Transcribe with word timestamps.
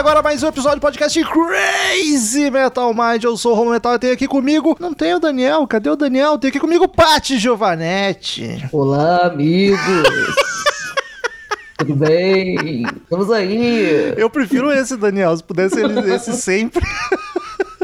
agora 0.00 0.22
mais 0.22 0.42
um 0.42 0.48
episódio 0.48 0.78
do 0.78 0.80
podcast 0.80 1.22
Crazy 1.22 2.50
Metal 2.50 2.94
Mind. 2.94 3.22
Eu 3.22 3.36
sou 3.36 3.52
o 3.52 3.54
Romo 3.54 3.72
Metal 3.72 3.94
e 3.94 3.98
tenho 3.98 4.14
aqui 4.14 4.26
comigo. 4.26 4.74
Não 4.80 4.94
tem 4.94 5.14
o 5.14 5.20
Daniel, 5.20 5.66
cadê 5.66 5.90
o 5.90 5.96
Daniel? 5.96 6.38
Tem 6.38 6.48
aqui 6.48 6.58
comigo 6.58 6.84
o 6.84 6.88
Pati 6.88 7.38
Giovanetti. 7.38 8.66
Olá, 8.72 9.26
amigos! 9.26 9.78
Tudo 11.76 11.96
bem? 11.96 12.82
Estamos 12.82 13.30
aí! 13.30 14.14
Eu 14.16 14.30
prefiro 14.30 14.72
esse, 14.72 14.96
Daniel, 14.96 15.36
se 15.36 15.44
pudesse 15.44 15.78
ele, 15.78 16.14
esse 16.14 16.32
sempre. 16.32 16.80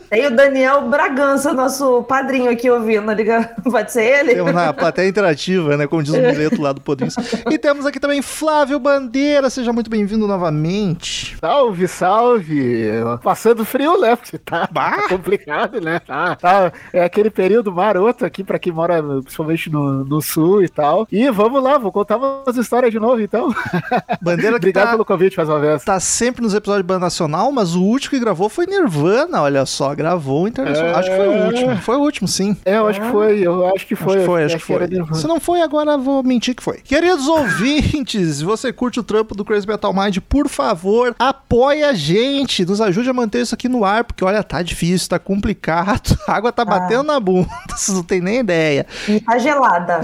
Tem 0.09 0.27
o 0.27 0.31
Daniel 0.31 0.89
Bragança, 0.89 1.53
nosso 1.53 2.03
padrinho 2.05 2.51
aqui 2.51 2.71
ouvindo, 2.71 3.11
liga. 3.13 3.51
Pode 3.65 3.93
ser 3.93 4.21
ele? 4.21 4.35
Temos 4.35 4.55
na 4.55 4.73
plateia 4.73 5.09
interativa, 5.09 5.77
né? 5.77 5.87
Como 5.87 6.03
diz 6.03 6.15
o 6.15 6.17
bilhete 6.17 6.61
lá 6.61 6.73
do 6.73 6.81
Podrinhos. 6.81 7.17
E 7.51 7.59
temos 7.59 7.87
aqui 7.87 8.01
também 8.01 8.23
Flávio 8.23 8.79
Bandeira. 8.79 9.49
Seja 9.51 9.73
muito 9.73 9.89
bem-vindo 9.89 10.27
novamente. 10.27 11.37
Salve, 11.41 11.89
salve! 11.89 12.91
Passando 13.23 13.65
frio, 13.65 14.01
né? 14.01 14.17
Porque 14.17 14.37
tá, 14.39 14.67
tá 14.67 15.09
complicado, 15.09 15.81
né? 15.81 16.01
Tá, 16.01 16.35
tá, 16.37 16.73
é 16.93 17.05
aquele 17.05 17.31
período 17.31 17.73
maroto 17.73 18.25
aqui 18.25 18.43
pra 18.43 18.59
quem 18.59 18.73
mora 18.73 19.03
principalmente 19.23 19.71
no, 19.71 20.05
no 20.05 20.21
sul 20.21 20.63
e 20.63 20.69
tal. 20.69 21.07
E 21.11 21.31
vamos 21.31 21.63
lá, 21.63 21.79
vou 21.79 21.93
contar 21.93 22.17
umas 22.17 22.57
histórias 22.57 22.93
de 22.93 22.99
novo, 22.99 23.21
então. 23.21 23.55
Bandeira 24.21 24.53
que 24.53 24.57
Obrigado 24.57 24.85
tá, 24.85 24.91
pelo 24.93 25.05
convite 25.05 25.37
mais 25.37 25.49
uma 25.49 25.61
vez. 25.61 25.85
tá 25.85 25.99
sempre 26.01 26.43
nos 26.43 26.55
episódios 26.55 26.83
de 26.83 26.89
banda 26.89 27.01
nacional, 27.01 27.51
mas 27.53 27.75
o 27.75 27.83
último 27.83 28.11
que 28.11 28.21
gravou 28.21 28.49
foi 28.49 28.67
Nirvana, 28.67 29.43
olha 29.43 29.65
só. 29.65 29.96
Gravou 29.97 30.45
o 30.45 30.49
internacional. 30.49 30.95
É. 30.95 30.99
Acho 30.99 31.11
que 31.11 31.17
foi 31.17 31.27
o 31.29 31.45
último. 31.47 31.77
Foi 31.79 31.97
o 31.97 32.01
último, 32.01 32.29
sim. 32.29 32.57
É, 32.65 32.77
eu 32.77 32.87
acho 32.87 33.01
que 33.01 33.11
foi, 33.11 33.39
eu 33.47 33.67
acho 33.75 33.87
que 33.87 33.95
Acho 33.95 34.05
foi. 34.05 34.19
que 34.19 34.25
foi, 34.27 34.45
acho 34.45 34.57
que 34.57 34.63
foi. 34.63 35.15
Se 35.15 35.27
não 35.27 35.41
foi, 35.41 35.63
agora 35.63 35.97
vou 35.97 36.23
mentir 36.23 36.55
que 36.55 36.63
foi. 36.63 36.79
Queridos 36.79 37.27
ouvintes, 37.29 38.37
se 38.37 38.45
você 38.45 38.73
curte 38.73 39.01
o 39.01 39.03
trampo 39.03 39.35
do 39.35 39.45
Crazy 39.45 39.67
Metal 39.67 39.93
Mind, 39.93 40.19
por 40.29 40.49
favor, 40.49 41.15
apoie 41.19 41.83
a 41.83 41.93
gente. 41.95 42.65
Nos 42.65 42.81
ajude 42.81 43.09
a 43.09 43.13
manter 43.13 43.41
isso 43.43 43.55
aqui 43.55 43.69
no 43.69 43.85
ar, 43.85 44.05
porque 44.05 44.25
olha, 44.25 44.43
tá 44.43 44.63
difícil, 44.63 45.09
tá 45.09 45.19
complicado. 45.19 46.17
A 46.27 46.35
água 46.35 46.53
tá 46.53 46.65
batendo 46.65 47.05
na 47.05 47.19
bunda, 47.21 47.49
vocês 47.75 47.97
não 47.97 48.03
tem 48.03 48.21
nem 48.21 48.41
ideia. 48.41 48.87
E 49.09 49.21
tá 49.21 49.39
gelada. 49.39 50.01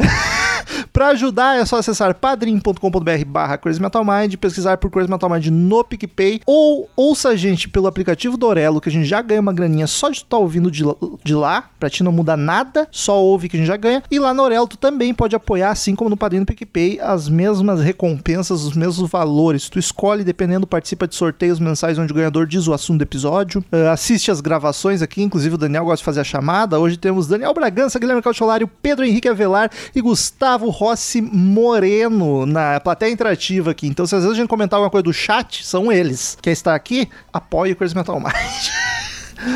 Pra 0.92 1.08
ajudar 1.08 1.58
é 1.58 1.64
só 1.64 1.76
acessar 1.78 2.14
padrim.com.br 2.14 3.24
barra 3.26 3.56
Crazy 3.58 3.80
Metal 3.80 4.04
Mind, 4.04 4.34
pesquisar 4.36 4.76
por 4.76 4.90
Crazy 4.90 5.10
Metal 5.10 5.28
Mind 5.30 5.46
no 5.46 5.82
PicPay, 5.84 6.40
ou 6.46 6.88
ouça 6.96 7.30
a 7.30 7.36
gente 7.36 7.68
pelo 7.68 7.86
aplicativo 7.86 8.36
do 8.36 8.52
que 8.82 8.88
a 8.88 8.92
gente 8.92 9.06
já 9.06 9.22
ganha 9.22 9.40
uma 9.40 9.52
graninha 9.52 9.86
só 9.86 10.10
de 10.10 10.18
estar 10.18 10.36
ouvindo 10.36 10.70
de, 10.70 10.84
lá- 10.84 10.94
de 11.24 11.34
lá, 11.34 11.70
pra 11.80 11.88
ti 11.88 12.02
não 12.02 12.12
muda 12.12 12.36
nada, 12.36 12.86
só 12.90 13.18
ouve 13.22 13.48
que 13.48 13.56
a 13.56 13.58
gente 13.58 13.66
já 13.66 13.76
ganha. 13.76 14.02
E 14.10 14.18
lá 14.18 14.34
no 14.34 14.42
Orelo 14.42 14.66
tu 14.68 14.76
também 14.76 15.14
pode 15.14 15.34
apoiar, 15.34 15.70
assim 15.70 15.94
como 15.94 16.10
no 16.10 16.16
Padrim 16.16 16.40
do 16.40 16.46
PicPay, 16.46 17.00
as 17.00 17.28
mesmas 17.28 17.80
recompensas, 17.80 18.62
os 18.62 18.76
mesmos 18.76 19.08
valores. 19.10 19.68
Tu 19.70 19.78
escolhe, 19.78 20.22
dependendo, 20.24 20.66
participa 20.66 21.08
de 21.08 21.14
sorteios 21.14 21.58
mensais 21.58 21.98
onde 21.98 22.12
o 22.12 22.14
ganhador 22.14 22.46
diz 22.46 22.66
o 22.66 22.74
assunto 22.74 22.98
do 22.98 23.02
episódio, 23.02 23.64
ah, 23.72 23.92
assiste 23.92 24.30
as 24.30 24.40
gravações 24.40 25.00
aqui, 25.00 25.22
inclusive 25.22 25.54
o 25.54 25.58
Daniel 25.58 25.84
gosta 25.84 25.98
de 25.98 26.04
fazer 26.04 26.20
a 26.20 26.24
chamada. 26.24 26.78
Hoje 26.78 26.96
temos 26.98 27.26
Daniel 27.26 27.54
Bragança, 27.54 27.98
Guilherme 27.98 28.22
Cautiolário, 28.22 28.68
Pedro 28.82 29.04
Henrique 29.04 29.28
Avelar 29.28 29.70
e 29.94 30.00
Gustavo 30.00 30.51
Rossi 30.56 31.20
Moreno 31.20 32.46
na 32.46 32.80
plateia 32.80 33.10
interativa 33.10 33.70
aqui. 33.70 33.86
Então, 33.86 34.06
se 34.06 34.14
às 34.14 34.22
vezes 34.22 34.36
a 34.36 34.40
gente 34.40 34.48
comentar 34.48 34.78
alguma 34.78 34.90
coisa 34.90 35.04
do 35.04 35.12
chat, 35.12 35.64
são 35.64 35.92
eles. 35.92 36.36
Quer 36.40 36.52
estar 36.52 36.74
aqui? 36.74 37.08
Apoie 37.32 37.72
o 37.72 37.76
Crazy 37.76 37.94
Metal 37.94 38.18
Mind. 38.18 38.32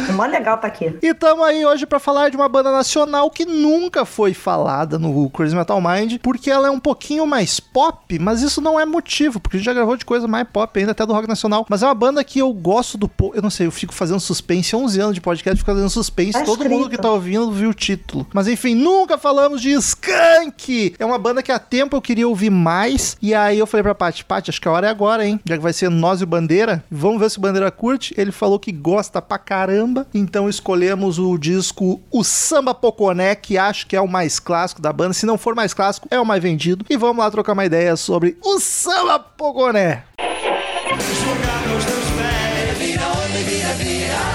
É 0.08 0.12
mó 0.12 0.24
legal 0.26 0.58
tá 0.58 0.66
aqui. 0.66 0.94
E 1.02 1.14
tamo 1.14 1.42
aí 1.44 1.64
hoje 1.64 1.86
pra 1.86 1.98
falar 1.98 2.30
de 2.30 2.36
uma 2.36 2.48
banda 2.48 2.70
nacional 2.72 3.30
que 3.30 3.44
nunca 3.44 4.04
foi 4.04 4.34
falada 4.34 4.98
no 4.98 5.28
Crazy 5.30 5.54
Metal 5.56 5.80
Mind, 5.80 6.18
porque 6.22 6.50
ela 6.50 6.68
é 6.68 6.70
um 6.70 6.80
pouquinho 6.80 7.26
mais 7.26 7.60
pop, 7.60 8.18
mas 8.18 8.42
isso 8.42 8.60
não 8.60 8.78
é 8.78 8.84
motivo, 8.84 9.38
porque 9.40 9.56
a 9.56 9.58
gente 9.58 9.66
já 9.66 9.72
gravou 9.74 9.96
de 9.96 10.04
coisa 10.04 10.26
mais 10.28 10.46
pop 10.48 10.78
ainda, 10.78 10.92
até 10.92 11.04
do 11.06 11.12
rock 11.12 11.28
nacional. 11.28 11.66
Mas 11.68 11.82
é 11.82 11.86
uma 11.86 11.94
banda 11.94 12.22
que 12.24 12.38
eu 12.38 12.52
gosto 12.52 12.96
do. 12.98 13.08
po- 13.08 13.32
Eu 13.34 13.42
não 13.42 13.50
sei, 13.50 13.66
eu 13.66 13.70
fico 13.72 13.92
fazendo 13.94 14.20
suspense, 14.20 14.74
11 14.74 15.00
anos 15.00 15.14
de 15.14 15.20
podcast, 15.20 15.58
fico 15.58 15.70
fazendo 15.70 15.90
suspense, 15.90 16.32
Tá 16.38 16.44
todo 16.44 16.68
mundo 16.68 16.88
que 16.88 16.96
tá 16.98 17.10
ouvindo 17.10 17.50
viu 17.52 17.70
o 17.70 17.74
título. 17.74 18.26
Mas 18.32 18.48
enfim, 18.48 18.74
nunca 18.74 19.16
falamos 19.18 19.60
de 19.60 19.70
Skank! 19.72 20.94
É 20.98 21.04
uma 21.04 21.18
banda 21.18 21.42
que 21.42 21.52
há 21.52 21.58
tempo 21.58 21.96
eu 21.96 22.02
queria 22.02 22.26
ouvir 22.28 22.50
mais, 22.50 23.16
e 23.20 23.34
aí 23.34 23.58
eu 23.58 23.66
falei 23.66 23.82
pra 23.82 23.94
Paty, 23.94 24.24
Paty, 24.24 24.50
acho 24.50 24.60
que 24.60 24.68
a 24.68 24.72
hora 24.72 24.86
é 24.86 24.90
agora, 24.90 25.26
hein? 25.26 25.40
Já 25.44 25.56
que 25.56 25.62
vai 25.62 25.72
ser 25.72 25.90
nós 25.90 26.20
e 26.20 26.24
o 26.24 26.26
Bandeira, 26.26 26.82
vamos 26.90 27.20
ver 27.20 27.30
se 27.30 27.38
o 27.38 27.40
Bandeira 27.40 27.70
curte. 27.70 28.14
Ele 28.16 28.32
falou 28.32 28.58
que 28.58 28.72
gosta 28.72 29.20
pra 29.20 29.38
caramba, 29.38 29.75
então 30.14 30.48
escolhemos 30.48 31.18
o 31.18 31.36
disco 31.36 32.00
O 32.10 32.24
Samba 32.24 32.74
Poconé, 32.74 33.34
que 33.34 33.58
acho 33.58 33.86
que 33.86 33.96
é 33.96 34.00
o 34.00 34.08
mais 34.08 34.38
clássico 34.38 34.80
da 34.80 34.92
banda. 34.92 35.12
Se 35.12 35.26
não 35.26 35.36
for 35.36 35.54
mais 35.54 35.74
clássico, 35.74 36.08
é 36.10 36.20
o 36.20 36.24
mais 36.24 36.42
vendido. 36.42 36.84
E 36.88 36.96
vamos 36.96 37.18
lá 37.18 37.30
trocar 37.30 37.52
uma 37.52 37.64
ideia 37.64 37.96
sobre 37.96 38.36
o 38.42 38.58
Samba 38.58 39.18
Poconé. 39.18 40.04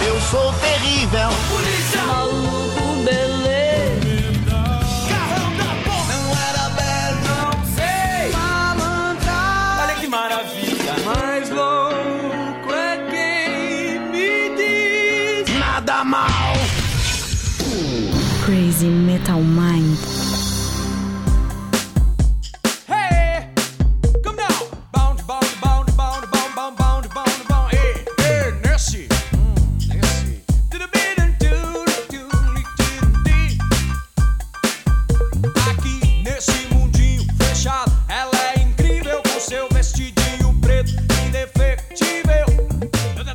Eu 0.05 0.21
sou 0.21 0.53
terrível. 0.53 1.50
Crazy 18.71 18.87
Metal 18.87 19.41
Mind. 19.41 20.10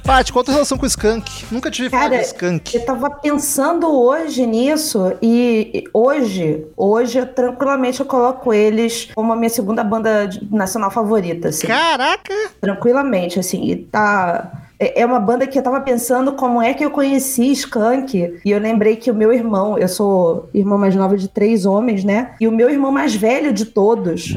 Paty, 0.07 0.33
qual 0.33 0.43
a 0.43 0.45
tua 0.45 0.55
relação 0.55 0.79
com 0.79 0.85
o 0.85 0.87
Skank? 0.87 1.47
Nunca 1.51 1.69
tive 1.69 1.91
Cara, 1.91 2.17
com 2.17 2.23
Skank. 2.23 2.77
eu 2.77 2.85
tava 2.87 3.11
pensando 3.11 3.89
hoje 3.93 4.47
nisso 4.47 5.13
e 5.21 5.83
hoje, 5.93 6.65
hoje 6.77 7.19
eu, 7.19 7.27
tranquilamente 7.27 7.99
eu 7.99 8.07
coloco 8.07 8.55
eles 8.55 9.09
como 9.17 9.33
a 9.33 9.37
minha 9.37 9.49
segunda 9.51 9.83
banda 9.83 10.27
de- 10.27 10.47
nacional 10.55 10.93
favorita, 10.93 11.49
assim. 11.49 11.67
Caraca! 11.67 12.33
Tranquilamente, 12.61 13.41
assim, 13.41 13.65
e 13.69 13.77
tá. 13.77 14.63
É 14.79 15.01
é 15.01 15.07
uma 15.07 15.19
banda 15.19 15.47
que 15.47 15.59
eu 15.59 15.63
tava 15.63 15.81
pensando 15.81 16.33
como 16.35 16.61
é 16.63 16.73
que 16.75 16.85
eu 16.85 16.91
conheci 16.91 17.51
Skank. 17.51 18.41
E 18.45 18.51
eu 18.51 18.61
lembrei 18.61 18.95
que 18.95 19.11
o 19.11 19.15
meu 19.15 19.33
irmão, 19.33 19.77
eu 19.79 19.89
sou 19.89 20.49
irmã 20.55 20.77
mais 20.79 20.95
nova 20.95 21.17
de 21.17 21.27
três 21.29 21.65
homens, 21.67 22.05
né? 22.05 22.33
E 22.41 22.47
o 22.47 22.53
meu 22.53 22.69
irmão 22.71 22.93
mais 22.93 23.15
velho 23.15 23.53
de 23.55 23.65
todos, 23.65 24.37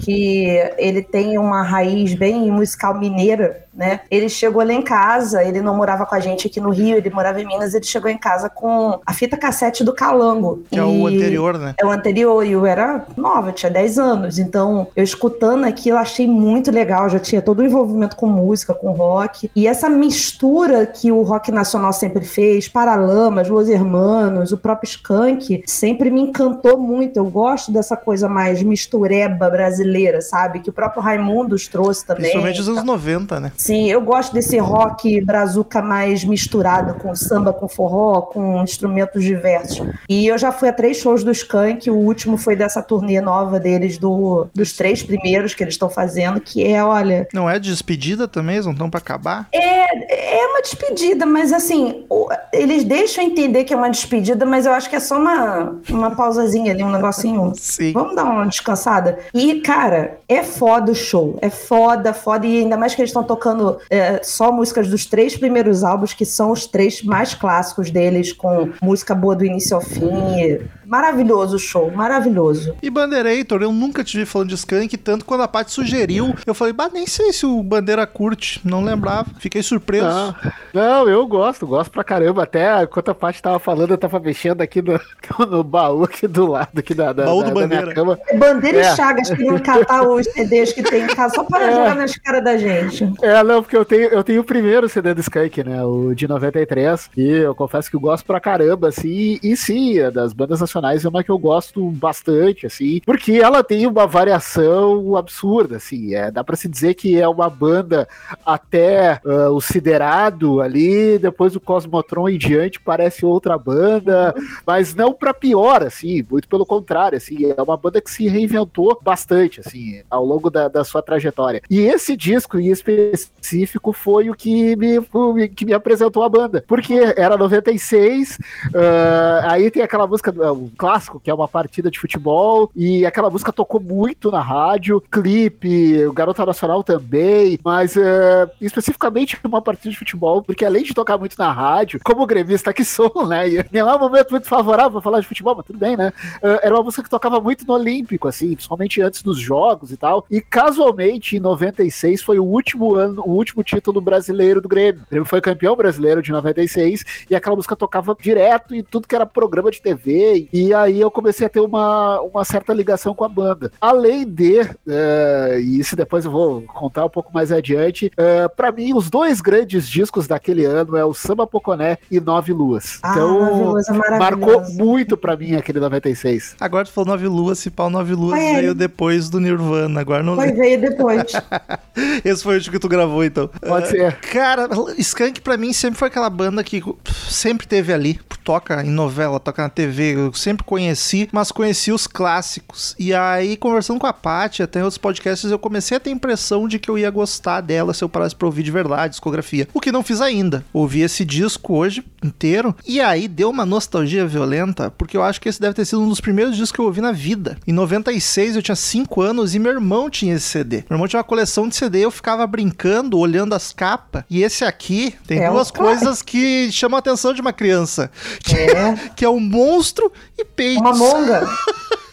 que 0.00 0.46
ele 0.76 1.02
tem 1.02 1.38
uma 1.38 1.62
raiz 1.62 2.14
bem 2.14 2.50
musical 2.50 2.98
mineira, 2.98 3.64
né? 3.76 4.00
Ele 4.10 4.28
chegou 4.28 4.64
lá 4.64 4.72
em 4.72 4.82
casa, 4.82 5.44
ele 5.44 5.60
não 5.60 5.76
morava 5.76 6.06
com 6.06 6.14
a 6.14 6.20
gente 6.20 6.46
aqui 6.46 6.60
no 6.60 6.70
Rio, 6.70 6.96
ele 6.96 7.10
morava 7.10 7.40
em 7.40 7.46
Minas, 7.46 7.74
ele 7.74 7.84
chegou 7.84 8.10
em 8.10 8.18
casa 8.18 8.48
com 8.48 8.98
a 9.04 9.12
fita 9.12 9.36
cassete 9.36 9.84
do 9.84 9.92
Calango. 9.92 10.64
Que 10.70 10.78
é 10.78 10.84
o 10.84 11.06
anterior, 11.06 11.58
né? 11.58 11.74
é 11.78 11.84
o 11.84 11.90
anterior, 11.90 12.44
e 12.44 12.52
eu 12.52 12.64
era 12.64 13.04
nova, 13.16 13.50
eu 13.50 13.52
tinha 13.52 13.70
10 13.70 13.98
anos. 13.98 14.38
Então, 14.38 14.88
eu 14.96 15.04
escutando 15.04 15.64
aquilo, 15.64 15.98
achei 15.98 16.26
muito 16.26 16.70
legal. 16.70 17.08
Já 17.08 17.18
tinha 17.18 17.42
todo 17.42 17.60
o 17.60 17.64
envolvimento 17.64 18.16
com 18.16 18.26
música, 18.26 18.72
com 18.74 18.92
rock. 18.92 19.50
E 19.54 19.66
essa 19.66 19.88
mistura 19.88 20.86
que 20.86 21.12
o 21.12 21.22
rock 21.22 21.52
nacional 21.52 21.92
sempre 21.92 22.24
fez, 22.24 22.68
Paralamas, 22.68 23.48
Los 23.48 23.68
Hermanos, 23.68 24.52
o 24.52 24.58
próprio 24.58 24.88
Skank, 24.88 25.62
sempre 25.66 26.10
me 26.10 26.20
encantou 26.20 26.78
muito. 26.78 27.18
Eu 27.18 27.26
gosto 27.26 27.70
dessa 27.70 27.96
coisa 27.96 28.28
mais 28.28 28.62
mistureba 28.62 29.50
brasileira, 29.50 30.20
sabe? 30.20 30.60
Que 30.60 30.70
o 30.70 30.72
próprio 30.72 31.02
Raimundos 31.02 31.68
trouxe 31.68 32.06
também. 32.06 32.22
Principalmente 32.22 32.60
os 32.60 32.68
anos 32.68 32.84
90, 32.84 33.40
né? 33.40 33.52
Sim, 33.66 33.90
eu 33.90 34.00
gosto 34.00 34.32
desse 34.32 34.58
rock 34.58 35.20
brazuca 35.22 35.82
mais 35.82 36.22
misturado 36.24 36.94
com 37.00 37.12
samba, 37.16 37.52
com 37.52 37.66
forró, 37.66 38.22
com 38.22 38.62
instrumentos 38.62 39.24
diversos. 39.24 39.84
E 40.08 40.28
eu 40.28 40.38
já 40.38 40.52
fui 40.52 40.68
a 40.68 40.72
três 40.72 40.98
shows 40.98 41.24
do 41.24 41.32
Skank, 41.32 41.90
o 41.90 41.96
último 41.96 42.36
foi 42.38 42.54
dessa 42.54 42.80
turnê 42.80 43.20
nova 43.20 43.58
deles, 43.58 43.98
do, 43.98 44.46
dos 44.54 44.72
três 44.72 45.02
primeiros 45.02 45.52
que 45.52 45.64
eles 45.64 45.74
estão 45.74 45.90
fazendo, 45.90 46.40
que 46.40 46.64
é, 46.64 46.84
olha, 46.84 47.26
Não 47.34 47.50
é 47.50 47.58
despedida 47.58 48.28
também? 48.28 48.54
Eles 48.54 48.66
não 48.66 48.72
estão 48.72 48.88
pra 48.88 48.98
acabar? 48.98 49.48
é, 49.52 50.42
é 50.42 50.46
uma 50.46 50.62
despedida, 50.62 51.26
mas 51.26 51.52
assim, 51.52 52.04
eles 52.52 52.84
deixam 52.84 53.24
entender 53.24 53.64
que 53.64 53.74
é 53.74 53.76
uma 53.76 53.90
despedida, 53.90 54.46
mas 54.46 54.64
eu 54.64 54.72
acho 54.72 54.88
que 54.88 54.96
é 54.96 55.00
só 55.00 55.18
uma, 55.18 55.74
uma 55.90 56.14
pausazinha 56.14 56.72
ali, 56.72 56.84
um 56.84 56.90
negocinho. 56.90 57.52
Sim. 57.56 57.92
Vamos 57.92 58.14
dar 58.14 58.24
uma 58.24 58.46
descansada. 58.46 59.18
E, 59.34 59.60
cara, 59.60 60.18
é 60.28 60.42
foda 60.42 60.92
o 60.92 60.94
show. 60.94 61.38
É 61.42 61.50
foda, 61.50 62.12
foda. 62.14 62.46
E 62.46 62.60
ainda 62.60 62.76
mais 62.76 62.94
que 62.94 63.00
eles 63.00 63.10
estão 63.10 63.24
tocando 63.24 63.55
é, 63.90 64.22
só 64.22 64.50
músicas 64.52 64.88
dos 64.88 65.06
três 65.06 65.36
primeiros 65.36 65.84
álbuns, 65.84 66.12
que 66.12 66.24
são 66.24 66.52
os 66.52 66.66
três 66.66 67.02
mais 67.02 67.34
clássicos 67.34 67.90
deles, 67.90 68.32
com 68.32 68.70
música 68.82 69.14
boa 69.14 69.34
do 69.34 69.44
início 69.44 69.76
ao 69.76 69.82
fim. 69.82 70.58
E 70.86 70.88
Maravilhoso 70.88 71.56
o 71.56 71.58
show, 71.58 71.90
maravilhoso. 71.90 72.74
E 72.82 72.88
Bandeirator, 72.88 73.62
eu 73.62 73.72
nunca 73.72 74.02
te 74.04 74.16
vi 74.18 74.24
falando 74.24 74.48
de 74.48 74.54
Skank, 74.54 74.96
tanto 74.96 75.24
quando 75.24 75.42
a 75.42 75.48
Paty 75.48 75.70
sugeriu, 75.72 76.34
eu 76.46 76.54
falei, 76.54 76.72
bah, 76.72 76.88
nem 76.92 77.06
sei 77.06 77.32
se 77.32 77.44
o 77.44 77.62
Bandeira 77.62 78.06
curte, 78.06 78.60
não 78.64 78.82
lembrava, 78.84 79.26
fiquei 79.38 79.62
surpreso. 79.62 80.06
Não, 80.06 80.34
não, 80.72 81.08
eu 81.08 81.26
gosto, 81.26 81.66
gosto 81.66 81.90
pra 81.90 82.04
caramba. 82.04 82.44
Até 82.44 82.82
enquanto 82.82 83.10
a 83.10 83.14
Paty 83.14 83.42
tava 83.42 83.58
falando, 83.58 83.90
eu 83.90 83.98
tava 83.98 84.20
mexendo 84.20 84.60
aqui 84.62 84.80
no, 84.80 85.00
no 85.50 85.64
baú 85.64 86.04
aqui 86.04 86.26
do 86.28 86.46
lado 86.46 86.78
aqui 86.78 86.94
da, 86.94 87.12
da, 87.12 87.24
Baú 87.24 87.42
do 87.42 87.48
da- 87.52 87.60
da 87.60 87.66
minha 87.66 87.68
Bandeira. 87.80 87.94
cama. 87.94 88.18
Bandeira 88.38 88.78
É. 88.78 88.92
e 88.92 88.96
Chagas 88.96 89.30
queriam 89.30 89.58
catar 89.58 90.02
os 90.06 90.26
CDs 90.26 90.72
que 90.72 90.82
tem 90.82 91.02
em 91.04 91.06
casa 91.08 91.34
só 91.34 91.44
para 91.44 91.70
jogar 91.70 91.96
nas 91.96 92.16
caras 92.16 92.44
da 92.44 92.56
gente. 92.56 93.12
É, 93.22 93.42
não, 93.42 93.62
porque 93.62 93.76
eu 93.76 93.84
tenho, 93.84 94.08
eu 94.08 94.22
tenho 94.22 94.40
o 94.40 94.44
primeiro 94.44 94.88
CD 94.88 95.12
do 95.14 95.20
Skank, 95.20 95.64
né? 95.64 95.82
O 95.84 96.14
de 96.14 96.28
93. 96.28 97.10
E 97.16 97.28
eu 97.28 97.54
confesso 97.54 97.90
que 97.90 97.96
eu 97.96 98.00
gosto 98.00 98.24
pra 98.24 98.40
caramba, 98.40 98.88
assim. 98.88 99.38
E 99.42 99.56
sim, 99.56 99.98
a 100.00 100.10
das 100.10 100.32
bandas 100.32 100.60
nacionais 100.60 100.75
é 101.04 101.08
uma 101.08 101.24
que 101.24 101.30
eu 101.30 101.38
gosto 101.38 101.90
bastante, 101.90 102.66
assim. 102.66 103.00
Porque 103.04 103.32
ela 103.32 103.62
tem 103.62 103.86
uma 103.86 104.06
variação 104.06 105.16
absurda, 105.16 105.76
assim. 105.76 106.14
É, 106.14 106.30
dá 106.30 106.42
pra 106.42 106.56
se 106.56 106.68
dizer 106.68 106.94
que 106.94 107.20
é 107.20 107.28
uma 107.28 107.48
banda 107.48 108.08
até 108.44 109.20
ah, 109.24 109.50
o 109.50 109.60
Siderado 109.60 110.60
ali, 110.60 111.18
depois 111.18 111.56
o 111.56 111.60
Cosmotron 111.60 112.28
em 112.28 112.38
diante 112.38 112.80
parece 112.80 113.24
outra 113.24 113.58
banda, 113.58 114.34
mas 114.66 114.94
não 114.94 115.12
pra 115.12 115.34
pior, 115.34 115.82
assim. 115.82 116.24
Muito 116.30 116.48
pelo 116.48 116.66
contrário, 116.66 117.16
assim. 117.16 117.52
É 117.56 117.62
uma 117.62 117.76
banda 117.76 118.00
que 118.00 118.10
se 118.10 118.28
reinventou 118.28 118.98
bastante, 119.02 119.60
assim, 119.60 120.02
ao 120.10 120.24
longo 120.24 120.50
da, 120.50 120.68
da 120.68 120.84
sua 120.84 121.02
trajetória. 121.02 121.62
E 121.70 121.80
esse 121.80 122.16
disco 122.16 122.58
em 122.58 122.68
específico 122.70 123.92
foi 123.92 124.30
o 124.30 124.34
que 124.34 124.76
me, 124.76 125.48
que 125.48 125.64
me 125.64 125.72
apresentou 125.72 126.22
a 126.22 126.28
banda. 126.28 126.64
Porque 126.66 126.94
era 127.16 127.36
96, 127.36 128.38
ah, 128.74 129.52
aí 129.52 129.70
tem 129.70 129.82
aquela 129.82 130.06
música, 130.06 130.32
clássico, 130.68 131.20
que 131.20 131.30
é 131.30 131.34
uma 131.34 131.48
partida 131.48 131.90
de 131.90 131.98
futebol, 131.98 132.70
e 132.74 133.04
aquela 133.04 133.30
música 133.30 133.52
tocou 133.52 133.80
muito 133.80 134.30
na 134.30 134.40
rádio, 134.40 135.00
clipe, 135.10 136.04
o 136.06 136.12
Garota 136.12 136.44
Nacional 136.44 136.82
também, 136.82 137.58
mas 137.64 137.96
ah, 137.96 138.50
especificamente 138.60 139.38
uma 139.44 139.62
partida 139.62 139.90
de 139.90 139.98
futebol, 139.98 140.42
porque 140.42 140.64
além 140.64 140.82
de 140.82 140.94
tocar 140.94 141.18
muito 141.18 141.36
na 141.38 141.52
rádio, 141.52 142.00
como 142.04 142.26
gremista 142.26 142.72
que 142.72 142.84
sou, 142.84 143.12
né, 143.26 143.48
e 143.48 143.64
não 143.72 143.90
é 143.90 143.96
um 143.96 143.98
momento 143.98 144.30
muito 144.30 144.48
favorável 144.48 144.92
pra 144.92 145.00
falar 145.00 145.20
de 145.20 145.26
futebol, 145.26 145.54
mas 145.56 145.66
tudo 145.66 145.78
bem, 145.78 145.96
né, 145.96 146.12
ah, 146.42 146.60
era 146.62 146.74
uma 146.74 146.82
música 146.82 147.02
que 147.02 147.10
tocava 147.10 147.40
muito 147.40 147.66
no 147.66 147.74
Olímpico, 147.74 148.28
assim, 148.28 148.54
principalmente 148.54 149.00
antes 149.00 149.22
dos 149.22 149.38
jogos 149.38 149.90
e 149.90 149.96
tal, 149.96 150.26
e 150.30 150.40
casualmente 150.40 151.36
em 151.36 151.40
96 151.40 152.22
foi 152.22 152.38
o 152.38 152.44
último 152.44 152.94
ano, 152.94 153.22
o 153.24 153.30
último 153.30 153.62
título 153.62 154.00
brasileiro 154.00 154.60
do 154.60 154.68
Grêmio. 154.68 155.02
O 155.02 155.10
Grêmio 155.10 155.28
foi 155.28 155.40
campeão 155.40 155.76
brasileiro 155.76 156.22
de 156.22 156.32
96 156.32 157.26
e 157.30 157.34
aquela 157.34 157.56
música 157.56 157.76
tocava 157.76 158.16
direto 158.20 158.74
em 158.74 158.82
tudo 158.82 159.06
que 159.06 159.14
era 159.14 159.26
programa 159.26 159.70
de 159.70 159.80
TV, 159.80 160.48
e 160.64 160.74
aí 160.74 161.00
eu 161.00 161.10
comecei 161.10 161.46
a 161.46 161.50
ter 161.50 161.60
uma, 161.60 162.20
uma 162.20 162.44
certa 162.44 162.72
ligação 162.72 163.14
com 163.14 163.24
a 163.24 163.28
banda. 163.28 163.70
Além 163.80 164.24
de, 164.24 164.60
eh, 164.88 165.58
e 165.60 165.78
isso 165.80 165.94
depois 165.96 166.24
eu 166.24 166.30
vou 166.30 166.62
contar 166.62 167.04
um 167.04 167.08
pouco 167.10 167.30
mais 167.32 167.50
adiante, 167.52 168.10
eh, 168.16 168.48
pra 168.48 168.70
mim 168.72 168.94
os 168.94 169.10
dois 169.10 169.40
grandes 169.40 169.88
discos 169.88 170.26
daquele 170.26 170.64
ano 170.64 170.96
é 170.96 171.04
o 171.04 171.12
Samba 171.14 171.46
Poconé 171.46 171.98
e 172.10 172.20
Nove 172.20 172.52
Luas. 172.52 172.98
Ah, 173.02 173.12
Então, 173.12 173.74
maravilhoso. 173.74 174.18
marcou 174.18 174.62
muito 174.74 175.16
pra 175.16 175.36
mim 175.36 175.54
aquele 175.56 175.80
96. 175.80 176.56
Agora 176.60 176.84
tu 176.84 176.92
falou 176.92 177.08
Nove 177.10 177.26
Luas, 177.28 177.58
se 177.58 177.70
pau 177.70 177.90
Nove 177.90 178.14
Luas 178.14 178.40
ele. 178.40 178.60
veio 178.60 178.74
depois 178.74 179.28
do 179.28 179.40
Nirvana, 179.40 180.00
agora 180.00 180.22
não 180.22 180.36
Foi 180.36 180.52
veio 180.52 180.80
depois. 180.80 181.32
Esse 182.24 182.42
foi 182.42 182.54
o 182.54 182.56
último 182.58 182.72
que 182.72 182.78
tu 182.78 182.88
gravou, 182.88 183.24
então. 183.24 183.48
Pode 183.66 183.86
Ah, 183.86 183.90
ser. 183.90 184.16
Cara, 184.20 184.68
Skank 184.98 185.40
pra 185.40 185.56
mim 185.56 185.72
sempre 185.72 185.98
foi 185.98 186.08
aquela 186.08 186.28
banda 186.30 186.62
que 186.64 186.82
sempre 187.28 187.66
teve 187.66 187.92
ali. 187.92 188.20
Toca 188.44 188.80
em 188.84 188.90
novela, 188.90 189.40
toca 189.40 189.62
na 189.62 189.68
TV. 189.68 190.14
Sempre 190.46 190.62
conheci, 190.64 191.28
mas 191.32 191.50
conheci 191.50 191.90
os 191.90 192.06
clássicos. 192.06 192.94
E 193.00 193.12
aí, 193.12 193.56
conversando 193.56 193.98
com 193.98 194.06
a 194.06 194.12
Paty, 194.12 194.62
até 194.62 194.78
em 194.78 194.82
outros 194.84 194.96
podcasts, 194.96 195.50
eu 195.50 195.58
comecei 195.58 195.96
a 195.96 196.00
ter 196.00 196.10
a 196.10 196.12
impressão 196.12 196.68
de 196.68 196.78
que 196.78 196.88
eu 196.88 196.96
ia 196.96 197.10
gostar 197.10 197.60
dela 197.60 197.92
se 197.92 198.04
eu 198.04 198.08
parasse 198.08 198.36
pra 198.36 198.46
ouvir 198.46 198.62
de 198.62 198.70
verdade, 198.70 199.10
discografia. 199.10 199.66
O 199.74 199.80
que 199.80 199.90
não 199.90 200.04
fiz 200.04 200.20
ainda. 200.20 200.64
Ouvi 200.72 201.00
esse 201.00 201.24
disco 201.24 201.74
hoje 201.74 202.04
inteiro. 202.22 202.76
E 202.86 203.00
aí 203.00 203.26
deu 203.26 203.50
uma 203.50 203.66
nostalgia 203.66 204.24
violenta, 204.24 204.88
porque 204.88 205.16
eu 205.16 205.22
acho 205.24 205.40
que 205.40 205.48
esse 205.48 205.60
deve 205.60 205.74
ter 205.74 205.84
sido 205.84 206.00
um 206.02 206.08
dos 206.08 206.20
primeiros 206.20 206.54
discos 206.54 206.70
que 206.70 206.78
eu 206.80 206.84
ouvi 206.84 207.00
na 207.00 207.10
vida. 207.10 207.58
Em 207.66 207.72
96 207.72 208.54
eu 208.54 208.62
tinha 208.62 208.76
5 208.76 209.20
anos 209.20 209.52
e 209.52 209.58
meu 209.58 209.72
irmão 209.72 210.08
tinha 210.08 210.36
esse 210.36 210.46
CD. 210.46 210.84
Meu 210.88 210.94
irmão 210.94 211.08
tinha 211.08 211.18
uma 211.18 211.24
coleção 211.24 211.68
de 211.68 211.74
CD, 211.74 212.04
eu 212.04 212.10
ficava 212.12 212.46
brincando, 212.46 213.18
olhando 213.18 213.52
as 213.52 213.72
capas. 213.72 214.22
E 214.30 214.44
esse 214.44 214.64
aqui 214.64 215.12
tem 215.26 215.40
É 215.40 215.50
duas 215.50 215.72
coisas 215.72 216.22
que 216.22 216.70
chamam 216.70 216.94
a 216.94 217.00
atenção 217.00 217.34
de 217.34 217.40
uma 217.40 217.52
criança. 217.52 218.12
Que 218.44 218.54
É. 218.56 218.94
que 219.16 219.24
é 219.24 219.28
um 219.28 219.40
monstro 219.40 220.12
e 220.38 220.44
peitos. 220.44 220.82
Uma 220.82 220.94
monga. 220.94 221.46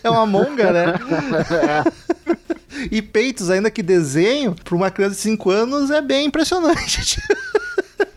É 0.04 0.10
uma 0.10 0.26
monga, 0.26 0.70
né? 0.74 0.86
e 2.92 3.02
peitos, 3.02 3.50
ainda 3.50 3.72
que 3.72 3.82
desenho, 3.82 4.54
para 4.54 4.76
uma 4.76 4.92
criança 4.92 5.16
de 5.16 5.22
5 5.22 5.50
anos 5.50 5.90
é 5.90 6.02
bem 6.02 6.26
impressionante. 6.26 7.22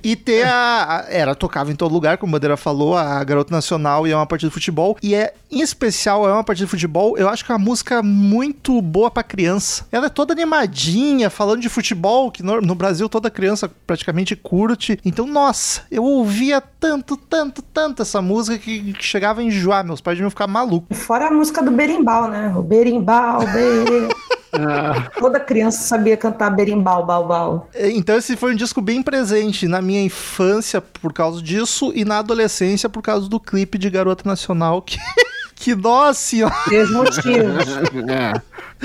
E 0.08 0.14
ter 0.14 0.46
a, 0.46 1.00
a- 1.00 1.04
Era, 1.08 1.34
tocava 1.34 1.72
em 1.72 1.74
todo 1.74 1.92
lugar, 1.92 2.16
como 2.16 2.30
a 2.30 2.34
Bandeira 2.38 2.56
falou, 2.56 2.96
a 2.96 3.24
Garota 3.24 3.52
Nacional 3.52 4.06
e 4.06 4.12
é 4.12 4.16
uma 4.16 4.24
partida 4.24 4.48
de 4.48 4.54
futebol. 4.54 4.96
E 5.02 5.16
é, 5.16 5.34
em 5.50 5.60
especial, 5.60 6.28
é 6.28 6.32
uma 6.32 6.44
partida 6.44 6.64
de 6.66 6.70
futebol. 6.70 7.18
Eu 7.18 7.28
acho 7.28 7.44
que 7.44 7.50
é 7.50 7.54
uma 7.56 7.64
música 7.64 8.02
muito 8.04 8.80
boa 8.80 9.10
pra 9.10 9.24
criança. 9.24 9.84
Ela 9.90 10.06
é 10.06 10.08
toda 10.08 10.32
animadinha, 10.32 11.28
falando 11.28 11.60
de 11.60 11.68
futebol, 11.68 12.30
que 12.30 12.40
no, 12.42 12.60
no 12.60 12.74
Brasil 12.76 13.08
toda 13.08 13.28
criança 13.30 13.68
praticamente 13.84 14.36
curte. 14.36 14.96
Então, 15.04 15.26
nossa, 15.26 15.82
eu 15.90 16.04
ouvia 16.04 16.60
tanto, 16.60 17.16
tanto, 17.16 17.60
tanto 17.60 18.02
essa 18.02 18.22
música 18.22 18.58
que, 18.58 18.92
que 18.92 19.04
chegava 19.04 19.40
a 19.40 19.44
enjoar. 19.44 19.84
Meus 19.84 20.00
pais 20.00 20.16
deviam 20.16 20.30
ficar 20.30 20.46
malucos. 20.46 20.96
Fora 20.98 21.26
a 21.26 21.30
música 21.32 21.60
do 21.64 21.72
berimbau, 21.72 22.28
né? 22.30 22.52
O 22.56 22.62
berimbau, 22.62 23.40
berimbau. 23.46 24.16
Toda 25.18 25.40
criança 25.40 25.82
sabia 25.82 26.16
cantar 26.16 26.50
berimbau, 26.50 27.04
bau, 27.04 27.26
bau. 27.26 27.68
É, 27.74 27.90
Então 27.90 28.16
esse 28.16 28.36
foi 28.36 28.52
um 28.52 28.56
disco 28.56 28.80
bem 28.80 29.02
presente 29.02 29.66
na 29.66 29.80
minha 29.82 30.02
infância 30.02 30.80
por 30.80 31.12
causa 31.12 31.42
disso 31.42 31.92
e 31.94 32.04
na 32.04 32.18
adolescência 32.18 32.88
por 32.88 33.02
causa 33.02 33.28
do 33.28 33.40
clipe 33.40 33.78
de 33.78 33.90
Garota 33.90 34.28
Nacional 34.28 34.82
que 34.82 34.98
que 35.56 35.74
nossa 35.74 36.20
senhora. 36.20 36.54
Três 36.66 36.90
motivos. 36.90 37.64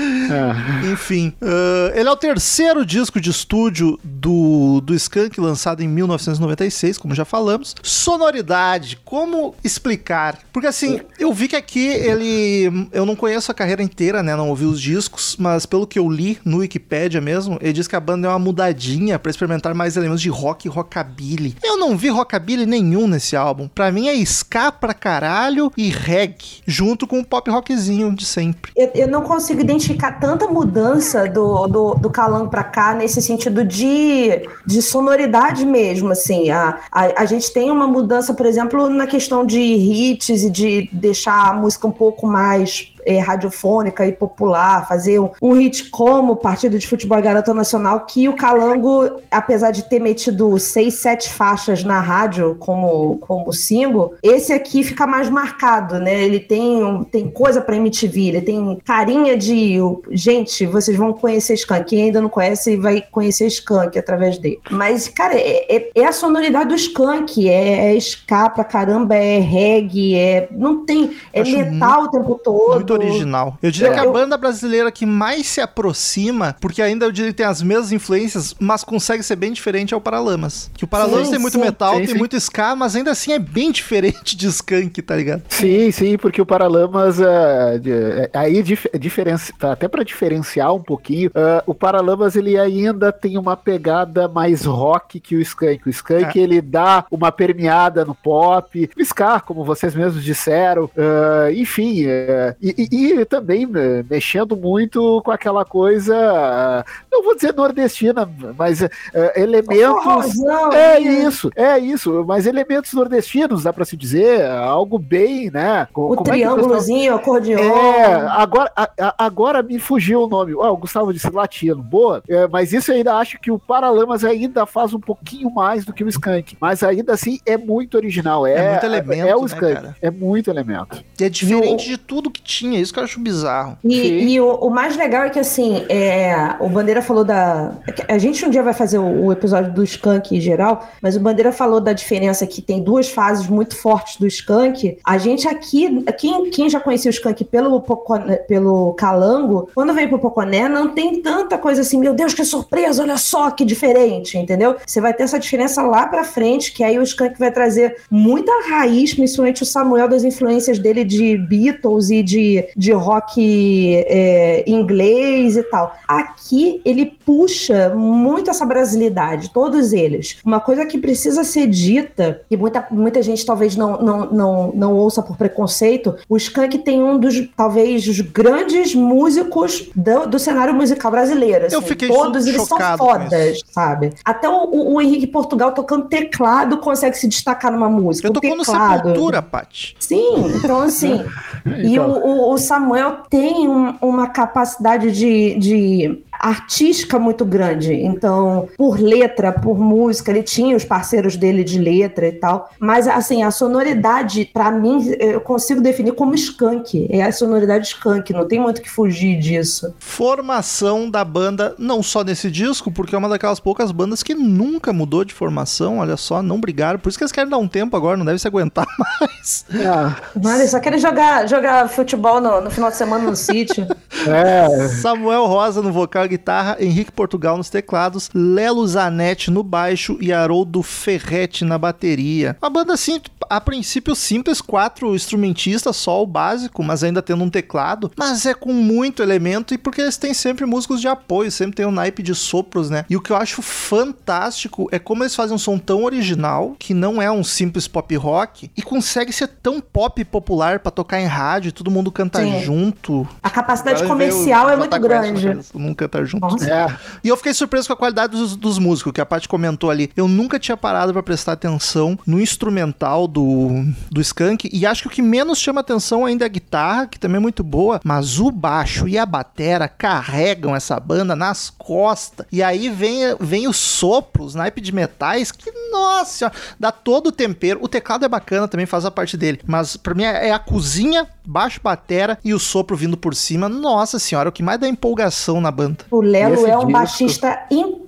Enfim, 0.92 1.32
ah, 1.42 1.92
ele 1.94 2.08
é 2.08 2.12
o 2.12 2.16
terceiro 2.16 2.84
disco 2.84 3.20
de 3.20 3.30
estúdio 3.30 3.98
do, 4.02 4.80
do 4.80 4.94
Skank, 4.94 5.40
lançado 5.40 5.82
em 5.82 5.88
1996, 5.88 6.98
como 6.98 7.14
já 7.14 7.24
falamos. 7.24 7.74
Sonoridade, 7.82 8.98
como 9.04 9.54
explicar? 9.62 10.38
Porque 10.52 10.66
assim, 10.66 11.00
eu 11.18 11.32
vi 11.32 11.48
que 11.48 11.56
aqui 11.56 11.86
ele. 11.86 12.88
Eu 12.92 13.04
não 13.04 13.14
conheço 13.14 13.50
a 13.50 13.54
carreira 13.54 13.82
inteira, 13.82 14.22
né? 14.22 14.34
Não 14.34 14.48
ouvi 14.48 14.64
os 14.64 14.80
discos, 14.80 15.36
mas 15.38 15.66
pelo 15.66 15.86
que 15.86 15.98
eu 15.98 16.08
li 16.08 16.38
no 16.44 16.58
Wikipedia 16.58 17.20
mesmo, 17.20 17.58
ele 17.60 17.72
diz 17.72 17.86
que 17.86 17.96
a 17.96 18.00
banda 18.00 18.26
é 18.26 18.30
uma 18.30 18.38
mudadinha 18.38 19.18
pra 19.18 19.30
experimentar 19.30 19.74
mais 19.74 19.96
elementos 19.96 20.22
de 20.22 20.28
rock 20.28 20.66
e 20.66 20.70
rockabilly. 20.70 21.56
Eu 21.62 21.78
não 21.78 21.96
vi 21.96 22.08
rockabilly 22.08 22.66
nenhum 22.66 23.06
nesse 23.06 23.36
álbum. 23.36 23.68
Pra 23.68 23.90
mim 23.90 24.08
é 24.08 24.14
ska 24.14 24.72
pra 24.72 24.94
caralho 24.94 25.72
e 25.76 25.88
reggae, 25.88 26.62
junto 26.66 27.06
com 27.06 27.20
o 27.20 27.24
pop 27.24 27.50
rockzinho 27.50 28.14
de 28.14 28.24
sempre. 28.24 28.72
Eu, 28.76 28.90
eu 28.94 29.08
não 29.08 29.22
consigo 29.22 29.60
identificar 29.60 29.81
tanta 30.20 30.46
mudança 30.46 31.28
do, 31.28 31.66
do, 31.66 31.94
do 31.94 32.10
Calango 32.10 32.48
pra 32.48 32.62
cá 32.62 32.94
nesse 32.94 33.20
sentido 33.20 33.64
de, 33.64 34.48
de 34.64 34.82
sonoridade 34.82 35.64
mesmo, 35.64 36.12
assim. 36.12 36.50
A, 36.50 36.78
a, 36.90 37.22
a 37.22 37.24
gente 37.24 37.52
tem 37.52 37.70
uma 37.70 37.86
mudança, 37.86 38.34
por 38.34 38.46
exemplo, 38.46 38.88
na 38.88 39.06
questão 39.06 39.44
de 39.44 39.60
hits 39.60 40.44
e 40.44 40.50
de 40.50 40.88
deixar 40.92 41.50
a 41.50 41.54
música 41.54 41.86
um 41.86 41.92
pouco 41.92 42.26
mais 42.26 42.91
é, 43.04 43.18
radiofônica 43.18 44.06
e 44.06 44.12
popular, 44.12 44.86
fazer 44.86 45.18
um, 45.18 45.30
um 45.40 45.52
hit 45.52 45.90
como 45.90 46.36
Partido 46.36 46.78
de 46.78 46.86
Futebol 46.86 47.18
e 47.18 47.22
Garota 47.22 47.52
Nacional, 47.54 48.00
que 48.06 48.28
o 48.28 48.34
Calango, 48.36 49.20
apesar 49.30 49.70
de 49.70 49.84
ter 49.88 50.00
metido 50.00 50.58
seis, 50.58 50.94
sete 50.94 51.32
faixas 51.32 51.84
na 51.84 52.00
rádio 52.00 52.56
como, 52.58 53.18
como 53.18 53.52
single, 53.52 54.14
esse 54.22 54.52
aqui 54.52 54.82
fica 54.82 55.06
mais 55.06 55.28
marcado, 55.28 55.98
né? 55.98 56.22
Ele 56.22 56.40
tem, 56.40 57.04
tem 57.10 57.30
coisa 57.30 57.60
pra 57.60 57.76
MTV, 57.76 58.20
ele 58.28 58.40
tem 58.40 58.78
carinha 58.84 59.36
de. 59.36 59.76
Gente, 60.10 60.66
vocês 60.66 60.96
vão 60.96 61.12
conhecer 61.12 61.54
Skank. 61.54 61.84
Quem 61.88 62.02
ainda 62.04 62.20
não 62.20 62.28
conhece 62.28 62.76
vai 62.76 63.02
conhecer 63.10 63.46
Skank 63.46 63.98
através 63.98 64.38
dele. 64.38 64.60
Mas, 64.70 65.08
cara, 65.08 65.34
é, 65.34 65.76
é- 65.76 65.90
é 65.94 66.04
a 66.04 66.12
sonoridade 66.12 66.68
do 66.68 66.74
Skank, 66.74 67.48
é, 67.48 67.94
é 67.94 67.96
ska 67.96 68.48
pra 68.50 68.64
caramba, 68.64 69.14
é 69.14 69.38
reggae, 69.38 70.14
é. 70.14 70.48
Não 70.50 70.84
tem. 70.84 71.16
É 71.32 71.40
Acho 71.40 71.56
metal 71.56 72.04
o 72.04 72.08
tempo 72.08 72.40
todo. 72.42 72.91
Muito 72.96 73.08
original. 73.10 73.58
Eu 73.62 73.70
diria 73.70 73.88
Eu- 73.88 73.94
que 73.94 74.00
a 74.00 74.10
banda 74.10 74.36
brasileira 74.36 74.90
que 74.92 75.04
mais 75.06 75.46
se 75.46 75.60
aproxima, 75.60 76.56
porque 76.60 76.80
ainda 76.80 77.06
eu 77.06 77.12
diria 77.12 77.30
que 77.30 77.36
tem 77.36 77.46
as 77.46 77.62
mesmas 77.62 77.92
influências, 77.92 78.54
mas 78.58 78.82
consegue 78.84 79.22
ser 79.22 79.36
bem 79.36 79.52
diferente 79.52 79.92
é 79.94 79.96
o 79.96 80.00
Paralamas. 80.00 80.70
Que 80.74 80.84
o 80.84 80.86
Paralamas 80.88 81.26
Sim, 81.26 81.32
tem 81.32 81.40
muito 81.40 81.54
sim. 81.58 81.60
metal, 81.64 81.96
Sim, 81.96 82.06
tem 82.06 82.14
muito 82.14 82.36
ska, 82.36 82.74
mas 82.76 82.94
ainda 82.96 83.10
assim 83.10 83.32
é 83.32 83.38
bem 83.38 83.70
diferente 83.72 84.36
de 84.36 84.46
Skunk, 84.46 85.02
tá 85.02 85.16
ligado? 85.16 85.42
Sim, 85.48 85.90
sim, 85.90 86.16
porque 86.16 86.40
o 86.40 86.46
Paralamas, 86.46 87.20
ah, 87.20 87.78
de- 87.80 87.90
é, 87.92 88.30
aí 88.34 88.62
dif 88.62 88.86
diferenci- 88.98 89.52
tá, 89.58 89.72
até 89.72 89.88
para 89.88 90.04
diferenciar 90.04 90.74
um 90.74 90.82
pouquinho, 90.82 91.30
ah, 91.34 91.62
o 91.66 91.74
Paralamas 91.74 92.36
ele 92.36 92.58
ainda 92.58 93.12
tem 93.12 93.36
uma 93.38 93.56
pegada 93.56 94.28
mais 94.28 94.64
rock 94.64 95.20
que 95.20 95.36
o 95.36 95.40
Skank. 95.40 95.86
O 95.86 95.90
Skank 95.90 96.38
É. 96.38 96.42
ele 96.42 96.60
dá 96.60 97.04
uma 97.10 97.30
permeada 97.32 98.04
no 98.04 98.14
pop, 98.14 98.88
o 98.96 99.00
ska, 99.02 99.40
como 99.40 99.64
vocês 99.64 99.94
mesmos 99.94 100.22
disseram, 100.24 100.90
ah, 100.96 101.50
enfim, 101.52 102.04
é, 102.06 102.54
e, 102.60 102.81
e- 102.90 103.12
e 103.20 103.24
também 103.24 103.68
eh, 103.74 104.04
mexendo 104.08 104.56
muito 104.56 105.20
com 105.24 105.30
aquela 105.30 105.64
coisa, 105.64 106.16
ah, 106.16 106.84
não 107.10 107.22
vou 107.22 107.34
dizer 107.34 107.54
nordestina, 107.54 108.28
mas 108.56 108.82
ah, 108.82 108.88
elementos 109.36 110.02
Forrozão, 110.02 110.72
é 110.72 110.98
né? 110.98 111.00
isso, 111.00 111.50
é 111.54 111.78
isso, 111.78 112.24
mas 112.26 112.46
elementos 112.46 112.92
nordestinos, 112.92 113.64
dá 113.64 113.72
pra 113.72 113.84
se 113.84 113.96
dizer, 113.96 114.46
algo 114.50 114.98
bem, 114.98 115.50
né? 115.50 115.86
Co- 115.92 116.08
O 116.08 116.14
é 116.14 116.16
pessoal- 116.16 116.24
triângulozinho, 116.36 117.12
o 117.12 117.16
acordeon. 117.16 117.58
É, 117.58 118.04
agora, 118.30 118.70
a- 118.76 119.14
agora 119.18 119.62
me 119.62 119.78
fugiu 119.78 120.22
o 120.22 120.28
nome. 120.28 120.54
Ó, 120.54 120.72
o 120.72 120.76
Gustavo 120.76 121.12
disse 121.12 121.30
latino, 121.30 121.82
boa. 121.82 122.22
É, 122.28 122.46
mas 122.48 122.72
isso 122.72 122.90
eu 122.90 122.96
ainda 122.96 123.14
acho 123.16 123.38
que 123.40 123.50
o 123.50 123.58
Paralamas 123.58 124.24
ainda 124.24 124.66
faz 124.66 124.92
um 124.94 125.00
pouquinho 125.00 125.50
mais 125.50 125.84
do 125.84 125.92
que 125.92 126.04
o 126.04 126.08
Skank. 126.08 126.56
Mas 126.60 126.82
ainda 126.82 127.12
assim 127.12 127.38
é 127.46 127.56
muito 127.56 127.96
original. 127.96 128.46
É, 128.46 128.52
É 128.54 128.70
muito 128.72 128.86
elemento, 128.86 129.26
É 129.28 129.36
o 129.36 129.40
né, 129.40 129.46
Skank. 129.46 129.74
cara? 129.74 129.96
é 130.00 130.10
muito 130.10 130.50
elemento. 130.50 131.02
E 131.20 131.24
é 131.24 131.28
diferente 131.28 131.86
de 131.88 131.96
tudo 131.96 132.30
que 132.30 132.42
tinha, 132.42 132.71
isso 132.80 132.92
que 132.92 132.98
eu 132.98 133.04
acho 133.04 133.20
bizarro. 133.20 133.76
E, 133.84 134.32
e 134.34 134.40
o, 134.40 134.54
o 134.54 134.70
mais 134.70 134.96
legal 134.96 135.24
é 135.24 135.30
que, 135.30 135.38
assim, 135.38 135.84
é, 135.88 136.56
o 136.60 136.68
Bandeira 136.68 137.02
falou 137.02 137.24
da. 137.24 137.72
A 138.08 138.18
gente 138.18 138.44
um 138.44 138.50
dia 138.50 138.62
vai 138.62 138.74
fazer 138.74 138.98
o, 138.98 139.26
o 139.26 139.32
episódio 139.32 139.72
do 139.72 139.82
Skank 139.82 140.36
em 140.36 140.40
geral, 140.40 140.88
mas 141.00 141.16
o 141.16 141.20
Bandeira 141.20 141.52
falou 141.52 141.80
da 141.80 141.92
diferença 141.92 142.46
que 142.46 142.62
tem 142.62 142.82
duas 142.82 143.08
fases 143.08 143.46
muito 143.46 143.76
fortes 143.76 144.16
do 144.16 144.26
Skank. 144.26 144.98
A 145.04 145.18
gente 145.18 145.46
aqui, 145.48 146.04
quem, 146.18 146.50
quem 146.50 146.68
já 146.70 146.80
conhecia 146.80 147.10
o 147.10 147.14
Skank 147.14 147.44
pelo, 147.44 147.80
Poconé- 147.80 148.36
pelo 148.36 148.94
Calango, 148.94 149.68
quando 149.74 149.94
vem 149.94 150.08
pro 150.08 150.18
Poconé, 150.18 150.68
não 150.68 150.88
tem 150.88 151.20
tanta 151.20 151.58
coisa 151.58 151.82
assim, 151.82 151.98
meu 151.98 152.14
Deus, 152.14 152.34
que 152.34 152.44
surpresa, 152.44 153.02
olha 153.02 153.16
só 153.16 153.50
que 153.50 153.64
diferente, 153.64 154.38
entendeu? 154.38 154.76
Você 154.86 155.00
vai 155.00 155.12
ter 155.14 155.24
essa 155.24 155.38
diferença 155.38 155.82
lá 155.82 156.06
pra 156.06 156.24
frente, 156.24 156.72
que 156.72 156.82
aí 156.84 156.98
o 156.98 157.02
Skank 157.02 157.38
vai 157.38 157.50
trazer 157.50 157.96
muita 158.10 158.52
raiz, 158.68 159.14
principalmente 159.14 159.62
o 159.62 159.66
Samuel, 159.66 160.08
das 160.08 160.24
influências 160.24 160.78
dele 160.78 161.04
de 161.04 161.36
Beatles 161.36 162.10
e 162.10 162.22
de, 162.22 162.61
de 162.76 162.92
rock 162.92 163.94
é, 164.06 164.64
inglês 164.66 165.56
e 165.56 165.62
tal. 165.64 165.94
Aqui 166.06 166.80
ele 166.84 167.06
puxa 167.24 167.90
muito 167.94 168.50
essa 168.50 168.64
brasilidade, 168.64 169.50
todos 169.50 169.92
eles. 169.92 170.38
Uma 170.44 170.60
coisa 170.60 170.86
que 170.86 170.98
precisa 170.98 171.44
ser 171.44 171.66
dita, 171.66 172.40
e 172.50 172.56
muita, 172.56 172.86
muita 172.90 173.22
gente 173.22 173.44
talvez 173.44 173.76
não, 173.76 174.00
não, 174.00 174.26
não, 174.30 174.72
não 174.74 174.94
ouça 174.94 175.22
por 175.22 175.36
preconceito, 175.36 176.16
o 176.28 176.36
Skank 176.36 176.78
tem 176.78 177.02
um 177.02 177.18
dos, 177.18 177.48
talvez, 177.56 178.06
os 178.06 178.20
grandes 178.20 178.94
músicos 178.94 179.90
do, 179.94 180.26
do 180.26 180.38
cenário 180.38 180.74
musical 180.74 181.10
brasileiro. 181.10 181.66
Eu 181.70 181.78
assim. 181.78 181.88
fiquei 181.88 182.08
Todos 182.08 182.46
eles 182.46 182.62
são 182.62 182.78
fodas, 182.96 183.60
sabe? 183.70 184.12
Até 184.24 184.48
o, 184.48 184.64
o, 184.64 184.94
o 184.94 185.00
Henrique 185.00 185.26
Portugal 185.26 185.72
tocando 185.72 186.08
teclado 186.08 186.78
consegue 186.78 187.16
se 187.16 187.28
destacar 187.28 187.72
numa 187.72 187.88
música. 187.88 188.28
Eu 188.28 188.32
tocou 188.32 188.56
no. 188.56 188.64
Sepultura, 188.64 189.42
Paty. 189.42 189.96
Sim, 189.98 190.52
então 190.56 190.80
assim. 190.80 191.24
e 191.84 191.98
o, 191.98 192.04
o- 192.04 192.51
o 192.52 192.58
Samuel 192.58 193.18
tem 193.30 193.68
um- 193.68 193.94
uma 194.00 194.28
capacidade 194.28 195.10
de, 195.12 195.54
de 195.58 196.22
artística 196.42 197.18
muito 197.20 197.44
grande. 197.44 197.94
Então, 197.94 198.68
por 198.76 198.98
letra, 198.98 199.52
por 199.52 199.78
música, 199.78 200.32
ele 200.32 200.42
tinha 200.42 200.76
os 200.76 200.84
parceiros 200.84 201.36
dele 201.36 201.62
de 201.62 201.78
letra 201.78 202.26
e 202.26 202.32
tal. 202.32 202.68
Mas, 202.80 203.06
assim, 203.06 203.44
a 203.44 203.50
sonoridade, 203.52 204.50
pra 204.52 204.70
mim, 204.72 205.14
eu 205.20 205.40
consigo 205.40 205.80
definir 205.80 206.12
como 206.14 206.34
skunk. 206.34 207.06
É 207.08 207.22
a 207.22 207.30
sonoridade 207.30 207.86
skunk, 207.86 208.32
não 208.32 208.48
tem 208.48 208.58
muito 208.58 208.78
o 208.78 208.82
que 208.82 208.90
fugir 208.90 209.38
disso. 209.38 209.94
Formação 210.00 211.08
da 211.08 211.24
banda, 211.24 211.76
não 211.78 212.02
só 212.02 212.24
nesse 212.24 212.50
disco, 212.50 212.90
porque 212.90 213.14
é 213.14 213.18
uma 213.18 213.28
daquelas 213.28 213.60
poucas 213.60 213.92
bandas 213.92 214.22
que 214.22 214.34
nunca 214.34 214.92
mudou 214.92 215.24
de 215.24 215.32
formação, 215.32 215.98
olha 215.98 216.16
só, 216.16 216.42
não 216.42 216.60
brigaram. 216.60 216.98
Por 216.98 217.08
isso 217.08 217.18
que 217.18 217.22
eles 217.22 217.32
querem 217.32 217.48
dar 217.50 217.58
um 217.58 217.68
tempo 217.68 217.96
agora, 217.96 218.16
não 218.16 218.24
deve 218.24 218.40
se 218.40 218.48
aguentar 218.48 218.86
mais. 218.98 219.64
Ah, 219.86 220.16
Mas 220.42 220.58
eles 220.58 220.70
só 220.72 220.80
querem 220.80 220.98
jogar, 220.98 221.48
jogar 221.48 221.88
futebol 221.88 222.40
no, 222.40 222.60
no 222.60 222.70
final 222.70 222.90
de 222.90 222.96
semana 222.96 223.24
no 223.24 223.36
sítio. 223.36 223.86
é, 224.26 224.88
Samuel 224.88 225.46
Rosa 225.46 225.80
no 225.80 225.92
vocal 225.92 226.26
guitarra, 226.32 226.76
Henrique 226.80 227.12
Portugal 227.12 227.56
nos 227.56 227.68
teclados, 227.68 228.30
Lelo 228.34 228.86
Zanetti 228.86 229.50
no 229.50 229.62
baixo 229.62 230.16
e 230.20 230.32
Haroldo 230.32 230.82
Ferretti 230.82 231.64
na 231.64 231.76
bateria. 231.76 232.56
Uma 232.62 232.70
banda 232.70 232.94
assim, 232.94 233.20
a 233.48 233.60
princípio 233.60 234.14
simples, 234.14 234.60
quatro 234.60 235.14
instrumentistas, 235.14 235.96
só 235.96 236.22
o 236.22 236.26
básico, 236.26 236.82
mas 236.82 237.04
ainda 237.04 237.20
tendo 237.20 237.44
um 237.44 237.50
teclado, 237.50 238.10
mas 238.16 238.46
é 238.46 238.54
com 238.54 238.72
muito 238.72 239.22
elemento 239.22 239.74
e 239.74 239.78
porque 239.78 240.00
eles 240.00 240.16
têm 240.16 240.32
sempre 240.32 240.64
músicos 240.64 241.00
de 241.00 241.08
apoio, 241.08 241.50
sempre 241.50 241.76
tem 241.76 241.86
um 241.86 241.90
naipe 241.90 242.22
de 242.22 242.34
sopros, 242.34 242.88
né? 242.88 243.04
E 243.10 243.16
o 243.16 243.20
que 243.20 243.30
eu 243.30 243.36
acho 243.36 243.60
fantástico 243.60 244.88
é 244.90 244.98
como 244.98 245.22
eles 245.22 245.34
fazem 245.34 245.54
um 245.54 245.58
som 245.58 245.78
tão 245.78 246.04
original, 246.04 246.76
que 246.78 246.94
não 246.94 247.20
é 247.20 247.30
um 247.30 247.44
simples 247.44 247.86
pop 247.86 248.14
rock, 248.16 248.70
e 248.76 248.82
consegue 248.82 249.32
ser 249.32 249.48
tão 249.48 249.80
pop 249.80 250.24
popular 250.24 250.78
pra 250.78 250.90
tocar 250.90 251.20
em 251.20 251.26
rádio, 251.26 251.72
todo 251.72 251.90
mundo 251.90 252.10
canta 252.10 252.40
Sim. 252.40 252.60
junto. 252.62 253.28
A 253.42 253.50
capacidade 253.50 254.04
comercial 254.04 254.70
é 254.70 254.76
muito 254.76 254.98
grande. 254.98 255.46
cabeça, 255.46 255.72
Nunca 255.74 256.08
cantar 256.12 256.21
junto. 256.24 256.42
Nossa. 256.42 256.70
é. 256.70 256.96
E 257.22 257.28
eu 257.28 257.36
fiquei 257.36 257.54
surpreso 257.54 257.86
com 257.86 257.94
a 257.94 257.96
qualidade 257.96 258.32
dos, 258.32 258.56
dos 258.56 258.78
músicos, 258.78 259.12
que 259.12 259.20
a 259.20 259.26
Paty 259.26 259.48
comentou 259.48 259.90
ali. 259.90 260.10
Eu 260.16 260.28
nunca 260.28 260.58
tinha 260.58 260.76
parado 260.76 261.12
pra 261.12 261.22
prestar 261.22 261.52
atenção 261.52 262.18
no 262.26 262.40
instrumental 262.40 263.26
do, 263.26 263.84
do 264.10 264.20
Skank, 264.20 264.68
e 264.72 264.86
acho 264.86 265.02
que 265.02 265.08
o 265.08 265.10
que 265.10 265.22
menos 265.22 265.58
chama 265.58 265.80
atenção 265.80 266.24
ainda 266.24 266.44
é 266.44 266.46
a 266.46 266.48
guitarra, 266.48 267.06
que 267.06 267.18
também 267.18 267.36
é 267.36 267.40
muito 267.40 267.62
boa, 267.62 268.00
mas 268.04 268.38
o 268.38 268.50
baixo 268.50 269.08
e 269.08 269.18
a 269.18 269.26
batera 269.26 269.88
carregam 269.88 270.74
essa 270.74 270.98
banda 270.98 271.34
nas 271.36 271.70
costas. 271.70 272.46
E 272.50 272.62
aí 272.62 272.88
vem, 272.88 273.36
vem 273.40 273.68
o 273.68 273.72
sopro, 273.72 274.44
os 274.44 274.54
naipe 274.54 274.80
de 274.80 274.92
metais, 274.92 275.52
que, 275.52 275.70
nossa, 275.90 276.32
senhora, 276.32 276.54
dá 276.78 276.92
todo 276.92 277.28
o 277.28 277.32
tempero. 277.32 277.80
O 277.82 277.88
teclado 277.88 278.24
é 278.24 278.28
bacana, 278.28 278.68
também 278.68 278.86
faz 278.86 279.04
a 279.04 279.10
parte 279.10 279.36
dele, 279.36 279.60
mas 279.66 279.96
pra 279.96 280.14
mim 280.14 280.24
é 280.24 280.52
a 280.52 280.58
cozinha, 280.58 281.26
baixo 281.46 281.80
batera 281.82 282.38
e 282.44 282.54
o 282.54 282.58
sopro 282.58 282.96
vindo 282.96 283.16
por 283.16 283.34
cima. 283.34 283.68
Nossa 283.68 284.18
senhora, 284.18 284.48
o 284.48 284.52
que 284.52 284.62
mais 284.62 284.78
dá 284.78 284.88
empolgação 284.88 285.60
na 285.60 285.70
banda. 285.70 286.04
O 286.12 286.20
Lelo 286.20 286.66
é 286.66 286.76
um 286.76 286.80
disco? 286.80 286.92
baixista 286.92 287.66
incrível, 287.70 288.01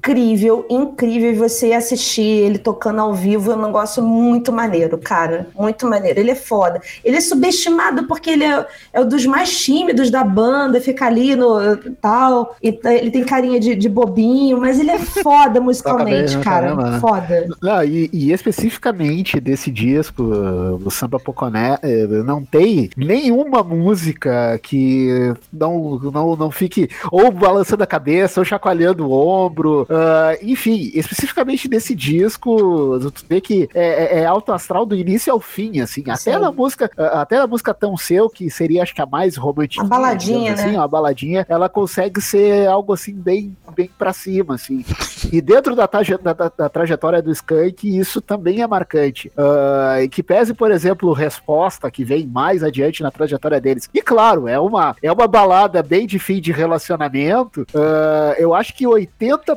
incrível. 0.71 1.33
E 1.33 1.35
você 1.35 1.73
assistir 1.73 2.23
ele 2.23 2.59
tocando 2.59 3.01
ao 3.01 3.15
vivo 3.15 3.51
é 3.53 3.57
um 3.57 3.67
negócio 3.67 4.03
muito 4.03 4.53
maneiro, 4.53 4.99
cara. 4.99 5.47
Muito 5.55 5.87
maneiro. 5.87 6.21
Ele 6.21 6.31
é 6.31 6.35
foda. 6.35 6.81
Ele 7.05 7.17
é 7.17 7.21
subestimado 7.21 8.07
porque 8.07 8.31
ele 8.31 8.45
é, 8.45 8.67
é 8.93 9.01
um 9.01 9.09
dos 9.09 9.25
mais 9.25 9.59
tímidos 9.59 10.11
da 10.11 10.23
banda, 10.23 10.81
fica 10.81 11.07
ali 11.07 11.35
no 11.35 11.77
tal. 12.01 12.55
E 12.63 12.73
tá- 12.73 12.93
ele 12.93 13.11
tem 13.11 13.25
carinha 13.25 13.59
de, 13.59 13.75
de 13.75 13.89
bobinho, 13.89 14.61
mas 14.61 14.79
ele 14.79 14.91
é 14.91 14.99
foda 15.23 15.61
musicalmente, 15.61 16.37
né, 16.37 16.45
cara. 16.45 16.75
caramba. 16.75 17.01
Foda. 17.01 17.49
Não, 17.63 17.85
e, 17.85 18.11
e 18.13 18.33
especificamente 18.33 19.41
desse 19.41 19.71
disco, 19.71 20.23
o 20.23 20.91
Samba 20.91 21.19
Poconé, 21.19 21.79
eh, 21.83 22.07
não 22.25 22.45
tem 22.45 22.91
nenhuma 22.97 23.63
música 23.63 24.59
que 24.63 25.35
não, 25.53 25.99
não, 25.99 26.37
não 26.37 26.51
fique 26.51 26.89
ou 27.11 27.31
balançando 27.31 27.83
a 27.83 27.87
cabeça 27.87 28.41
ou 28.41 28.45
chacoalhando 28.45 29.07
o 29.07 29.13
ombro. 29.13 29.87
Ah, 29.95 30.37
enfim, 30.43 30.91
especificamente 30.95 31.69
nesse 31.69 31.95
disco, 31.95 32.99
tu 33.11 33.25
vê 33.29 33.41
que 33.41 33.69
é, 33.75 34.19
é- 34.19 34.21
é 34.21 34.27
alto 34.27 34.53
astral 34.53 34.85
do 34.87 34.95
início 34.95 35.33
ao 35.33 35.41
fim, 35.41 35.81
assim. 35.81 36.03
Até 36.09 36.33
Sim. 36.35 36.39
na 36.39 36.51
música, 36.53 36.91
ah, 36.99 37.23
até 37.23 37.39
na 37.39 37.47
música 37.47 37.73
Tão 37.75 37.97
Seu, 37.97 38.29
que 38.29 38.51
seria 38.51 38.83
acho 38.83 38.95
que 38.95 39.03
a 39.03 39.07
mais 39.07 39.37
romântica. 39.37 39.83
A 39.85 39.87
baladinha, 39.89 40.55
né? 40.55 40.63
Assim, 40.65 40.77
a 40.77 40.87
baladinha, 40.89 41.47
ela 41.49 41.69
consegue 41.69 42.21
ser 42.21 42.67
algo 42.69 42.93
assim 42.93 43.15
bem, 43.15 43.57
bem 43.75 43.91
pra 43.99 44.13
cima, 44.13 44.55
assim. 44.55 44.85
E 45.33 45.41
dentro 45.41 45.75
da, 45.75 45.87
traje- 45.87 46.19
da- 46.19 46.33
da- 46.33 46.69
trajetória 46.69 47.23
do 47.23 47.31
Skank, 47.33 47.85
isso 47.97 48.21
também 48.21 48.63
é 48.63 48.67
marcante. 48.67 49.31
Ah, 49.37 49.99
e 50.03 50.09
que 50.09 50.23
pese, 50.23 50.55
por 50.55 50.71
exemplo, 50.71 51.13
Resposta, 51.13 51.91
que 51.91 52.05
vem 52.05 52.27
mais 52.27 52.63
adiante 52.63 53.03
na 53.03 53.11
trajetória 53.11 53.61
deles. 53.61 53.89
E 53.95 54.03
claro, 54.03 54.49
é 54.49 54.59
uma, 54.59 54.95
é 55.03 55.11
uma 55.13 55.27
balada 55.29 55.83
bem 55.83 56.07
de 56.07 56.19
fim 56.19 56.41
de 56.41 56.53
relacionamento, 56.53 57.67
ah, 57.75 58.35
eu 58.39 58.55
acho 58.55 58.75
que 58.75 58.85
80% 58.87 59.55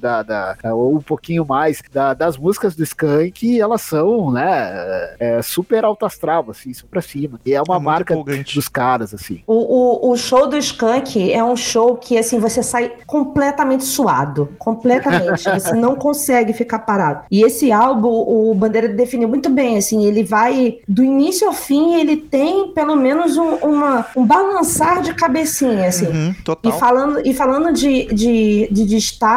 da, 0.00 0.22
da, 0.22 0.56
ou 0.74 0.96
um 0.96 1.00
pouquinho 1.00 1.44
mais, 1.46 1.80
da- 1.92 2.14
das 2.14 2.36
músicas 2.36 2.74
do 2.74 2.82
Skank, 2.82 3.60
elas 3.60 3.82
são, 3.82 4.30
né, 4.30 5.14
é, 5.18 5.40
super 5.42 5.84
alto 5.84 6.04
astral, 6.06 6.46
assim, 6.50 6.72
super 6.74 6.96
pra 6.96 7.02
cima. 7.02 7.38
E 7.44 7.52
é 7.54 7.60
uma 7.62 7.76
É 7.76 7.78
marca 7.78 8.14
empolgante. 8.14 8.54
dos 8.54 8.68
caras, 8.68 9.12
assim. 9.12 9.42
O, 9.46 10.08
o, 10.08 10.12
o 10.12 10.16
show 10.16 10.46
do 10.46 10.56
Skank 10.56 11.30
é 11.32 11.44
um 11.44 11.56
show 11.56 11.96
que, 11.96 12.16
assim, 12.16 12.38
você 12.38 12.62
sai 12.62 12.92
completamente 13.06 13.84
suado. 13.84 14.48
Completamente. 14.58 15.44
você 15.60 15.74
não 15.74 15.94
consegue 15.96 16.52
ficar 16.52 16.80
parado. 16.80 17.24
E 17.30 17.42
esse 17.44 17.70
álbum, 17.72 18.08
o 18.08 18.54
Bandeira 18.54 18.88
definiu 18.88 19.28
muito 19.28 19.50
bem, 19.50 19.76
assim, 19.76 20.04
ele 20.06 20.22
vai, 20.24 20.78
do 20.88 21.02
início 21.04 21.46
ao 21.46 21.52
fim, 21.52 21.94
ele 22.00 22.16
tem 22.16 22.72
pelo 22.72 22.96
menos 22.96 23.36
um, 23.36 23.54
uma, 23.56 24.06
um 24.16 24.24
balançar 24.24 25.02
de 25.02 25.12
cabecinha, 25.14 25.88
assim. 25.88 26.06
Uhum, 26.06 26.30
E 26.30 26.42
total. 26.42 26.72
falando, 26.78 27.20
e 27.26 27.34
falando 27.34 27.72
de, 27.72 28.06
de, 28.06 28.68
de 28.70 28.84
destaque, 28.86 29.35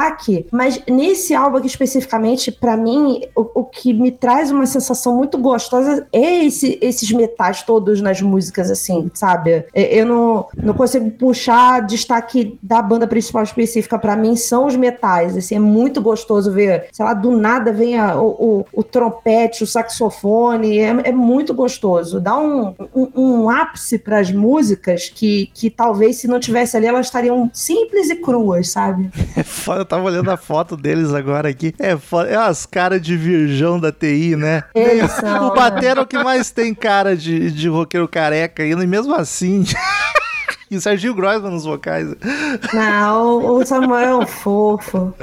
mas 0.52 0.82
nesse 0.90 1.34
álbum 1.34 1.58
aqui 1.58 1.68
especificamente, 1.68 2.52
pra 2.52 2.76
mim, 2.78 3.22
o, 3.36 3.62
o 3.62 3.64
que 3.66 3.94
me 3.94 4.12
traz 4.12 4.52
uma 4.52 4.66
sensação 4.66 5.16
muito 5.16 5.38
gostosa 5.38 6.08
é 6.14 6.46
esse- 6.46 6.78
esses 6.82 7.12
metais 7.12 7.64
todos 7.64 8.02
nas 8.02 8.22
músicas, 8.22 8.70
assim, 8.72 9.10
sabe? 9.14 9.66
É, 9.74 10.00
Eu 10.00 10.06
não, 10.06 10.48
não 10.62 10.74
consigo 10.74 11.10
puxar 11.12 11.82
destaque 11.86 12.58
da 12.62 12.82
banda 12.82 13.08
principal 13.08 13.44
específica, 13.44 13.98
pra 14.00 14.16
mim, 14.16 14.36
são 14.36 14.66
os 14.68 14.76
metais. 14.76 15.36
Assim, 15.38 15.56
é 15.56 15.60
muito 15.60 16.02
gostoso 16.02 16.52
ver, 16.52 16.88
sei 16.92 17.04
lá, 17.06 17.14
do 17.14 17.32
nada 17.38 17.72
vem 17.72 17.98
a- 17.98 18.16
o, 18.22 18.28
o, 18.30 18.66
o 18.74 18.84
trompete, 18.84 19.64
o 19.64 19.68
saxofone, 20.10 20.78
é, 20.80 20.96
é 21.06 21.12
muito 21.12 21.54
gostoso. 21.54 22.20
Dá 22.20 22.38
um, 22.38 22.74
um, 22.96 23.08
um 23.16 23.50
ápice 23.50 23.98
pras 24.00 24.32
músicas 24.32 25.10
que, 25.10 25.50
que 25.54 25.70
talvez 25.70 26.18
se 26.18 26.28
não 26.28 26.40
tivesse 26.40 26.78
ali, 26.78 26.86
elas 26.88 27.08
estariam 27.08 27.50
simples 27.54 28.10
e 28.10 28.16
cruas, 28.16 28.70
sabe? 28.70 29.10
É 29.38 29.44
foda, 29.44 29.89
tava 29.90 30.04
olhando 30.04 30.30
a 30.30 30.38
foto 30.38 30.78
deles 30.78 31.14
agora 31.14 31.50
aqui. 31.50 31.74
É 31.80 31.98
foda, 31.98 32.30
é 32.30 32.38
umas 32.38 32.66
caras 32.66 33.02
de 33.02 33.18
virgão 33.18 33.80
da 33.80 33.92
TI, 33.92 34.36
né? 34.36 34.64
Eles 34.76 35.12
são, 35.12 35.48
O 35.50 35.54
Batera 35.54 36.00
é 36.00 36.04
o 36.04 36.08
que 36.08 36.18
mais 36.24 36.52
tem 36.52 36.74
cara 36.76 37.18
de, 37.18 37.52
de 37.52 37.68
roqueiro 37.68 38.08
careca 38.08 38.62
ainda, 38.62 38.84
e 38.84 38.88
mesmo 38.88 39.16
assim. 39.16 39.66
e 40.70 40.78
o 40.78 40.82
Serginho 40.82 41.16
Groisman 41.16 41.52
nos 41.52 41.66
vocais. 41.66 42.08
Não, 42.72 43.56
o 43.56 43.66
Samuel 43.66 44.10
é 44.10 44.16
um 44.16 44.28
fofo. 44.28 45.14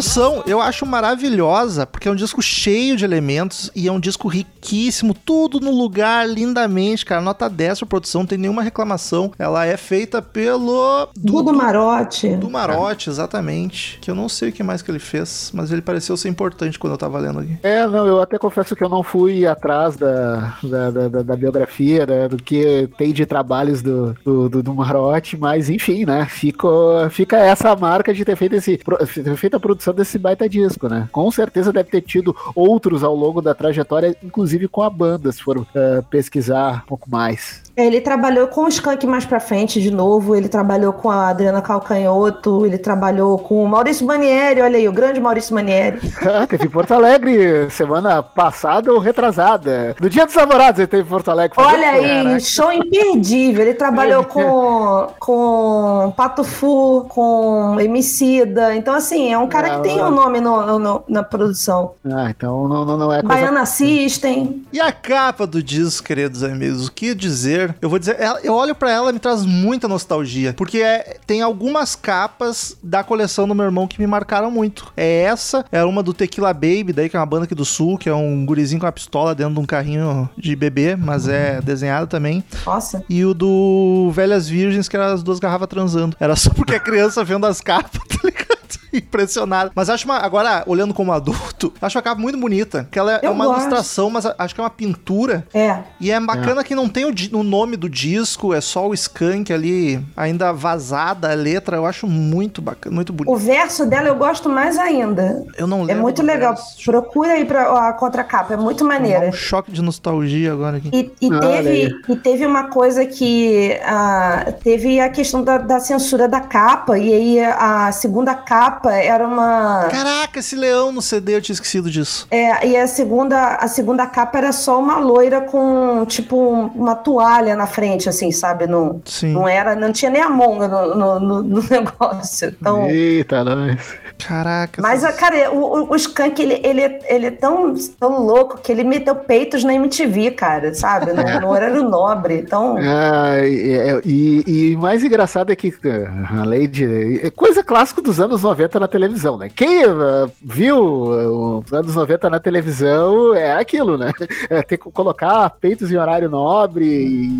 Produção, 0.00 0.42
eu 0.46 0.62
acho 0.62 0.86
maravilhosa, 0.86 1.84
porque 1.86 2.08
é 2.08 2.10
um 2.10 2.14
disco 2.14 2.40
cheio 2.40 2.96
de 2.96 3.04
elementos 3.04 3.70
e 3.76 3.86
é 3.86 3.92
um 3.92 4.00
disco 4.00 4.28
riquíssimo, 4.28 5.12
tudo 5.12 5.60
no 5.60 5.70
lugar, 5.70 6.26
lindamente, 6.26 7.04
cara. 7.04 7.20
Nota 7.20 7.50
10 7.50 7.80
pra 7.80 7.86
produção, 7.86 8.22
não 8.22 8.26
tem 8.26 8.38
nenhuma 8.38 8.62
reclamação. 8.62 9.30
Ela 9.38 9.66
é 9.66 9.76
feita 9.76 10.22
pelo. 10.22 11.06
Dudu 11.14 11.52
Marote. 11.52 12.28
Do 12.36 12.48
Marote, 12.50 13.10
exatamente. 13.10 13.98
Que 14.00 14.10
eu 14.10 14.14
não 14.14 14.26
sei 14.26 14.48
o 14.48 14.52
que 14.52 14.62
mais 14.62 14.80
que 14.80 14.90
ele 14.90 14.98
fez, 14.98 15.50
mas 15.54 15.70
ele 15.70 15.82
pareceu 15.82 16.16
ser 16.16 16.30
importante 16.30 16.78
quando 16.78 16.94
eu 16.94 16.98
tava 16.98 17.18
lendo 17.18 17.40
aqui. 17.40 17.58
É, 17.62 17.86
não, 17.86 18.06
eu 18.06 18.22
até 18.22 18.38
confesso 18.38 18.74
que 18.74 18.82
eu 18.82 18.88
não 18.88 19.02
fui 19.02 19.46
atrás 19.46 19.96
da, 19.96 20.54
da, 20.62 20.90
da- 20.90 21.08
da- 21.08 21.22
da 21.22 21.36
biografia, 21.36 22.06
né, 22.06 22.26
do 22.26 22.38
que 22.38 22.88
tem 22.96 23.12
de 23.12 23.26
trabalhos 23.26 23.82
do, 23.82 24.14
do, 24.24 24.48
do, 24.48 24.62
do 24.62 24.74
Marote, 24.74 25.36
mas 25.36 25.68
enfim, 25.68 26.06
né, 26.06 26.24
ficou, 26.26 27.08
fica 27.10 27.36
essa 27.36 27.76
marca 27.76 28.14
de 28.14 28.24
ter 28.24 28.34
feito, 28.36 28.54
esse, 28.54 28.78
ter 28.78 29.36
feito 29.36 29.56
a 29.56 29.60
produção 29.60 29.89
desse 29.92 30.18
baita 30.18 30.48
disco, 30.48 30.88
né. 30.88 31.08
Com 31.12 31.30
certeza 31.30 31.72
deve 31.72 31.90
ter 31.90 32.00
tido 32.00 32.34
outros 32.54 33.02
ao 33.02 33.14
longo 33.14 33.40
da 33.40 33.54
trajetória, 33.54 34.16
inclusive 34.22 34.68
com 34.68 34.82
a 34.82 34.90
banda, 34.90 35.30
se 35.32 35.42
for 35.42 35.66
eh, 35.74 36.02
pesquisar 36.10 36.82
um 36.84 36.88
pouco 36.88 37.10
mais. 37.10 37.62
Ele 37.76 38.00
trabalhou 38.00 38.48
com 38.48 38.64
o 38.64 38.68
Skank 38.68 39.06
mais 39.06 39.24
pra 39.24 39.40
frente 39.40 39.80
de 39.80 39.90
novo, 39.90 40.36
ele 40.36 40.48
trabalhou 40.48 40.92
com 40.92 41.10
a 41.10 41.28
Adriana 41.28 41.62
Calcanhoto, 41.62 42.66
ele 42.66 42.76
trabalhou 42.76 43.38
com 43.38 43.64
o 43.64 43.68
Maurício 43.68 44.06
Manieri, 44.06 44.60
olha 44.60 44.76
aí, 44.76 44.88
o 44.88 44.92
grande 44.92 45.20
Maurício 45.20 45.54
Manieri. 45.54 46.00
Ah, 46.30 46.46
teve 46.46 46.66
em 46.66 46.70
Porto 46.70 46.92
Alegre 46.92 47.68
semana 47.70 48.22
passada 48.22 48.92
ou 48.92 48.98
retrasada. 48.98 49.96
No 50.00 50.08
Dia 50.08 50.26
dos 50.26 50.34
Namorados 50.34 50.78
ele 50.78 50.86
teve 50.86 51.02
em 51.02 51.06
Porto 51.06 51.30
Alegre. 51.30 51.56
Olha 51.58 51.90
aí, 51.90 52.40
show 52.40 52.70
imperdível. 52.70 53.62
Ele 53.62 53.74
trabalhou 53.74 54.24
com, 54.24 55.08
com 55.18 56.12
Pato 56.16 56.44
Fu, 56.44 57.06
com 57.08 57.78
Emicida. 57.80 58.76
Então, 58.76 58.94
assim, 58.94 59.32
é 59.32 59.38
um 59.38 59.48
cara 59.48 59.79
tem 59.82 60.02
um 60.02 60.10
nome 60.10 60.40
no- 60.40 60.66
no- 60.66 60.78
no- 60.78 61.04
na 61.08 61.22
produção. 61.22 61.92
Ah, 62.04 62.30
então 62.30 62.68
não, 62.68 62.84
não, 62.84 62.96
não 62.96 63.12
é 63.12 63.22
coisa 63.22 63.34
Baiana 63.40 63.66
System. 63.66 64.62
E 64.72 64.80
a 64.80 64.92
capa 64.92 65.46
do 65.46 65.62
disco, 65.62 66.06
queridos 66.06 66.42
amigos, 66.42 66.86
o 66.88 66.92
que 66.92 67.14
dizer? 67.14 67.74
Eu 67.80 67.88
vou 67.90 67.98
dizer, 67.98 68.16
eu 68.42 68.54
olho 68.54 68.74
pra 68.74 68.90
ela 68.90 69.10
e 69.10 69.12
me 69.12 69.18
traz 69.18 69.44
muita 69.44 69.88
nostalgia, 69.88 70.54
porque 70.56 70.78
é- 70.78 71.16
tem 71.26 71.42
algumas 71.42 71.94
capas 71.94 72.76
da 72.82 73.02
coleção 73.04 73.46
do 73.48 73.54
meu 73.54 73.64
irmão 73.64 73.86
que 73.86 74.00
me 74.00 74.06
marcaram 74.06 74.50
muito. 74.50 74.92
É 74.96 75.22
essa, 75.22 75.64
é 75.70 75.82
uma 75.84 76.02
do 76.02 76.12
Tequila 76.14 76.52
Baby, 76.52 76.92
daí 76.92 77.08
que 77.08 77.16
é 77.16 77.20
uma 77.20 77.26
banda 77.26 77.44
aqui 77.44 77.54
do 77.54 77.64
sul, 77.64 77.98
que 77.98 78.08
é 78.08 78.14
um 78.14 78.44
gurizinho 78.46 78.80
com 78.80 78.86
uma 78.86 78.92
pistola 78.92 79.34
dentro 79.34 79.54
de 79.54 79.60
um 79.60 79.66
carrinho 79.66 80.28
de 80.36 80.54
bebê, 80.56 80.96
mas 80.96 81.28
é 81.28 81.60
desenhado 81.60 82.06
também. 82.06 82.42
Nossa. 82.66 83.04
E 83.08 83.24
o 83.24 83.34
do 83.34 84.10
Velhas 84.12 84.48
Virgens, 84.48 84.88
que 84.88 84.96
era 84.96 85.12
as 85.12 85.22
duas 85.22 85.38
garrafas 85.38 85.68
transando. 85.68 86.16
Era 86.20 86.36
só 86.36 86.50
porque 86.50 86.74
a 86.74 86.80
criança 86.80 87.22
vendo 87.24 87.46
as 87.46 87.60
capas, 87.60 88.00
tá 88.08 88.18
ligado? 88.24 88.50
Impressionado. 89.10 89.70
Mas 89.74 89.88
acho 89.90 90.04
uma. 90.04 90.18
Agora, 90.18 90.62
olhando 90.66 90.92
como 90.94 91.12
adulto, 91.12 91.72
acho 91.80 91.98
a 91.98 92.02
capa 92.02 92.20
muito 92.20 92.38
bonita. 92.38 92.88
Que 92.90 92.98
ela 92.98 93.14
é 93.14 93.20
Eu 93.22 93.32
uma 93.32 93.44
gosto. 93.46 93.60
ilustração, 93.60 94.10
mas 94.10 94.26
acho 94.38 94.54
que 94.54 94.60
é 94.60 94.64
uma 94.64 94.70
pintura. 94.70 95.46
É. 95.52 95.78
E 96.00 96.10
é 96.10 96.18
bacana 96.20 96.62
que 96.64 96.74
não 96.74 96.88
tem 96.88 97.04
o, 97.04 97.14
o 97.38 97.42
nome 97.42 97.76
do 97.76 97.88
disco, 97.88 98.52
é 98.54 98.60
só 98.60 98.88
o 98.88 98.94
Skank 98.94 99.52
ali, 99.52 100.04
ainda 100.16 100.52
vazada 100.52 101.30
a 101.30 101.34
letra. 101.34 101.76
Eu 101.76 101.86
acho 101.86 102.06
muito 102.06 102.60
bacana, 102.62 102.94
muito 102.94 103.10
O 103.10 103.12
bonito. 103.12 103.36
verso 103.36 103.86
dela 103.86 104.08
eu 104.08 104.16
gosto 104.16 104.48
mais 104.48 104.78
ainda. 104.78 105.44
Eu 105.56 105.66
não 105.66 105.82
É 105.82 105.86
lembro. 105.86 106.02
muito 106.02 106.22
do 106.22 106.26
legal. 106.26 106.54
verso. 106.54 106.84
Procura 106.84 107.32
aí 107.32 107.44
pra, 107.44 107.88
a 107.88 107.92
contracapa, 107.92 108.54
é 108.54 108.56
muito 108.56 108.84
maneira. 108.84 109.28
um 109.28 109.32
choque 109.32 109.70
de 109.72 109.82
nostalgia 109.82 110.52
agora 110.52 110.78
aqui. 110.78 110.90
E, 110.92 111.26
e 111.26 111.30
Olha 111.32 111.40
teve, 111.40 111.94
e 112.08 112.16
teve 112.16 112.46
uma 112.46 112.64
coisa 112.64 113.04
que 113.06 113.78
ah, 113.84 114.52
teve 114.62 115.00
a 115.00 115.08
questão 115.08 115.42
da, 115.42 115.58
da 115.58 115.80
censura 115.80 116.28
da 116.28 116.40
capa, 116.40 116.98
e 116.98 117.12
aí 117.12 117.40
a 117.40 117.92
segunda 117.92 118.34
capa 118.34 118.79
era 118.88 119.26
uma. 119.26 119.88
Caraca, 119.90 120.38
esse 120.38 120.56
leão 120.56 120.92
no 120.92 121.02
CD, 121.02 121.36
eu 121.36 121.42
tinha 121.42 121.54
esquecido 121.54 121.90
disso. 121.90 122.26
É, 122.30 122.66
e 122.66 122.76
a 122.76 122.86
segunda, 122.86 123.56
a 123.56 123.68
segunda 123.68 124.06
capa 124.06 124.38
era 124.38 124.52
só 124.52 124.78
uma 124.78 124.98
loira 124.98 125.40
com, 125.40 126.04
tipo, 126.06 126.36
uma 126.74 126.94
toalha 126.94 127.54
na 127.56 127.66
frente, 127.66 128.08
assim, 128.08 128.30
sabe? 128.32 128.66
Não, 128.66 129.00
Sim. 129.04 129.32
não 129.32 129.46
era, 129.48 129.74
não 129.74 129.92
tinha 129.92 130.10
nem 130.10 130.22
a 130.22 130.28
monga 130.30 130.68
no, 130.68 130.94
no, 130.94 131.20
no- 131.20 131.42
no 131.42 131.62
negócio. 131.68 132.48
Então. 132.60 132.86
Eita, 132.88 133.44
nós. 133.44 133.98
Caraca. 134.26 134.82
Mas, 134.82 135.02
cara, 135.16 135.50
o, 135.50 135.90
o, 135.92 135.96
Skank, 135.96 136.40
ele, 136.42 136.60
ele, 136.62 136.82
é- 136.82 137.00
ele 137.08 137.26
é 137.26 137.30
tão, 137.30 137.72
tão 137.98 138.20
louco 138.22 138.58
que 138.58 138.70
ele 138.70 138.84
meteu 138.84 139.14
peitos 139.14 139.64
na 139.64 139.72
MTV, 139.74 140.32
cara, 140.32 140.74
sabe? 140.74 141.12
No, 141.12 141.40
no 141.40 141.48
horário 141.48 141.82
nobre. 141.82 142.38
Então, 142.40 142.76
Ah, 142.78 143.38
e, 143.42 144.00
e- 144.04 144.72
e 144.72 144.76
mais 144.76 145.02
engraçado 145.02 145.50
é 145.50 145.56
que, 145.56 145.72
ah, 145.86 146.40
além 146.42 146.68
de. 146.68 147.20
é 147.24 147.30
Coisa 147.30 147.64
clássica 147.64 148.02
dos 148.02 148.20
anos 148.20 148.42
90 148.42 148.69
na 148.78 148.86
televisão, 148.86 149.36
né? 149.36 149.48
Quem 149.48 149.84
ah, 149.84 150.28
viu 150.42 150.76
ah, 151.12 151.62
os 151.64 151.72
anos 151.72 151.94
90 151.94 152.30
na 152.30 152.38
televisão 152.38 153.34
é 153.34 153.52
aquilo, 153.52 153.96
né? 153.98 154.12
É, 154.48 154.62
ter 154.62 154.78
que 154.78 154.90
colocar 154.90 155.48
peitos 155.60 155.92
em 155.92 155.96
horário 155.96 156.28
nobre 156.28 156.84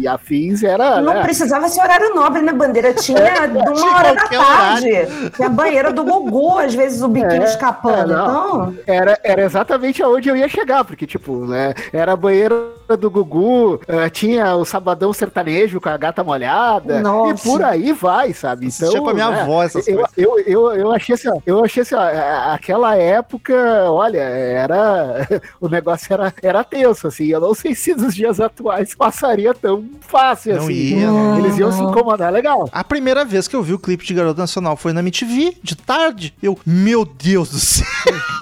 e 0.01 0.07
afins 0.07 0.63
era. 0.63 1.01
não 1.01 1.15
né? 1.15 1.23
precisava 1.23 1.69
ser 1.69 1.81
horário 1.81 2.15
nobre, 2.15 2.43
né, 2.43 2.53
Bandeira? 2.53 2.93
Tinha 2.95 3.47
de 3.47 3.59
uma 3.59 3.97
hora 3.97 4.15
da 4.15 4.29
tarde. 4.29 4.91
Tinha 5.35 5.49
a 5.49 5.51
banheira 5.51 5.93
do 5.93 6.05
Gugu, 6.05 6.59
às 6.59 6.75
vezes 6.75 7.03
o 7.03 7.09
biquíni 7.09 7.45
É, 7.45 7.45
escapando. 7.45 8.13
é, 8.13 8.17
não. 8.17 8.71
então, 8.71 8.75
Era, 8.87 9.19
era 9.25 9.43
exatamente 9.43 10.03
aonde 10.03 10.29
eu 10.29 10.37
ia 10.37 10.49
chegar, 10.49 10.85
porque, 10.85 11.07
tipo, 11.07 11.47
né, 11.47 11.75
era 11.93 12.13
a 12.13 12.17
banheira 12.17 12.55
do 12.97 13.11
Gugu, 13.11 13.81
eh, 13.87 14.09
tinha 14.11 14.55
o 14.57 14.65
Sabadão 14.65 15.13
Sertanejo 15.13 15.81
com 15.81 15.89
a 15.89 15.97
gata 15.97 16.25
molhada, 16.25 17.01
Nossa. 17.01 17.49
e 17.49 17.51
por 17.51 17.63
aí 17.63 17.93
vai, 17.93 18.33
sabe? 18.33 18.67
Então, 18.67 18.89
Assistia 18.89 19.01
com 19.01 19.11
a 19.11 19.15
minha 19.15 19.31
né, 19.31 19.43
avó 19.43 19.63
essas 19.63 19.87
eu, 19.87 19.97
coisas. 19.97 20.13
eu, 20.17 20.39
eu, 20.41 20.73
eu 20.73 20.93
achei 20.93 21.15
assim, 21.29 21.39
ó, 21.39 21.41
eu 21.47 21.65
achei 21.65 21.83
assim, 21.83 21.95
ó, 21.95 22.53
aquela 22.55 22.97
época, 22.97 23.55
olha, 23.91 24.19
era, 24.21 25.27
o 25.61 25.69
negócio 25.69 26.13
era, 26.13 26.33
era 26.43 26.65
tenso, 26.65 27.07
assim, 27.07 27.27
eu 27.27 27.41
não 27.41 27.55
sei 27.55 27.75
se 27.75 27.95
nos 27.95 28.15
dias 28.15 28.41
atuais 28.41 28.95
passaria 28.95 29.55
tão 29.55 29.85
fácil, 30.01 30.55
Não 30.57 30.63
assim. 30.65 30.73
ia, 30.73 31.07
não 31.07 31.39
Eles 31.39 31.59
iam 31.59 31.73
se 31.73 31.83
incomodar, 31.83 32.33
legal. 32.33 32.69
A 32.73 32.85
primeira 32.85 33.25
vez 33.25 33.47
que 33.47 33.55
eu 33.57 33.63
vi 33.63 33.73
o 33.75 33.79
clipe 33.79 34.05
de 34.05 34.15
Garota 34.15 34.41
Nacional 34.41 34.77
foi 34.77 34.93
na 34.93 35.01
MTV, 35.01 35.57
de 35.63 35.77
tarde. 35.77 36.35
Eu, 36.43 36.59
meu 36.65 37.05
Deus 37.05 37.51
do 37.51 37.59
céu. 37.59 37.87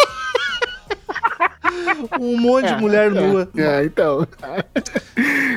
um 2.21 2.39
monte 2.41 2.67
de 2.75 2.81
mulher 2.81 3.11
nua. 3.11 3.49
É, 3.57 3.85
então. 3.85 4.27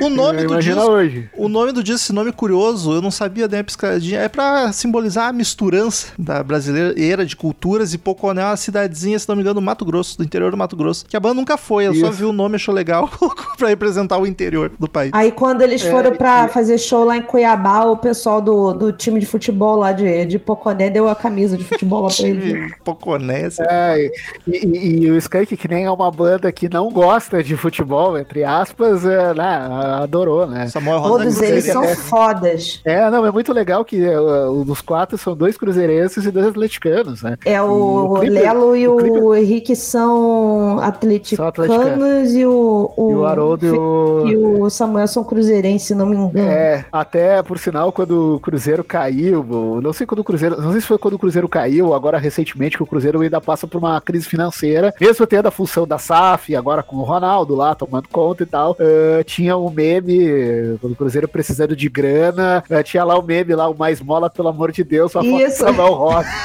O 0.02 0.10
nome 0.10 0.44
do 0.46 0.60
disco. 0.60 0.82
hoje. 0.82 1.30
O 1.38 1.48
nome 1.48 1.72
do 1.72 1.84
disco, 1.84 2.02
esse 2.02 2.14
nome 2.14 2.32
curioso, 2.32 2.94
eu 2.94 3.02
não 3.02 3.12
sabia, 3.12 3.48
uma 3.48 3.64
piscadinha. 3.64 4.20
É 4.20 4.28
pra 4.30 4.72
simbolizar 4.72 5.28
a 5.30 5.34
misturança 5.34 6.08
da 6.18 6.42
brasileira 6.44 7.26
de 7.26 7.36
culturas 7.36 7.94
e 7.94 7.98
Poconé 7.98 8.42
é 8.42 8.46
uma 8.46 8.58
cidadezinha, 8.58 9.18
se 9.20 9.28
não 9.30 9.36
me 9.36 9.42
engano, 9.42 9.56
do 9.56 9.62
Mato 9.62 9.86
Grosso, 9.86 10.18
do 10.18 10.24
interior 10.24 10.52
do 10.52 10.58
Mato 10.58 10.76
Grosso. 10.76 11.06
Que 11.06 11.16
a 11.16 11.20
banda 11.20 11.36
nunca 11.36 11.58
foi, 11.58 11.86
eu 11.88 11.94
só 11.94 12.08
Isso. 12.10 12.14
vi 12.14 12.26
o 12.26 12.34
nome, 12.34 12.56
achou 12.56 12.74
legal, 12.74 13.10
pra 13.58 13.68
representar 13.68 14.18
o 14.18 14.26
interior 14.26 14.72
do 14.80 14.88
país. 14.90 15.12
Aí 15.14 15.32
quando 15.32 15.62
eles 15.62 15.82
foram 15.84 16.12
pra 16.16 16.48
fazer 16.48 16.78
show 16.78 17.04
lá 17.06 17.18
em 17.18 17.22
Cuiabá, 17.22 17.86
o 17.86 17.98
pessoal 17.98 18.42
do, 18.42 18.74
do 18.74 18.92
time 18.92 19.20
de 19.20 19.26
futebol 19.26 19.76
lá 19.78 19.92
de, 19.92 20.26
de 20.26 20.40
Poconé 20.40 20.90
deu 20.90 21.08
a 21.08 21.16
camisa 21.16 21.58
de 21.58 21.64
futebol 21.64 22.04
lá 22.04 22.10
pra 22.10 22.28
eles. 22.28 22.74
Poconé, 22.84 23.46
assim. 23.46 23.62
É, 23.68 24.12
e, 24.48 24.66
e- 24.66 25.02
e 25.06 25.12
o 25.12 25.18
Skank, 25.18 25.56
que 25.56 25.68
nem 25.68 25.86
é 25.86 25.92
uma 25.92 26.01
banda 26.10 26.52
que 26.52 26.70
não 26.70 26.90
gosta 26.90 27.44
de 27.44 27.56
futebol, 27.58 28.18
entre 28.18 28.44
aspas, 28.44 29.06
é, 29.06 29.34
né, 29.34 29.68
adorou, 30.02 30.48
né? 30.48 30.68
Samuel 30.70 31.02
Todos 31.02 31.42
eles 31.42 31.66
são 31.66 31.84
fodas. 31.96 32.80
É, 32.86 33.10
não, 33.12 33.26
é 33.26 33.32
muito 33.32 33.52
legal 33.52 33.84
que 33.84 34.04
é, 34.04 34.18
o- 34.20 34.62
os 34.68 34.82
quatro 34.82 35.18
são 35.18 35.36
dois 35.36 35.58
cruzeirenses 35.58 36.26
e 36.26 36.32
dois 36.32 36.48
atleticanos, 36.48 37.22
né? 37.22 37.36
É 37.46 37.62
o, 37.62 38.14
o 38.14 38.20
clipe- 38.20 38.34
Lelo 38.34 38.76
e 38.76 38.88
o 38.88 39.26
o, 39.28 39.36
Henrique 39.36 39.76
são 39.76 40.80
atleticanos 40.80 41.50
atleticanos. 41.50 42.34
e 42.34 42.46
o, 42.46 42.92
E 42.98 43.02
o 43.02 43.26
Haroldo 43.26 43.66
e 43.66 43.72
o... 43.72 44.28
e 44.28 44.38
o 44.38 44.70
Samuel 44.70 45.08
são 45.08 45.24
cruzeirenses, 45.24 45.88
se 45.88 45.96
não 45.96 46.06
me 46.06 46.16
engano. 46.16 46.50
É, 46.50 46.86
até 46.92 47.42
por 47.44 47.58
sinal, 47.60 47.92
quando 47.92 48.36
o 48.36 48.40
Cruzeiro 48.40 48.84
caiu, 48.84 49.42
o- 49.42 49.82
não 49.82 49.92
sei 49.94 50.06
quando 50.08 50.20
o 50.20 50.24
Cruzeiro, 50.24 50.62
não 50.62 50.72
sei 50.72 50.82
se 50.82 50.88
foi 50.88 50.98
quando 50.98 51.16
o 51.16 51.20
Cruzeiro 51.20 51.48
caiu, 51.50 51.94
agora 51.94 52.18
recentemente, 52.18 52.78
que 52.78 52.84
o 52.84 52.88
Cruzeiro 52.88 53.22
ainda 53.22 53.42
passa 53.42 53.68
por 53.68 53.78
uma 53.80 54.00
crise 54.00 54.26
financeira, 54.28 54.94
mesmo 55.00 55.26
tendo 55.28 55.48
a 55.48 55.52
função 55.52 55.86
da 55.92 55.98
SAF, 55.98 56.56
agora 56.56 56.82
com 56.82 56.96
o 56.96 57.04
Ronaldo 57.04 57.54
lá 57.54 57.76
tomando 57.76 58.08
conta 58.10 58.44
e 58.44 58.46
tal, 58.46 58.78
eh, 58.80 59.24
tinha 59.26 59.58
um 59.58 59.70
meme, 59.70 60.78
quando 60.80 60.94
o 60.94 60.96
Cruzeiro 60.96 61.28
precisando 61.28 61.76
de 61.76 61.90
grana, 61.90 62.64
eh, 62.70 62.82
tinha 62.82 63.04
lá 63.04 63.18
o 63.20 63.22
meme 63.22 63.54
lá, 63.54 63.68
o 63.68 63.78
mais 63.78 64.00
mola, 64.02 64.30
pelo 64.30 64.48
amor 64.48 64.72
de 64.72 64.84
Deus, 64.86 65.12
só 65.12 65.22
foto 65.22 65.30
do 65.32 65.42
Isso. 65.42 65.58
Samuel 65.58 65.94
Rosa. 65.94 66.28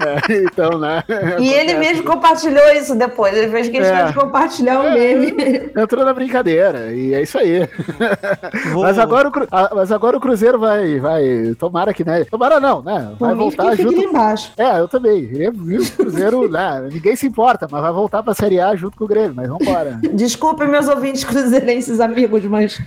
É, 0.00 0.34
então, 0.44 0.78
né? 0.78 1.04
E 1.38 1.52
ele 1.52 1.74
mesmo 1.74 2.04
compartilhou 2.04 2.72
isso 2.72 2.94
depois. 2.96 3.36
Ele 3.36 3.50
fez 3.50 3.68
questão 3.68 3.96
É. 3.98 4.04
de 4.06 4.14
compartilhar 4.14 4.80
o 4.80 4.92
meme. 4.92 5.70
Entrou 5.76 6.04
na 6.04 6.14
brincadeira, 6.14 6.92
e 6.92 7.12
é 7.14 7.22
isso 7.22 7.38
aí. 7.38 7.68
Vou- 8.72 8.82
Mas 8.82 8.98
agora, 8.98 9.28
o, 9.28 9.76
mas 9.76 9.92
agora 9.92 10.16
o 10.16 10.20
Cruzeiro 10.20 10.58
vai, 10.58 10.98
vai. 10.98 11.54
Tomara 11.58 11.92
que, 11.92 12.02
né? 12.04 12.24
Tomara 12.24 12.58
não, 12.58 12.82
né? 12.82 13.12
Vai 13.18 13.34
voltar 13.34 13.70
fica 13.72 13.74
aqui 13.74 13.82
junto. 13.82 14.00
embaixo. 14.08 14.52
É, 14.56 14.80
eu 14.80 14.88
também. 14.88 15.28
Eu 15.34 15.52
o 15.52 15.90
Cruzeiro, 15.96 16.48
né? 16.50 16.88
Ninguém 16.90 17.14
se 17.14 17.29
importa, 17.30 17.66
mas 17.70 17.80
vai 17.82 17.92
voltar 17.92 18.22
pra 18.22 18.34
Série 18.34 18.60
A 18.60 18.74
junto 18.76 18.96
com 18.96 19.04
o 19.04 19.08
Grêmio, 19.08 19.32
mas 19.34 19.48
vambora. 19.48 19.98
Desculpem 20.12 20.68
meus 20.68 20.88
ouvintes 20.88 21.24
cruzeirenses 21.24 22.00
amigos, 22.00 22.44
mas 22.44 22.78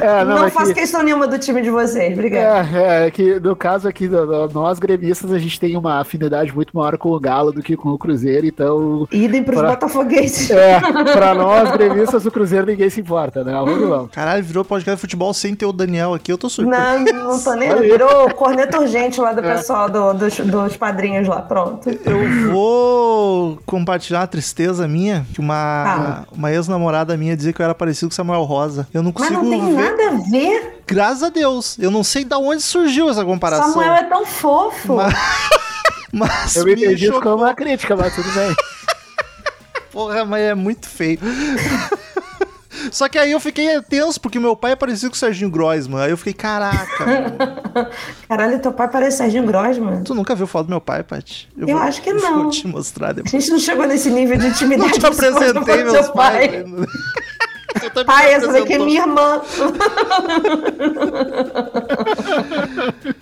É, 0.00 0.24
não, 0.24 0.36
não, 0.36 0.44
é 0.46 0.50
faço 0.50 0.72
que- 0.74 0.80
questão 0.80 1.02
nenhuma 1.02 1.26
do 1.26 1.38
time 1.38 1.62
de 1.62 1.70
vocês. 1.70 2.12
Obrigada. 2.12 2.68
É, 2.78 3.06
é 3.06 3.10
que 3.10 3.40
no 3.40 3.56
caso 3.56 3.88
aqui, 3.88 4.08
nós 4.52 4.78
gremistas, 4.78 5.32
a 5.32 5.38
gente 5.38 5.58
tem 5.58 5.76
uma 5.76 6.00
afinidade 6.00 6.54
muito 6.54 6.76
maior 6.76 6.96
com 6.98 7.10
o 7.10 7.18
Galo 7.20 7.52
do 7.52 7.62
que 7.62 7.76
com 7.76 7.88
o 7.90 7.98
Cruzeiro, 7.98 8.46
então. 8.46 9.06
Idem 9.10 9.42
pros 9.42 9.58
Pra- 9.58 9.70
botafoguenses. 9.70 10.50
É, 10.56 10.80
pra 11.12 11.34
nós 11.34 11.70
gremistas, 11.72 12.24
o 12.26 12.30
Cruzeiro 12.30 12.66
ninguém 12.66 12.88
se 12.90 13.00
importa, 13.00 13.42
né? 13.44 13.52
Vamos 13.52 13.88
vamos. 13.88 14.10
Caralho, 14.10 14.42
virou 14.42 14.64
podcast 14.64 14.96
de 14.96 15.00
futebol 15.00 15.32
sem 15.34 15.54
ter 15.54 15.66
o 15.66 15.72
Daniel 15.72 16.14
aqui, 16.14 16.32
eu 16.32 16.38
tô 16.38 16.48
surpreso. 16.48 16.80
Não, 17.14 17.24
não 17.30 17.42
tô 17.42 17.54
nem. 17.54 17.74
Virou 17.80 18.30
corneta 18.30 18.78
urgente 18.80 19.20
lá 19.20 19.32
do 19.32 19.42
pessoal 19.42 19.88
do- 19.88 20.12
dos, 20.14 20.36
dos 20.38 20.76
padrinhos 20.76 21.26
lá. 21.28 21.40
Pronto. 21.42 21.88
Eu 21.88 22.50
vou 22.52 23.58
compartilhar 23.86 24.20
uma 24.20 24.26
tristeza 24.26 24.88
minha, 24.88 25.24
que 25.32 25.38
uma, 25.40 25.54
Ah. 25.54 26.24
uma 26.32 26.50
ex-namorada 26.52 27.16
minha 27.16 27.36
dizia 27.36 27.52
que 27.52 27.62
eu 27.62 27.64
era 27.64 27.74
parecido 27.74 28.08
com 28.10 28.14
Samuel 28.16 28.42
Rosa. 28.42 28.88
Eu 28.92 29.00
não 29.00 29.12
Mas 29.16 29.28
consigo 29.28 29.44
não 29.44 29.50
tem 29.50 29.76
ver. 29.76 29.90
nada 29.90 30.08
a 30.08 30.28
ver. 30.30 30.82
Graças 30.84 31.22
a 31.22 31.28
Deus. 31.28 31.78
Eu 31.78 31.90
não 31.92 32.02
sei 32.02 32.24
de 32.24 32.34
onde 32.34 32.62
surgiu 32.62 33.08
essa 33.08 33.24
comparação. 33.24 33.72
Samuel 33.74 33.92
é 33.92 34.02
tão 34.04 34.26
fofo. 34.26 34.96
Mas- 34.96 35.14
Mas 36.12 36.56
Eu 36.56 36.64
me 36.64 36.96
chocou. 36.98 37.20
como 37.20 37.42
uma 37.44 37.54
crítica, 37.54 37.94
mas 37.94 38.14
tudo 38.14 38.30
bem. 38.32 38.54
Porra, 39.92 40.24
mas 40.24 40.40
é 40.42 40.54
muito 40.54 40.88
feio. 40.88 41.18
Só 42.92 43.08
que 43.08 43.18
aí 43.18 43.32
eu 43.32 43.40
fiquei 43.40 43.80
tenso, 43.82 44.20
porque 44.20 44.38
meu 44.38 44.54
pai 44.56 44.72
é 44.72 44.76
parecido 44.76 45.10
com 45.10 45.16
o 45.16 45.18
Serginho 45.18 45.50
Groisman. 45.50 46.02
Aí 46.02 46.10
eu 46.10 46.16
fiquei, 46.16 46.32
caraca. 46.32 47.04
Caralho, 48.28 48.58
teu 48.60 48.72
pai 48.72 48.88
parece 48.88 49.18
Serginho 49.18 49.44
Grossman. 49.44 50.02
tu 50.02 50.14
nunca 50.14 50.34
viu 50.34 50.46
foto 50.46 50.66
do 50.66 50.70
meu 50.70 50.80
pai, 50.80 51.02
Paty? 51.02 51.48
Eu 51.56 51.78
acho 51.78 52.02
que 52.02 52.12
não. 52.14 52.42
Vou 52.44 52.50
te 52.50 52.66
mostrar 52.66 53.08
A 53.08 53.12
depois. 53.12 53.30
gente 53.30 53.50
não 53.50 53.58
chegou 53.58 53.86
nesse 53.86 54.10
nível 54.10 54.36
de 54.38 54.46
intimidade. 54.48 54.86
Não 54.98 54.98
te 54.98 55.06
apresentei 55.06 55.84
meus 55.84 56.08
pais. 56.10 56.48
pai. 56.48 56.64
Pai, 58.04 58.26
me 58.26 58.32
essa 58.32 58.52
daqui 58.52 58.74
é 58.74 58.78
minha 58.78 59.02
irmã. 59.02 59.40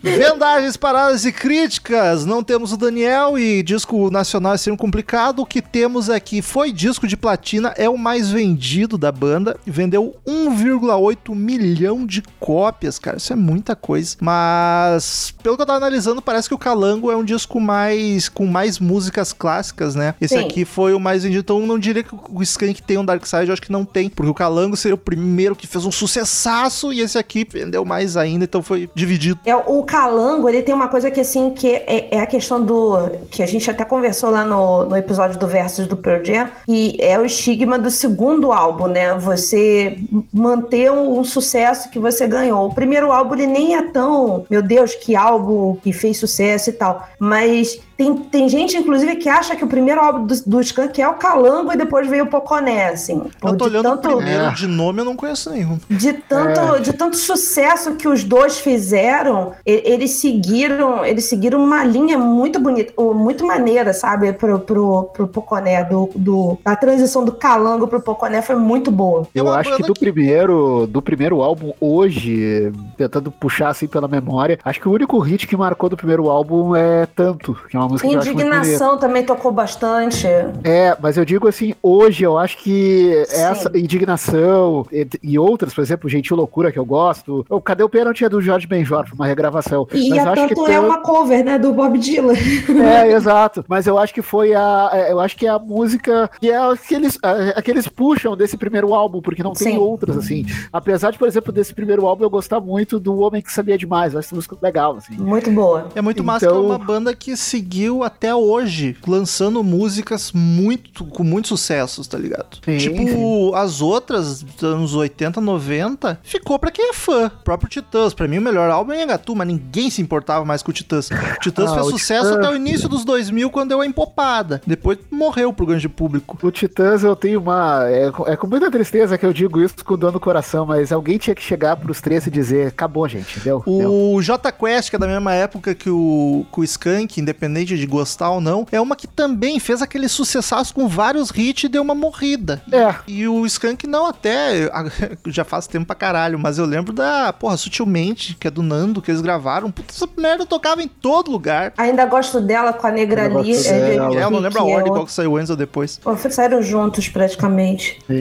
Vendagens, 0.02 0.76
paradas 0.76 1.24
e 1.24 1.32
críticas. 1.32 2.24
Não 2.24 2.42
temos 2.42 2.72
o 2.72 2.76
Daniel 2.76 3.38
e 3.38 3.62
disco 3.62 4.10
nacional 4.10 4.54
é 4.54 4.56
sempre 4.56 4.78
complicado. 4.78 5.40
O 5.40 5.46
que 5.46 5.62
temos 5.62 6.10
aqui 6.10 6.42
foi 6.42 6.72
disco 6.72 7.06
de 7.06 7.16
platina, 7.16 7.72
é 7.76 7.88
o 7.88 7.96
mais 7.96 8.30
vendido 8.30 8.98
da 8.98 9.10
banda. 9.10 9.56
Vendeu 9.66 10.14
1,8 10.26 11.34
milhão 11.34 12.06
de 12.06 12.22
cópias, 12.38 12.98
cara. 12.98 13.16
Isso 13.16 13.32
é 13.32 13.36
muita 13.36 13.74
coisa. 13.74 14.16
Mas, 14.20 15.34
pelo 15.42 15.56
que 15.56 15.62
eu 15.62 15.66
tava 15.66 15.78
analisando, 15.78 16.22
parece 16.22 16.48
que 16.48 16.54
o 16.54 16.58
Calango 16.58 17.10
é 17.10 17.16
um 17.16 17.24
disco 17.24 17.60
mais 17.60 18.28
com 18.28 18.46
mais 18.46 18.78
músicas 18.78 19.32
clássicas, 19.32 19.94
né? 19.94 20.14
Esse 20.20 20.36
Sim. 20.36 20.44
aqui 20.44 20.64
foi 20.64 20.94
o 20.94 21.00
mais 21.00 21.22
vendido. 21.22 21.40
Então, 21.40 21.60
eu 21.60 21.66
não 21.66 21.78
diria 21.78 22.02
que 22.02 22.14
o 22.14 22.42
Skank 22.42 22.82
tem 22.82 22.98
um 22.98 23.04
Dark 23.04 23.24
Side, 23.26 23.46
eu 23.46 23.52
acho 23.52 23.62
que 23.62 23.72
não 23.72 23.84
tem. 23.84 24.08
Porque 24.08 24.30
o 24.30 24.34
Calango 24.44 24.76
seria 24.76 24.94
o 24.94 24.98
primeiro 24.98 25.56
que 25.56 25.66
fez 25.66 25.86
um 25.86 25.90
sucessaço 25.90 26.92
e 26.92 27.00
esse 27.00 27.16
aqui 27.16 27.46
vendeu 27.50 27.82
mais 27.82 28.14
ainda. 28.14 28.44
Então, 28.44 28.62
foi 28.62 28.90
dividido. 28.94 29.40
É, 29.46 29.56
o 29.56 29.82
calango, 29.84 30.48
ele 30.50 30.62
tem 30.62 30.74
uma 30.74 30.88
coisa 30.88 31.10
que, 31.10 31.20
assim, 31.20 31.50
que 31.50 31.68
é, 31.68 32.08
é 32.10 32.20
a 32.20 32.26
questão 32.26 32.62
do... 32.62 33.08
Que 33.30 33.42
a 33.42 33.46
gente 33.46 33.70
até 33.70 33.86
conversou 33.86 34.28
lá 34.28 34.44
no, 34.44 34.84
no 34.84 34.96
episódio 34.96 35.38
do 35.38 35.46
Versus 35.46 35.86
do 35.86 35.96
Pearl 35.96 36.22
Jam, 36.22 36.50
que 36.66 36.96
é 37.00 37.18
o 37.18 37.24
estigma 37.24 37.78
do 37.78 37.90
segundo 37.90 38.52
álbum, 38.52 38.86
né? 38.86 39.14
Você 39.14 39.96
manter 40.30 40.92
um, 40.92 41.18
um 41.18 41.24
sucesso 41.24 41.88
que 41.88 41.98
você 41.98 42.26
ganhou. 42.26 42.66
O 42.66 42.74
primeiro 42.74 43.10
álbum, 43.10 43.34
ele 43.34 43.46
nem 43.46 43.76
é 43.76 43.82
tão... 43.82 44.44
Meu 44.50 44.60
Deus, 44.60 44.94
que 44.94 45.16
álbum 45.16 45.76
que 45.82 45.90
fez 45.90 46.18
sucesso 46.18 46.68
e 46.68 46.74
tal. 46.74 47.08
Mas... 47.18 47.80
Tem, 47.96 48.14
tem 48.16 48.48
gente, 48.48 48.76
inclusive, 48.76 49.16
que 49.16 49.28
acha 49.28 49.54
que 49.54 49.64
o 49.64 49.68
primeiro 49.68 50.00
álbum 50.00 50.26
do, 50.26 50.34
do 50.46 50.60
Skank 50.60 51.00
é 51.00 51.08
o 51.08 51.14
Calango 51.14 51.72
e 51.72 51.76
depois 51.76 52.08
veio 52.08 52.24
o 52.24 52.26
Poconé, 52.26 52.88
assim. 52.88 53.22
Eu 53.42 53.56
tô 53.56 53.68
De 53.68 53.76
olhando 53.76 53.84
tanto- 53.84 54.08
o 54.08 54.16
primeiro 54.16 54.44
É. 54.44 54.50
de 54.52 54.66
nome, 54.66 55.00
eu 55.00 55.04
não 55.04 55.16
conheço 55.16 55.50
nenhum. 55.50 55.78
de 55.88 56.12
tanto, 56.12 56.80
de 56.82 56.92
tanto 56.92 57.16
sucesso 57.16 57.94
que 57.94 58.08
os 58.08 58.24
dois 58.24 58.58
fizeram, 58.58 59.52
eles 59.64 60.12
seguiram, 60.12 61.04
eles 61.04 61.24
seguiram 61.24 61.62
uma 61.64 61.84
linha 61.84 62.18
muito 62.18 62.58
bonita, 62.60 62.92
ou 62.96 63.14
muito 63.14 63.46
maneira, 63.46 63.92
sabe, 63.92 64.32
pro, 64.32 64.58
pro, 64.58 65.04
pro 65.12 65.28
Poconé, 65.28 65.84
do, 65.84 66.10
do, 66.14 66.58
a 66.64 66.74
transição 66.76 67.24
do 67.24 67.32
Calango 67.32 67.86
pro 67.86 68.00
Poconé 68.00 68.42
foi 68.42 68.56
muito 68.56 68.90
boa. 68.90 69.26
É 69.34 69.40
Eu 69.40 69.52
acho 69.52 69.76
que 69.76 69.82
do 69.82 69.94
primeiro, 69.94 70.86
do 70.86 71.00
primeiro 71.00 71.42
álbum 71.42 71.72
hoje, 71.80 72.72
tentando 72.96 73.30
puxar 73.30 73.68
assim 73.68 73.86
pela 73.86 74.08
memória, 74.08 74.58
acho 74.64 74.80
que 74.80 74.88
o 74.88 74.92
único 74.92 75.18
hit 75.18 75.46
que 75.46 75.56
marcou 75.56 75.88
do 75.88 75.96
primeiro 75.96 76.28
álbum 76.28 76.74
é 76.74 77.06
Tanto, 77.14 77.54
que 77.68 77.76
é 77.76 77.80
uma 77.80 77.83
música 77.88 78.08
que 78.08 78.14
eu 78.14 78.18
acho 78.20 78.28
muito 78.32 78.38
bonita. 78.44 78.56
Indignação 78.58 78.98
também 78.98 79.24
tocou 79.24 79.52
bastante. 79.52 80.26
É, 80.64 80.96
mas 81.00 81.16
eu 81.16 81.24
digo 81.24 81.48
assim, 81.48 81.74
hoje 81.82 82.24
eu 82.24 82.38
acho 82.38 82.58
que 82.58 83.24
Sim. 83.28 83.42
essa 83.42 83.70
indignação 83.78 84.86
e, 84.92 85.06
e 85.22 85.38
outras, 85.38 85.74
por 85.74 85.80
exemplo, 85.82 86.08
Gentil 86.08 86.36
Loucura, 86.36 86.70
que 86.72 86.78
eu 86.78 86.84
gosto. 86.84 87.44
O 87.48 87.60
Cadê 87.60 87.82
o 87.82 87.88
Pênalti 87.88 88.24
é 88.24 88.28
do 88.28 88.40
Jorge 88.40 88.66
Benjor, 88.66 89.06
foi 89.06 89.14
uma 89.16 89.26
regravação. 89.26 89.86
E 89.92 90.10
mas 90.10 90.26
a 90.26 90.32
acho 90.32 90.48
que 90.48 90.54
Tanto 90.54 90.66
é 90.70 90.74
Tanto- 90.74 90.86
uma 90.86 90.98
cover, 91.00 91.44
né, 91.44 91.58
do 91.58 91.72
Bob 91.72 91.98
Dylan. 91.98 92.34
É, 92.84 93.12
exato. 93.12 93.64
Mas 93.68 93.86
eu 93.86 93.98
acho 93.98 94.12
que 94.12 94.22
foi 94.22 94.54
a. 94.54 94.90
é, 94.92 95.12
Eu 95.12 95.20
acho 95.20 95.36
que 95.36 95.46
é 95.46 95.50
a 95.50 95.58
música 95.58 96.30
que 96.40 96.50
é 96.50 96.56
a 96.56 96.74
que 96.76 96.94
eles, 96.94 97.18
a, 97.22 97.58
a 97.58 97.62
que 97.62 97.70
eles 97.70 97.88
puxam 97.88 98.36
desse 98.36 98.56
primeiro 98.56 98.94
álbum, 98.94 99.20
porque 99.20 99.42
não 99.42 99.52
tem 99.52 99.72
Sim. 99.72 99.78
outras, 99.78 100.16
assim. 100.16 100.44
Apesar 100.72 101.10
de, 101.10 101.18
por 101.18 101.26
exemplo, 101.28 101.52
desse 101.52 101.72
primeiro 101.74 102.06
álbum 102.06 102.24
eu 102.24 102.30
gostar 102.30 102.60
muito 102.60 102.98
do 102.98 103.18
Homem 103.20 103.40
que 103.42 103.52
Sabia 103.52 103.76
Demais. 103.78 104.12
Eu 104.12 104.18
acho 104.18 104.28
essa 104.28 104.34
música 104.34 104.56
legal, 104.60 104.96
assim. 104.96 105.14
Muito 105.16 105.50
boa. 105.50 105.88
É 105.94 106.02
muito 106.02 106.22
massa 106.22 106.40
que 106.40 106.46
é 106.46 106.48
Então- 106.56 106.64
uma 106.66 106.78
banda 106.78 107.14
que 107.14 107.36
seguiu 107.36 107.73
até 108.02 108.34
hoje, 108.34 108.96
lançando 109.06 109.62
músicas 109.62 110.32
muito 110.32 111.04
com 111.04 111.22
muitos 111.24 111.48
sucessos, 111.48 112.06
tá 112.06 112.18
ligado? 112.18 112.58
Sim, 112.64 112.78
tipo, 112.78 113.54
as 113.54 113.80
outras 113.80 114.42
dos 114.42 114.62
anos 114.62 114.94
80, 114.94 115.40
90, 115.40 116.20
ficou 116.22 116.58
pra 116.58 116.70
quem 116.70 116.90
é 116.90 116.92
fã. 116.92 117.26
O 117.26 117.44
próprio 117.44 117.68
Titãs, 117.68 118.14
pra 118.14 118.28
mim 118.28 118.38
o 118.38 118.42
melhor 118.42 118.70
álbum 118.70 118.92
é 118.92 119.02
Engatu, 119.02 119.34
mas 119.34 119.46
ninguém 119.46 119.90
se 119.90 120.00
importava 120.02 120.44
mais 120.44 120.62
com 120.62 120.70
o 120.70 120.74
Titãs. 120.74 121.08
O 121.10 121.40
Titãs 121.40 121.70
Ah, 121.70 121.74
fez 121.74 121.86
o 121.86 121.90
sucesso 121.90 122.24
Titãs- 122.30 122.44
até 122.46 122.52
o 122.52 122.56
início 122.56 122.88
dos 122.88 123.04
2000, 123.04 123.50
quando 123.50 123.70
deu 123.70 123.80
a 123.80 123.86
empopada. 123.86 124.60
Depois 124.66 124.98
morreu 125.10 125.52
pro 125.52 125.66
grande 125.66 125.88
público. 125.88 126.38
O 126.42 126.50
Titãs 126.50 127.02
eu 127.04 127.14
tenho 127.16 127.40
uma. 127.40 127.88
É, 127.88 128.10
com- 128.10 128.26
é 128.26 128.36
com 128.36 128.46
muita 128.46 128.70
tristeza 128.70 129.16
que 129.18 129.24
eu 129.26 129.32
digo 129.32 129.60
isso 129.60 129.76
com 129.84 129.96
dor 129.96 130.12
no 130.12 130.20
coração, 130.20 130.66
mas 130.66 130.92
alguém 130.92 131.18
tinha 131.18 131.34
que 131.34 131.42
chegar 131.42 131.76
pros 131.76 132.00
três 132.00 132.26
e 132.26 132.30
dizer: 132.30 132.68
acabou, 132.68 133.08
gente, 133.08 133.38
deu. 133.40 133.62
deu. 133.66 133.92
O 134.14 134.20
J 134.22 134.50
Quest, 134.52 134.90
que 134.90 134.96
é 134.96 134.98
da 134.98 135.06
mesma 135.06 135.32
época 135.34 135.74
que 135.74 135.90
o, 135.90 136.44
que 136.52 136.60
o 136.60 136.64
Skank, 136.64 137.20
independente 137.20 137.63
de 137.64 137.86
gostar 137.86 138.30
ou 138.30 138.40
não, 138.40 138.66
é 138.70 138.80
uma 138.80 138.96
que 138.96 139.06
também 139.06 139.58
fez 139.58 139.80
aquele 139.82 140.08
sucessaço 140.08 140.74
com 140.74 140.86
vários 140.88 141.30
hits 141.34 141.64
e 141.64 141.68
deu 141.68 141.82
uma 141.82 141.94
morrida. 141.94 142.62
É. 142.72 142.94
E 143.06 143.26
o 143.28 143.44
Skank 143.46 143.86
não 143.86 144.06
até, 144.06 144.70
já 145.26 145.44
faz 145.44 145.66
tempo 145.66 145.86
pra 145.86 145.94
caralho, 145.96 146.38
mas 146.38 146.58
eu 146.58 146.64
lembro 146.64 146.92
da, 146.92 147.32
porra, 147.32 147.56
Sutilmente, 147.56 148.36
que 148.38 148.46
é 148.48 148.50
do 148.50 148.62
Nando, 148.62 149.00
que 149.00 149.10
eles 149.10 149.20
gravaram. 149.20 149.70
Puta, 149.70 149.92
essa 149.92 150.08
merda 150.16 150.44
tocava 150.46 150.82
em 150.82 150.88
todo 150.88 151.30
lugar. 151.30 151.72
Ainda 151.76 152.04
gosto 152.06 152.40
dela 152.40 152.72
com 152.72 152.86
a 152.86 152.90
Negra 152.90 153.24
ali. 153.26 153.54
é. 153.54 153.94
É, 153.94 153.96
eu 154.24 154.30
não 154.30 154.38
lembro 154.40 154.62
a 154.64 154.68
é 154.70 154.74
ordem, 154.74 154.90
o- 154.92 154.94
qual 154.94 155.06
que 155.06 155.12
saiu 155.12 155.36
antes 155.36 155.50
ou 155.50 155.56
depois. 155.56 155.98
Pô, 156.02 156.16
saíram 156.16 156.62
juntos 156.62 157.08
praticamente. 157.08 157.98
É, 158.08 158.14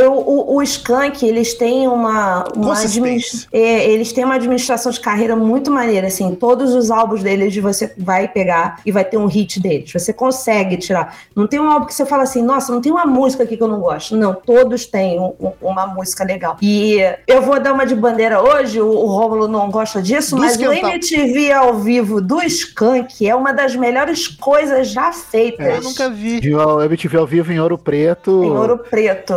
é, 0.00 0.02
eu- 0.04 0.12
o, 0.12 0.56
o 0.56 0.62
Skank, 0.62 1.24
eles 1.26 1.54
têm 1.54 1.86
uma, 1.88 2.44
uma 2.54 2.68
Consistência. 2.68 3.00
adminis- 3.00 3.48
é, 3.52 3.90
eles 3.90 4.12
têm 4.12 4.24
uma 4.24 4.34
administração 4.34 4.92
de 4.92 5.00
carreira 5.00 5.34
muito 5.36 5.70
maneira, 5.70 6.06
assim, 6.06 6.34
todos 6.34 6.74
os 6.74 6.90
álbuns 6.90 7.22
deles 7.22 7.56
você 7.56 7.92
vai 7.98 8.28
pegar 8.28 8.77
e 8.84 8.92
vai 8.92 9.04
ter 9.04 9.16
um 9.16 9.26
hit 9.26 9.60
deles. 9.60 9.92
Você 9.92 10.12
consegue 10.12 10.76
tirar. 10.76 11.16
Não 11.34 11.46
tem 11.46 11.58
um 11.60 11.70
álbum 11.70 11.86
que 11.86 11.94
você 11.94 12.06
fala 12.06 12.22
assim, 12.22 12.42
nossa, 12.42 12.72
não 12.72 12.80
tem 12.80 12.92
uma 12.92 13.06
música 13.06 13.42
aqui 13.44 13.56
que 13.56 13.62
eu 13.62 13.68
não 13.68 13.80
gosto. 13.80 14.16
Não, 14.16 14.34
todos 14.34 14.86
têm 14.86 15.18
um- 15.18 15.34
um- 15.40 15.52
uma 15.62 15.86
música 15.86 16.24
legal. 16.24 16.56
E 16.62 16.98
eu 17.26 17.42
vou 17.42 17.58
dar 17.60 17.72
uma 17.72 17.84
de 17.86 17.94
bandeira 17.94 18.42
hoje, 18.42 18.80
o, 18.80 18.88
o 18.88 19.06
Rômulo 19.06 19.48
não 19.48 19.70
gosta 19.70 20.00
disso, 20.02 20.36
Do 20.36 20.42
mas 20.42 20.56
o. 20.56 20.72
MTV 20.72 21.52
ao 21.52 21.74
vivo 21.74 22.20
do 22.20 22.40
Skank 22.42 23.26
é 23.26 23.34
uma 23.34 23.52
das 23.52 23.74
melhores 23.76 24.26
coisas 24.28 24.88
já 24.88 25.12
feitas. 25.12 25.66
Eu 25.76 25.82
nunca 25.82 26.08
vi. 26.10 26.54
O 26.54 26.82
MTV 26.82 27.16
ao 27.18 27.26
vivo 27.26 27.52
em 27.52 27.60
Ouro 27.60 27.78
Preto. 27.78 28.42
Em 28.44 28.50
Ouro 28.50 28.78
Preto. 28.78 29.32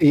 É, 0.00 0.06
é, 0.06 0.10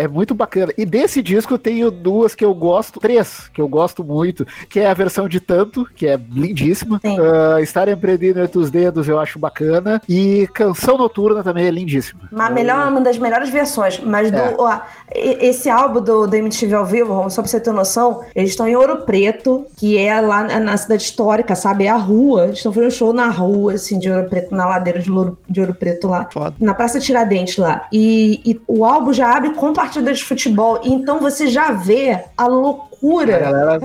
é- 0.00 0.02
é 0.02 0.08
muito 0.08 0.34
bacana. 0.34 0.72
E 0.76 0.84
desse 0.84 1.22
disco 1.22 1.54
eu 1.54 1.58
tenho 1.58 1.90
duas 1.90 2.34
que 2.34 2.44
eu 2.44 2.54
gosto, 2.54 3.00
três 3.00 3.48
que 3.52 3.60
eu 3.60 3.68
gosto 3.68 4.02
muito, 4.04 4.46
que 4.68 4.80
é 4.80 4.86
a 4.86 4.94
versão 4.94 5.28
de 5.28 5.40
Tanto, 5.40 5.86
que 5.94 6.06
é 6.06 6.18
lindíssima. 6.30 7.00
Sim. 7.04 7.18
Uh, 7.20 7.58
Estar 7.60 7.88
Empreendido 7.94 8.40
entre 8.42 8.58
os 8.58 8.70
dedos 8.70 9.08
eu 9.08 9.18
acho 9.18 9.38
bacana. 9.38 10.00
E 10.08 10.46
Canção 10.52 10.98
Noturna 10.98 11.42
também 11.42 11.66
é 11.66 11.70
lindíssima. 11.70 12.22
Uma, 12.30 12.50
melhor, 12.50 12.88
uma 12.88 13.00
das 13.00 13.18
melhores 13.18 13.48
versões. 13.50 13.98
Mas 14.00 14.30
do, 14.30 14.36
É. 14.36 14.54
ó, 14.58 14.80
esse 15.14 15.68
álbum 15.70 16.00
do, 16.00 16.26
do 16.26 16.36
MTV 16.36 16.74
ao 16.74 16.84
vivo, 16.86 17.30
só 17.30 17.42
pra 17.42 17.50
você 17.50 17.60
ter 17.60 17.72
noção, 17.72 18.22
eles 18.34 18.50
estão 18.50 18.68
em 18.68 18.76
Ouro 18.76 18.98
Preto, 19.02 19.66
que 19.76 19.96
é 19.98 20.20
lá 20.20 20.44
na, 20.44 20.60
na 20.60 20.76
cidade 20.76 21.02
histórica, 21.02 21.54
sabe? 21.54 21.84
É 21.84 21.90
a 21.90 21.96
rua. 21.96 22.44
Eles 22.44 22.58
estão 22.58 22.72
fazendo 22.72 22.90
show 22.90 23.12
na 23.12 23.28
rua, 23.28 23.74
assim, 23.74 23.98
de 23.98 24.10
Ouro 24.10 24.28
Preto, 24.28 24.54
na 24.54 24.66
ladeira 24.66 24.98
de 25.00 25.10
Ouro, 25.10 25.38
de 25.48 25.60
Ouro 25.60 25.74
Preto 25.74 26.08
lá. 26.08 26.28
Foda. 26.32 26.54
Na 26.60 26.74
Praça 26.74 27.00
Tiradentes 27.00 27.56
lá. 27.56 27.86
E, 27.92 28.40
e 28.44 28.60
o 28.66 28.84
álbum 28.84 29.12
já 29.12 29.34
abre 29.36 29.50
com 29.50 29.72
partida 29.72 30.12
de 30.12 30.22
futebol. 30.24 30.80
Então 30.84 31.18
você 31.20 31.46
já 31.46 31.70
vê 31.72 32.20
a 32.36 32.44
A 32.44 32.48
loucura 33.04 33.38
galera 33.38 33.78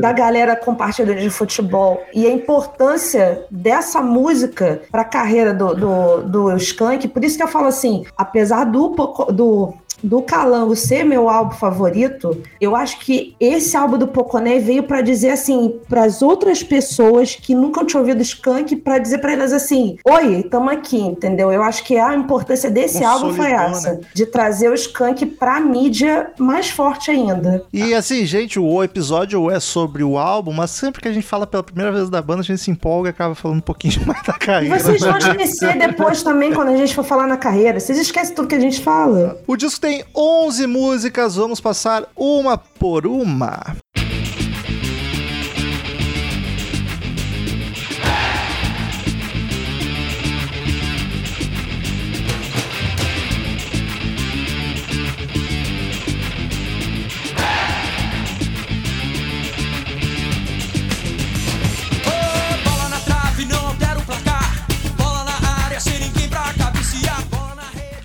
da 0.00 0.12
galera 0.12 0.56
com 0.56 0.74
partida 0.74 1.14
de 1.14 1.30
futebol 1.30 2.02
e 2.12 2.26
a 2.26 2.30
importância 2.30 3.44
dessa 3.50 4.02
música 4.02 4.82
para 4.90 5.02
a 5.02 5.04
carreira 5.04 5.54
do, 5.54 5.74
do, 5.74 6.22
do 6.22 6.56
Skank. 6.56 7.06
Por 7.08 7.24
isso 7.24 7.36
que 7.36 7.42
eu 7.42 7.48
falo 7.48 7.68
assim, 7.68 8.04
apesar 8.16 8.64
do, 8.64 8.88
do, 9.32 9.74
do 10.02 10.22
Calango 10.22 10.76
ser 10.76 11.04
meu 11.04 11.28
álbum 11.28 11.54
favorito, 11.54 12.40
eu 12.60 12.76
acho 12.76 13.00
que 13.00 13.34
esse 13.40 13.76
álbum 13.76 13.98
do 13.98 14.06
Poconé 14.08 14.58
veio 14.58 14.82
para 14.82 15.00
dizer 15.00 15.30
assim 15.30 15.74
para 15.88 16.04
as 16.04 16.22
outras 16.22 16.62
pessoas 16.62 17.34
que 17.34 17.54
nunca 17.54 17.84
tinham 17.84 18.00
ouvido 18.02 18.22
Skank, 18.22 18.76
para 18.76 18.98
dizer 18.98 19.18
para 19.18 19.32
elas 19.32 19.52
assim: 19.52 19.96
Oi, 20.04 20.40
estamos 20.40 20.72
aqui, 20.72 20.98
entendeu? 21.00 21.52
Eu 21.52 21.62
acho 21.62 21.84
que 21.84 21.96
a 21.96 22.14
importância 22.14 22.70
desse 22.70 23.04
álbum 23.04 23.34
foi 23.34 23.50
essa, 23.50 23.94
né? 23.94 24.00
de 24.14 24.26
trazer 24.26 24.68
o 24.70 24.74
Skank 24.74 25.24
para 25.26 25.60
mídia 25.60 26.30
mais 26.38 26.68
forte 26.70 27.10
ainda. 27.10 27.64
E 27.72 27.94
assim, 27.94 28.24
gente, 28.26 28.58
o 28.58 28.82
episódio 28.82 29.50
é 29.50 29.60
sobre 29.60 30.02
o 30.02 30.18
álbum, 30.18 30.52
mas 30.52 30.70
sempre 30.70 31.00
que 31.02 31.08
a 31.08 31.12
gente 31.12 31.26
fala 31.26 31.46
pela 31.46 31.62
primeira 31.62 31.90
vez 31.92 32.08
da 32.10 32.20
banda, 32.20 32.40
a 32.40 32.44
gente 32.44 32.60
se 32.60 32.70
empolga 32.70 33.08
e 33.08 33.10
acaba 33.10 33.34
falando 33.34 33.58
um 33.58 33.62
pouquinho 33.62 33.94
mais 34.06 34.22
da 34.22 34.34
E 34.34 34.38
carreira. 34.38 34.78
vocês 34.78 35.00
vão 35.00 35.16
esquecer 35.18 35.78
depois 35.78 36.22
também 36.22 36.52
quando 36.52 36.68
a 36.68 36.76
gente 36.76 36.94
for 36.94 37.04
falar 37.04 37.26
na 37.26 37.36
carreira. 37.36 37.80
Vocês 37.80 37.98
esquecem 37.98 38.34
tudo 38.34 38.48
que 38.48 38.54
a 38.54 38.60
gente 38.60 38.80
fala. 38.80 39.38
O 39.46 39.56
disco 39.56 39.80
tem 39.86 40.04
11 40.12 40.66
músicas, 40.66 41.36
vamos 41.36 41.60
passar 41.60 42.08
uma 42.16 42.58
por 42.58 43.06
uma. 43.06 43.76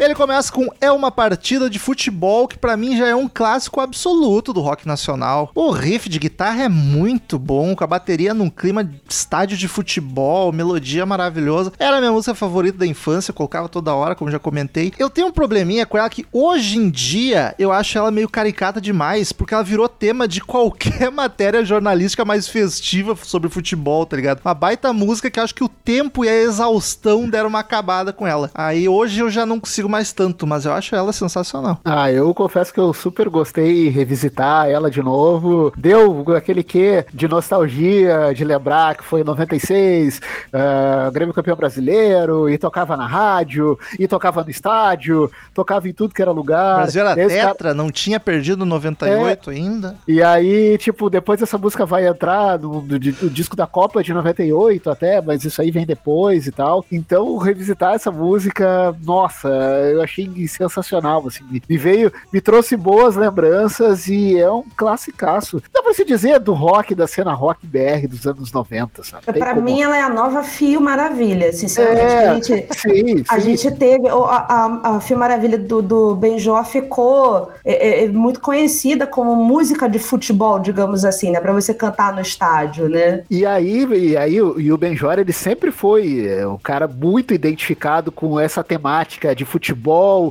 Ele 0.02 0.16
começa 0.16 0.52
com 0.52 0.68
É 0.82 0.92
uma 0.92 1.12
partida 1.12 1.70
de 1.70 1.78
futebol, 1.78 2.48
que 2.48 2.58
pra 2.58 2.76
mim 2.76 2.98
já 2.98 3.08
é 3.08 3.14
um 3.14 3.30
clássico 3.30 3.80
absoluto 3.80 4.52
do 4.52 4.60
rock 4.60 4.88
nacional. 4.88 5.52
O 5.54 5.70
riff 5.70 6.10
de 6.10 6.18
guitarra 6.18 6.64
é 6.64 6.68
muito 6.68 7.38
bom, 7.38 7.76
com 7.76 7.84
a 7.84 7.88
bateria 7.88 8.34
num 8.34 8.50
clima 8.50 8.84
de 8.84 9.00
estádio 9.08 9.56
de 9.56 9.68
futebol, 9.68 10.52
melodia 10.52 11.06
maravilhosa. 11.06 11.72
Era 11.78 11.98
a 11.98 12.00
minha 12.00 12.12
música 12.12 12.34
favorita 12.34 12.80
da 12.80 12.88
infância, 12.88 13.30
eu 13.30 13.36
colocava 13.36 13.70
toda 13.70 13.94
hora, 13.94 14.16
como 14.16 14.32
já 14.32 14.40
comentei. 14.40 14.92
Eu 14.98 15.08
tenho 15.08 15.28
um 15.28 15.32
probleminha 15.32 15.86
com 15.86 16.00
ela 16.00 16.10
que 16.10 16.26
hoje 16.32 16.80
em 16.80 16.90
dia 16.90 17.54
eu 17.60 17.72
acho 17.72 17.96
ela 17.96 18.10
meio 18.10 18.28
caricata 18.28 18.82
demais, 18.82 19.32
porque 19.32 19.54
ela 19.54 19.64
virou 19.64 19.88
tema 19.88 20.28
de 20.28 20.42
qualquer 20.42 21.12
matéria 21.14 21.64
jornalística 21.64 22.26
mais 22.26 22.48
festiva 22.48 23.16
sobre 23.22 23.50
futebol, 23.50 24.04
tá 24.08 24.16
ligado? 24.16 24.42
Uma 24.44 24.56
baita 24.56 24.92
música 24.92 25.30
que 25.30 25.40
acho 25.40 25.54
que 25.54 25.64
o 25.64 25.70
tempo 25.70 26.26
e 26.26 26.30
a 26.30 26.42
exaustão 26.42 27.30
deram 27.30 27.50
uma 27.50 27.60
acabada 27.60 28.12
com 28.12 28.26
ela. 28.26 28.50
Aí 28.56 28.90
hoje 28.90 29.20
eu 29.20 29.30
já 29.30 29.46
não 29.46 29.60
consigo 29.60 29.91
mais 29.92 30.12
tanto, 30.14 30.48
mas 30.48 30.66
eu 30.66 30.74
acho 30.74 30.96
ela 30.96 31.12
sensacional. 31.14 31.78
Ah, 31.86 32.12
eu 32.12 32.34
confesso 32.34 32.74
que 32.74 32.80
eu 32.80 32.92
super 32.94 33.30
gostei 33.30 33.84
de 33.84 33.90
revisitar 33.90 34.68
ela 34.70 34.90
de 34.90 35.02
novo. 35.04 35.72
Deu 35.78 36.26
aquele 36.36 36.64
quê 36.64 37.06
de 37.14 37.28
nostalgia, 37.28 38.34
de 38.34 38.44
lembrar 38.44 38.96
que 38.96 39.04
foi 39.04 39.22
em 39.22 39.24
96, 39.24 40.22
ah, 40.54 41.10
Grêmio 41.14 41.34
campeão 41.34 41.56
brasileiro, 41.56 42.50
e 42.50 42.58
tocava 42.58 42.96
na 42.98 43.06
rádio, 43.06 43.78
e 44.00 44.08
tocava 44.08 44.44
no 44.44 44.50
estádio, 44.50 45.30
tocava 45.54 45.88
em 45.90 45.94
tudo 45.94 46.14
que 46.14 46.22
era 46.22 46.32
O 46.32 46.34
lugar. 46.34 46.78
Brasil 46.78 47.06
era 47.06 47.22
Esse 47.22 47.36
cara- 47.38 47.52
tetra, 47.52 47.74
não 47.74 47.92
tinha 47.92 48.20
perdido 48.20 48.66
98 48.66 49.50
ainda. 49.50 49.96
E 50.08 50.24
aí, 50.24 50.78
tipo, 50.78 51.10
depois 51.10 51.42
essa 51.42 51.58
música 51.58 51.86
vai 51.86 52.08
entrar 52.08 52.58
no, 52.58 52.82
no 52.82 53.02
no 53.22 53.30
disco 53.30 53.56
da 53.56 53.68
Copa 53.68 54.02
de 54.04 54.14
98 54.14 54.90
até, 54.90 55.22
mas 55.22 55.44
isso 55.44 55.62
aí 55.62 55.70
vem 55.72 55.86
depois 55.86 56.48
e 56.48 56.52
tal. 56.52 56.86
Então, 56.92 57.38
revisitar 57.38 57.94
essa 57.94 58.12
música, 58.12 58.96
nossa, 59.04 59.50
eu 59.90 60.02
achei 60.02 60.48
sensacional, 60.48 61.26
assim. 61.28 61.44
Me 61.70 61.78
veio, 61.78 62.12
me 62.32 62.40
trouxe 62.42 62.76
boas 62.76 63.16
lembranças 63.16 64.08
e 64.08 64.38
é 64.40 64.50
um 64.52 64.64
classicaço. 64.76 65.62
Dá 65.74 65.82
pra 65.82 65.94
se 65.94 66.04
dizer 66.06 66.40
do 66.40 66.54
rock, 66.54 66.94
da 66.96 67.08
cena 67.08 67.34
rock 67.34 67.66
BR 67.66 68.08
dos 68.08 68.26
anos 68.28 68.52
90, 68.52 69.04
sabe? 69.04 69.26
Tem 69.26 69.34
Pra 69.42 69.54
como- 69.54 69.64
mim, 69.66 69.82
ela 69.82 69.98
é 69.98 70.02
a 70.02 70.10
nova 70.10 70.44
Fio 70.44 70.80
Maravilha. 70.82 71.52
Sinceramente, 71.54 72.04
É, 72.14 72.28
a 72.30 72.34
gente. 72.36 72.68
sim, 72.78 73.24
A 73.30 73.40
sim. 73.40 73.42
gente 73.56 73.72
teve. 73.78 74.08
A, 74.08 74.14
a, 74.14 74.96
a 74.96 75.00
Fio 75.02 75.18
Maravilha 75.18 75.58
do, 75.58 75.82
do 75.82 76.16
Benjó 76.16 76.64
ficou 76.64 77.52
é, 77.64 78.04
é, 78.04 78.08
muito 78.08 78.40
conhecida 78.40 79.06
como 79.08 79.36
música 79.36 79.88
de 79.90 80.00
futebol, 80.00 80.60
digamos 80.60 81.06
assim, 81.06 81.32
né? 81.32 81.40
Pra 81.40 81.54
você 81.54 81.74
cantar 81.74 82.14
no 82.14 82.22
estádio, 82.22 82.90
né? 82.90 83.24
E 83.30 83.46
aí, 83.46 83.86
e 83.86 84.18
aí 84.18 84.42
o- 84.42 84.60
e 84.60 84.72
o 84.72 84.78
Benjor, 84.78 85.18
ele 85.20 85.34
sempre 85.34 85.72
foi 85.72 86.26
é, 86.28 86.48
um 86.48 86.58
cara 86.58 86.88
muito 86.88 87.34
identificado 87.34 88.12
com 88.12 88.40
essa 88.40 88.64
temática 88.64 89.36
de 89.36 89.46
futebol, 89.46 89.71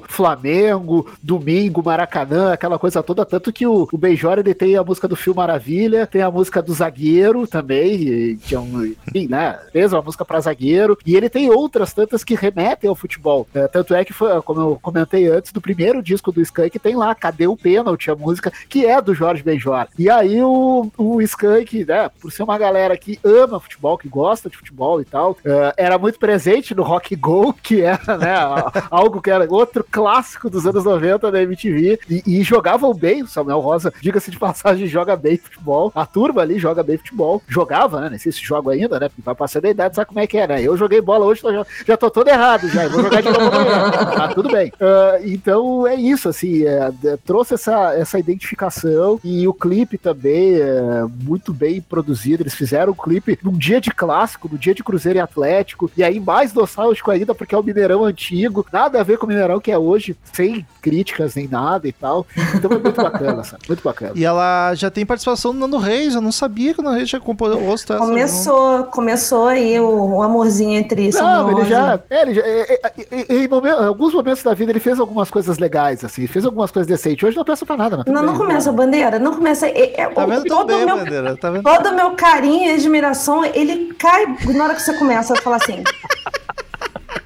Flamengo, 0.08 1.06
domingo, 1.22 1.82
Maracanã, 1.84 2.52
aquela 2.52 2.78
coisa 2.78 3.02
toda, 3.02 3.24
tanto 3.24 3.52
que 3.52 3.66
o, 3.66 3.88
o 3.92 3.98
ele 4.40 4.54
tem 4.54 4.76
a 4.76 4.82
música 4.84 5.06
do 5.08 5.16
Fio 5.16 5.34
Maravilha, 5.34 6.06
tem 6.06 6.22
a 6.22 6.30
música 6.30 6.60
do 6.62 6.72
Zagueiro 6.72 7.46
também, 7.46 8.36
que 8.36 8.54
é 8.54 8.58
um, 8.58 8.84
enfim, 8.84 9.28
né, 9.28 9.58
fez 9.72 9.92
uma 9.92 10.02
música 10.02 10.24
pra 10.24 10.40
zagueiro, 10.40 10.96
e 11.06 11.16
ele 11.16 11.28
tem 11.28 11.50
outras 11.50 11.92
tantas 11.92 12.24
que 12.24 12.34
remetem 12.34 12.88
ao 12.88 12.96
futebol, 12.96 13.46
É, 13.54 13.66
tanto 13.68 13.94
é 13.94 14.04
que 14.04 14.12
foi, 14.12 14.40
como 14.42 14.60
eu 14.60 14.78
comentei 14.80 15.28
antes, 15.28 15.52
do 15.52 15.60
primeiro 15.60 16.02
disco 16.02 16.32
do 16.32 16.40
Skank, 16.40 16.78
tem 16.78 16.96
lá, 16.96 17.14
Cadê 17.14 17.46
o 17.46 17.56
Pênalti, 17.56 18.10
a 18.10 18.16
música 18.16 18.52
que 18.68 18.86
é 18.86 19.00
do 19.00 19.14
Jorge 19.14 19.42
Benjor. 19.42 19.86
E 19.98 20.08
aí 20.10 20.42
o, 20.42 20.90
o 20.96 21.20
Skank, 21.22 21.84
né, 21.84 22.10
por 22.20 22.32
ser 22.32 22.42
uma 22.42 22.58
galera 22.58 22.96
que 22.96 23.18
ama 23.24 23.60
futebol, 23.60 23.98
que 23.98 24.08
gosta 24.08 24.48
de 24.48 24.56
futebol 24.56 25.00
e 25.00 25.04
tal, 25.04 25.36
eh, 25.44 25.74
era 25.76 25.98
muito 25.98 26.18
presente 26.18 26.74
no 26.74 26.82
Rock 26.82 27.14
Go, 27.16 27.52
que 27.52 27.82
era, 27.82 28.16
né, 28.18 28.32
a- 28.34 28.72
algo 28.90 29.20
que 29.20 29.29
era 29.30 29.40
cara, 29.46 29.52
outro 29.52 29.84
clássico 29.88 30.50
dos 30.50 30.66
anos 30.66 30.84
90 30.84 31.30
da 31.30 31.42
MTV. 31.42 32.00
E, 32.08 32.22
e 32.26 32.42
jogavam 32.42 32.92
bem, 32.92 33.22
o 33.22 33.28
Samuel 33.28 33.60
Rosa, 33.60 33.92
diga-se 34.00 34.30
de 34.30 34.38
passagem, 34.38 34.86
joga 34.88 35.16
bem 35.16 35.36
futebol. 35.36 35.92
A 35.94 36.06
turma 36.06 36.42
ali 36.42 36.58
joga 36.58 36.82
bem 36.82 36.98
futebol. 36.98 37.42
Jogava, 37.48 38.00
né? 38.00 38.10
Nem 38.10 38.18
sei 38.18 38.32
se 38.32 38.42
joga 38.42 38.72
ainda, 38.72 38.98
né? 38.98 39.08
Porque 39.08 39.22
vai 39.22 39.34
passando 39.34 39.66
a 39.66 39.70
idade, 39.70 39.96
sabe 39.96 40.08
como 40.08 40.20
é 40.20 40.26
que 40.26 40.38
é, 40.38 40.46
né? 40.46 40.62
Eu 40.62 40.76
joguei 40.76 41.00
bola 41.00 41.24
hoje, 41.24 41.40
tô, 41.40 41.52
já, 41.52 41.66
já 41.86 41.96
tô 41.96 42.10
todo 42.10 42.28
errado 42.28 42.68
já. 42.68 42.88
Vou 42.88 43.02
jogar 43.02 43.20
de 43.20 43.30
novo 43.30 43.46
amanhã. 43.46 43.90
Tá 44.20 44.28
tudo 44.28 44.50
bem. 44.50 44.72
Ah, 44.80 45.18
então 45.22 45.86
é 45.86 45.94
isso, 45.94 46.28
assim, 46.28 46.64
é, 46.64 46.92
é, 47.04 47.16
trouxe 47.24 47.54
essa, 47.54 47.94
essa 47.94 48.18
identificação 48.18 49.18
e 49.22 49.46
o 49.46 49.54
clipe 49.54 49.96
também 49.96 50.56
é 50.56 51.04
muito 51.22 51.52
bem 51.52 51.80
produzido. 51.80 52.42
Eles 52.42 52.54
fizeram 52.54 52.92
o 52.92 52.96
clipe 52.96 53.38
num 53.42 53.52
dia 53.52 53.80
de 53.80 53.90
clássico, 53.90 54.48
no 54.50 54.58
dia 54.58 54.74
de 54.74 54.82
Cruzeiro 54.82 55.18
e 55.18 55.20
Atlético, 55.20 55.90
e 55.96 56.02
aí 56.02 56.18
mais 56.20 56.52
nostálgico 56.52 57.10
ainda, 57.10 57.34
porque 57.34 57.54
é 57.54 57.58
o 57.58 57.62
Mineirão 57.62 58.04
antigo, 58.04 58.66
nada 58.72 59.00
a 59.00 59.04
ver 59.04 59.18
com 59.20 59.26
o 59.26 59.28
Mineirão 59.28 59.60
que 59.60 59.70
é 59.70 59.78
hoje, 59.78 60.16
sem 60.32 60.66
críticas 60.80 61.34
nem 61.34 61.46
nada 61.46 61.86
e 61.86 61.92
tal. 61.92 62.26
Então 62.54 62.70
é 62.72 62.78
muito 62.78 63.02
bacana, 63.02 63.44
sabe? 63.44 63.62
Muito 63.68 63.82
bacana. 63.82 64.12
E 64.16 64.24
ela 64.24 64.74
já 64.74 64.90
tem 64.90 65.04
participação 65.06 65.52
do 65.52 65.58
Nando 65.60 65.78
Reis. 65.78 66.14
Eu 66.14 66.20
não 66.20 66.32
sabia 66.32 66.72
que 66.74 66.80
o 66.80 66.82
Nando 66.82 66.96
Reis 66.96 67.08
tinha 67.08 67.20
composto 67.20 67.92
essa. 67.92 67.98
Começou, 68.04 68.84
começou 68.84 69.46
aí 69.48 69.78
o, 69.78 70.16
o 70.16 70.22
amorzinho 70.22 70.78
entre 70.78 71.10
Não, 71.10 71.50
ele 71.50 71.68
já. 71.68 72.00
é, 72.08 72.22
ele 72.22 72.34
já 72.34 72.42
é, 72.42 72.80
é, 73.10 73.34
em 73.34 73.84
alguns 73.86 74.14
momentos 74.14 74.42
da 74.42 74.54
vida 74.54 74.72
ele 74.72 74.80
fez 74.80 74.98
algumas 74.98 75.30
coisas 75.30 75.58
legais, 75.58 76.04
assim, 76.04 76.26
fez 76.26 76.44
algumas 76.44 76.70
coisas 76.70 76.88
decentes. 76.88 77.22
Hoje 77.22 77.36
não 77.36 77.44
pensa 77.44 77.66
pra 77.66 77.76
nada, 77.76 78.04
Não, 78.06 78.22
não 78.22 78.36
começa, 78.36 78.72
bandeira, 78.72 79.18
não 79.18 79.34
começa. 79.34 79.66
É, 79.66 80.00
é, 80.00 80.08
Tá 80.08 80.26
vendo 80.26 80.44
todo 80.44 80.66
bem, 80.66 80.86
meu, 80.86 80.96
Bandeira? 80.96 81.36
Tá 81.36 81.50
vendo? 81.50 81.62
todo 81.62 81.90
o 81.90 81.94
meu 81.94 82.10
carinho 82.12 82.70
e 82.70 82.74
admiração, 82.74 83.44
ele 83.44 83.92
cai 83.94 84.26
na 84.54 84.64
hora 84.64 84.74
que 84.74 84.82
você 84.82 84.96
começa 84.98 85.34
a 85.34 85.36
falar 85.36 85.56
assim. 85.56 85.82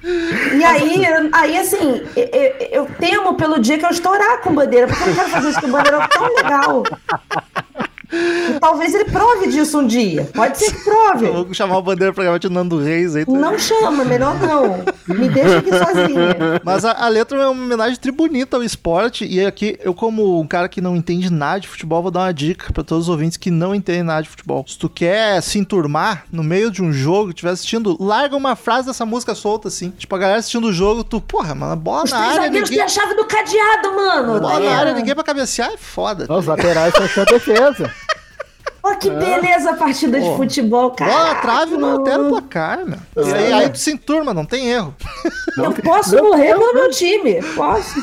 E 0.05 0.63
aí, 0.63 1.01
aí 1.33 1.57
assim, 1.57 2.01
eu, 2.15 2.55
eu- 2.83 2.89
temo 2.99 3.33
pelo 3.35 3.59
dia 3.59 3.77
que 3.79 3.85
eu 3.85 3.89
estourar 3.89 4.39
com 4.41 4.53
bandeira, 4.53 4.87
porque 4.87 5.09
eu 5.09 5.15
quero 5.15 5.29
fazer 5.29 5.49
isso 5.49 5.61
com 5.61 5.71
bandeira 5.71 5.97
é 6.03 6.07
tão 6.07 6.33
legal. 6.35 6.83
E 8.15 8.59
talvez 8.59 8.93
ele 8.93 9.05
prove 9.05 9.47
disso 9.47 9.79
um 9.79 9.87
dia. 9.87 10.29
Pode 10.33 10.57
ser 10.57 10.71
que 10.73 10.83
prove. 10.83 11.25
Eu 11.27 11.33
vou 11.45 11.53
chamar 11.53 11.77
o 11.77 11.81
Bandeira 11.81 12.13
pra 12.13 12.23
gravar 12.23 12.37
de 12.37 12.49
Nando 12.49 12.79
Reis 12.79 13.15
aí. 13.15 13.25
tá? 13.25 13.31
Não 13.31 13.57
chama, 13.57 14.03
melhor 14.05 14.35
não. 14.39 14.83
Me 15.07 15.29
deixa 15.29 15.57
aqui 15.59 15.69
sozinha. 15.69 16.61
Mas 16.63 16.85
a, 16.85 16.91
a 17.05 17.07
letra 17.09 17.37
é 17.37 17.47
uma 17.47 17.51
homenagem 17.63 17.97
tribunita 17.97 18.57
ao 18.57 18.63
esporte. 18.63 19.25
E 19.25 19.45
aqui, 19.45 19.77
eu, 19.83 19.93
como 19.93 20.39
um 20.39 20.47
cara 20.47 20.67
que 20.69 20.81
não 20.81 20.95
entende 20.95 21.31
nada 21.31 21.59
de 21.59 21.67
futebol, 21.67 22.01
vou 22.01 22.11
dar 22.11 22.21
uma 22.21 22.33
dica 22.33 22.71
pra 22.73 22.83
todos 22.83 23.05
os 23.05 23.09
ouvintes 23.09 23.37
que 23.37 23.51
não 23.51 23.73
entendem 23.75 24.03
nada 24.03 24.23
de 24.23 24.29
futebol. 24.29 24.65
Se 24.67 24.77
tu 24.77 24.89
quer 24.89 25.41
se 25.41 25.59
enturmar 25.59 26.25
no 26.31 26.43
meio 26.43 26.71
de 26.71 26.81
um 26.81 26.91
jogo, 26.91 27.29
estiver 27.29 27.51
assistindo, 27.51 27.97
larga 27.99 28.35
uma 28.35 28.55
frase 28.55 28.87
dessa 28.87 29.05
música 29.05 29.35
solta, 29.35 29.67
assim. 29.67 29.91
Tipo, 29.91 30.15
a 30.15 30.19
galera 30.19 30.39
assistindo 30.39 30.67
o 30.67 30.73
jogo, 30.73 31.03
tu, 31.03 31.19
porra, 31.21 31.53
mano, 31.55 31.75
bola 31.75 32.03
Os 32.03 32.11
na 32.11 32.17
área, 32.19 32.41
zagueiros 32.43 32.69
têm 32.69 32.77
ninguém. 32.79 32.85
a 32.85 32.87
chave 32.87 33.13
do 33.15 33.25
cadeado, 33.25 33.95
mano. 33.95 34.39
Bola 34.39 34.59
na 34.59 34.65
É. 34.65 34.73
área, 34.75 34.93
ninguém 34.93 35.13
pra 35.15 35.23
cabecear 35.23 35.71
é 35.73 35.77
foda. 35.77 36.25
Os 36.33 36.45
laterais 36.45 36.93
a 36.95 37.23
defesa. 37.25 37.91
Pô, 38.85 38.95
que 38.97 39.09
beleza 39.09 39.71
a 39.71 39.73
partida 39.75 40.21
de 40.21 40.35
futebol, 40.37 40.91
cara. 40.91 41.11
Bola 41.11 41.33
na 41.33 41.35
trave 41.41 41.75
não 41.75 41.91
altera 41.93 42.21
o 42.21 42.29
placar, 42.29 42.85
meu. 42.85 42.99
E 43.17 43.33
aí, 43.33 43.53
aí 43.53 43.69
tu 43.69 43.79
se 43.79 43.91
enturma, 43.91 44.31
não 44.31 44.45
tem 44.45 44.67
erro. 44.69 44.93
Eu 45.57 45.73
posso 45.73 46.15
morrer 46.23 46.53
pelo 46.53 46.71
meu 46.71 46.91
time. 46.91 47.41
Posso. 47.55 47.95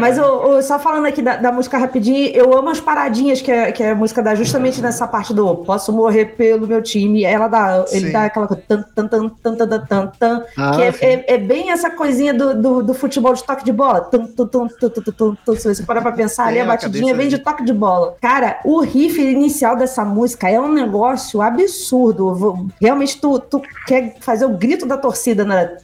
Mas 0.00 0.18
eu, 0.18 0.24
eu, 0.24 0.62
só 0.62 0.78
falando 0.78 1.06
aqui 1.06 1.22
da, 1.22 1.36
da, 1.36 1.52
música 1.52 1.78
rapidinho, 1.78 2.28
eu 2.28 2.56
amo 2.56 2.70
as 2.70 2.80
paradinhas 2.80 3.40
que, 3.40 3.52
é, 3.52 3.70
que 3.70 3.82
é 3.82 3.90
a 3.90 3.94
música 3.94 4.22
dá 4.22 4.34
justamente 4.34 4.80
nessa 4.80 5.06
parte 5.06 5.32
do 5.34 5.56
posso 5.56 5.92
morrer 5.92 6.36
pelo 6.36 6.66
meu 6.66 6.82
time. 6.82 7.24
Ela 7.24 7.46
dá, 7.46 7.86
sim. 7.86 7.98
ele 7.98 8.10
dá 8.10 8.24
aquela 8.24 8.46
tan, 8.46 8.82
tan, 8.94 9.08
tan, 9.08 9.28
tan, 9.28 9.56
tan, 9.56 9.80
tan, 9.86 10.06
tan, 10.18 10.42
ah, 10.56 10.70
que 10.72 10.82
é, 10.82 10.94
é, 11.00 11.34
é, 11.34 11.38
bem 11.38 11.70
essa 11.70 11.90
coisinha 11.90 12.32
do, 12.32 12.60
do, 12.60 12.82
do, 12.82 12.94
futebol 12.94 13.34
de 13.34 13.44
toque 13.44 13.64
de 13.64 13.72
bola. 13.72 14.00
Tum, 14.00 14.26
tum, 14.26 14.46
tum, 14.46 14.68
tum, 14.68 14.88
tum, 14.90 15.12
tum, 15.12 15.36
tum. 15.44 15.56
Se 15.56 15.74
você 15.74 15.82
parar 15.82 16.00
pra 16.00 16.12
pensar 16.12 16.46
ali, 16.46 16.58
a 16.58 16.64
batidinha 16.64 17.14
vem 17.14 17.28
de 17.28 17.38
toque 17.38 17.64
de 17.64 17.72
bola. 17.72 18.16
Cara, 18.20 18.60
o 18.64 18.80
riff 18.80 19.20
inicial 19.20 19.76
dessa 19.76 20.04
música 20.04 20.48
é 20.48 20.60
um 20.60 20.72
negócio 20.72 21.42
absurdo. 21.42 22.68
Realmente, 22.80 23.20
tu, 23.20 23.38
tu 23.38 23.62
quer 23.86 24.16
fazer 24.20 24.46
o 24.46 24.56
grito 24.56 24.86
da 24.86 24.96
torcida, 24.96 25.44
né? 25.44 25.76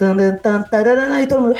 E 1.22 1.26
todo 1.26 1.40
mundo, 1.40 1.54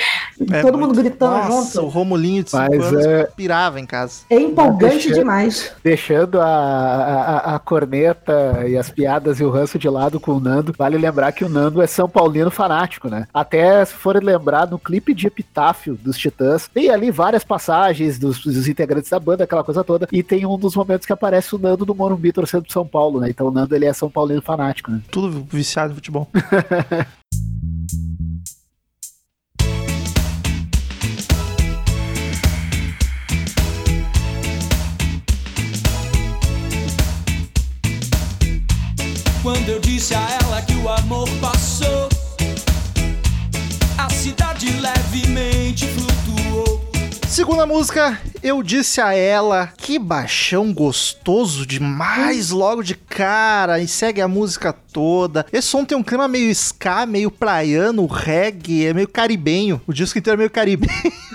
todo 0.63 0.79
mundo 0.79 0.95
gritando 0.95 1.49
Nossa. 1.49 1.81
junto 1.81 1.82
o 1.85 1.89
Romulinho 1.89 2.43
de 2.45 2.51
5 2.51 2.63
Mas, 2.71 2.85
anos 2.87 3.07
é- 3.07 3.25
pirava 3.37 3.81
em 3.81 3.87
casa. 3.87 4.23
É 4.31 4.37
empolgante 4.37 5.09
Deixa- 5.09 5.15
demais. 5.15 5.73
Deixando 5.83 6.41
a, 6.41 6.47
a, 6.47 7.55
a 7.55 7.59
corneta 7.59 8.65
e 8.67 8.77
as 8.77 8.91
piadas 8.91 9.41
e 9.41 9.45
o 9.45 9.51
ranço 9.51 9.79
de 9.79 9.89
lado 9.89 10.19
com 10.21 10.33
o 10.33 10.41
Nando, 10.41 10.75
vale 10.77 10.97
lembrar 10.99 11.33
que 11.33 11.45
o 11.45 11.49
Nando 11.49 11.81
é 11.83 11.87
São 11.87 12.09
Paulino 12.09 12.51
fanático, 12.51 13.09
né? 13.09 13.27
Até 13.33 13.85
se 13.85 13.95
forem 13.95 14.23
lembrar, 14.23 14.67
no 14.69 14.79
clipe 14.79 15.15
de 15.15 15.27
Epitáfio 15.27 15.95
dos 15.95 16.17
Titãs, 16.17 16.69
tem 16.69 16.91
ali 16.91 17.11
várias 17.11 17.45
passagens 17.45 18.19
dos, 18.19 18.41
dos 18.45 18.69
integrantes 18.69 19.11
da 19.11 19.19
banda, 19.19 19.45
aquela 19.45 19.65
coisa 19.65 19.83
toda, 19.85 20.09
e 20.13 20.23
tem 20.23 20.47
um 20.47 20.59
dos 20.59 20.75
momentos 20.77 21.07
que 21.07 21.13
aparece 21.13 21.55
o 21.55 21.59
Nando 21.59 21.85
no 21.87 21.95
Morumbi 21.95 22.33
torcendo 22.33 22.63
pro 22.65 22.73
São 22.73 22.87
Paulo, 22.87 23.21
né? 23.21 23.31
Então 23.31 23.47
o 23.47 23.51
Nando 23.51 23.75
ele 23.75 23.87
é 23.87 23.93
São 23.93 24.11
Paulino 24.11 24.43
fanático, 24.43 24.91
né? 24.91 25.01
Tudo 25.11 25.47
viciado 25.51 25.93
em 25.93 25.95
futebol. 25.97 26.29
Quando 39.43 39.69
eu 39.71 39.81
disse 39.81 40.15
a 40.15 40.21
ela 40.21 40.63
que 40.63 40.75
o 40.75 40.89
amor 40.89 41.29
passou, 41.41 42.09
a 43.99 44.09
cidade 44.09 44.71
levemente 44.71 45.85
flutuou. 45.89 46.81
Segunda 47.27 47.67
música, 47.67 48.21
eu 48.41 48.63
disse 48.63 49.01
a 49.01 49.13
ela 49.13 49.73
que 49.77 49.99
baixão 49.99 50.73
gostoso 50.73 51.67
demais 51.67 52.51
logo 52.51 52.85
de 52.85 52.95
cara 52.95 53.81
e 53.81 53.89
segue 53.89 54.21
a 54.21 54.29
música 54.29 54.73
toda. 54.93 55.47
Esse 55.53 55.69
som 55.69 55.85
tem 55.85 55.97
um 55.97 56.03
clima 56.03 56.29
meio 56.29 56.51
ska, 56.51 57.07
meio 57.07 57.31
praiano, 57.31 58.07
reggae, 58.07 58.87
é 58.87 58.95
meio 58.95 59.09
caribenho. 59.09 59.81
O 59.87 59.93
disco 59.93 60.19
inteiro 60.19 60.37
é 60.37 60.39
meio 60.39 60.51
caribenho. 60.51 60.93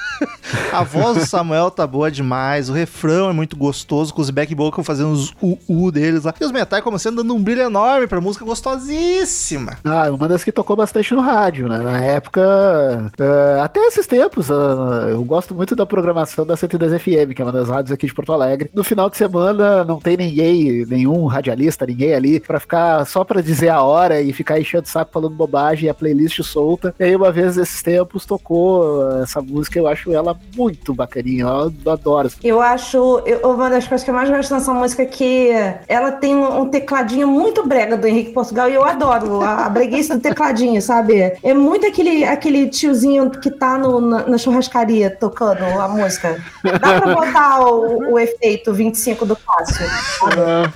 A 0.71 0.83
voz 0.83 1.17
do 1.17 1.25
Samuel 1.25 1.69
tá 1.69 1.85
boa 1.85 2.09
demais, 2.09 2.69
o 2.69 2.73
refrão 2.73 3.29
é 3.29 3.33
muito 3.33 3.57
gostoso, 3.57 4.13
com 4.13 4.21
os 4.21 4.29
back 4.29 4.53
vocal 4.55 4.83
fazendo 4.83 5.11
os 5.11 5.33
u-u 5.41 5.91
deles 5.91 6.23
lá. 6.23 6.33
E 6.39 6.45
os 6.45 6.51
metais, 6.51 6.83
como 6.83 6.97
sendo, 6.97 7.17
dando 7.17 7.35
um 7.35 7.43
brilho 7.43 7.61
enorme 7.61 8.07
pra 8.07 8.21
música 8.21 8.45
gostosíssima. 8.45 9.77
Ah, 9.83 10.09
uma 10.09 10.27
das 10.27 10.43
que 10.43 10.51
tocou 10.51 10.75
bastante 10.75 11.13
no 11.13 11.21
rádio, 11.21 11.67
né? 11.67 11.77
Na 11.79 11.99
época, 11.99 13.11
eh, 13.19 13.59
até 13.61 13.79
esses 13.87 14.07
tempos, 14.07 14.49
ah, 14.49 15.07
eu 15.09 15.23
gosto 15.23 15.53
muito 15.53 15.75
da 15.75 15.85
programação 15.85 16.45
da 16.45 16.55
102 16.55 17.01
FM, 17.01 17.33
que 17.35 17.41
é 17.41 17.45
uma 17.45 17.51
das 17.51 17.69
rádios 17.69 17.91
aqui 17.91 18.07
de 18.07 18.13
Porto 18.13 18.31
Alegre. 18.31 18.69
No 18.73 18.83
final 18.83 19.09
de 19.09 19.17
semana, 19.17 19.83
não 19.83 19.99
tem 19.99 20.17
ninguém, 20.17 20.85
nenhum 20.85 21.25
radialista, 21.25 21.85
ninguém 21.85 22.13
ali, 22.13 22.39
pra 22.39 22.59
ficar 22.59 23.05
só 23.05 23.23
pra 23.23 23.41
dizer 23.47 23.69
a 23.69 23.81
hora 23.81 24.21
e 24.21 24.31
ficar 24.33 24.59
enchendo 24.59 24.83
o 24.83 24.87
saco 24.89 25.11
falando 25.13 25.33
bobagem 25.33 25.85
e 25.87 25.89
a 25.89 25.93
playlist 25.93 26.41
solta. 26.43 26.93
E 26.99 27.03
aí, 27.03 27.15
uma 27.15 27.31
vez 27.31 27.55
nesses 27.57 27.81
tempos, 27.81 28.25
tocou 28.25 29.09
essa 29.23 29.41
música, 29.41 29.79
eu 29.79 29.87
acho 29.87 30.11
ela 30.13 30.37
muito 30.55 30.93
bacaninha, 30.93 31.45
eu 31.85 31.91
adoro. 31.91 32.29
Eu 32.43 32.61
acho, 32.61 33.21
eu- 33.25 33.39
uma 33.49 33.69
das 33.69 33.87
coisas 33.87 34.03
que 34.03 34.09
eu 34.11 34.15
mais 34.15 34.29
gosto 34.29 34.53
dessa 34.53 34.73
música 34.73 35.03
é 35.03 35.05
que 35.05 35.49
ela 35.87 36.11
tem 36.11 36.35
um, 36.35 36.61
um 36.61 36.69
tecladinho 36.69 37.27
muito 37.27 37.65
brega 37.65 37.95
do 37.95 38.05
Henrique 38.05 38.33
Portugal 38.33 38.69
e 38.69 38.73
eu 38.75 38.83
adoro 38.83 39.41
a, 39.41 39.65
a 39.65 39.69
breguice 39.69 40.13
do 40.13 40.19
tecladinho, 40.19 40.81
sabe? 40.81 41.33
É 41.41 41.53
muito 41.53 41.85
aquele, 41.87 42.23
aquele 42.25 42.67
tiozinho 42.69 43.29
que 43.29 43.49
tá 43.49 43.77
no- 43.77 44.01
na, 44.01 44.27
na 44.27 44.37
churrascaria 44.37 45.09
tocando 45.09 45.63
a 45.63 45.87
música. 45.87 46.43
Dá 46.63 46.99
pra 47.01 47.15
botar 47.15 47.59
o, 47.65 48.13
o 48.13 48.19
efeito 48.19 48.73
25 48.73 49.25
do 49.25 49.35
Cássio. 49.35 49.85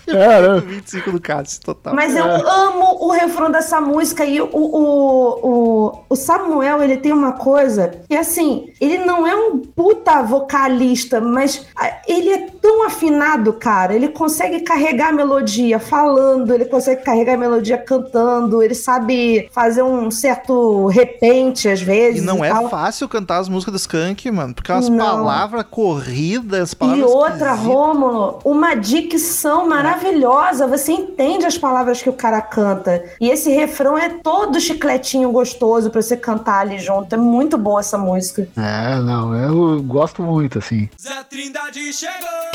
É, 0.07 0.41
né? 0.41 0.59
25 0.65 1.11
do 1.11 1.19
Cássio, 1.21 1.61
total. 1.61 1.93
Mas 1.93 2.15
eu 2.15 2.23
amo 2.25 2.60
o 2.99 3.11
refrão 3.11 3.51
dessa 3.51 3.79
música 3.81 4.25
e 4.25 4.41
o, 4.41 4.49
o, 4.51 5.39
o, 5.43 5.99
o 6.09 6.15
Samuel, 6.15 6.81
ele 6.83 6.97
tem 6.97 7.11
uma 7.11 7.33
coisa 7.33 8.01
que, 8.07 8.15
assim, 8.15 8.71
ele 8.79 8.99
não 8.99 9.25
é 9.25 9.35
um 9.35 9.59
puta 9.59 10.21
vocalista, 10.21 11.19
mas 11.19 11.65
ah, 11.75 12.01
ele 12.07 12.29
é 12.29 12.47
tão 12.61 12.85
afinado, 12.85 13.53
cara. 13.53 13.93
Ele 13.95 14.07
consegue 14.09 14.59
carregar 14.61 15.09
a 15.09 15.11
melodia 15.11 15.79
falando, 15.79 16.53
ele 16.53 16.65
consegue 16.65 17.01
carregar 17.03 17.33
a 17.33 17.37
melodia 17.37 17.77
cantando, 17.77 18.61
ele 18.61 18.75
sabe 18.75 19.49
fazer 19.51 19.81
um 19.83 20.09
certo 20.11 20.87
repente 20.87 21.67
às 21.67 21.81
E 21.81 21.83
vezes. 21.85 22.23
não 22.23 22.43
é 22.43 22.49
tal. 22.49 22.69
fácil 22.69 23.07
cantar 23.09 23.39
as 23.39 23.49
músicas 23.49 23.73
do 23.73 23.77
Skank, 23.77 24.29
mano, 24.31 24.53
porque 24.53 24.71
as 24.71 24.89
palavras 24.89 25.65
corridas, 25.69 26.71
E 26.73 26.75
palavras 26.75 27.09
outra, 27.09 27.35
esquisitas. 27.53 27.59
Rômulo, 27.65 28.39
uma 28.45 28.75
dicção 28.75 29.67
maravilhosa. 29.67 30.67
Você 30.67 30.91
entende 30.91 31.45
as 31.45 31.57
palavras 31.57 32.01
que 32.01 32.09
o 32.09 32.13
cara 32.13 32.41
canta. 32.41 33.03
E 33.19 33.29
esse 33.29 33.49
refrão 33.51 33.97
é 33.97 34.09
todo 34.09 34.59
chicletinho 34.59 35.31
gostoso 35.31 35.89
pra 35.89 36.01
você 36.01 36.15
cantar 36.17 36.59
ali 36.61 36.79
junto. 36.79 37.13
É 37.13 37.17
muito 37.17 37.57
boa 37.57 37.79
essa 37.79 37.97
música. 37.97 38.47
É, 38.57 38.99
não, 39.01 39.33
eu 39.35 39.81
gosto 39.83 40.21
muito, 40.21 40.59
assim. 40.59 40.89
Zé 41.01 41.23
Trindade 41.29 41.91
chegou, 41.93 42.50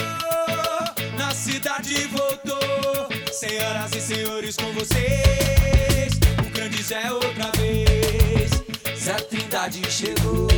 na 1.18 1.30
cidade 1.32 2.08
voltou. 2.08 3.08
Senhoras 3.32 3.92
e 3.94 4.00
senhores, 4.00 4.56
com 4.56 4.72
vocês, 4.72 6.14
o 6.38 6.50
grande 6.50 6.82
Zé 6.82 7.12
outra 7.12 7.50
vez. 7.56 8.50
Zé 8.98 9.14
Trindade 9.14 9.82
chegou, 9.90 10.48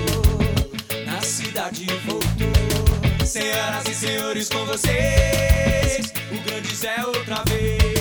na 1.07 1.21
cidade 1.21 1.87
voltou. 2.07 3.27
Senhoras 3.27 3.87
e 3.89 3.95
senhores, 3.95 4.49
com 4.49 4.65
vocês, 4.65 6.13
o 6.31 6.41
grande 6.49 6.75
Zé 6.75 6.97
outra 7.05 7.43
vez. 7.47 7.98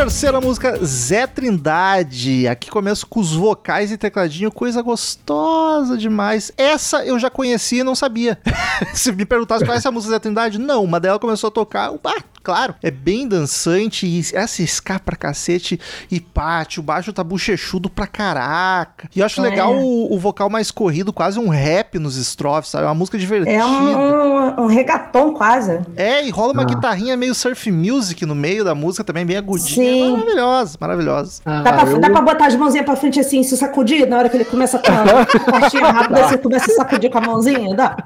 Terceira 0.00 0.40
música, 0.40 0.82
Zé 0.82 1.26
Trindade. 1.26 2.48
Aqui 2.48 2.70
começa 2.70 3.04
com 3.04 3.20
os 3.20 3.34
vocais 3.34 3.92
e 3.92 3.98
tecladinho, 3.98 4.50
coisa 4.50 4.80
gostosa 4.80 5.94
demais. 5.94 6.50
Essa 6.56 7.04
eu 7.04 7.18
já 7.18 7.28
conhecia 7.28 7.82
e 7.82 7.84
não 7.84 7.94
sabia. 7.94 8.38
Se 8.94 9.12
me 9.12 9.26
perguntasse 9.26 9.62
qual 9.62 9.74
é 9.74 9.76
essa 9.76 9.90
música 9.92 10.14
Zé 10.14 10.18
Trindade, 10.18 10.58
não, 10.58 10.82
uma 10.82 10.98
dela 10.98 11.18
começou 11.18 11.48
a 11.48 11.50
tocar, 11.50 11.92
ah, 12.02 12.22
claro, 12.42 12.74
é 12.82 12.90
bem 12.90 13.28
dançante 13.28 14.06
e 14.06 14.20
essa 14.34 14.62
ska 14.62 14.98
pra 14.98 15.16
cacete 15.16 15.78
e 16.10 16.18
pátio, 16.18 16.80
o 16.80 16.82
baixo 16.82 17.12
tá 17.12 17.22
bochechudo 17.22 17.90
pra 17.90 18.06
caraca. 18.06 19.06
E 19.14 19.20
eu 19.20 19.26
acho 19.26 19.44
É. 19.44 19.50
legal 19.50 19.76
o, 19.76 20.14
o 20.14 20.18
vocal 20.18 20.48
mais 20.48 20.70
corrido, 20.70 21.12
quase 21.12 21.38
um 21.38 21.50
rap 21.50 21.98
nos 21.98 22.16
estrofes, 22.16 22.70
sabe? 22.70 22.84
É 22.84 22.88
uma 22.88 22.94
música 22.94 23.18
divertida. 23.18 23.50
É 23.54 23.62
um, 23.62 23.96
um, 23.98 24.60
um 24.62 24.66
regatão 24.66 25.34
quase. 25.34 25.78
É, 25.94 26.26
e 26.26 26.30
rola 26.30 26.54
uma 26.54 26.62
Ah. 26.62 26.64
guitarrinha 26.64 27.18
meio 27.18 27.34
surf 27.34 27.70
music 27.70 28.24
no 28.24 28.34
meio 28.34 28.64
da 28.64 28.74
música 28.74 29.04
também, 29.04 29.26
bem 29.26 29.36
agudinha. 29.36 29.74
Sim. 29.74 29.89
Maravilhosa, 30.10 30.78
maravilhosa. 30.80 31.42
Ah, 31.44 31.62
Dá 31.62 31.72
pra, 31.72 31.90
eu- 31.90 32.00
dá 32.00 32.10
pra 32.10 32.20
botar 32.22 32.46
as 32.46 32.56
mãozinhas 32.56 32.84
pra 32.86 32.96
frente 32.96 33.18
assim, 33.20 33.42
se 33.42 33.56
sacudir 33.56 34.06
na 34.08 34.18
hora 34.18 34.28
que 34.28 34.36
ele 34.36 34.44
começa 34.44 34.78
com 34.78 34.90
a 34.90 35.26
pastinha 35.60 35.90
rápida, 35.90 36.28
você 36.28 36.38
começa 36.38 36.70
a 36.70 36.74
sacudir 36.74 37.10
com 37.10 37.18
a 37.18 37.20
mãozinha? 37.20 37.74
Dá? 37.74 37.96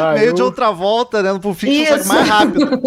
Ah, 0.00 0.12
meio 0.14 0.26
eu- 0.30 0.34
de 0.34 0.42
outra 0.42 0.70
volta, 0.70 1.22
né? 1.22 1.32
No 1.32 1.40
Pulp 1.40 1.56
Fiction, 1.56 1.98
só 1.98 2.14
mais 2.14 2.28
rápido. 2.28 2.70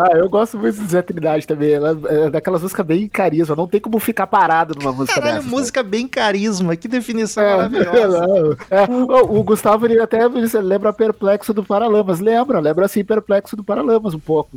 Ah, 0.00 0.16
eu 0.16 0.28
gosto 0.28 0.58
muito 0.58 0.80
do 0.80 0.88
Zé 0.88 1.02
Trindade 1.02 1.46
também. 1.46 1.72
Ela 1.72 1.96
é 2.08 2.30
daquelas 2.30 2.62
músicas 2.62 2.86
bem 2.86 3.08
carisma. 3.08 3.56
Não 3.56 3.66
tem 3.66 3.80
como 3.80 3.98
ficar 3.98 4.26
parado 4.26 4.74
numa 4.78 4.92
música 4.92 5.20
Caralho, 5.20 5.42
dessa. 5.42 5.48
música 5.48 5.82
bem 5.82 6.06
carisma. 6.08 6.76
Que 6.76 6.88
definição 6.88 7.42
É, 7.42 7.56
maravilhosa. 7.56 8.56
é. 8.70 8.84
O, 8.84 9.38
o 9.38 9.42
Gustavo 9.42 9.86
ele 9.86 10.00
até 10.00 10.28
disse, 10.28 10.58
lembra 10.58 10.92
Perplexo 10.92 11.52
do 11.52 11.64
Paralamas. 11.64 12.20
Lembra, 12.20 12.60
lembra 12.60 12.86
assim 12.86 13.04
Perplexo 13.04 13.56
do 13.56 13.64
Paralamas 13.64 14.14
um 14.14 14.18
pouco. 14.18 14.50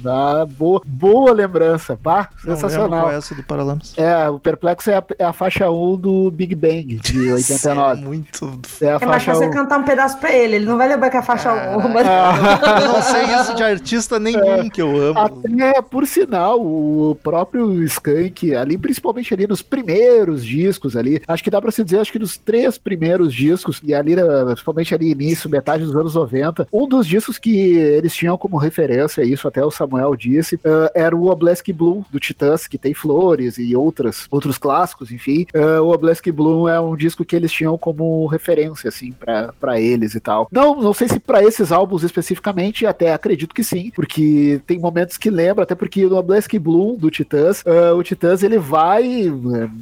Boa, 0.45 0.81
boa 0.85 1.31
lembrança. 1.31 1.97
Não 2.03 2.13
lembro 2.15 2.29
sensacional. 2.55 3.01
qual 3.01 3.11
é 3.13 3.15
essa 3.17 3.35
do 3.35 3.43
Paralamas. 3.43 3.93
É, 3.97 4.29
o 4.29 4.39
Perplexo 4.39 4.89
é 4.89 4.97
a, 4.97 5.03
é 5.19 5.25
a 5.25 5.33
faixa 5.33 5.69
1 5.69 5.97
do 5.97 6.31
Big 6.31 6.55
Bang, 6.55 6.95
de 6.95 7.29
É 7.29 7.33
89. 7.33 8.01
muito. 8.01 8.59
É 8.81 8.91
a 8.91 8.95
É 8.95 8.99
faixa 8.99 9.31
1. 9.31 9.35
você 9.35 9.49
cantar 9.49 9.79
um 9.79 9.83
pedaço 9.83 10.17
pra 10.17 10.31
ele, 10.31 10.55
ele 10.57 10.65
não 10.65 10.77
vai 10.77 10.87
lembrar 10.87 11.09
que 11.09 11.17
é 11.17 11.19
a 11.19 11.23
faixa 11.23 11.51
1. 11.53 11.87
Mas... 11.89 12.07
Eu 12.81 12.87
não 12.93 13.01
sei 13.01 13.23
isso 13.35 13.55
de 13.55 13.63
artista 13.63 14.19
nenhum 14.19 14.69
que 14.69 14.81
eu 14.81 14.95
amo. 14.97 15.19
Até, 15.19 15.81
por 15.81 16.05
sinal, 16.07 16.59
o 16.61 17.17
próprio 17.21 17.83
Skank, 17.83 18.55
ali, 18.55 18.77
principalmente 18.77 19.33
ali 19.33 19.47
nos 19.47 19.61
primeiros 19.61 20.45
discos 20.45 20.95
ali, 20.95 21.21
acho 21.27 21.43
que 21.43 21.49
dá 21.49 21.61
pra 21.61 21.71
se 21.71 21.83
dizer, 21.83 21.99
acho 21.99 22.11
que 22.11 22.19
nos 22.19 22.37
três 22.37 22.77
primeiros 22.77 23.33
discos, 23.33 23.81
e 23.83 23.93
ali, 23.93 24.13
eh, 24.13 24.45
principalmente 24.45 24.93
ali 24.93 25.11
início, 25.11 25.49
metade 25.49 25.83
dos 25.83 25.95
anos 25.95 26.15
90, 26.15 26.67
um 26.71 26.87
dos 26.87 27.05
discos 27.07 27.37
que 27.37 27.75
eles 27.77 28.13
tinham 28.15 28.37
como 28.37 28.57
referência, 28.57 29.23
isso 29.23 29.47
até 29.47 29.63
o 29.63 29.71
Samuel 29.71 30.15
disse, 30.15 30.32
eh, 30.39 30.91
era 30.95 31.15
o 31.15 31.27
Obelisk 31.29 31.71
Blue, 31.73 32.05
do 32.11 32.19
Titãs, 32.19 32.67
que 32.67 32.77
tem 32.77 32.93
flores 32.93 33.57
e 33.57 33.75
outras, 33.75 34.27
outros 34.31 34.57
clássicos, 34.57 35.11
enfim. 35.11 35.45
Eh, 35.53 35.79
o 35.79 35.89
Obelisk 35.91 36.27
Blue 36.31 36.67
é 36.67 36.79
um 36.79 36.95
disco 36.95 37.25
que 37.25 37.35
eles 37.35 37.51
tinham 37.51 37.77
como 37.77 38.25
referência, 38.27 38.87
assim, 38.89 39.13
pra 39.59 39.79
eles 39.79 40.15
e 40.15 40.19
tal. 40.19 40.47
Não, 40.51 40.75
não 40.75 40.93
sei 40.93 41.07
se 41.07 41.19
pra 41.19 41.43
esses 41.43 41.71
álbuns 41.71 42.03
especificamente, 42.03 42.85
até 42.85 43.13
acredito 43.13 43.53
que 43.55 43.63
sim, 43.63 43.91
porque 43.95 44.61
tem 44.65 44.79
momentos 44.79 45.17
que 45.17 45.29
lembra, 45.29 45.63
até 45.63 45.75
porque 45.75 46.05
no 46.05 46.17
Obelisk 46.17 46.53
Blue 46.59 46.97
do 46.97 47.09
Titãs, 47.11 47.63
ah, 47.65 47.93
o 47.93 48.03
Titãs 48.03 48.43
ele 48.43 48.57
vai 48.57 49.03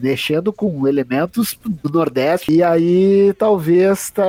mexendo 0.02 0.52
com 0.54 0.88
elementos 0.88 1.58
do 1.66 1.90
Nordeste, 1.92 2.52
e 2.52 2.64
aí 2.64 3.34
talvez 3.38 4.10
tá, 4.12 4.24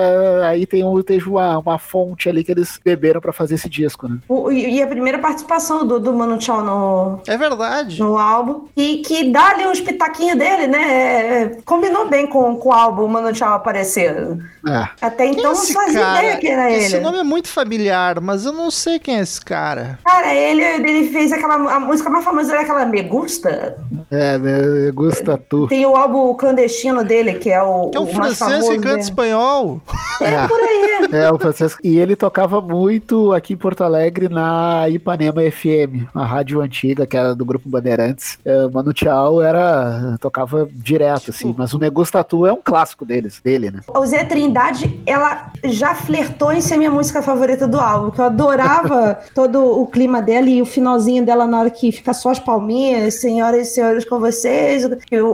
aí 0.46 0.66
tem 0.66 0.84
um, 0.84 1.02
uma, 1.26 1.58
uma 1.58 1.78
fonte 1.78 2.28
ali 2.28 2.44
que 2.44 2.52
eles 2.52 2.80
beberam 2.84 3.20
pra 3.20 3.32
fazer 3.32 3.54
esse 3.56 3.68
disco, 3.68 4.08
né? 4.08 4.18
O- 4.28 4.50
E 4.50 4.72
e 4.76 4.82
a 4.82 4.86
primeira 4.86 5.18
participação 5.18 5.86
do, 5.86 5.98
do 6.00 6.11
Manu 6.12 6.40
Chao 6.40 6.62
no, 6.62 7.20
É 7.26 7.36
verdade. 7.36 8.00
no 8.00 8.18
álbum. 8.18 8.66
E 8.76 8.98
que 8.98 9.30
dá 9.30 9.48
ali 9.50 9.66
uns 9.66 9.80
pitaquinhos 9.80 10.38
dele, 10.38 10.66
né? 10.66 10.82
É, 10.82 11.42
é, 11.42 11.56
combinou 11.64 12.08
bem 12.08 12.26
com, 12.26 12.56
com 12.56 12.68
o 12.68 12.72
álbum, 12.72 13.04
o 13.04 13.08
Manu 13.08 13.34
Chao 13.34 13.54
aparecer. 13.54 14.38
É. 14.66 14.88
Até 15.00 15.24
Quem 15.24 15.28
é 15.28 15.32
então 15.32 15.52
não 15.52 15.52
esse 15.52 15.72
fazia 15.72 16.00
cara? 16.00 16.18
ideia 16.18 16.36
que 16.38 16.46
era 16.46 16.70
Esse 16.70 16.94
ele. 16.96 17.04
nome 17.04 17.18
é 17.18 17.22
muito 17.24 17.48
familiar, 17.48 18.20
mas 18.20 18.44
eu 18.44 18.52
não 18.52 18.70
sei 18.70 18.98
quem 18.98 19.16
é 19.18 19.20
esse 19.20 19.40
cara. 19.40 19.98
Cara, 20.04 20.32
ele, 20.34 20.62
ele 20.62 21.08
fez 21.10 21.32
aquela. 21.32 21.54
A 21.54 21.80
música 21.80 22.08
mais 22.08 22.24
famosa 22.24 22.52
era 22.52 22.62
aquela 22.62 22.84
Me 22.84 23.02
Gusta. 23.02 23.76
É, 24.10 24.38
me 24.38 24.90
gusta 24.92 25.36
tu. 25.36 25.66
Tem 25.66 25.84
o 25.84 25.96
álbum 25.96 26.34
clandestino 26.34 27.02
dele, 27.04 27.34
que 27.34 27.50
é 27.50 27.62
o. 27.62 27.90
Que 27.90 27.96
é 27.96 28.00
um 28.00 28.04
o 28.04 28.06
francês 28.06 28.68
que 28.68 28.78
canta 28.78 29.00
espanhol. 29.00 29.80
É. 30.20 30.46
Por 30.46 30.60
aí. 30.60 30.82
É, 31.12 31.30
o 31.32 31.38
Francesco. 31.38 31.80
E 31.82 31.98
ele 31.98 32.14
tocava 32.14 32.60
muito 32.60 33.32
aqui 33.32 33.54
em 33.54 33.56
Porto 33.56 33.82
Alegre 33.82 34.28
na 34.28 34.88
Ipanema 34.88 35.42
FM, 35.42 36.01
a 36.14 36.24
rádio 36.24 36.60
antiga, 36.60 37.06
que 37.06 37.16
era 37.16 37.34
do 37.34 37.44
Grupo 37.44 37.68
Bandeirantes. 37.68 38.38
É, 38.44 38.68
Mano 38.68 38.92
Tchau 38.92 39.42
era. 39.42 40.16
tocava 40.20 40.68
direto, 40.72 41.30
assim. 41.30 41.54
Mas 41.56 41.72
o 41.74 41.78
Negócio 41.78 42.12
Tatu 42.12 42.46
é 42.46 42.52
um 42.52 42.60
clássico 42.62 43.04
deles, 43.04 43.40
dele, 43.42 43.70
né? 43.70 43.80
O 43.88 44.04
Zé 44.06 44.24
Trindade, 44.24 45.00
ela 45.06 45.50
já 45.64 45.94
flertou 45.94 46.52
em 46.52 46.60
ser 46.60 46.76
minha 46.76 46.90
música 46.90 47.22
favorita 47.22 47.66
do 47.66 47.78
álbum, 47.80 48.10
que 48.10 48.20
eu 48.20 48.24
adorava 48.24 49.18
todo 49.34 49.80
o 49.80 49.86
clima 49.86 50.20
dela 50.22 50.48
e 50.48 50.60
o 50.62 50.66
finalzinho 50.66 51.24
dela 51.24 51.46
na 51.46 51.60
hora 51.60 51.70
que 51.70 51.90
fica 51.92 52.12
só 52.12 52.30
as 52.30 52.38
palminhas, 52.38 53.14
senhoras 53.20 53.68
e 53.68 53.70
senhores 53.70 54.04
com 54.04 54.18
vocês. 54.18 54.88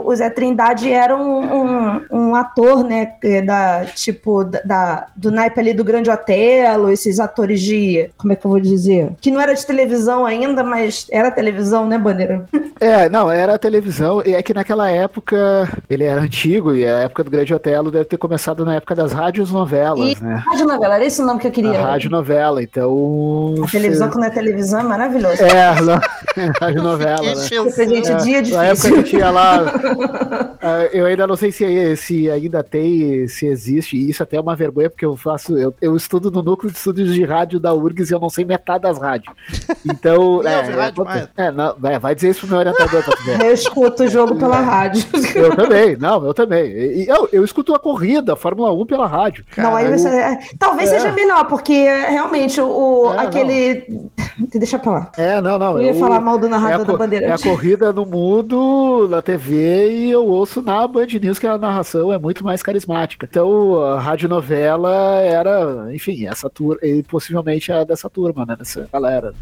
O, 0.05 0.15
Zé 0.15 0.29
Trindade 0.29 0.91
era 0.91 1.15
um, 1.15 1.39
um, 1.39 2.01
um 2.11 2.35
ator, 2.35 2.83
né, 2.83 3.05
que 3.21 3.41
da, 3.41 3.85
tipo, 3.85 4.43
da- 4.43 5.07
do 5.15 5.31
naipe 5.31 5.59
ali 5.59 5.73
do 5.73 5.83
Grande 5.83 6.09
Otelo, 6.09 6.89
esses 6.89 7.19
atores 7.19 7.61
de, 7.61 8.09
como 8.17 8.33
é 8.33 8.35
que 8.35 8.45
eu 8.45 8.51
vou 8.51 8.59
dizer? 8.59 9.11
Que 9.21 9.31
não 9.31 9.39
era 9.41 9.53
de 9.53 9.65
televisão 9.65 10.25
ainda, 10.25 10.58
mas 10.63 11.07
era 11.11 11.31
televisão, 11.31 11.85
né, 11.87 11.97
Bandeira? 11.97 12.45
É, 12.81 13.09
não, 13.09 13.29
era 13.29 13.55
a 13.55 13.59
televisão, 13.59 14.23
e 14.25 14.33
é 14.33 14.41
que 14.41 14.53
naquela 14.53 14.89
época, 14.89 15.67
ele 15.89 16.05
era 16.05 16.21
antigo, 16.21 16.73
e 16.73 16.85
a 16.87 16.99
época 16.99 17.25
do 17.25 17.29
Grande 17.29 17.53
Otelo 17.53 17.91
deve 17.91 18.05
ter 18.05 18.15
começado 18.15 18.63
na 18.63 18.75
época 18.75 18.95
das 18.95 19.11
rádios 19.11 19.51
novelas, 19.51 20.17
E- 20.17 20.23
né? 20.23 20.41
Rádio 20.47 20.65
novela, 20.65 20.95
era 20.95 21.03
esse 21.05 21.21
o 21.21 21.25
nome 21.25 21.41
que 21.41 21.47
eu 21.47 21.51
A 21.51 21.53
queria. 21.53 21.81
rádio 21.81 22.09
novela, 22.09 22.63
então. 22.63 23.55
A 23.65 23.69
televisão, 23.69 24.09
quando 24.09 24.23
é 24.23 24.29
televisão, 24.29 24.79
é 24.79 24.83
maravilhoso. 24.83 25.43
É, 25.43 25.75
não, 25.83 25.99
rádio 26.61 26.81
novela, 26.81 27.21
né? 27.21 27.33
Pra 27.75 27.85
gente, 27.85 28.15
dia 28.23 28.41
Na 28.43 28.65
época 28.67 28.75
difícil. 28.87 29.03
que 29.03 29.09
tinha 29.09 29.29
lá. 29.29 29.57
ah, 30.63 30.83
eu 30.93 31.05
ainda 31.05 31.27
não 31.27 31.35
sei 31.35 31.51
se, 31.51 31.97
se 31.97 32.31
ainda 32.31 32.63
tem, 32.63 33.27
se 33.27 33.45
existe, 33.45 33.97
e 33.97 34.09
isso 34.09 34.23
até 34.23 34.37
é 34.37 34.41
uma 34.41 34.55
vergonha, 34.55 34.89
porque 34.89 35.05
eu 35.05 35.17
faço. 35.17 35.57
Eu, 35.57 35.75
eu 35.81 35.97
estudo 35.97 36.31
no 36.31 36.41
núcleo 36.41 36.71
de 36.71 36.77
estudos 36.77 37.13
de 37.13 37.25
rádio 37.25 37.59
da 37.59 37.73
URGS 37.73 38.09
e 38.09 38.13
eu 38.13 38.21
não 38.21 38.29
sei 38.29 38.45
metade 38.45 38.83
das 38.83 38.97
rádios. 38.97 39.35
Então. 39.85 40.38
Nem 40.43 40.53
é, 40.53 40.57
ouve 40.57 40.71
rádio 40.71 41.07
é, 41.09 41.45
é, 41.45 41.51
não, 41.51 41.75
é, 41.83 41.99
vai 41.99 42.15
dizer 42.15 42.29
isso 42.29 42.41
pro 42.41 42.49
meu 42.49 42.59
orientador 42.59 43.03
ver. 43.25 43.41
Eu 43.41 43.53
escuto 43.53 44.03
o 44.03 44.07
jogo 44.07 44.35
pela 44.35 44.59
rádio. 44.59 45.03
Eu 45.35 45.55
também, 45.55 45.95
não, 45.97 46.25
eu 46.25 46.33
também. 46.33 46.65
E, 46.65 47.07
eu, 47.07 47.29
eu 47.31 47.43
escuto 47.43 47.73
a 47.73 47.79
corrida, 47.79 48.33
a 48.33 48.35
Fórmula 48.35 48.71
1 48.71 48.85
pela 48.85 49.07
rádio. 49.07 49.45
Não, 49.57 49.75
aí 49.75 49.89
você, 49.89 50.09
é, 50.09 50.39
talvez 50.57 50.91
É. 50.91 50.99
seja 50.99 51.11
melhor, 51.11 51.45
porque 51.45 51.73
é, 51.73 52.09
realmente 52.09 52.59
o, 52.59 53.13
É, 53.13 53.19
aquele. 53.19 54.09
Deixa 54.53 54.79
pra 54.79 54.91
lá. 54.91 55.11
É, 55.17 55.41
não, 55.41 55.57
não. 55.57 55.77
Eu 55.79 55.93
ia 55.93 55.93
falar 55.95 56.19
mal 56.19 56.37
do 56.37 56.45
é 56.45 56.49
a, 56.49 56.51
narrador 56.51 56.85
da 56.85 56.97
Bandeirante. 56.97 57.31
é 57.47 57.51
a 57.51 57.55
corrida 57.55 57.91
no 57.93 58.05
mundo, 58.05 59.07
na 59.09 59.21
TV, 59.21 59.91
e 59.91 60.11
eu 60.11 60.25
ouço 60.25 60.61
na 60.61 60.87
Band 60.87 61.07
News 61.21 61.39
que 61.39 61.47
a 61.47 61.57
narração 61.57 62.11
é 62.13 62.17
muito 62.17 62.43
mais 62.43 62.63
carismática. 62.63 63.27
Então, 63.29 63.81
a 63.83 63.99
radionovela 63.99 65.19
era, 65.21 65.93
enfim, 65.93 66.25
essa 66.27 66.49
turma, 66.49 66.79
e 66.83 67.03
possivelmente 67.03 67.71
é 67.71 67.83
dessa 67.85 68.09
turma, 68.09 68.45
né? 68.45 68.55
Dessa 68.55 68.87
galera. 68.91 69.33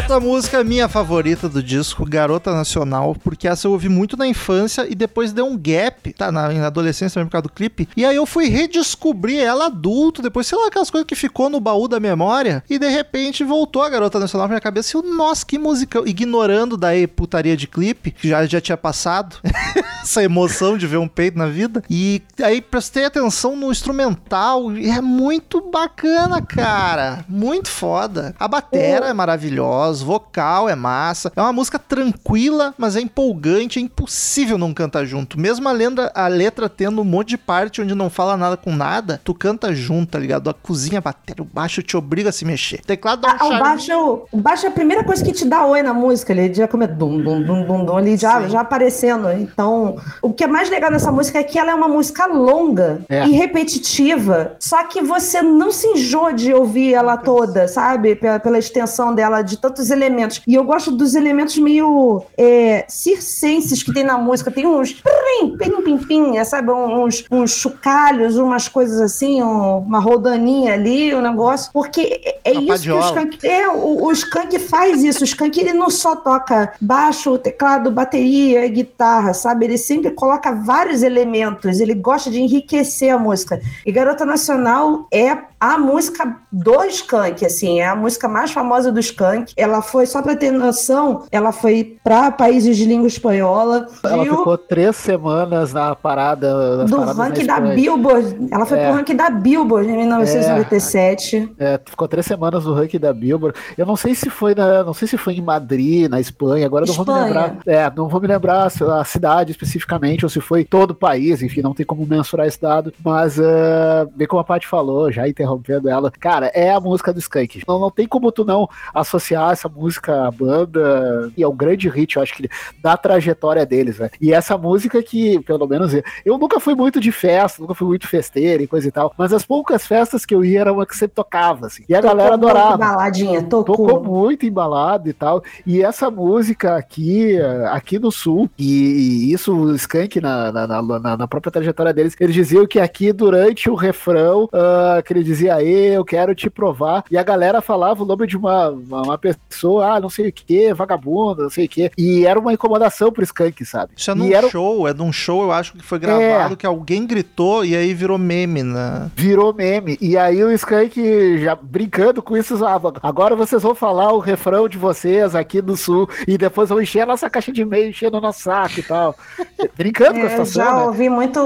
Quarta 0.00 0.18
música, 0.18 0.64
minha 0.64 0.88
favorita 0.88 1.46
do 1.46 1.62
disco, 1.62 2.06
Garota 2.06 2.54
Nacional, 2.54 3.14
porque 3.22 3.46
essa 3.46 3.66
eu 3.66 3.72
ouvi 3.72 3.90
muito 3.90 4.16
na 4.16 4.26
infância 4.26 4.86
e 4.88 4.94
depois 4.94 5.30
deu 5.30 5.44
um 5.44 5.58
gap, 5.58 6.10
tá? 6.14 6.32
Na, 6.32 6.48
na 6.48 6.68
adolescência 6.68 7.14
também 7.14 7.26
por 7.26 7.32
causa 7.32 7.42
do 7.42 7.50
clipe. 7.50 7.86
E 7.94 8.06
aí 8.06 8.16
eu 8.16 8.24
fui 8.24 8.48
redescobrir 8.48 9.38
ela 9.40 9.66
adulto, 9.66 10.22
depois, 10.22 10.46
sei 10.46 10.56
lá, 10.56 10.68
aquelas 10.68 10.90
coisas 10.90 11.06
que 11.06 11.14
ficou 11.14 11.50
no 11.50 11.60
baú 11.60 11.86
da 11.86 12.00
memória. 12.00 12.64
E 12.68 12.78
de 12.78 12.88
repente 12.88 13.44
voltou 13.44 13.82
a 13.82 13.90
Garota 13.90 14.18
Nacional 14.18 14.48
pra 14.48 14.54
minha 14.54 14.60
cabeça. 14.62 14.96
E 14.96 14.98
eu, 14.98 15.02
nossa, 15.02 15.44
que 15.44 15.58
música. 15.58 16.00
Ignorando 16.06 16.78
daí 16.78 17.06
putaria 17.06 17.54
de 17.54 17.66
clipe, 17.66 18.10
que 18.10 18.30
já, 18.30 18.46
já 18.46 18.60
tinha 18.60 18.78
passado. 18.78 19.36
Essa 20.02 20.24
emoção 20.24 20.78
de 20.78 20.86
ver 20.86 20.96
um 20.96 21.06
peito 21.06 21.36
na 21.36 21.46
vida. 21.46 21.82
E 21.90 22.22
aí 22.42 22.62
prestei 22.62 23.04
atenção 23.04 23.54
no 23.54 23.70
instrumental. 23.70 24.72
E 24.72 24.88
é 24.88 25.02
muito 25.02 25.60
bacana, 25.70 26.40
cara. 26.40 27.22
Muito 27.28 27.68
foda. 27.68 28.34
A 28.40 28.48
batera 28.48 29.08
é 29.08 29.12
maravilhosa, 29.12 29.89
o 29.90 30.06
vocal 30.06 30.68
é 30.68 30.74
massa. 30.74 31.32
É 31.34 31.40
uma 31.40 31.52
música 31.52 31.78
tranquila, 31.78 32.74
mas 32.78 32.96
é 32.96 33.00
empolgante. 33.00 33.78
É 33.78 33.82
impossível 33.82 34.56
não 34.56 34.72
cantar 34.72 35.04
junto. 35.04 35.38
Mesmo 35.38 35.68
a, 35.68 35.72
lenda, 35.72 36.10
a 36.14 36.26
letra 36.28 36.68
tendo 36.68 37.00
um 37.02 37.04
monte 37.04 37.30
de 37.30 37.38
parte 37.38 37.80
onde 37.82 37.94
não 37.94 38.08
fala 38.10 38.36
nada 38.36 38.56
com 38.56 38.74
nada, 38.74 39.20
tu 39.24 39.34
canta 39.34 39.74
junto, 39.74 40.12
tá 40.12 40.18
ligado? 40.18 40.48
A 40.50 40.54
cozinha, 40.54 40.98
a 40.98 41.00
batera, 41.00 41.42
o 41.42 41.44
baixo 41.44 41.82
te 41.82 41.96
obriga 41.96 42.28
a 42.30 42.32
se 42.32 42.44
mexer. 42.44 42.80
O 42.80 42.86
teclado 42.86 43.22
dá 43.22 43.28
um 43.28 43.30
Ah, 43.32 43.34
o 43.34 43.38
charme. 43.48 43.58
baixo, 43.60 44.22
o 44.32 44.36
baixo 44.38 44.66
é 44.66 44.68
a 44.68 44.72
primeira 44.72 45.04
coisa 45.04 45.24
que 45.24 45.32
te 45.32 45.44
dá 45.44 45.64
oi 45.66 45.82
na 45.82 45.92
música, 45.92 46.32
ele 46.32 46.52
já 46.54 46.68
começa 46.68 46.92
dum, 46.92 47.18
dum, 47.22 47.42
dum, 47.42 47.64
dum, 47.66 47.84
dum, 47.84 47.96
ali 47.96 48.16
já, 48.16 48.46
já 48.48 48.60
aparecendo. 48.60 49.30
Então, 49.32 49.96
o 50.22 50.32
que 50.32 50.44
é 50.44 50.46
mais 50.46 50.70
legal 50.70 50.90
nessa 50.90 51.10
música 51.12 51.38
é 51.38 51.42
que 51.42 51.58
ela 51.58 51.70
é 51.70 51.74
uma 51.74 51.88
música 51.88 52.26
longa 52.26 53.00
É. 53.08 53.26
e 53.26 53.32
repetitiva, 53.32 54.56
só 54.58 54.84
que 54.84 55.00
você 55.02 55.42
não 55.42 55.70
se 55.72 55.86
enjoa 55.86 56.32
de 56.32 56.52
ouvir 56.52 56.94
ela 56.94 57.16
toda, 57.16 57.66
sabe? 57.68 58.14
Pela, 58.16 58.38
pela 58.38 58.58
extensão 58.58 59.14
dela, 59.14 59.42
de 59.42 59.56
tantos 59.80 59.90
elementos. 59.90 60.42
E 60.46 60.54
eu 60.54 60.64
gosto 60.64 60.90
dos 60.90 61.14
elementos 61.14 61.56
meio 61.58 62.22
é, 62.36 62.84
circenses 62.88 63.82
que 63.82 63.92
tem 63.92 64.04
na 64.04 64.18
música. 64.18 64.50
Tem 64.50 64.66
uns 64.66 64.92
pim, 64.92 65.56
pim, 65.56 65.82
pim, 65.82 65.98
pim, 65.98 66.36
é, 66.36 66.44
sabe? 66.44 66.70
Uns, 66.70 67.24
uns 67.30 67.52
chocalhos, 67.52 68.36
umas 68.36 68.68
coisas 68.68 69.00
assim, 69.00 69.42
um- 69.42 69.78
uma 69.78 69.98
rodaninha 69.98 70.74
ali, 70.74 71.14
um 71.14 71.22
negócio. 71.22 71.70
Porque 71.72 72.20
é, 72.44 72.52
é 72.52 72.58
Uma 72.58 72.74
isso 72.74 72.84
que 72.84 72.90
o 72.90 72.94
padiola. 72.94 73.06
Skank 73.06 73.46
é, 73.46 73.68
o, 73.68 74.04
o 74.04 74.12
Skank 74.12 74.58
faz 74.58 75.02
isso. 75.02 75.22
O 75.22 75.24
Skank 75.24 75.58
ele 75.58 75.72
não 75.72 75.90
só 75.90 76.14
toca 76.16 76.72
baixo, 76.80 77.38
teclado, 77.38 77.90
bateria, 77.90 78.66
guitarra, 78.68 79.32
sabe? 79.32 79.64
Ele 79.64 79.78
sempre 79.78 80.10
coloca 80.10 80.52
vários 80.52 81.02
elementos. 81.02 81.80
Ele 81.80 81.94
gosta 81.94 82.30
de 82.30 82.40
enriquecer 82.40 83.14
a 83.14 83.18
música. 83.18 83.60
E 83.86 83.92
Garota 83.92 84.24
Nacional 84.24 85.06
é 85.12 85.36
a 85.58 85.76
música 85.78 86.36
do 86.50 86.82
Skank, 86.84 87.44
assim, 87.44 87.80
é 87.80 87.86
a 87.86 87.94
música 87.94 88.26
mais 88.26 88.50
famosa 88.50 88.90
do 88.90 88.98
Skank. 88.98 89.52
Ela 89.60 89.82
foi, 89.82 90.06
só 90.06 90.22
pra 90.22 90.34
ter 90.36 90.50
noção, 90.50 91.24
ela 91.30 91.52
foi 91.52 91.96
pra 92.02 92.30
países 92.30 92.76
de 92.76 92.84
língua 92.84 93.06
espanhola. 93.06 93.86
Ela 94.04 94.24
viu? 94.24 94.38
ficou 94.38 94.56
três 94.58 94.96
semanas 94.96 95.72
na 95.72 95.94
parada. 95.94 96.84
do 96.86 96.96
ranking 96.96 97.46
da 97.46 97.54
Espanha. 97.54 97.74
Billboard. 97.74 98.48
Ela 98.50 98.66
foi 98.66 98.78
É. 98.78 98.86
pro 98.86 98.96
ranking 98.96 99.16
da 99.16 99.30
Billboard 99.30 99.88
em 99.88 99.96
1997. 99.96 101.52
É, 101.58 101.80
ficou 101.84 102.08
três 102.08 102.26
semanas 102.26 102.64
no 102.64 102.72
ranking 102.74 102.98
da 102.98 103.12
Billboard. 103.12 103.58
Eu 103.76 103.86
não 103.86 103.96
sei 103.96 104.14
se 104.14 104.30
foi 104.30 104.54
na, 104.54 104.84
não 104.84 104.94
sei 104.94 105.06
se 105.08 105.16
foi 105.16 105.34
em 105.34 105.40
Madrid, 105.42 106.08
na 106.10 106.20
Espanha. 106.20 106.66
Agora 106.66 106.84
eu 106.84 106.88
não 106.88 106.94
vou 106.94 107.04
me 107.04 107.12
Espanha. 107.20 107.26
lembrar. 107.26 107.56
É, 107.66 107.92
não 107.94 108.08
vou 108.08 108.20
me 108.20 108.26
lembrar 108.26 108.64
a 108.66 109.04
cidade 109.04 109.50
especificamente 109.52 110.24
ou 110.24 110.28
se 110.28 110.40
foi 110.40 110.64
todo 110.64 110.92
o 110.92 110.94
país. 110.94 111.42
Enfim, 111.42 111.62
não 111.62 111.74
tem 111.74 111.84
como 111.86 112.06
mensurar 112.06 112.46
esse 112.46 112.60
dado. 112.60 112.92
Mas 113.04 113.38
é, 113.38 114.06
bem 114.14 114.26
como 114.26 114.40
a 114.40 114.44
Paty 114.44 114.66
falou, 114.66 115.10
já 115.10 115.28
interrompendo 115.28 115.88
ela, 115.88 116.10
cara, 116.10 116.50
é 116.54 116.70
a 116.70 116.80
música 116.80 117.12
do 117.12 117.18
Skank. 117.18 117.62
Não, 117.66 117.78
não 117.78 117.90
tem 117.90 118.06
como 118.06 118.30
tu 118.32 118.44
não 118.44 118.68
associar 118.94 119.49
essa 119.52 119.68
música 119.68 120.26
à 120.26 120.30
banda 120.30 121.30
e 121.36 121.42
é 121.42 121.48
um 121.48 121.54
grande 121.56 121.88
hit, 121.88 122.16
eu 122.16 122.22
acho 122.22 122.34
que 122.34 122.48
da 122.82 122.96
trajetória 122.96 123.64
deles, 123.66 123.98
né? 123.98 124.10
E 124.20 124.32
essa 124.32 124.56
música 124.56 125.02
que, 125.02 125.40
pelo 125.40 125.66
menos, 125.66 125.92
eu- 126.24 126.38
nunca 126.38 126.58
fui 126.60 126.74
muito 126.74 127.00
de 127.00 127.12
festa, 127.12 127.60
nunca 127.60 127.74
fui 127.74 127.86
muito 127.86 128.06
festeiro 128.08 128.62
e 128.62 128.66
coisa 128.66 128.88
e 128.88 128.90
tal, 128.90 129.12
mas 129.18 129.32
as 129.32 129.44
poucas 129.44 129.86
festas 129.86 130.24
que 130.24 130.34
eu 130.34 130.44
ia 130.44 130.60
era 130.60 130.72
uma 130.72 130.86
que 130.86 130.96
sempre 130.96 131.14
tocava, 131.14 131.66
assim. 131.66 131.84
E 131.88 131.94
a 131.94 132.00
galera 132.00 132.30
Tocou 132.38 132.48
muito 132.48 132.56
adorava. 132.58 132.76
Baladinha, 132.78 133.42
tocou. 133.42 133.76
Tocou 133.76 134.02
muito 134.04 134.46
embalado 134.46 135.08
e 135.08 135.12
tal. 135.12 135.42
E 135.66 135.82
essa 135.82 136.10
música 136.10 136.76
aqui, 136.76 137.36
aqui 137.70 137.98
no 137.98 138.10
sul, 138.10 138.48
e, 138.58 139.32
isso 139.32 139.54
o 139.54 139.74
Skank 139.74 140.20
na, 140.20 140.50
na, 140.52 140.66
na- 140.82 141.16
na- 141.16 141.28
própria 141.28 141.52
trajetória 141.52 141.92
deles, 141.92 142.16
eles 142.18 142.34
diziam 142.34 142.66
que 142.66 142.78
aqui 142.80 143.12
durante 143.12 143.70
o 143.70 143.74
refrão, 143.74 144.48
ah, 144.52 145.02
que 145.04 145.12
ele 145.12 145.22
dizia, 145.22 145.54
"Aê, 145.56 145.96
eu 145.96 146.04
quero 146.04 146.34
te 146.34 146.48
provar, 146.50 147.04
e 147.10 147.16
a 147.18 147.22
galera 147.22 147.60
falava 147.60 148.02
o 148.02 148.06
nome 148.06 148.26
de 148.26 148.36
uma, 148.36 148.68
uma, 148.70 149.02
uma 149.02 149.18
pessoa, 149.18 149.39
ah, 149.82 150.00
não 150.00 150.08
sei 150.08 150.28
o 150.28 150.32
que, 150.32 150.72
vagabunda, 150.72 151.42
não 151.42 151.50
sei 151.50 151.66
o 151.66 151.68
que, 151.68 151.90
e 151.98 152.24
era 152.24 152.38
uma 152.38 152.52
incomodação 152.52 153.10
pro 153.12 153.22
Skank, 153.24 153.64
sabe? 153.64 153.92
Isso 153.96 154.10
é 154.10 154.14
e 154.14 154.16
num 154.16 154.32
era, 154.32 154.48
show, 154.48 154.86
é 154.88 154.94
num 154.94 155.12
show, 155.12 155.42
eu 155.42 155.52
acho 155.52 155.72
que 155.72 155.82
foi 155.82 155.98
gravado, 155.98 156.56
que 156.56 156.66
alguém 156.66 157.06
gritou 157.06 157.64
e 157.64 157.74
aí 157.76 157.92
virou 157.94 158.18
meme, 158.18 158.62
né? 158.62 159.10
virou 159.16 159.52
meme. 159.52 159.98
E 160.00 160.16
aí 160.16 160.42
o 160.42 160.50
Skank 160.52 161.38
já 161.38 161.54
brincando 161.54 162.22
com 162.22 162.36
isso, 162.36 162.64
ah, 162.64 162.80
agora 163.02 163.34
vocês 163.36 163.62
vão 163.62 163.74
falar 163.74 164.12
o 164.12 164.18
refrão 164.18 164.68
de 164.68 164.78
vocês 164.78 165.34
aqui 165.34 165.60
do 165.60 165.76
sul 165.76 166.08
e 166.26 166.38
depois 166.38 166.68
vão 166.68 166.80
encher 166.80 167.00
a 167.00 167.06
nossa 167.06 167.28
caixa 167.28 167.52
de 167.52 167.62
e-mail, 167.62 167.90
encher 167.90 168.10
no 168.10 168.20
nosso 168.20 168.40
saco 168.42 168.80
e 168.80 168.82
tal. 168.82 169.14
Brincando 169.76 170.14
com 170.20 170.26
a 170.26 170.26
É, 170.26 170.28
situação, 170.30 170.64
já 170.64 170.74
né? 170.74 170.82
ouvi 170.84 171.08
muito 171.08 171.40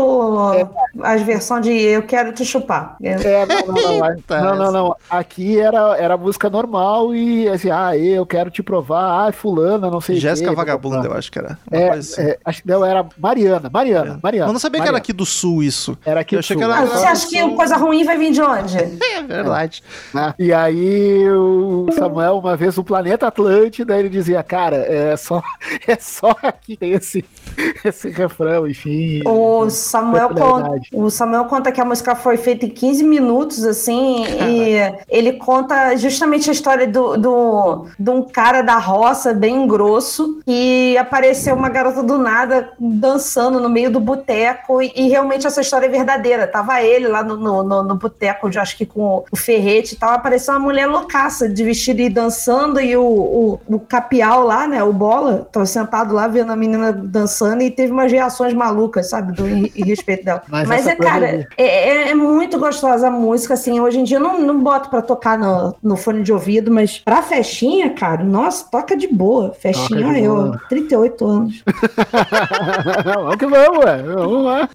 as 1.03 1.23
versões 1.23 1.65
de 1.65 1.71
Eu 1.73 2.03
Quero 2.03 2.33
Te 2.33 2.45
Chupar. 2.45 2.97
É, 3.03 3.13
É, 3.13 3.47
não, 3.47 3.67
não, 3.67 3.99
não, 3.99 4.17
não, 4.29 4.57
não, 4.57 4.73
não. 4.73 4.97
Aqui 5.09 5.59
era, 5.59 5.97
era 5.97 6.17
música 6.17 6.49
normal 6.51 7.15
e 7.15 7.49
assim, 7.49 7.71
ah, 7.71 7.84
eu 7.97 8.25
quero 8.27 8.51
te 8.51 8.63
provar, 8.63 9.29
ah, 9.29 9.33
fulana, 9.33 9.91
não 9.91 10.01
sei 10.01 10.17
o 10.17 10.21
Jéssica 10.21 10.51
quê, 10.51 10.57
Vagabunda, 10.57 11.07
eu 11.07 11.13
acho 11.15 11.31
que 11.31 11.39
era. 11.39 11.59
É, 11.71 11.89
assim. 11.91 12.21
é, 12.23 12.39
acho 12.45 12.63
que 12.63 12.69
não, 12.69 12.85
era 12.85 13.05
Mariana, 13.19 13.69
Mariana, 13.73 14.19
Mariana. 14.23 14.49
Eu 14.49 14.53
não 14.53 14.61
sabia 14.61 14.81
que 14.81 14.83
era 14.87 14.93
Mariana. 14.93 14.99
aqui 14.99 15.13
do 15.13 15.27
sul 15.27 15.63
isso. 15.63 15.97
Era 16.05 16.21
aqui 16.21 16.35
Eu 16.37 16.41
do 16.41 16.45
sul. 16.45 16.57
que 16.57 16.63
era- 16.63 16.79
Ah, 16.79 16.85
você 16.85 17.05
acha 17.07 17.29
que 17.29 17.51
coisa 17.55 17.77
ruim 17.77 18.05
vai 18.05 18.17
vir 18.19 18.33
de 18.33 18.41
onde? 18.43 18.77
É 19.15 19.23
verdade. 19.23 19.83
né? 20.13 20.35
E 20.39 20.53
aí 20.53 21.29
o 21.31 21.87
Samuel, 21.93 22.39
uma 22.39 22.57
vez 22.57 22.77
no 22.77 22.85
planeta 22.85 23.27
Atlântida, 23.29 23.99
ele 23.99 24.09
dizia, 24.09 24.43
cara, 24.43 24.77
é 24.77 25.17
só, 25.17 25.43
é 25.87 25.97
só 25.97 26.37
aqui 26.43 26.77
tem 26.77 26.93
esse, 26.93 27.25
esse 27.85 28.11
refrão, 28.11 28.67
enfim. 28.67 29.23
O 29.27 29.69
Samuel, 29.71 30.31
conta, 30.31 30.71
o 30.93 31.11
Samuel 31.11 31.45
conta 31.47 31.71
que 31.73 31.81
a 31.81 31.85
música 31.85 32.15
foi 32.15 32.37
feita 32.37 32.67
em 32.67 32.71
15 32.71 33.05
minutos, 33.05 33.65
assim, 33.65 34.25
e 34.27 34.77
ele 35.09 35.35
conta 35.35 35.97
justamente 35.97 36.51
a 36.51 36.53
história 36.53 36.87
do, 36.87 37.17
do, 37.17 37.74
de 37.99 38.11
um 38.11 38.23
cara 38.23 38.63
da 38.63 38.77
roça, 38.77 39.33
bem 39.33 39.67
grosso, 39.67 40.41
e 40.47 40.97
apareceu 40.99 41.55
uma 41.55 41.69
garota 41.69 42.03
do 42.03 42.19
nada 42.19 42.71
dançando 42.79 43.61
no 43.61 43.69
meio 43.69 43.91
do 43.91 44.01
boteco, 44.01 44.81
e, 44.83 44.93
e 44.95 45.09
realmente 45.09 45.47
essa 45.47 45.61
história 45.61 45.87
é 45.87 45.89
verdadeira. 45.89 46.47
Tava 46.47 46.83
ele 46.83 47.09
lá 47.09 47.23
no, 47.23 47.37
no, 47.37 47.63
no, 47.63 47.83
no 47.83 47.95
boteco, 47.95 48.49
acho 48.59 48.77
que 48.77 48.87
com 48.87 49.25
o 49.31 49.37
ferrete 49.37 49.95
e 49.95 49.99
tal, 49.99 50.11
apareceu 50.13 50.55
uma 50.55 50.61
mulher 50.61 50.87
loucaça 50.87 51.49
de 51.49 51.65
vestido 51.65 52.01
e 52.01 52.09
dançando, 52.09 52.81
e 52.81 52.97
o, 52.97 53.03
o, 53.05 53.61
o 53.69 53.81
capial 53.81 54.45
lá, 54.45 54.67
né, 54.67 54.83
o 54.83 54.93
bola, 54.93 55.49
tava 55.51 55.67
sentado 55.67 56.15
lá 56.15 56.27
vendo 56.29 56.53
a 56.53 56.57
menina 56.57 56.93
dançando 56.93 57.63
e 57.63 57.71
teve 57.71 57.93
umas 57.93 58.11
reações 58.11 58.55
malucas, 58.55 59.09
sabe, 59.11 59.33
do, 59.33 59.45
respeito 59.85 60.25
dela. 60.25 60.43
Mas 60.49 60.69
Mas, 60.69 60.87
é, 60.87 60.97
cara, 60.97 61.47
é, 61.57 61.65
é- 61.65 62.11
é 62.11 62.15
muito 62.15 62.59
gostosa 62.59 63.09
a 63.09 63.11
música, 63.11 63.55
assim, 63.55 63.81
hoje 63.81 63.99
em 64.01 64.05
dia 64.05 64.19
eu 64.19 64.21
não, 64.23 64.41
não 64.41 64.61
boto 64.61 64.89
pra 64.89 65.03
tocar 65.03 65.39
no, 65.39 65.75
no 65.83 65.97
fone 65.97 66.23
de 66.23 66.33
ouvido, 66.33 66.71
mas 66.71 66.99
pra 66.99 67.23
festinha, 67.23 67.64
cara, 67.97 68.23
nossa, 68.23 68.67
toca 68.71 68.97
de 68.97 69.07
boa. 69.09 69.53
Festinha, 69.53 70.13
de 70.13 70.21
eu, 70.21 70.35
boa. 70.35 70.61
38 70.69 71.27
anos. 71.27 71.63
vamos 73.05 73.37
que 73.37 73.47
vamos, 73.47 73.85
ué. 73.85 74.03
Vamos 74.03 74.45
lá. 74.45 74.69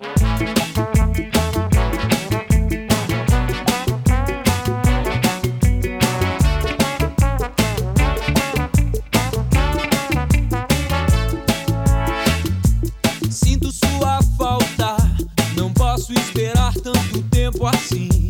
Sinto 13.30 13.72
sua 13.72 14.20
falta, 14.38 14.98
não 15.56 15.72
posso 15.74 16.12
esperar 16.14 16.74
tanto 16.74 17.22
tempo 17.30 17.68
assim. 17.68 18.30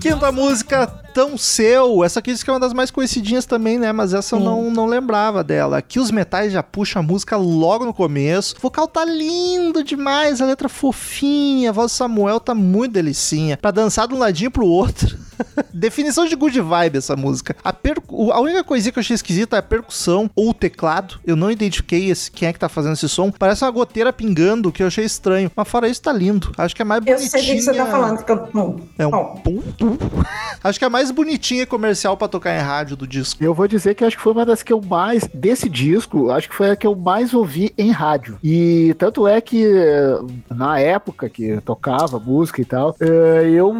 Quinta 0.00 0.32
música, 0.32 0.86
Tão 1.12 1.36
Seu. 1.36 2.04
Essa 2.04 2.20
aqui 2.20 2.32
diz 2.32 2.42
que 2.42 2.50
é 2.50 2.52
uma 2.52 2.60
das 2.60 2.72
mais 2.72 2.90
conhecidinhas 2.90 3.44
também, 3.46 3.78
né? 3.78 3.92
Mas 3.92 4.14
essa 4.14 4.36
eu 4.36 4.40
não, 4.40 4.70
não 4.70 4.86
lembrava 4.86 5.42
dela. 5.44 5.78
Aqui 5.78 5.98
os 5.98 6.10
metais 6.10 6.52
já 6.52 6.62
puxam 6.62 7.00
a 7.00 7.02
música 7.04 7.36
logo 7.36 7.84
no 7.84 7.92
começo. 7.94 8.54
O 8.58 8.60
vocal 8.60 8.86
tá 8.88 9.04
lindo 9.04 9.82
demais, 9.84 10.40
a 10.40 10.46
letra 10.46 10.68
fofinha, 10.68 11.70
a 11.70 11.72
voz 11.72 11.92
do 11.92 11.94
Samuel 11.94 12.40
tá 12.40 12.54
muito 12.54 12.92
delicinha. 12.92 13.56
Pra 13.56 13.70
dançar 13.70 14.06
de 14.08 14.14
um 14.14 14.18
ladinho 14.18 14.50
pro 14.50 14.66
outro. 14.66 15.18
Definição 15.72 16.26
de 16.26 16.36
good 16.36 16.60
vibe 16.60 16.98
essa 16.98 17.16
música. 17.16 17.56
A, 17.64 17.72
percu- 17.72 18.30
a 18.30 18.40
única 18.40 18.62
coisinha 18.62 18.92
que 18.92 18.98
eu 18.98 19.00
achei 19.00 19.14
esquisita 19.14 19.56
é 19.56 19.58
a 19.58 19.62
percussão 19.62 20.30
ou 20.36 20.50
o 20.50 20.54
teclado. 20.54 21.18
Eu 21.26 21.34
não 21.34 21.50
identifiquei 21.50 22.10
esse, 22.10 22.30
quem 22.30 22.48
é 22.48 22.52
que 22.52 22.58
tá 22.58 22.68
fazendo 22.68 22.92
esse 22.92 23.08
som. 23.08 23.30
Parece 23.30 23.64
uma 23.64 23.70
goteira 23.70 24.12
pingando, 24.12 24.70
que 24.70 24.82
eu 24.82 24.86
achei 24.86 25.04
estranho. 25.04 25.50
Mas 25.56 25.66
fora 25.68 25.88
isso, 25.88 26.02
tá 26.02 26.12
lindo. 26.12 26.52
Acho 26.58 26.76
que 26.76 26.82
é 26.82 26.84
mais 26.84 27.00
Eu 27.06 27.16
bonitinha. 27.16 27.30
sei 27.42 27.52
o 27.54 27.56
que 27.56 27.62
você 27.62 27.72
tá 27.72 27.86
falando. 27.86 28.22
Que 28.22 28.30
eu, 28.32 28.48
hum, 28.54 28.76
É 28.98 29.06
um 29.06 29.10
bom. 29.10 29.62
Acho 30.62 30.78
que 30.78 30.84
é 30.84 30.88
a 30.88 30.90
mais 31.00 31.10
bonitinha 31.10 31.66
comercial 31.66 32.14
pra 32.14 32.28
tocar 32.28 32.54
em 32.54 32.60
rádio 32.60 32.94
do 32.94 33.06
disco. 33.06 33.42
Eu 33.42 33.54
vou 33.54 33.66
dizer 33.66 33.94
que 33.94 34.04
acho 34.04 34.18
que 34.18 34.22
foi 34.22 34.32
uma 34.32 34.44
das 34.44 34.62
que 34.62 34.70
eu 34.70 34.82
mais, 34.82 35.26
desse 35.32 35.66
disco, 35.66 36.30
acho 36.30 36.46
que 36.50 36.54
foi 36.54 36.70
a 36.70 36.76
que 36.76 36.86
eu 36.86 36.94
mais 36.94 37.32
ouvi 37.32 37.72
em 37.78 37.90
rádio. 37.90 38.38
E 38.44 38.94
tanto 38.98 39.26
é 39.26 39.40
que 39.40 39.64
eh, 39.64 40.18
na 40.50 40.78
época 40.78 41.30
que 41.30 41.58
tocava 41.62 42.18
música 42.18 42.60
e 42.60 42.66
tal, 42.66 42.94
eh, 43.00 43.50
eu 43.54 43.74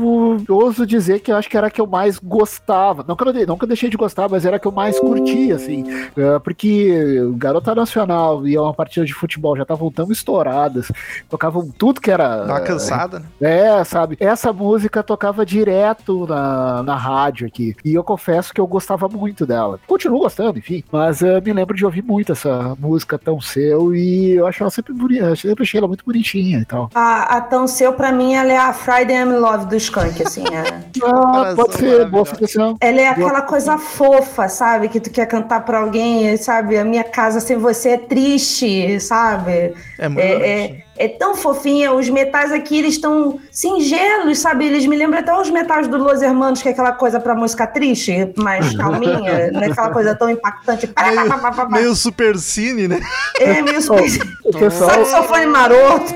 ouso 0.48 0.86
dizer 0.86 1.20
que 1.20 1.30
eu 1.30 1.36
acho 1.36 1.50
que 1.50 1.58
era 1.58 1.66
a 1.66 1.70
que 1.70 1.80
eu 1.80 1.86
mais 1.86 2.18
gostava. 2.18 3.04
Não 3.06 3.14
que 3.14 3.22
eu, 3.22 3.46
não 3.46 3.58
que 3.58 3.64
eu 3.64 3.68
deixei 3.68 3.90
de 3.90 3.98
gostar, 3.98 4.26
mas 4.30 4.46
era 4.46 4.56
a 4.56 4.58
que 4.58 4.66
eu 4.66 4.72
mais 4.72 4.98
curtia, 4.98 5.56
assim. 5.56 5.84
Eh, 6.16 6.38
Porque 6.38 7.20
Garota 7.34 7.74
Nacional 7.74 8.48
e 8.48 8.56
uma 8.56 8.72
partida 8.72 9.04
de 9.04 9.12
futebol 9.12 9.54
já 9.54 9.62
estavam 9.62 9.90
tão 9.90 10.10
estouradas, 10.10 10.90
tocavam 11.28 11.70
tudo 11.70 12.00
que 12.00 12.10
era. 12.10 12.44
Uma 12.44 12.60
cansada, 12.60 13.22
né? 13.38 13.78
É, 13.78 13.84
sabe? 13.84 14.16
Essa 14.18 14.54
música 14.54 15.02
tocava 15.02 15.44
direto 15.44 16.26
na, 16.26 16.82
na 16.82 16.96
rádio 16.96 17.09
aqui. 17.46 17.74
E 17.84 17.94
eu 17.94 18.04
confesso 18.04 18.52
que 18.52 18.60
eu 18.60 18.66
gostava 18.66 19.08
muito 19.08 19.44
dela. 19.46 19.78
Continuo 19.86 20.20
gostando, 20.20 20.58
enfim. 20.58 20.82
Mas 20.90 21.20
eu 21.22 21.40
me 21.42 21.52
lembro 21.52 21.76
de 21.76 21.84
ouvir 21.84 22.02
muito 22.02 22.32
essa 22.32 22.76
música 22.78 23.18
tão 23.18 23.40
seu 23.40 23.94
e 23.94 24.32
eu 24.32 24.46
acho 24.46 24.62
ela 24.62 24.70
sempre 24.70 24.92
bonita. 24.92 25.24
Eu 25.26 25.36
sempre 25.36 25.62
achei 25.64 25.78
ela 25.78 25.88
muito 25.88 26.04
bonitinha 26.04 26.58
e 26.58 26.64
tal. 26.64 26.90
a, 26.94 27.36
a 27.36 27.40
Tão 27.40 27.66
Seu, 27.66 27.92
pra 27.92 28.12
mim, 28.12 28.34
ela 28.34 28.52
é 28.52 28.56
a 28.56 28.72
Friday 28.72 29.16
I'm 29.16 29.38
Love 29.38 29.66
do 29.66 29.76
Skunk, 29.76 30.22
assim. 30.22 30.44
é. 30.54 30.80
Ah, 31.02 31.54
pode 31.56 31.74
ser, 31.76 32.06
boa 32.10 32.24
sugestão. 32.26 32.76
Ela 32.80 33.00
é 33.00 33.08
aquela 33.08 33.42
coisa 33.42 33.78
fofa, 33.78 34.48
sabe? 34.48 34.88
Que 34.88 35.00
tu 35.00 35.10
quer 35.10 35.26
cantar 35.26 35.64
pra 35.64 35.78
alguém, 35.80 36.36
sabe? 36.36 36.76
A 36.76 36.84
minha 36.84 37.04
casa 37.04 37.40
sem 37.40 37.56
você 37.56 37.90
é 37.90 37.96
triste, 37.98 39.00
sabe? 39.00 39.72
É 39.98 40.08
muito 40.08 40.20
É, 40.20 40.34
bonitinho. 40.68 40.89
É, 41.00 41.04
é 41.04 41.08
tão 41.08 41.34
fofinha. 41.34 41.92
Os 41.92 42.08
metais 42.08 42.52
aqui, 42.52 42.78
eles 42.78 42.94
estão 42.94 43.38
singelos, 43.50 44.38
sabe? 44.38 44.66
Eles 44.66 44.86
me 44.86 44.96
lembram 44.96 45.20
até 45.20 45.34
os 45.34 45.50
metais 45.50 45.88
do 45.88 45.96
Los 45.96 46.20
Hermanos, 46.20 46.60
que 46.62 46.68
é 46.68 46.72
aquela 46.72 46.92
coisa 46.92 47.18
pra 47.18 47.34
música 47.34 47.66
triste, 47.66 48.32
mais 48.36 48.74
calminha, 48.76 49.50
não 49.52 49.62
é 49.62 49.66
aquela 49.66 49.90
coisa 49.90 50.14
tão 50.14 50.28
impactante. 50.28 50.90
Meio, 51.00 51.70
meio 51.70 51.94
super 51.94 52.36
cine, 52.38 52.86
né? 52.86 53.00
É 53.38 53.62
meio 53.62 53.80
super... 53.80 54.04
O 54.50 54.58
pessoal, 54.58 55.04
Saxofone 55.04 55.46
maroto. 55.46 56.12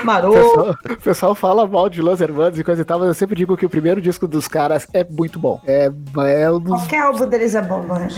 o 0.00 0.04
Maroto. 0.04 0.38
pessoal, 0.38 0.70
o 0.70 0.96
pessoal 1.02 1.34
fala 1.34 1.66
mal 1.66 1.90
de 1.90 2.00
Los 2.00 2.20
Hermanos 2.22 2.58
e 2.58 2.64
coisa 2.64 2.80
e 2.80 2.84
tal, 2.84 2.98
mas 2.98 3.08
eu 3.08 3.14
sempre 3.14 3.36
digo 3.36 3.54
que 3.54 3.66
o 3.66 3.68
primeiro 3.68 4.00
disco 4.00 4.26
dos 4.26 4.48
caras 4.48 4.86
é 4.94 5.04
muito 5.04 5.38
bom. 5.38 5.60
É, 5.66 5.90
é 6.26 6.50
um 6.50 6.58
dos 6.58 6.80
Qualquer 6.80 7.02
álbum 7.02 7.26
deles 7.26 7.54
é 7.54 7.60
bom, 7.60 7.82
né? 7.82 8.08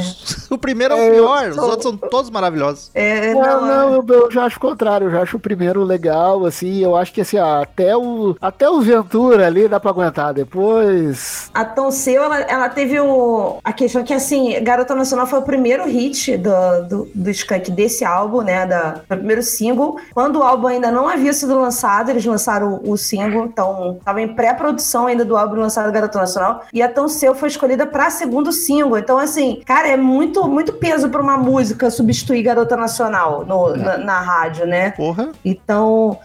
O 0.49 0.57
primeiro 0.57 0.95
é 0.95 0.97
o 0.97 1.01
É, 1.01 1.11
pior, 1.11 1.49
os 1.51 1.59
outros 1.59 1.83
são 1.83 1.97
todos 1.97 2.31
maravilhosos. 2.31 2.91
É, 2.95 3.35
Não, 3.35 3.43
não, 3.43 3.67
não, 3.67 3.95
eu, 3.95 4.05
eu 4.09 4.31
já 4.31 4.45
acho 4.45 4.59
o 4.59 4.61
contrário, 4.61 5.09
eu 5.09 5.11
já 5.11 5.23
acho 5.23 5.37
o 5.37 5.41
primeiro 5.41 5.83
legal, 5.83 5.98
assim, 6.47 6.79
eu 6.83 6.97
acho 6.97 7.13
que 7.13 7.21
assim, 7.21 7.39
até 7.39 7.97
o 7.97 8.37
até 8.41 8.69
o 8.69 8.81
Ventura 8.81 9.47
ali 9.47 9.69
dá 9.69 9.79
pra 9.81 9.91
aguentar, 9.91 10.33
depois... 10.35 11.51
A 11.55 11.65
Tom 11.65 11.91
Seu, 11.91 12.23
ela, 12.23 12.41
ela 12.41 12.69
teve 12.69 12.99
o, 13.01 13.59
a 13.65 13.73
questão 13.73 14.03
que, 14.05 14.13
assim, 14.15 14.63
Garota 14.63 14.95
Nacional 14.95 15.27
foi 15.27 15.39
o 15.39 15.43
primeiro 15.43 15.85
hit 15.87 16.37
do, 16.37 16.51
do, 16.89 17.09
do 17.15 17.31
Skank 17.31 17.71
desse 17.71 18.05
álbum, 18.05 18.43
né? 18.43 18.67
Da, 18.67 19.01
foi 19.07 19.17
o 19.17 19.21
primeiro 19.21 19.43
single. 19.43 19.99
Quando 20.15 20.37
o 20.39 20.43
álbum 20.43 20.67
ainda 20.69 20.91
não 20.91 21.09
havia 21.09 21.33
sido 21.33 21.59
lançado, 21.61 22.11
eles 22.11 22.25
lançaram 22.25 22.81
o, 22.85 22.93
o 22.93 22.97
single, 22.97 23.47
então 23.47 23.99
tava 24.05 24.21
em 24.21 24.29
pré-produção 24.35 25.07
ainda 25.07 25.25
do 25.25 25.37
álbum 25.37 25.57
lançado 25.57 25.93
Garota 25.93 26.19
Nacional. 26.19 26.63
E 26.73 26.83
a 26.83 26.89
Tom 26.89 27.09
Seu 27.09 27.35
foi 27.35 27.49
escolhida 27.49 27.87
pra 27.87 28.11
segundo 28.11 28.53
single. 28.53 28.99
Então, 28.99 29.19
assim, 29.19 29.61
cara, 29.65 29.89
é 29.89 29.97
muito, 29.97 30.47
muito 30.49 30.73
peso 30.75 31.09
pra 31.09 31.23
uma 31.23 31.37
música 31.37 31.91
substituir 31.91 32.43
Garota 32.43 32.77
Nacional 32.77 33.45
no- 33.47 33.77
na, 33.77 33.99
na 33.99 34.21
rádio, 34.21 34.67
né? 34.67 34.91
Porra. 34.93 35.31
Então, 35.45 35.78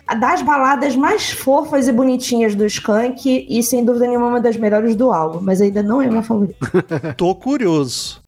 a 0.08 0.16
das 0.16 0.41
baladas 0.41 0.95
mais 0.95 1.32
fofas 1.32 1.88
e 1.88 1.91
bonitinhas 1.91 2.56
do 2.56 2.66
Skank 2.66 3.45
e 3.49 3.62
sem 3.62 3.84
dúvida 3.84 4.08
nenhuma 4.08 4.28
uma 4.28 4.41
das 4.41 4.58
melhores 4.58 4.95
do 4.95 5.12
álbum, 5.12 5.39
mas 5.41 5.62
ainda 5.62 5.84
não 5.84 6.01
é 6.01 6.08
minha 6.08 6.24
favorita. 6.24 6.56
Tô 7.18 7.36
curioso. 7.36 8.22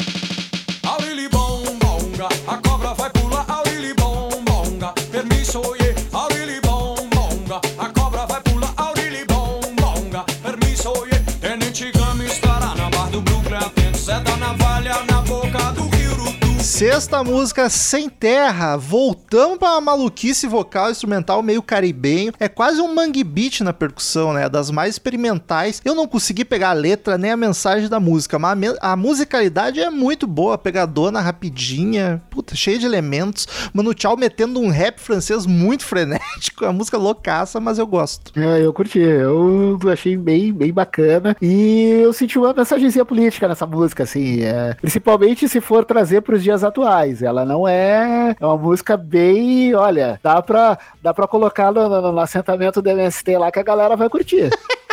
Sexta 16.76 17.24
música, 17.24 17.70
Sem 17.70 18.10
Terra. 18.10 18.76
Voltamos 18.76 19.58
pra 19.58 19.70
uma 19.76 19.80
maluquice 19.80 20.46
vocal 20.46 20.92
instrumental 20.92 21.42
meio 21.42 21.64
caribenho. 21.64 22.34
É 22.38 22.50
quase 22.50 22.82
um 22.82 22.94
mangue 22.94 23.24
beat 23.24 23.62
na 23.62 23.72
percussão, 23.72 24.34
né? 24.34 24.50
Das 24.50 24.70
mais 24.70 24.96
experimentais. 24.96 25.82
Eu 25.86 25.96
não 25.96 26.06
consegui 26.06 26.44
pegar 26.44 26.72
a 26.72 26.74
letra 26.74 27.18
nem 27.18 27.32
a 27.32 27.38
mensagem 27.38 27.88
da 27.88 27.98
música, 27.98 28.38
mas 28.38 28.76
a, 28.82 28.94
musicalidade 28.98 29.80
é 29.80 29.90
muito 29.90 30.28
boa, 30.28 30.58
pegadona, 30.58 31.22
rapidinha, 31.22 32.22
puta, 32.30 32.58
cheia 32.58 32.78
de 32.78 32.86
elementos. 32.86 33.48
Mano 33.74 33.94
Tchau 33.94 34.18
metendo 34.18 34.60
um 34.60 34.68
rap 34.68 35.00
francês 35.00 35.46
muito 35.46 35.86
frenético. 35.88 36.66
A 36.66 36.74
música 36.74 36.98
loucaça, 36.98 37.58
mas 37.62 37.80
eu 37.80 37.88
gosto. 37.88 38.38
É, 38.38 38.66
eu 38.66 38.74
curti, 38.74 39.00
eu 39.00 39.80
achei 39.94 40.18
bem, 40.18 40.52
bem 40.52 40.74
bacana 40.74 41.38
e 41.42 42.02
eu 42.04 42.12
senti 42.12 42.38
uma 42.38 42.54
mensagenzinha 42.54 43.06
política 43.06 43.48
nessa 43.48 43.66
música, 43.66 44.04
assim, 44.04 44.42
é, 44.42 44.74
principalmente 44.74 45.48
se 45.48 45.62
for 45.62 45.86
trazer 45.86 46.20
para 46.20 46.36
os 46.36 46.44
dias 46.44 46.65
atuais. 46.66 47.22
Ela 47.22 47.46
não 47.46 47.68
é, 47.68 48.36
é 48.40 48.46
uma 48.46 48.58
música 48.58 48.98
bem, 48.98 49.74
olha, 49.76 50.20
dá 50.24 50.42
pra, 50.42 50.78
dá 51.02 51.14
pra 51.14 51.28
colocar 51.28 51.72
no, 51.72 51.88
no- 51.88 52.12
no 52.12 52.20
assentamento 52.20 52.82
do 52.82 52.90
MST 52.90 53.38
lá 53.38 53.52
que 53.52 53.60
a 53.60 53.64
galera 53.64 53.96
vai 53.96 54.10
curtir. 54.10 54.50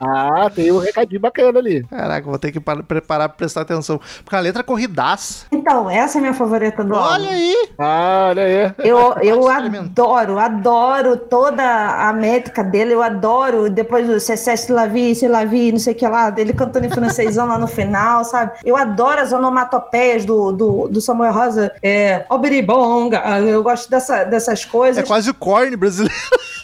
ah, 0.00 0.50
tem 0.54 0.70
um 0.72 0.78
recadinho 0.78 1.20
bacana 1.20 1.58
ali. 1.58 1.84
Caraca, 1.84 2.28
vou 2.28 2.38
ter 2.38 2.52
que 2.52 2.60
par- 2.60 2.82
preparar 2.82 3.28
pra 3.28 3.36
prestar 3.38 3.62
atenção. 3.62 4.00
Porque 4.24 4.36
a 4.36 4.40
letra 4.40 4.60
é 4.60 4.64
corridaça. 4.64 5.46
Então, 5.52 5.88
essa 5.90 6.16
é 6.16 6.20
a 6.20 6.22
minha 6.22 6.34
favorita 6.34 6.82
do 6.84 6.94
Olha 6.94 7.02
álbum. 7.14 7.28
aí! 7.28 7.68
Ah, 7.78 8.26
olha 8.30 8.42
aí. 8.42 8.72
Eu, 8.78 9.14
eu 9.22 9.48
adoro, 9.48 10.38
adoro 10.38 11.16
toda 11.16 11.62
a 12.08 12.12
métrica 12.12 12.62
dele, 12.64 12.94
eu 12.94 13.02
adoro 13.02 13.68
depois 13.70 14.06
do 14.06 14.18
Cessé 14.20 14.56
se 14.56 14.72
la 14.72 14.86
vie, 14.86 15.14
se 15.14 15.26
la 15.28 15.44
vie, 15.44 15.72
não 15.72 15.78
sei 15.78 15.92
o 15.94 15.96
que 15.96 16.06
lá, 16.06 16.30
dele 16.30 16.52
cantando 16.52 16.86
em 16.86 16.90
francêsão 16.90 17.46
lá 17.46 17.58
no 17.58 17.66
final, 17.66 18.24
sabe? 18.24 18.52
Eu 18.64 18.76
adoro 18.76 19.20
as 19.20 19.32
onomatopeias 19.32 20.24
do, 20.24 20.52
do, 20.52 20.88
do 20.88 21.00
Samuel 21.00 21.32
Rosa, 21.32 21.72
é, 21.82 22.24
Oberibonga, 22.28 23.20
eu 23.40 23.62
gosto 23.62 23.90
dessa, 23.90 24.24
dessas 24.24 24.64
coisas. 24.64 25.02
É 25.02 25.06
quase 25.06 25.30
o 25.30 25.34
corne 25.34 25.76
brasileiro. 25.76 26.14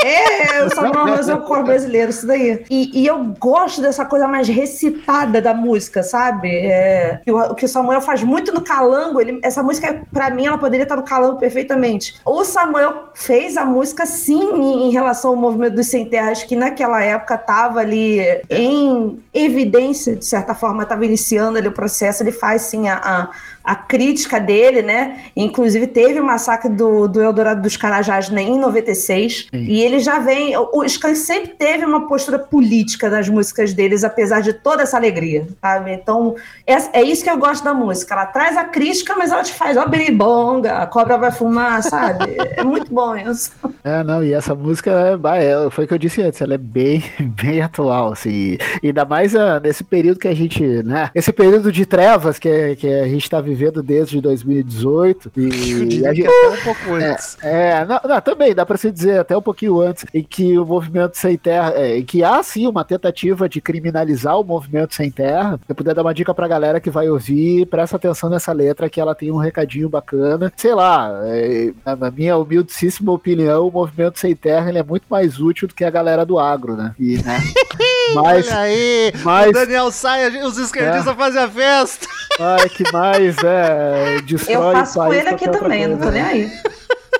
É, 0.04 0.64
o 0.64 0.70
Samuel 0.74 1.16
Rosa 1.16 1.32
é 1.32 1.34
o 1.34 1.42
cor 1.42 1.64
brasileiro, 1.64 2.10
isso 2.10 2.26
daí. 2.26 2.64
E, 2.70 3.02
e 3.02 3.06
eu 3.06 3.34
gosto 3.38 3.80
dessa 3.80 4.04
coisa 4.04 4.28
mais 4.28 4.48
recitada 4.48 5.40
da 5.40 5.52
música, 5.52 6.02
sabe? 6.02 6.48
É, 6.48 7.20
que 7.24 7.32
o, 7.32 7.54
que 7.54 7.64
o 7.64 7.68
Samuel 7.68 8.00
faz 8.00 8.22
muito 8.22 8.52
no 8.52 8.60
calango. 8.60 9.20
Ele, 9.20 9.40
essa 9.42 9.62
música, 9.62 10.02
pra 10.12 10.30
mim, 10.30 10.46
ela 10.46 10.58
poderia 10.58 10.84
estar 10.84 10.96
no 10.96 11.02
calango 11.02 11.38
perfeitamente. 11.38 12.14
O 12.24 12.44
Samuel 12.44 13.08
fez 13.14 13.56
a 13.56 13.64
música, 13.64 14.06
sim, 14.06 14.40
em, 14.40 14.88
em 14.88 14.90
relação 14.90 15.30
ao 15.30 15.36
movimento 15.36 15.74
dos 15.74 15.88
sem 15.88 16.06
terras, 16.06 16.42
que 16.42 16.54
naquela 16.54 17.02
época 17.02 17.34
estava 17.34 17.80
ali 17.80 18.20
em 18.48 19.22
evidência, 19.34 20.14
de 20.14 20.24
certa 20.24 20.54
forma, 20.54 20.84
estava 20.84 21.04
iniciando 21.04 21.58
ali 21.58 21.68
o 21.68 21.72
processo. 21.72 22.22
Ele 22.22 22.32
faz, 22.32 22.62
sim, 22.62 22.88
a, 22.88 22.96
a 22.96 23.30
a 23.68 23.74
crítica 23.74 24.40
dele, 24.40 24.80
né? 24.80 25.18
Inclusive 25.36 25.86
teve 25.86 26.18
o 26.18 26.24
massacre 26.24 26.70
do, 26.70 27.06
do 27.06 27.20
Eldorado 27.20 27.60
dos 27.60 27.76
Carajás 27.76 28.30
né, 28.30 28.40
em 28.40 28.58
96. 28.58 29.48
E 29.52 29.82
ele 29.82 29.98
já 29.98 30.18
vem. 30.18 30.56
O 30.56 30.78
o 30.78 30.84
Skank 30.84 31.16
sempre 31.16 31.48
teve 31.48 31.84
uma 31.84 32.06
postura 32.06 32.38
política 32.38 33.10
nas 33.10 33.28
músicas 33.28 33.74
deles, 33.74 34.04
apesar 34.04 34.40
de 34.40 34.52
toda 34.52 34.84
essa 34.84 34.96
alegria, 34.96 35.46
sabe? 35.60 35.92
Então, 35.92 36.36
é, 36.66 37.00
é 37.00 37.02
isso 37.02 37.22
que 37.22 37.28
eu 37.28 37.36
gosto 37.36 37.64
da 37.64 37.74
música. 37.74 38.14
Ela 38.14 38.26
traz 38.26 38.56
a 38.56 38.64
crítica, 38.64 39.14
mas 39.16 39.32
ela 39.32 39.42
te 39.42 39.52
faz, 39.52 39.76
ó, 39.76 39.86
biribonga, 39.86 40.78
a 40.78 40.86
cobra 40.86 41.18
vai 41.18 41.30
fumar, 41.30 41.82
sabe? 41.82 42.38
É 42.56 42.64
muito 42.64 42.92
bom 42.92 43.14
isso. 43.16 43.52
É, 43.84 44.02
não, 44.02 44.24
e 44.24 44.32
essa 44.32 44.54
música, 44.54 44.90
é, 44.90 45.66
é, 45.66 45.70
foi 45.70 45.84
o 45.84 45.88
que 45.88 45.94
eu 45.94 45.98
disse 45.98 46.22
antes, 46.22 46.40
ela 46.40 46.54
é 46.54 46.58
bem, 46.58 47.04
bem 47.20 47.60
atual, 47.60 48.12
assim, 48.12 48.56
e 48.82 48.88
ainda 48.88 49.04
mais 49.04 49.34
ah, 49.36 49.60
nesse 49.60 49.84
período 49.84 50.18
que 50.18 50.28
a 50.28 50.34
gente, 50.34 50.64
né, 50.82 51.10
esse 51.14 51.32
período 51.32 51.70
de 51.70 51.84
trevas 51.86 52.38
que, 52.38 52.76
que 52.76 52.86
a 52.88 53.06
gente 53.06 53.28
tá 53.28 53.40
vivendo 53.40 53.57
desde 53.84 54.20
2018, 54.20 55.32
Eu 55.36 55.48
e 55.48 56.06
a 56.06 56.12
gente... 56.12 56.26
até 56.26 56.48
um 56.48 56.64
pouco 56.64 56.94
antes. 56.94 57.36
É, 57.42 57.84
não, 57.84 58.00
não, 58.04 58.20
também 58.20 58.54
dá 58.54 58.66
para 58.66 58.76
se 58.76 58.90
dizer 58.90 59.20
até 59.20 59.36
um 59.36 59.42
pouquinho 59.42 59.80
antes, 59.80 60.04
em 60.12 60.22
que 60.22 60.58
o 60.58 60.64
movimento 60.64 61.16
sem 61.16 61.36
terra, 61.36 61.74
é, 61.76 61.98
em 61.98 62.04
que 62.04 62.24
há 62.24 62.42
sim 62.42 62.66
uma 62.66 62.84
tentativa 62.84 63.48
de 63.48 63.60
criminalizar 63.60 64.38
o 64.38 64.44
movimento 64.44 64.94
sem 64.94 65.10
terra. 65.10 65.58
Se 65.64 65.70
eu 65.70 65.76
puder 65.76 65.94
dar 65.94 66.02
uma 66.02 66.14
dica 66.14 66.34
pra 66.34 66.48
galera 66.48 66.80
que 66.80 66.90
vai 66.90 67.08
ouvir, 67.08 67.66
presta 67.66 67.96
atenção 67.96 68.28
nessa 68.30 68.52
letra 68.52 68.88
que 68.88 69.00
ela 69.00 69.14
tem 69.14 69.30
um 69.30 69.36
recadinho 69.36 69.88
bacana. 69.88 70.52
Sei 70.56 70.74
lá, 70.74 71.20
é, 71.24 71.72
na 71.84 72.08
na 72.08 72.10
minha 72.10 72.36
humildíssima 72.36 73.12
opinião, 73.12 73.68
o 73.68 73.70
movimento 73.70 74.18
sem 74.18 74.34
terra 74.34 74.68
ele 74.68 74.78
é 74.78 74.82
muito 74.82 75.04
mais 75.10 75.38
útil 75.38 75.68
do 75.68 75.74
que 75.74 75.84
a 75.84 75.90
galera 75.90 76.24
do 76.24 76.38
agro, 76.38 76.74
né? 76.74 76.94
E, 76.98 77.22
né? 77.22 77.38
Mas, 78.14 78.46
Olha 78.48 78.58
aí, 78.60 79.12
mas- 79.22 79.48
o 79.50 79.52
Daniel 79.52 79.90
sai, 79.90 80.28
os 80.42 80.56
esquerdistas 80.58 81.14
fazem 81.16 81.42
a 81.42 81.48
festa. 81.48 82.06
ai, 82.40 82.68
que 82.68 82.84
mais, 82.92 83.36
é, 83.44 84.20
destrói 84.24 84.56
Eu 84.56 84.72
faço 84.72 84.98
com 84.98 85.12
ele 85.14 85.28
aqui 85.28 85.48
também, 85.50 85.86
não 85.86 85.96
tô 85.96 86.04
coisa, 86.04 86.18
nem 86.18 86.22
aí. 86.22 86.50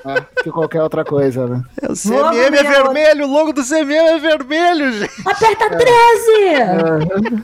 né? 0.04 0.26
Que 0.42 0.50
qualquer 0.50 0.82
outra 0.82 1.04
coisa, 1.04 1.46
né? 1.46 1.62
O 1.88 1.94
CMM 1.94 2.56
é 2.56 2.62
vermelho, 2.62 3.24
o 3.26 3.30
logo 3.32 3.52
do 3.52 3.62
CMM 3.64 3.94
é 3.96 4.18
vermelho, 4.18 4.92
gente. 4.92 5.12
Aperta 5.26 5.68
13! 5.76 7.08
Meu 7.20 7.42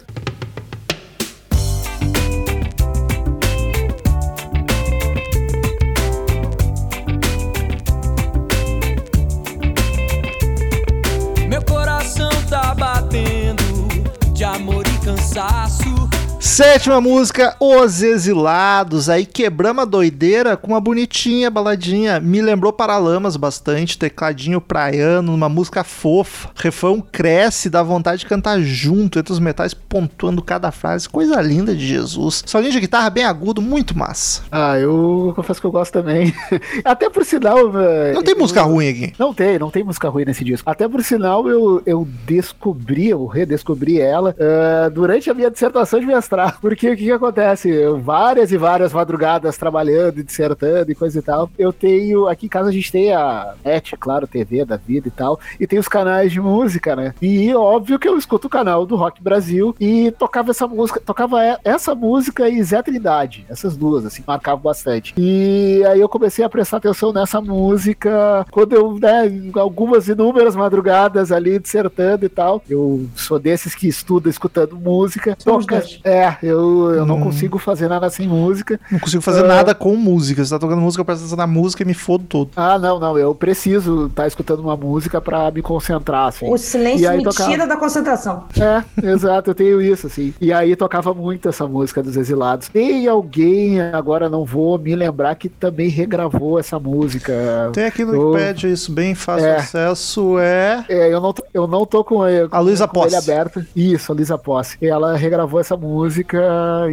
Sétima 16.44 17.00
música, 17.00 17.56
Os 17.58 18.02
Exilados. 18.02 19.08
Aí 19.08 19.24
quebramos 19.24 19.82
a 19.82 19.86
doideira 19.86 20.58
com 20.58 20.68
uma 20.68 20.80
bonitinha 20.80 21.50
baladinha. 21.50 22.20
Me 22.20 22.42
lembrou 22.42 22.70
Paralamas 22.70 23.34
bastante, 23.34 23.98
tecladinho 23.98 24.60
praiano, 24.60 25.34
uma 25.34 25.48
música 25.48 25.82
fofa. 25.82 26.50
Refrão 26.54 27.00
cresce, 27.00 27.70
dá 27.70 27.82
vontade 27.82 28.18
de 28.20 28.26
cantar 28.26 28.60
junto, 28.60 29.18
entre 29.18 29.32
os 29.32 29.38
metais 29.38 29.72
pontuando 29.72 30.42
cada 30.42 30.70
frase. 30.70 31.08
Coisa 31.08 31.40
linda 31.40 31.74
de 31.74 31.86
Jesus. 31.86 32.42
Solinho 32.44 32.72
de 32.72 32.80
guitarra 32.80 33.08
bem 33.08 33.24
agudo, 33.24 33.62
muito 33.62 33.96
massa. 33.96 34.42
Ah, 34.52 34.78
eu 34.78 35.32
confesso 35.34 35.62
que 35.62 35.66
eu 35.66 35.72
gosto 35.72 35.94
também. 35.94 36.32
Até 36.84 37.08
por 37.08 37.24
sinal. 37.24 37.72
Não 38.12 38.22
tem 38.22 38.34
eu- 38.34 38.38
música 38.38 38.60
ruim 38.60 38.90
aqui. 38.90 39.12
Não 39.18 39.32
tem, 39.32 39.58
não 39.58 39.70
tem 39.70 39.82
música 39.82 40.10
ruim 40.10 40.26
nesse 40.26 40.44
disco. 40.44 40.68
Até 40.70 40.86
por 40.86 41.02
sinal, 41.02 41.48
eu, 41.48 41.82
eu 41.86 42.06
descobri, 42.26 43.08
eu 43.08 43.24
redescobri 43.24 43.98
ela 43.98 44.36
eh, 44.38 44.90
durante 44.90 45.30
a 45.30 45.34
minha 45.34 45.50
dissertação 45.50 45.98
de 45.98 46.04
mestrado. 46.04 46.33
Porque 46.60 46.90
o 46.90 46.96
que, 46.96 47.04
que 47.04 47.12
acontece? 47.12 47.68
Eu, 47.70 47.98
várias 48.00 48.52
e 48.52 48.56
várias 48.56 48.92
madrugadas 48.92 49.56
trabalhando, 49.56 50.22
dissertando 50.22 50.90
e 50.90 50.94
coisa 50.94 51.18
e 51.18 51.22
tal. 51.22 51.50
Eu 51.58 51.72
tenho. 51.72 52.26
Aqui 52.28 52.46
em 52.46 52.48
casa 52.48 52.68
a 52.68 52.72
gente 52.72 52.90
tem 52.90 53.12
a 53.12 53.54
net, 53.64 53.96
claro, 53.96 54.26
TV 54.26 54.64
da 54.64 54.76
vida 54.76 55.08
e 55.08 55.10
tal. 55.10 55.38
E 55.58 55.66
tem 55.66 55.78
os 55.78 55.88
canais 55.88 56.32
de 56.32 56.40
música, 56.40 56.94
né? 56.96 57.14
E 57.20 57.54
óbvio 57.54 57.98
que 57.98 58.08
eu 58.08 58.16
escuto 58.18 58.46
o 58.46 58.50
canal 58.50 58.84
do 58.86 58.96
Rock 58.96 59.22
Brasil 59.22 59.74
e 59.80 60.10
tocava 60.12 60.50
essa 60.50 60.66
música, 60.66 61.00
tocava 61.00 61.42
e- 61.44 61.58
essa 61.64 61.94
música 61.94 62.48
e 62.48 62.62
Zé 62.62 62.82
Trindade. 62.82 63.46
Essas 63.48 63.76
duas, 63.76 64.04
assim, 64.04 64.22
marcavam 64.26 64.62
bastante. 64.62 65.14
E 65.16 65.82
aí 65.86 66.00
eu 66.00 66.08
comecei 66.08 66.44
a 66.44 66.48
prestar 66.48 66.78
atenção 66.78 67.12
nessa 67.12 67.40
música 67.40 68.46
quando 68.50 68.72
eu, 68.74 68.98
né, 68.98 69.30
algumas 69.54 70.08
inúmeras 70.08 70.56
madrugadas 70.56 71.32
ali 71.32 71.58
dissertando 71.58 72.24
e 72.24 72.28
tal. 72.28 72.62
Eu 72.68 73.06
sou 73.14 73.38
desses 73.38 73.74
que 73.74 73.88
estuda 73.88 74.28
escutando 74.28 74.76
música. 74.76 75.36
Somos 75.38 75.66
Toca, 75.66 75.80
dois. 75.80 76.00
É, 76.24 76.38
eu, 76.42 76.92
eu 76.94 77.06
não 77.06 77.16
Hum. 77.18 77.22
consigo 77.24 77.58
fazer 77.58 77.88
nada 77.88 78.08
sem 78.10 78.26
música. 78.28 78.78
Não 78.90 78.98
consigo 78.98 79.22
fazer 79.22 79.44
Ah. 79.44 79.48
nada 79.48 79.74
com 79.74 79.94
música. 79.96 80.44
Você 80.44 80.50
tá 80.50 80.58
tocando 80.58 80.80
música, 80.80 81.00
eu 81.00 81.04
presto 81.04 81.20
atenção 81.22 81.36
na 81.38 81.46
música 81.46 81.82
e 81.82 81.86
me 81.86 81.94
fodo 81.94 82.24
todo. 82.24 82.50
Ah, 82.56 82.78
não, 82.78 82.98
não, 82.98 83.18
eu 83.18 83.34
preciso 83.34 84.06
estar 84.06 84.26
escutando 84.26 84.60
uma 84.60 84.76
música 84.76 85.20
pra 85.20 85.50
me 85.50 85.62
concentrar, 85.62 86.28
assim. 86.28 86.50
O 86.50 86.56
silêncio 86.56 87.08
aí 87.08 87.18
me 87.18 87.24
tocava. 87.24 87.50
tira 87.50 87.66
da 87.66 87.76
concentração. 87.76 88.44
É, 88.58 89.06
exato, 89.08 89.50
eu 89.50 89.54
tenho 89.54 89.80
isso, 89.80 90.06
assim. 90.06 90.32
E 90.40 90.52
aí 90.52 90.74
tocava 90.76 91.12
muito 91.14 91.48
essa 91.48 91.66
música 91.66 92.02
dos 92.02 92.16
Exilados. 92.16 92.68
Tem 92.68 93.06
alguém, 93.06 93.80
agora 93.80 94.28
não 94.28 94.44
vou 94.44 94.78
me 94.78 94.94
lembrar, 94.94 95.34
que 95.34 95.48
também 95.48 95.88
regravou 95.88 96.58
essa 96.58 96.78
música. 96.78 97.70
Tem 97.72 97.84
aqui 97.84 98.04
no 98.04 98.14
Eu- 98.14 98.30
Wikipedia 98.32 98.70
isso 98.70 98.92
bem 98.92 99.14
fácil 99.14 99.46
É. 99.46 99.56
acesso. 99.56 100.38
É. 100.38 100.84
É, 100.88 101.12
eu 101.12 101.20
não, 101.20 101.32
tô- 101.32 101.44
eu 101.52 101.66
não 101.66 101.84
tô 101.86 102.02
com, 102.04 102.26
ele- 102.26 102.48
A 102.50 102.58
Luísa 102.60 102.86
com 102.88 103.02
ele 103.02 103.10
Posse. 103.14 103.30
aberto. 103.30 103.64
Isso, 103.74 104.10
a 104.12 104.14
Luísa 104.14 104.38
Posse. 104.38 104.76
Ela 104.82 105.16
regravou 105.16 105.60
essa 105.60 105.76
música, 105.76 106.13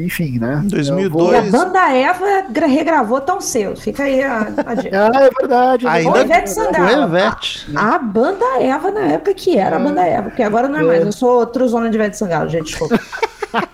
enfim, 0.01 0.39
né? 0.39 0.61
2002. 0.65 1.31
E 1.31 1.35
a 1.35 1.51
banda 1.51 1.93
Eva 1.93 2.25
gra- 2.49 2.67
regravou 2.67 3.21
tão 3.21 3.39
cedo. 3.41 3.79
Fica 3.79 4.03
aí 4.03 4.21
a, 4.23 4.39
a 4.41 4.43
Ah, 5.13 5.23
é 5.25 5.29
verdade. 5.39 5.87
Ainda 5.87 6.19
Ô, 6.19 6.21
Ivete 6.21 6.49
Sangalo. 6.49 6.87
com 6.87 7.03
Ivete. 7.07 7.67
A 7.75 7.97
banda 7.99 8.45
Eva 8.59 8.91
na 8.91 9.01
época 9.01 9.33
que 9.33 9.57
era 9.57 9.75
a 9.75 9.79
banda 9.79 10.01
Eva, 10.05 10.29
porque 10.29 10.43
agora 10.43 10.67
não 10.67 10.79
é 10.79 10.83
mais. 10.83 11.05
Eu 11.05 11.11
sou 11.11 11.45
truzona 11.45 11.89
de 11.89 11.95
Ivete 11.97 12.17
Sangalo, 12.17 12.49
gente, 12.49 12.65
desculpa. 12.65 12.99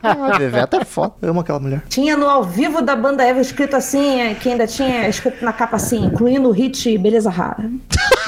A 0.01 0.41
Ivete 0.41 0.75
é 0.77 0.83
foda. 0.83 1.13
Eu 1.21 1.29
amo 1.29 1.41
aquela 1.41 1.59
mulher. 1.59 1.83
Tinha 1.87 2.17
no 2.17 2.27
ao 2.27 2.43
vivo 2.43 2.81
da 2.81 2.95
banda 2.95 3.23
Eva 3.23 3.39
escrito 3.39 3.75
assim, 3.75 4.21
é, 4.21 4.33
que 4.33 4.49
ainda 4.49 4.65
tinha 4.65 5.07
escrito 5.07 5.45
na 5.45 5.53
capa 5.53 5.75
assim, 5.75 6.03
incluindo 6.05 6.49
o 6.49 6.51
hit 6.51 6.97
Beleza 6.97 7.29
Rara. 7.29 7.69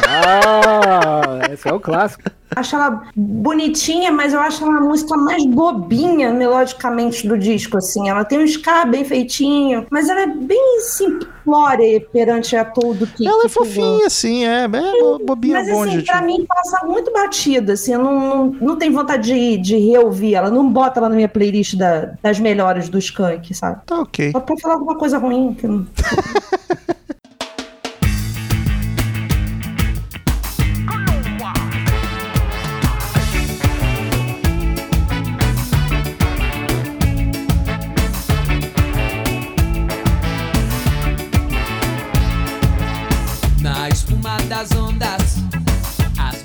Ah, 0.07 1.39
esse 1.51 1.67
é 1.67 1.73
o 1.73 1.79
clássico. 1.79 2.23
Acho 2.55 2.75
ela 2.75 3.03
bonitinha, 3.15 4.11
mas 4.11 4.33
eu 4.33 4.39
acho 4.39 4.63
ela 4.63 4.77
a 4.77 4.81
música 4.81 5.15
mais 5.15 5.45
bobinha 5.45 6.31
melodicamente 6.33 7.27
do 7.27 7.37
disco, 7.37 7.77
assim. 7.77 8.09
Ela 8.09 8.25
tem 8.25 8.39
um 8.39 8.43
ska 8.43 8.85
bem 8.85 9.05
feitinho, 9.05 9.85
mas 9.89 10.09
ela 10.09 10.21
é 10.21 10.27
bem 10.27 10.79
simplória 10.81 12.01
perante 12.11 12.55
a 12.55 12.65
tudo 12.65 13.05
que. 13.07 13.27
Ela 13.27 13.37
é 13.39 13.41
que 13.43 13.47
tu 13.49 13.53
fofinha, 13.53 14.07
assim, 14.07 14.45
é. 14.45 14.63
É 14.63 14.67
bo- 14.67 15.19
bobinha 15.23 15.59
Mas 15.59 15.69
bom, 15.69 15.83
assim, 15.83 15.91
gente. 15.91 16.05
pra 16.07 16.21
mim 16.21 16.45
passa 16.47 16.85
muito 16.85 17.11
batida, 17.13 17.73
assim, 17.73 17.93
eu 17.93 17.99
não, 18.03 18.19
não, 18.19 18.45
não 18.61 18.75
tenho 18.77 18.93
vontade 18.93 19.27
de, 19.31 19.57
de 19.57 19.77
reouvir 19.77 20.35
ela, 20.35 20.49
não 20.49 20.67
bota 20.69 20.99
ela 20.99 21.09
na 21.09 21.15
minha 21.15 21.29
playlist 21.29 21.75
da- 21.75 22.13
das 22.21 22.39
melhores 22.39 22.89
do 22.89 22.97
Skank, 22.97 23.53
sabe? 23.53 23.81
Tá 23.85 23.99
ok. 23.99 24.31
Só 24.31 24.39
pra 24.39 24.57
falar 24.57 24.73
alguma 24.75 24.95
coisa 24.97 25.17
ruim. 25.17 25.53
Que 25.53 25.67
não... 25.67 25.85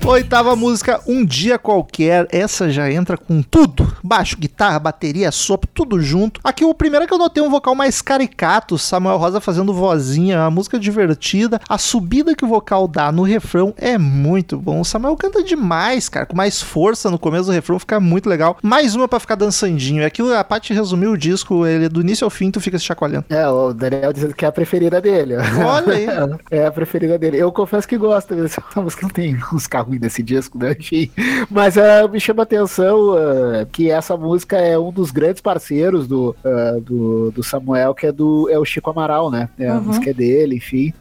Oitava 0.07 0.55
música, 0.55 1.01
Um 1.07 1.25
Dia 1.25 1.59
Qualquer. 1.59 2.29
Essa 2.31 2.69
já 2.69 2.93
entra 2.93 3.17
com 3.17 3.41
tudo. 3.41 3.91
Baixo, 4.05 4.37
guitarra, 4.37 4.79
bateria, 4.79 5.33
sopro, 5.33 5.69
tudo 5.73 5.99
junto. 5.99 6.43
Aqui 6.45 6.63
o 6.63 6.75
primeiro 6.75 7.05
é 7.05 7.09
que 7.09 7.15
eu 7.15 7.19
notei 7.19 7.43
um 7.43 7.49
vocal 7.49 7.75
mais 7.75 8.03
caricato. 8.03 8.77
Samuel 8.77 9.17
Rosa 9.17 9.41
fazendo 9.41 9.73
vozinha, 9.73 10.41
uma 10.41 10.51
música 10.51 10.79
divertida. 10.79 11.59
A 11.67 11.79
subida 11.79 12.35
que 12.35 12.45
o 12.45 12.49
vocal 12.49 12.87
dá 12.87 13.11
no 13.11 13.23
refrão 13.23 13.73
é 13.79 13.97
muito 13.97 14.59
bom. 14.59 14.81
O 14.81 14.85
Samuel 14.85 15.17
canta 15.17 15.43
demais, 15.43 16.07
cara. 16.11 16.27
Com 16.27 16.37
mais 16.37 16.61
força 16.61 17.11
no 17.11 17.19
começo 17.19 17.47
do 17.47 17.53
refrão, 17.53 17.79
fica 17.79 17.99
muito 17.99 18.29
legal. 18.29 18.59
Mais 18.63 18.95
uma 18.95 19.09
pra 19.09 19.19
ficar 19.19 19.37
dançandinho. 19.37 20.03
É 20.03 20.07
aquilo, 20.07 20.35
a 20.35 20.45
Paty 20.45 20.75
resumiu 20.75 21.13
o 21.13 21.19
disco, 21.19 21.67
ele 21.67 21.89
do 21.89 22.03
início 22.03 22.27
ao 22.27 22.31
fim, 22.31 22.51
tu 22.51 22.61
fica 22.61 22.79
se 22.79 22.85
chacoalhando. 22.85 23.25
É, 23.31 23.49
o 23.49 23.73
Daniel 23.73 24.13
dizendo 24.13 24.35
que 24.35 24.45
é 24.45 24.49
a 24.49 24.53
preferida 24.53 25.01
dele. 25.01 25.37
Olha 25.37 25.95
aí. 25.95 26.05
É 26.51 26.67
a 26.67 26.71
preferida 26.71 27.19
dele. 27.19 27.39
Eu 27.39 27.51
confesso 27.51 27.89
que 27.89 27.97
gosto. 27.97 28.35
Essa 28.35 28.63
música 28.77 29.03
não 29.03 29.11
tem 29.11 29.37
música 29.51 29.79
ruim 29.95 29.99
nesse 30.01 30.23
disco, 30.23 30.59
né? 30.59 30.77
Enfim. 30.79 31.11
Mas 31.51 31.79
ah, 31.79 32.07
me 32.09 32.21
chama 32.21 32.43
a 32.43 32.45
atenção 32.45 33.13
ah, 33.13 33.67
que 33.71 33.91
essa 33.91 34.17
música 34.17 34.57
é 34.59 34.79
um 34.79 34.91
dos 34.93 35.11
grandes 35.11 35.41
parceiros 35.41 36.07
do, 36.07 36.35
ah, 36.45 36.79
do, 36.81 37.31
do 37.31 37.43
Samuel, 37.43 37.95
que 37.95 38.07
é, 38.07 38.13
do, 38.13 38.49
é 38.51 38.59
o 38.59 38.65
Chico 38.65 38.91
Amaral, 38.91 39.31
né? 39.31 39.49
É, 39.59 39.69
A 39.69 39.75
Uhum. 39.75 39.83
música 39.89 40.11
é 40.11 40.15
dele, 40.15 40.57
enfim. 40.57 40.93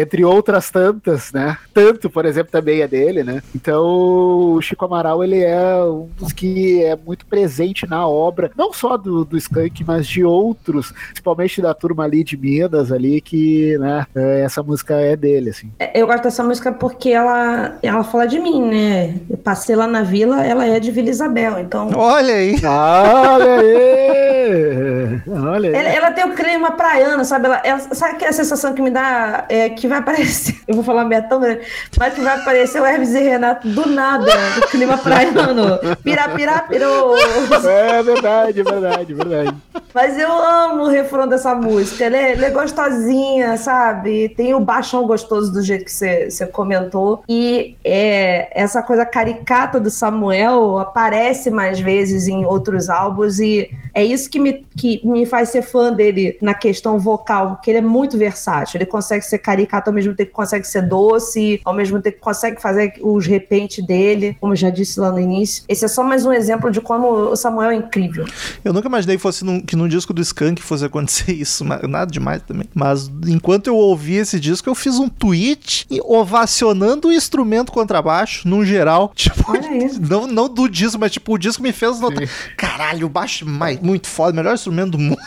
Entre 0.00 0.24
outras 0.24 0.70
tantas, 0.70 1.32
né? 1.32 1.56
Tanto, 1.74 2.08
por 2.08 2.24
exemplo, 2.24 2.50
também 2.52 2.80
é 2.80 2.88
dele, 2.88 3.22
né? 3.24 3.42
Então, 3.54 3.84
o 3.84 4.60
Chico 4.62 4.84
Amaral, 4.84 5.22
ele 5.24 5.40
é 5.40 5.82
um 5.84 6.08
dos 6.18 6.32
que 6.32 6.82
é 6.82 6.96
muito 6.96 7.26
presente 7.26 7.86
na 7.86 8.06
obra, 8.08 8.50
não 8.56 8.72
só 8.72 8.96
do, 8.96 9.24
do 9.24 9.36
Skank, 9.36 9.84
mas 9.84 10.06
de 10.06 10.24
outros, 10.24 10.92
principalmente 11.08 11.60
da 11.60 11.74
turma 11.74 12.04
ali 12.04 12.22
de 12.24 12.36
Minas, 12.36 12.90
ali, 12.92 13.20
que, 13.20 13.76
né? 13.78 14.06
eh, 14.14 14.40
Essa 14.44 14.62
música 14.62 14.94
é 14.94 15.16
dele, 15.16 15.50
assim. 15.50 15.70
Eu 15.94 16.06
gosto 16.06 16.22
dessa 16.24 16.42
música 16.44 16.72
porque 16.72 17.10
ela, 17.10 17.76
ela 17.82 18.04
fala 18.16 18.26
de 18.26 18.38
mim, 18.40 18.62
né? 18.62 19.14
Eu 19.28 19.36
passei 19.36 19.76
lá 19.76 19.86
na 19.86 20.02
vila, 20.02 20.42
ela 20.44 20.66
é 20.66 20.80
de 20.80 20.90
Vila 20.90 21.10
Isabel, 21.10 21.58
então. 21.58 21.90
Olha 21.94 22.34
aí. 22.34 22.56
Olha 22.64 23.60
aí! 23.60 25.20
Olha 25.28 25.68
aí! 25.68 25.74
Ela, 25.74 25.88
ela 25.90 26.10
tem 26.12 26.24
o 26.24 26.34
clima 26.34 26.70
praiano, 26.72 27.24
sabe? 27.26 27.46
Ela, 27.46 27.60
ela- 27.62 27.78
sabe 27.78 28.14
aquela 28.14 28.32
sensação 28.32 28.72
que 28.72 28.80
me 28.80 28.90
dá 28.90 29.44
é, 29.50 29.68
que 29.68 29.86
vai 29.86 29.98
aparecer? 29.98 30.56
Eu 30.66 30.74
vou 30.76 30.82
falar 30.84 31.04
merda 31.04 31.28
tão 31.28 31.40
grande, 31.40 31.60
mas 31.98 32.14
que 32.14 32.20
vai 32.22 32.36
aparecer 32.36 32.80
o 32.80 32.86
Hermes 32.86 33.14
e 33.14 33.20
Renato 33.20 33.68
do 33.68 33.86
nada, 33.88 34.32
do 34.60 34.66
clima 34.68 34.96
praiano. 34.98 35.78
Pirá, 36.02 36.28
pirá, 36.30 36.60
pirou. 36.60 37.14
É 37.18 38.02
verdade, 38.02 38.62
verdade, 38.62 39.14
verdade. 39.14 39.54
Mas 39.94 40.18
eu 40.18 40.30
amo 40.30 40.84
o 40.84 40.88
refrão 40.88 41.26
dessa 41.28 41.54
música. 41.54 42.04
Ela 42.04 42.16
é, 42.16 42.32
ela 42.32 42.46
é 42.46 42.50
gostosinha, 42.50 43.56
sabe? 43.56 44.28
Tem 44.30 44.54
o 44.54 44.60
baixão 44.60 45.06
gostoso 45.06 45.52
do 45.52 45.62
jeito 45.62 45.84
que 45.84 45.92
você 45.92 46.30
você 46.30 46.46
comentou. 46.46 47.22
E 47.28 47.76
é, 47.84 48.05
essa 48.52 48.82
coisa 48.82 49.04
caricata 49.04 49.78
do 49.80 49.90
Samuel 49.90 50.78
aparece 50.78 51.50
mais 51.50 51.80
vezes 51.80 52.28
em 52.28 52.44
outros 52.44 52.88
álbuns. 52.88 53.38
E 53.38 53.70
é 53.94 54.04
isso 54.04 54.28
que 54.28 54.38
me, 54.38 54.64
que 54.76 55.00
me, 55.06 55.24
faz 55.24 55.48
ser 55.48 55.62
fã 55.62 55.92
dele 55.92 56.36
na 56.42 56.54
questão 56.54 56.98
vocal, 56.98 57.56
porque 57.56 57.70
ele 57.70 57.78
é 57.78 57.82
muito 57.82 58.18
versátil. 58.18 58.78
Ele 58.78 58.86
consegue 58.86 59.24
ser 59.24 59.38
caricato 59.38 59.90
ao 59.90 59.94
mesmo 59.94 60.14
tempo 60.14 60.30
que 60.30 60.36
consegue 60.36 60.66
ser 60.66 60.82
doce, 60.82 61.60
ao 61.64 61.74
mesmo 61.74 62.00
tempo 62.00 62.16
que 62.16 62.22
consegue 62.22 62.60
fazer 62.60 62.94
os 63.00 63.26
repentes 63.26 63.84
dele, 63.84 64.36
como 64.40 64.52
eu 64.52 64.56
já 64.56 64.70
disse 64.70 65.00
lá 65.00 65.10
no 65.10 65.18
início. 65.18 65.64
Esse 65.68 65.84
é 65.84 65.88
só 65.88 66.02
mais 66.02 66.26
um 66.26 66.32
exemplo 66.32 66.70
de 66.70 66.80
como 66.80 67.08
o 67.08 67.36
Samuel 67.36 67.70
é 67.70 67.74
incrível. 67.76 68.26
Eu 68.64 68.72
nunca 68.72 68.88
imaginei 68.88 69.16
que, 69.16 69.22
fosse 69.22 69.44
num, 69.44 69.60
que 69.60 69.76
num 69.76 69.88
disco 69.88 70.12
do 70.12 70.20
Skank 70.20 70.62
fosse 70.62 70.84
acontecer 70.84 71.32
isso, 71.34 71.64
nada 71.64 72.06
demais 72.06 72.42
também. 72.42 72.68
Mas 72.74 73.10
enquanto 73.26 73.68
eu 73.68 73.76
ouvi 73.76 74.16
esse 74.16 74.38
disco, 74.38 74.68
eu 74.68 74.74
fiz 74.74 74.98
um 74.98 75.08
tweet 75.08 75.86
ovacionando 76.04 77.08
o 77.08 77.12
instrumento 77.12 77.72
contrabaixo, 77.96 78.46
num 78.48 78.64
geral. 78.64 79.12
Tipo, 79.16 79.50
Olha 79.52 79.84
isso. 79.84 80.00
não, 80.00 80.26
não 80.26 80.48
do 80.48 80.68
disco, 80.68 80.98
mas 80.98 81.12
tipo, 81.12 81.34
o 81.34 81.38
disco 81.38 81.62
me 81.62 81.72
fez 81.72 82.00
notar. 82.00 82.28
Caralho, 82.56 83.06
o 83.06 83.10
baixo 83.10 83.44
é 83.44 83.48
mais, 83.48 83.80
muito 83.80 84.06
foda, 84.06 84.32
melhor 84.32 84.54
instrumento 84.54 84.92
do 84.92 84.98
mundo. 84.98 85.18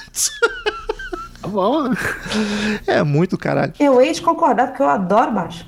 Tá 1.42 1.48
bom. 1.48 1.90
É 2.88 3.02
muito 3.04 3.38
caralho. 3.38 3.74
Eu 3.80 4.02
hei 4.02 4.12
de 4.12 4.22
concordar, 4.22 4.68
porque 4.68 4.82
eu 4.82 4.90
adoro 4.90 5.32
baixo. 5.32 5.66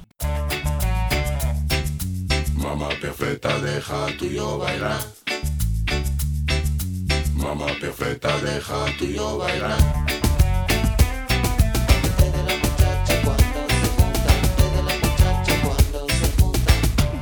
Mamá 2.56 2.88
perfecta, 3.00 3.50
deja 3.60 4.18
tuyo 4.18 4.58
bailar. 4.60 5.00
Mamá 7.36 7.66
perfecta, 7.80 8.30
deja 8.38 8.98
tuyo 8.98 9.38
bailar. 9.38 9.78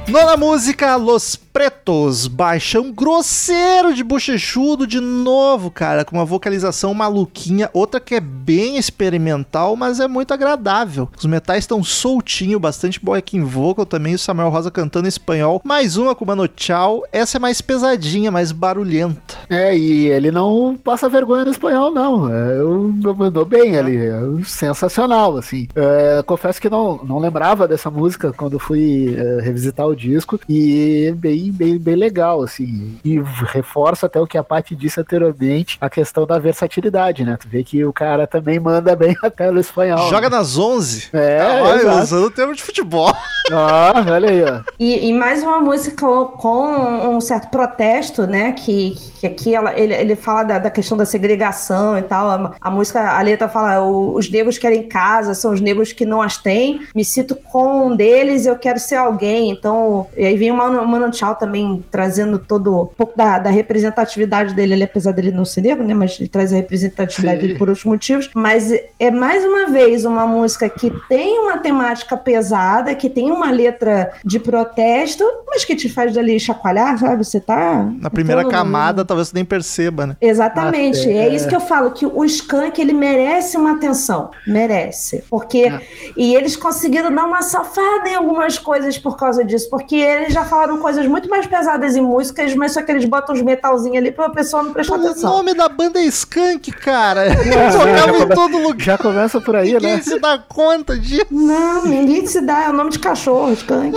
Nona 0.09 0.35
música, 0.35 0.95
Los 0.95 1.35
Pretos, 1.35 2.25
baixão 2.25 2.91
grosseiro 2.91 3.93
de 3.93 4.03
bochechudo 4.03 4.87
de 4.87 4.99
novo, 4.99 5.69
cara, 5.69 6.03
com 6.05 6.15
uma 6.15 6.25
vocalização 6.25 6.93
maluquinha, 6.93 7.69
outra 7.73 7.99
que 7.99 8.15
é 8.15 8.19
bem 8.19 8.77
experimental, 8.77 9.75
mas 9.75 9.99
é 9.99 10.07
muito 10.07 10.33
agradável. 10.33 11.09
Os 11.17 11.25
metais 11.25 11.65
estão 11.65 11.83
soltinho, 11.83 12.59
bastante 12.59 12.99
backing 13.03 13.43
vocal 13.43 13.85
também, 13.85 14.15
o 14.15 14.19
Samuel 14.19 14.49
Rosa 14.49 14.71
cantando 14.71 15.05
em 15.05 15.09
espanhol. 15.09 15.61
Mais 15.63 15.97
uma 15.97 16.15
com 16.15 16.25
Mano 16.25 16.47
Tchau, 16.47 17.03
essa 17.11 17.37
é 17.37 17.39
mais 17.39 17.61
pesadinha, 17.61 18.31
mais 18.31 18.51
barulhenta. 18.51 19.35
É, 19.49 19.77
e 19.77 20.07
ele 20.07 20.31
não 20.31 20.77
passa 20.81 21.09
vergonha 21.09 21.45
no 21.45 21.51
espanhol, 21.51 21.91
não. 21.91 22.33
É, 22.33 22.59
eu, 22.59 22.93
mandou 23.15 23.43
bem 23.45 23.77
ali. 23.77 23.97
é 23.97 24.19
sensacional, 24.45 25.37
assim. 25.37 25.67
É, 25.75 26.23
confesso 26.23 26.61
que 26.61 26.69
não, 26.69 27.03
não 27.03 27.19
lembrava 27.19 27.67
dessa 27.67 27.91
música 27.91 28.31
quando 28.31 28.57
fui 28.57 29.15
é, 29.15 29.41
revisitar 29.41 29.85
o 29.85 29.98
disco. 29.99 30.39
E 30.47 31.07
é 31.09 31.11
bem, 31.11 31.51
bem, 31.51 31.77
bem 31.77 31.95
legal, 31.95 32.41
assim. 32.41 32.97
E 33.03 33.19
reforça 33.51 34.05
até 34.05 34.19
o 34.19 34.27
que 34.27 34.37
a 34.37 34.43
Paty 34.43 34.75
disse 34.75 34.99
anteriormente, 34.99 35.77
a 35.81 35.89
questão 35.89 36.25
da 36.25 36.39
versatilidade, 36.39 37.23
né? 37.23 37.37
Tu 37.39 37.47
vê 37.47 37.63
que 37.63 37.83
o 37.83 37.91
cara 37.93 38.25
também 38.25 38.59
manda 38.59 38.95
bem 38.95 39.15
até 39.23 39.51
no 39.51 39.59
espanhol. 39.59 40.09
Joga 40.09 40.29
nas 40.29 40.57
11? 40.57 41.09
É, 41.13 41.39
Ah, 41.41 42.01
usando 42.01 42.25
o 42.25 42.31
termo 42.31 42.55
de 42.55 42.63
futebol. 42.63 43.13
Ah, 43.51 44.05
olha 44.07 44.29
aí, 44.29 44.43
ó. 44.43 44.61
E, 44.79 45.09
e 45.09 45.13
mais 45.13 45.41
uma 45.41 45.59
música 45.59 46.05
com 46.05 47.15
um 47.15 47.19
certo 47.19 47.49
protesto, 47.49 48.27
né? 48.27 48.51
Que, 48.51 48.95
que 49.19 49.25
aqui 49.25 49.55
ela, 49.55 49.73
ele, 49.75 49.91
ele 49.91 50.15
fala 50.15 50.43
da, 50.43 50.59
da 50.59 50.69
questão 50.69 50.95
da 50.95 51.03
segregação 51.03 51.97
e 51.97 52.03
tal. 52.03 52.29
A, 52.29 52.53
a 52.61 52.69
música, 52.69 53.17
a 53.17 53.19
letra 53.23 53.49
fala: 53.49 53.83
os 53.83 54.29
negros 54.29 54.59
querem 54.59 54.87
casa, 54.87 55.33
são 55.33 55.51
os 55.51 55.61
negros 55.61 55.91
que 55.91 56.05
não 56.05 56.21
as 56.21 56.37
têm. 56.37 56.81
Me 56.95 57.03
sinto 57.03 57.35
com 57.35 57.87
um 57.87 57.95
deles, 57.95 58.45
eu 58.45 58.55
quero 58.55 58.77
ser 58.77 58.97
alguém. 58.97 59.49
Então, 59.49 59.88
e 60.17 60.25
aí 60.25 60.35
vem 60.37 60.51
o 60.51 60.55
Mano, 60.57 60.85
Mano 60.87 61.11
Tchau 61.11 61.35
também 61.35 61.83
trazendo 61.91 62.37
todo 62.39 62.83
um 62.83 62.85
pouco 62.85 63.17
da, 63.17 63.39
da 63.39 63.49
representatividade 63.49 64.53
dele, 64.53 64.73
ele, 64.73 64.83
apesar 64.83 65.11
dele 65.11 65.31
não 65.31 65.45
ser 65.45 65.61
negro, 65.61 65.85
né? 65.85 65.93
Mas 65.93 66.19
ele 66.19 66.29
traz 66.29 66.51
a 66.53 66.55
representatividade 66.55 67.41
dele 67.41 67.57
por 67.57 67.69
outros 67.69 67.85
motivos. 67.85 68.29
Mas 68.33 68.71
é 68.99 69.11
mais 69.11 69.43
uma 69.43 69.67
vez 69.67 70.05
uma 70.05 70.25
música 70.27 70.69
que 70.69 70.91
tem 71.07 71.39
uma 71.39 71.57
temática 71.57 72.15
pesada, 72.17 72.93
que 72.95 73.09
tem 73.09 73.31
uma 73.31 73.51
letra 73.51 74.11
de 74.23 74.39
protesto, 74.39 75.23
mas 75.47 75.63
que 75.65 75.75
te 75.75 75.89
faz 75.89 76.13
dali 76.13 76.39
chacoalhar, 76.39 76.97
sabe? 76.97 77.23
Você 77.23 77.39
tá. 77.39 77.89
Na 77.99 78.09
primeira 78.09 78.45
camada, 78.47 79.03
talvez 79.05 79.29
você 79.29 79.35
nem 79.35 79.45
perceba, 79.45 80.05
né? 80.07 80.17
Exatamente, 80.21 81.07
Ah, 81.07 81.11
é, 81.11 81.27
é. 81.29 81.35
isso 81.35 81.47
que 81.47 81.55
eu 81.55 81.59
falo, 81.61 81.91
que 81.91 82.05
o 82.05 82.23
Skank 82.25 82.79
ele 82.79 82.93
merece 82.93 83.57
uma 83.57 83.73
atenção, 83.73 84.31
merece, 84.45 85.23
porque 85.29 85.67
Ah. 85.71 85.81
e 86.15 86.35
eles 86.35 86.55
conseguiram 86.55 87.13
dar 87.13 87.25
uma 87.25 87.41
safada 87.41 88.09
em 88.09 88.15
algumas 88.15 88.57
coisas 88.57 88.97
por 88.97 89.17
causa 89.17 89.43
disso, 89.43 89.69
porque 89.69 89.78
eles 89.95 90.33
já 90.33 90.43
falaram 90.45 90.77
coisas 90.79 91.05
muito 91.07 91.29
mais 91.29 91.45
pesadas 91.47 91.95
em 91.95 92.01
músicas, 92.01 92.53
mas 92.55 92.73
só 92.73 92.81
que 92.81 92.91
eles 92.91 93.05
botam 93.05 93.35
uns 93.35 93.41
metalzinhos 93.41 93.97
ali 93.97 94.11
pra 94.11 94.29
pessoa 94.29 94.63
não 94.63 94.73
prestar 94.73 94.97
O 94.97 95.01
atenção. 95.05 95.31
nome 95.37 95.53
da 95.53 95.67
banda 95.69 95.99
é 95.99 96.03
Skunk, 96.05 96.71
cara. 96.71 97.25
É, 97.49 97.71
Tocava 97.71 98.17
já 98.17 98.23
em 98.25 98.27
todo 98.29 98.57
lugar. 98.57 98.79
Já 98.79 98.97
começa 98.97 99.41
por 99.41 99.55
aí, 99.55 99.73
Ninguém 99.73 99.95
né? 99.97 100.01
se 100.01 100.19
dá 100.19 100.37
conta 100.37 100.97
disso. 100.97 101.25
Não, 101.31 101.85
ninguém 101.85 102.25
se 102.27 102.41
dá, 102.41 102.63
é 102.65 102.69
o 102.69 102.73
nome 102.73 102.89
de 102.91 102.99
cachorro, 102.99 103.51
Skank. 103.53 103.95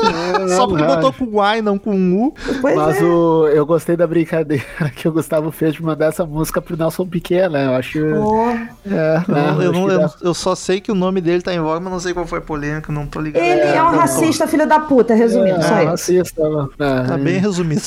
Só 0.56 0.66
porque 0.66 0.82
não, 0.84 0.94
botou 0.96 1.12
com 1.12 1.24
Y, 1.44 1.62
não 1.62 1.78
com 1.78 1.94
U. 2.14 2.34
Pois 2.60 2.74
Mas 2.76 2.96
é. 2.98 3.04
o, 3.04 3.46
eu 3.48 3.64
gostei 3.66 3.96
da 3.96 4.06
brincadeira 4.06 4.64
que 4.96 5.06
o 5.08 5.12
Gustavo 5.12 5.50
fez 5.50 5.74
de 5.74 5.82
mandar 5.82 6.06
essa 6.06 6.24
música 6.24 6.60
pro 6.62 6.76
Nelson 6.76 7.06
Piquet, 7.06 7.48
né? 7.48 7.66
Eu 7.66 7.74
acho. 7.74 7.98
Pô. 8.00 8.48
É, 8.90 9.22
Eu, 9.28 9.34
né? 9.34 9.56
eu 9.66 9.72
não- 9.72 9.90
eu- 9.90 9.98
dá- 10.00 10.10
eu 10.22 10.34
só 10.34 10.54
sei 10.54 10.80
que 10.80 10.90
o 10.90 10.94
nome 10.94 11.20
dele 11.20 11.42
tá 11.42 11.52
em 11.52 11.60
voga, 11.60 11.80
mas 11.80 11.92
não 11.92 12.00
sei 12.00 12.12
qual 12.14 12.26
foi 12.26 12.38
a 12.38 12.42
polêmica, 12.42 12.92
não 12.92 13.06
tô 13.06 13.20
ligado. 13.20 13.42
Ele 13.42 13.60
é 13.60 13.82
um 13.82 13.90
tô- 13.90 13.96
racista, 13.98 14.46
filho 14.46 14.66
da 14.66 14.80
puta, 14.80 15.14
resumindo, 15.14 15.60
É, 15.60 15.62
isso. 15.80 15.90
racista, 15.90 16.48
né? 16.48 16.68
Tá 16.78 17.14
É, 17.14 17.18
bem 17.18 17.38
resumido. 17.38 17.82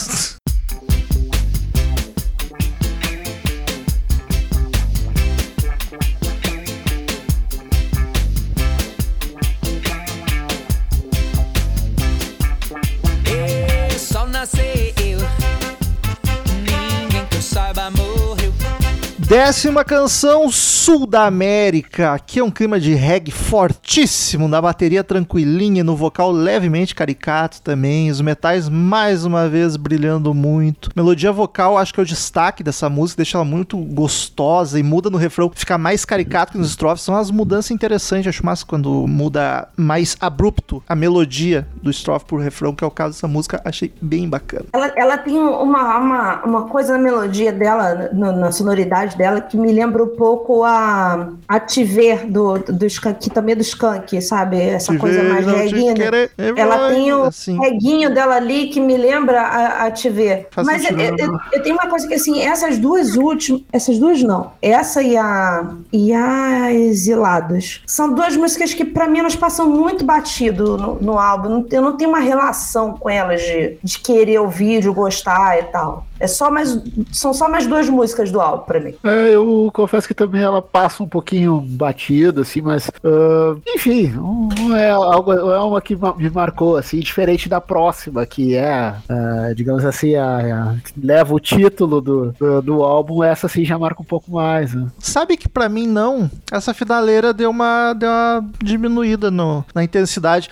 Décima 19.36 19.84
canção, 19.84 20.50
Sul 20.50 21.06
da 21.06 21.26
América. 21.26 22.14
Aqui 22.14 22.40
é 22.40 22.44
um 22.44 22.50
clima 22.50 22.80
de 22.80 22.94
reggae 22.94 23.32
fortíssimo, 23.32 24.48
na 24.48 24.62
bateria 24.62 25.04
tranquilinha, 25.04 25.84
no 25.84 25.94
vocal 25.94 26.32
levemente 26.32 26.96
caricato 26.96 27.62
também. 27.62 28.10
Os 28.10 28.22
metais 28.22 28.70
mais 28.70 29.26
uma 29.26 29.50
vez 29.50 29.76
brilhando 29.76 30.34
muito. 30.34 30.90
Melodia 30.96 31.34
vocal, 31.34 31.78
acho 31.78 31.94
que 31.94 32.00
é 32.00 32.04
o 32.04 32.06
destaque 32.06 32.64
dessa 32.64 32.90
música, 32.90 33.18
deixa 33.18 33.38
ela 33.38 33.44
muito 33.44 33.76
gostosa 33.76 34.80
e 34.80 34.84
muda 34.84 35.10
no 35.10 35.18
refrão, 35.18 35.52
fica 35.54 35.78
mais 35.78 36.06
caricato 36.06 36.54
que 36.54 36.58
nos 36.58 36.70
estrofes. 36.70 37.04
São 37.04 37.14
umas 37.14 37.30
mudanças 37.30 37.72
interessantes, 37.72 38.28
acho 38.30 38.46
massa 38.46 38.66
quando 38.66 39.06
muda 39.06 39.68
mais 39.76 40.16
abrupto 40.22 40.82
a 40.88 40.96
melodia 40.96 41.68
do 41.84 41.92
estrofe 41.92 42.24
pro 42.26 42.38
refrão, 42.38 42.74
que 42.74 42.86
é 42.86 42.88
o 42.88 42.92
caso 42.92 43.16
dessa 43.16 43.28
música, 43.28 43.62
achei 43.66 43.94
bem 44.02 44.30
bacana. 44.30 44.64
Ela, 44.72 44.94
ela 44.96 45.18
tem 45.18 45.38
uma, 45.38 45.98
uma, 45.98 46.46
uma 46.46 46.62
coisa 46.70 46.94
na 46.94 47.04
melodia 47.04 47.52
dela, 47.52 48.12
no- 48.14 48.32
na 48.32 48.50
sonoridade 48.54 49.18
dela, 49.18 49.25
que 49.42 49.58
me 49.58 49.72
lembra 49.72 50.04
um 50.04 50.16
pouco 50.16 50.64
a, 50.64 51.30
a 51.48 51.60
Tiver 51.60 52.26
do, 52.26 52.58
do 52.60 52.86
Skank, 52.86 53.20
que 53.20 53.30
também 53.30 53.54
é 53.54 53.56
do 53.56 53.62
Skunk, 53.62 54.22
sabe? 54.22 54.60
Essa 54.62 54.94
Te 54.94 55.00
coisa 55.00 55.24
mais 55.24 55.46
reguinha. 55.46 55.94
querer, 55.94 56.32
é 56.38 56.54
Ela 56.56 56.90
tem 56.90 57.14
o 57.14 57.24
assim. 57.24 57.60
reguinho 57.60 58.14
dela 58.14 58.36
ali 58.36 58.68
que 58.68 58.80
me 58.80 58.96
lembra 58.98 59.42
a, 59.42 59.86
a 59.86 59.92
Tiver. 59.92 60.48
Faz 60.52 60.66
Mas 60.68 60.84
eu, 60.86 60.98
eu- 60.98 61.40
eu 61.54 61.64
tenho 61.64 61.76
uma 61.76 61.88
coisa 61.88 62.08
que, 62.08 62.14
assim, 62.14 62.42
essas 62.42 62.78
duas 62.78 63.16
últimas... 63.16 63.62
Essas 63.72 63.98
duas 64.00 64.22
não. 64.24 64.52
Essa 64.62 65.02
e 65.02 65.18
a, 65.18 65.66
e 65.92 66.14
a 66.14 66.72
Exilados. 66.74 67.82
São 67.86 68.14
duas 68.14 68.36
músicas 68.36 68.74
que, 68.74 68.86
pra 68.86 69.08
mim, 69.08 69.20
elas 69.20 69.36
passam 69.36 69.70
muito 69.70 70.06
batido 70.06 70.78
no, 70.78 70.96
no 70.96 71.20
álbum. 71.20 71.66
Eu 71.72 71.82
não 71.82 71.98
tenho 71.98 72.10
uma 72.10 72.20
relação 72.20 72.94
com 72.94 73.10
elas 73.10 73.42
de, 73.42 73.78
de 73.84 74.00
querer 74.00 74.40
ouvir, 74.40 74.82
de 74.82 74.90
gostar 74.90 75.60
e 75.60 75.64
tal. 75.64 76.06
É 76.20 76.28
só 76.28 76.50
mais, 76.50 76.78
são 77.12 77.34
só 77.34 77.50
mais 77.50 77.68
duas 77.68 77.90
músicas 77.90 78.32
do 78.32 78.40
álbum 78.40 78.64
pra 78.64 78.80
mim. 78.80 78.96
É, 79.06 79.36
eu 79.36 79.70
confesso 79.74 80.08
que 80.08 80.14
também 80.16 80.42
ela 80.42 80.62
passa 80.62 81.04
um 81.04 81.08
pouquinho 81.08 81.62
batido, 81.62 82.42
assim, 82.42 82.60
mas 82.62 82.90
ah, 83.04 83.56
enfim, 83.68 84.08
não 84.12 84.76
é 84.76 84.90
algo, 84.90 85.32
é 85.32 85.60
uma 85.60 85.80
que 85.80 85.96
me 85.96 86.30
marcou, 86.30 86.76
assim, 86.76 87.00
diferente 87.00 87.48
da 87.48 87.62
próxima, 87.62 88.26
que 88.26 88.56
é, 88.56 88.96
ah, 89.08 89.54
digamos 89.56 89.86
assim, 89.86 90.16
a, 90.16 90.38
a- 90.40 90.76
leva 91.02 91.34
o 91.36 91.40
título 91.40 92.02
do, 92.02 92.32
do, 92.34 92.62
do 92.62 92.84
álbum, 92.84 93.24
essa 93.24 93.46
assim 93.46 93.64
já 93.64 93.78
marca 93.78 94.02
um 94.02 94.06
pouco 94.06 94.32
mais, 94.32 94.74
né? 94.74 94.88
Sabe 94.98 95.38
que 95.38 95.48
pra 95.48 95.70
mim 95.70 95.86
não. 95.88 96.30
Essa 96.52 96.74
finaleira 96.74 97.32
deu 97.34 97.52
uma, 97.52 97.94
deu 97.94 98.10
uma 98.10 98.44
diminuída 98.64 99.30
no, 99.30 99.64
na 99.76 99.84
intensidade. 99.84 100.50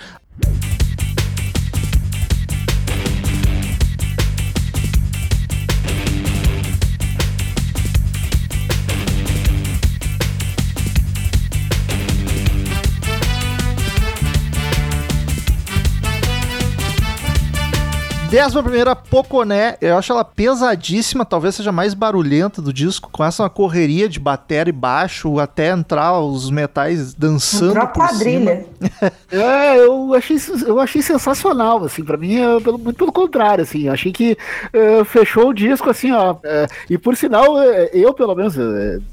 Décima 18.33 18.63
primeira, 18.63 18.95
Poconé. 18.95 19.77
Eu 19.79 19.95
acho 19.95 20.11
ela 20.11 20.25
pesadíssima, 20.25 21.23
talvez 21.23 21.53
seja 21.53 21.71
mais 21.71 21.93
barulhenta 21.93 22.63
do 22.63 22.73
disco. 22.73 23.11
Começa 23.11 23.43
uma 23.43 23.49
correria 23.49 24.09
de 24.09 24.19
bateria 24.19 24.71
e 24.71 24.71
baixo 24.71 25.37
até 25.37 25.69
entrar 25.69 26.19
os 26.19 26.49
metais 26.49 27.13
dançando. 27.13 27.75
Por 27.75 27.87
quadrilha. 27.89 28.65
É, 29.31 29.79
eu 29.79 30.13
achei, 30.13 30.37
eu 30.67 30.79
achei 30.79 31.01
sensacional, 31.01 31.83
assim, 31.83 32.03
pra 32.03 32.17
mim 32.17 32.35
é 32.35 32.59
pelo, 32.59 32.77
muito 32.77 32.95
pelo 32.95 33.11
contrário, 33.11 33.63
assim, 33.63 33.89
achei 33.89 34.11
que 34.11 34.37
é, 34.71 35.03
fechou 35.03 35.49
o 35.49 35.53
disco, 35.53 35.89
assim, 35.89 36.11
ó, 36.11 36.35
é, 36.43 36.67
e 36.87 36.99
por 36.99 37.17
sinal, 37.17 37.59
é, 37.59 37.89
eu 37.93 38.13
pelo 38.13 38.35
menos, 38.35 38.55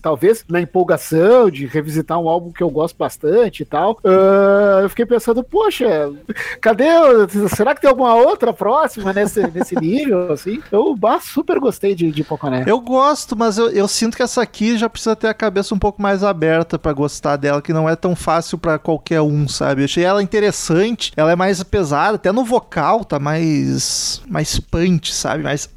talvez 0.02 0.44
na 0.46 0.60
empolgação 0.60 1.50
de 1.50 1.64
revisitar 1.64 2.18
um 2.18 2.28
álbum 2.28 2.52
que 2.52 2.62
eu 2.62 2.68
gosto 2.68 2.96
bastante 2.98 3.62
e 3.62 3.64
tal, 3.64 3.98
eu 4.82 4.90
fiquei 4.90 5.06
pensando, 5.06 5.42
poxa, 5.42 6.12
cadê, 6.60 6.84
será 7.56 7.74
que 7.74 7.80
tem 7.80 7.88
alguma 7.88 8.14
outra 8.14 8.52
próxima 8.52 9.09
nesse, 9.12 9.46
nesse 9.48 9.74
nível, 9.76 10.32
assim? 10.32 10.62
Eu 10.70 10.94
bah, 10.96 11.20
super 11.20 11.58
gostei 11.58 11.94
de, 11.94 12.10
de 12.10 12.24
Poconé. 12.24 12.64
Eu 12.66 12.80
gosto, 12.80 13.36
mas 13.36 13.58
eu, 13.58 13.70
eu 13.70 13.86
sinto 13.88 14.16
que 14.16 14.22
essa 14.22 14.42
aqui 14.42 14.76
já 14.76 14.88
precisa 14.88 15.16
ter 15.16 15.28
a 15.28 15.34
cabeça 15.34 15.74
um 15.74 15.78
pouco 15.78 16.00
mais 16.00 16.22
aberta 16.22 16.78
pra 16.78 16.92
gostar 16.92 17.36
dela, 17.36 17.62
que 17.62 17.72
não 17.72 17.88
é 17.88 17.96
tão 17.96 18.14
fácil 18.16 18.58
pra 18.58 18.78
qualquer 18.78 19.20
um, 19.20 19.48
sabe? 19.48 19.82
Eu 19.82 19.84
achei 19.84 20.04
ela 20.04 20.22
interessante, 20.22 21.12
ela 21.16 21.32
é 21.32 21.36
mais 21.36 21.62
pesada, 21.62 22.16
até 22.16 22.32
no 22.32 22.44
vocal 22.44 23.04
tá 23.04 23.18
mais 23.18 24.22
mais 24.28 24.58
punch, 24.58 25.14
sabe? 25.14 25.42
Mais 25.42 25.68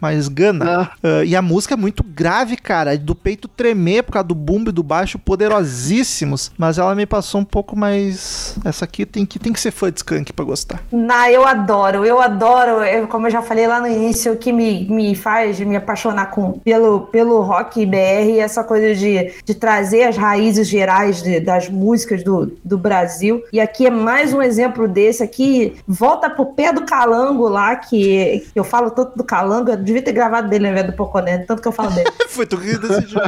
mais 0.00 0.28
gana. 0.28 0.90
Uh, 1.02 1.24
e 1.24 1.34
a 1.36 1.42
música 1.42 1.74
é 1.74 1.76
muito 1.76 2.02
grave, 2.02 2.56
cara, 2.56 2.96
do 2.96 3.14
peito 3.14 3.48
tremer 3.48 4.02
por 4.02 4.12
causa 4.12 4.28
do 4.28 4.34
bumbo 4.34 4.70
e 4.70 4.72
do 4.72 4.82
baixo 4.82 5.18
poderosíssimos, 5.18 6.52
mas 6.56 6.78
ela 6.78 6.94
me 6.94 7.06
passou 7.06 7.40
um 7.40 7.44
pouco 7.44 7.76
mais 7.76 8.56
essa 8.64 8.84
aqui 8.84 9.06
tem 9.06 9.24
que 9.24 9.38
tem 9.38 9.52
que 9.52 9.60
ser 9.60 9.70
fã 9.70 9.90
de 9.90 9.98
Skunk 9.98 10.32
pra 10.32 10.44
gostar. 10.44 10.82
Não, 10.90 11.26
eu 11.26 11.46
adoro, 11.46 12.04
eu 12.04 12.20
adoro, 12.20 12.59
eu- 12.68 13.08
como 13.08 13.26
eu 13.26 13.30
já 13.30 13.42
falei 13.42 13.66
lá 13.66 13.80
no 13.80 13.86
início, 13.86 14.32
o 14.32 14.36
que 14.36 14.52
me, 14.52 14.86
me 14.88 15.14
faz 15.14 15.58
me 15.60 15.76
apaixonar 15.76 16.30
com, 16.30 16.52
pelo, 16.52 17.00
pelo 17.02 17.40
rock 17.40 17.84
BR, 17.86 18.38
essa 18.40 18.62
coisa 18.64 18.94
de, 18.94 19.32
de 19.44 19.54
trazer 19.54 20.04
as 20.04 20.16
raízes 20.16 20.68
gerais 20.68 21.22
de- 21.22 21.40
das 21.40 21.68
músicas 21.68 22.22
do, 22.22 22.52
do 22.64 22.76
Brasil. 22.78 23.42
E 23.52 23.60
aqui 23.60 23.86
é 23.86 23.90
mais 23.90 24.32
um 24.34 24.42
exemplo 24.42 24.86
desse 24.88 25.22
aqui. 25.22 25.76
Volta 25.86 26.28
pro 26.30 26.46
pé 26.46 26.72
do 26.72 26.82
calango 26.84 27.48
lá, 27.48 27.76
que, 27.76 28.44
que 28.52 28.58
eu 28.58 28.64
falo 28.64 28.90
tanto 28.90 29.16
do 29.16 29.24
calango, 29.24 29.70
eu 29.70 29.76
devia 29.76 30.02
ter 30.02 30.12
gravado 30.12 30.48
dele 30.48 30.66
ao 30.66 30.72
invés 30.72 30.86
do 30.86 30.92
Poconé, 30.92 31.38
tanto 31.38 31.62
que 31.62 31.68
eu 31.68 31.72
falo 31.72 31.90
dele. 31.90 32.10
Foi 32.28 32.46
tu 32.46 32.58
que 32.58 32.76
decidiu. 32.78 33.18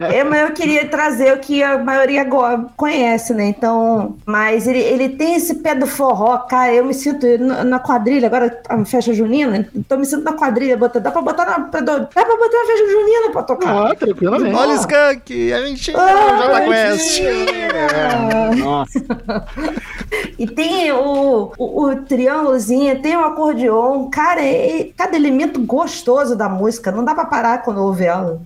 É, 0.00 0.22
mas 0.24 0.48
eu 0.48 0.54
queria 0.54 0.86
trazer 0.88 1.32
o 1.34 1.38
que 1.38 1.62
a 1.62 1.78
maioria 1.78 2.24
go- 2.24 2.70
conhece, 2.76 3.32
né? 3.34 3.46
Então, 3.46 4.16
mas 4.26 4.66
ele, 4.66 4.78
ele 4.80 5.08
tem 5.10 5.34
esse 5.34 5.56
pé 5.56 5.74
do 5.74 5.86
forró, 5.86 6.38
cara. 6.38 6.72
Eu 6.72 6.84
me 6.84 6.94
sinto 6.94 7.26
na 7.64 7.78
quadrilha, 7.78 8.26
agora 8.26 8.49
a 8.68 8.84
festa 8.84 9.12
junina, 9.12 9.68
então 9.74 9.96
eu 9.96 10.00
me 10.00 10.06
sinto 10.06 10.24
na 10.24 10.32
quadrilha. 10.32 10.76
Bota, 10.76 11.00
dá 11.00 11.10
pra 11.10 11.22
botar 11.22 11.44
na. 11.46 11.60
pra- 11.60 11.80
Dá 11.80 12.00
pra 12.00 12.24
botar 12.36 12.58
na 12.58 12.66
festa 12.66 12.90
junina 12.90 13.30
pra 13.32 13.42
tocar. 13.42 13.90
Ah, 13.90 13.94
tranquilamente. 13.94 14.54
Olha 14.56 14.72
o 14.72 14.76
Skunk, 14.76 15.52
é 15.52 15.60
mentira, 15.64 15.98
Ah, 16.00 16.36
já 16.38 16.50
tá 16.50 16.60
mentira. 16.60 18.54
Nossa. 18.56 19.00
E 20.38 20.46
tem 20.46 20.90
o, 20.92 21.52
o, 21.58 21.84
o 21.84 21.96
triângulozinho, 22.02 23.00
tem 23.02 23.16
o 23.16 23.20
acordeon. 23.24 24.08
Cara, 24.10 24.40
é, 24.40 24.80
é 24.80 24.84
cada 24.96 25.16
elemento 25.16 25.60
gostoso 25.60 26.34
da 26.36 26.48
música. 26.48 26.90
Não 26.90 27.04
dá 27.04 27.14
pra 27.14 27.24
parar 27.26 27.62
quando 27.62 27.82
ouve 27.82 28.04
ela. 28.04 28.40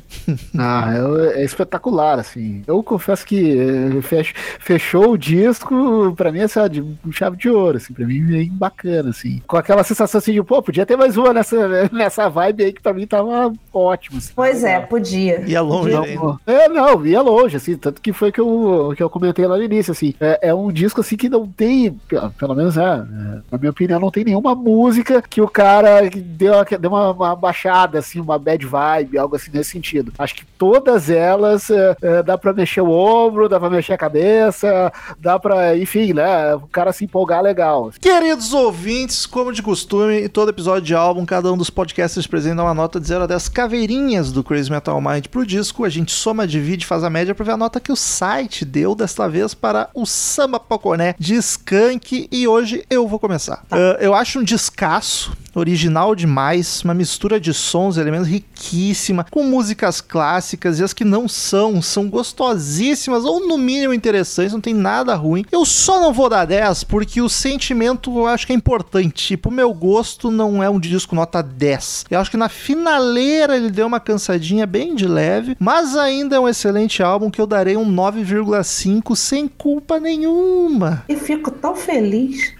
Ah, 0.59 0.91
é, 1.35 1.41
é 1.41 1.45
espetacular, 1.45 2.19
assim. 2.19 2.63
Eu 2.67 2.83
confesso 2.83 3.25
que 3.25 3.59
eh, 3.59 4.03
fech- 4.03 4.35
fechou 4.59 5.13
o 5.13 5.19
disco, 5.19 6.13
pra 6.17 6.33
mim, 6.33 6.41
essa 6.41 6.69
de 6.69 6.81
um 6.83 7.13
chave 7.13 7.37
de 7.37 7.49
ouro, 7.49 7.77
assim, 7.77 7.93
pra 7.95 8.05
mim, 8.07 8.25
bem 8.25 8.51
bacana, 8.51 9.11
assim. 9.11 9.41
Com 9.47 9.57
aquela 9.57 9.84
sensação 9.85 10.19
assim 10.19 10.33
de, 10.33 10.43
pô, 10.43 10.63
podia 10.63 10.85
ter 10.87 10.97
mais 10.97 11.17
uma 11.17 11.33
nessa, 11.33 11.89
nessa 11.93 12.29
vibe 12.29 12.65
aí 12.65 12.73
que 12.73 12.81
pra 12.83 12.93
mim 12.95 13.07
tava 13.07 13.53
ótimo. 13.73 14.19
assim. 14.19 14.33
Pois 14.35 14.65
é, 14.65 14.81
podia. 14.81 15.45
E 15.47 15.55
é 15.55 15.61
longe 15.61 15.91
Não, 15.95 16.05
pô. 16.17 16.39
é, 16.47 16.69
não, 16.69 17.05
ia 17.07 17.21
longe, 17.23 17.57
assim, 17.57 17.77
tanto 17.77 18.01
que 18.01 18.13
foi 18.13 18.33
que 18.33 18.41
eu, 18.41 18.93
que 18.97 19.03
eu 19.03 19.11
comentei 19.11 19.47
lá 19.47 19.57
no 19.57 19.63
início, 19.63 19.93
assim, 19.93 20.15
é, 20.21 20.49
é 20.49 20.55
um 20.55 20.71
disco, 20.73 21.01
assim, 21.01 21.17
que 21.17 21.29
não 21.29 21.47
tem, 21.47 21.93
pe- 21.93 22.17
pelo 22.39 22.55
menos, 22.55 22.77
é, 22.77 22.83
é, 22.83 23.05
na 23.51 23.59
minha 23.59 23.71
opinião, 23.71 24.01
não 24.01 24.11
tem 24.11 24.25
nenhuma 24.25 24.55
música 24.55 25.21
que 25.23 25.41
o 25.41 25.49
cara 25.49 26.09
deu, 26.15 26.53
uma- 26.55 26.65
deu 26.65 26.91
uma, 26.91 27.11
uma 27.13 27.37
baixada, 27.37 27.99
assim, 27.99 28.21
uma 28.21 28.39
bad 28.39 28.65
vibe, 28.67 29.19
algo 29.19 29.37
assim 29.37 29.51
nesse 29.53 29.71
sentido. 29.71 30.13
Acho 30.19 30.35
que 30.35 30.45
todas 30.59 31.11
elas 31.11 31.69
é, 31.71 31.97
é, 32.03 32.23
dá 32.23 32.39
pra 32.39 32.53
mexer 32.53 32.81
o 32.81 32.91
ombro, 32.91 33.49
dá 33.49 33.59
pra 33.61 33.69
mexer 33.71 33.93
a 33.93 33.99
cabeça, 33.99 34.93
dá 35.19 35.39
pra, 35.39 35.77
enfim, 35.77 36.13
né, 36.13 36.55
o 36.55 36.61
cara 36.69 36.93
se 36.93 37.05
empolgar 37.05 37.43
legal. 37.43 37.91
Queridos 38.01 38.53
ouvintes, 38.53 39.27
como 39.27 39.53
de 39.53 39.63
costume, 39.63 39.74
em 40.11 40.29
todo 40.29 40.51
episódio 40.51 40.83
de 40.83 40.95
álbum, 40.95 41.27
cada 41.27 41.53
um 41.53 41.57
dos 41.57 41.71
podcasters 41.71 42.27
presentes 42.27 42.57
dá 42.57 42.63
uma 42.65 42.75
nota 42.75 43.01
de 43.01 43.07
0 43.09 43.25
a 43.25 43.27
10 43.27 43.49
caveirinhas 43.49 44.31
do 44.31 44.45
Crazy 44.45 44.71
Metal 44.71 45.01
Mind 45.01 45.27
pro 45.27 45.45
disco. 45.45 45.85
A 45.85 45.89
gente 45.89 46.13
soma, 46.13 46.47
divide, 46.47 46.87
faz 46.87 47.03
a 47.03 47.11
média 47.11 47.35
pra 47.35 47.45
ver 47.45 47.53
a 47.53 47.57
nota 47.57 47.81
que 47.81 47.93
o 47.93 47.97
site 47.97 48.65
deu 48.65 48.95
desta 48.95 49.29
vez 49.29 49.55
para 49.55 49.91
o 49.95 50.07
Samba 50.07 50.61
Poconé 50.61 51.15
de 51.19 51.35
Skank. 51.35 52.29
E 52.31 52.47
hoje 52.47 52.85
eu 52.89 53.09
vou 53.09 53.19
começar. 53.19 53.65
Ah, 53.71 53.97
eu 54.01 54.15
acho 54.15 54.39
um 54.39 54.45
descasso. 54.45 55.33
Original 55.55 56.15
demais, 56.15 56.83
uma 56.83 56.95
mistura 56.95 57.39
de 57.39 57.55
sons 57.55 57.97
elementos 57.97 58.29
riquíssima, 58.29 59.25
com 59.31 59.45
músicas 59.45 60.01
clássicas 60.01 60.79
e 60.79 60.85
as 60.85 60.93
que 60.93 61.05
não 61.05 61.29
são, 61.29 61.81
são 61.81 62.09
gostosíssimas 62.09 63.25
ou 63.25 63.47
no 63.47 63.57
mínimo 63.57 63.95
interessantes, 63.95 64.53
não 64.53 64.61
tem 64.61 64.75
nada 64.75 65.15
ruim. 65.15 65.45
Eu 65.53 65.65
só 65.65 66.01
não 66.01 66.13
vou 66.13 66.29
dar 66.29 66.45
10 66.45 66.85
porque 66.85 67.21
o 67.21 67.29
sentimento 67.29 68.17
eu 68.19 68.27
acho 68.27 68.47
que 68.47 68.53
é 68.53 68.57
importante. 68.57 69.35
Tipo, 69.35 69.49
o 69.49 69.53
meu 69.53 69.73
gosto 69.73 70.31
não 70.31 70.63
é 70.63 70.69
um 70.69 70.81
disco 70.81 71.15
nota 71.15 71.43
10. 71.43 72.07
Eu 72.11 72.21
acho 72.21 72.31
que 72.31 72.37
na 72.37 72.49
finaleira 72.49 73.57
ele 73.57 73.71
deu 73.71 73.87
uma 73.87 74.01
cansadinha 74.01 74.67
bem 74.67 74.95
de 74.95 75.07
leve, 75.07 75.57
mas 75.59 75.97
ainda 75.97 76.37
é 76.37 76.41
um 76.41 76.49
excelente 76.49 77.03
álbum 77.03 77.31
que 77.31 77.41
eu 77.41 77.47
darei 77.47 77.77
um 77.77 77.91
9,5 77.91 79.17
sem 79.17 79.49
culpa 79.49 79.99
nenhuma. 80.01 81.05
E 81.09 81.17
fico 81.17 81.51
tão 81.51 81.75
feliz. 81.75 82.53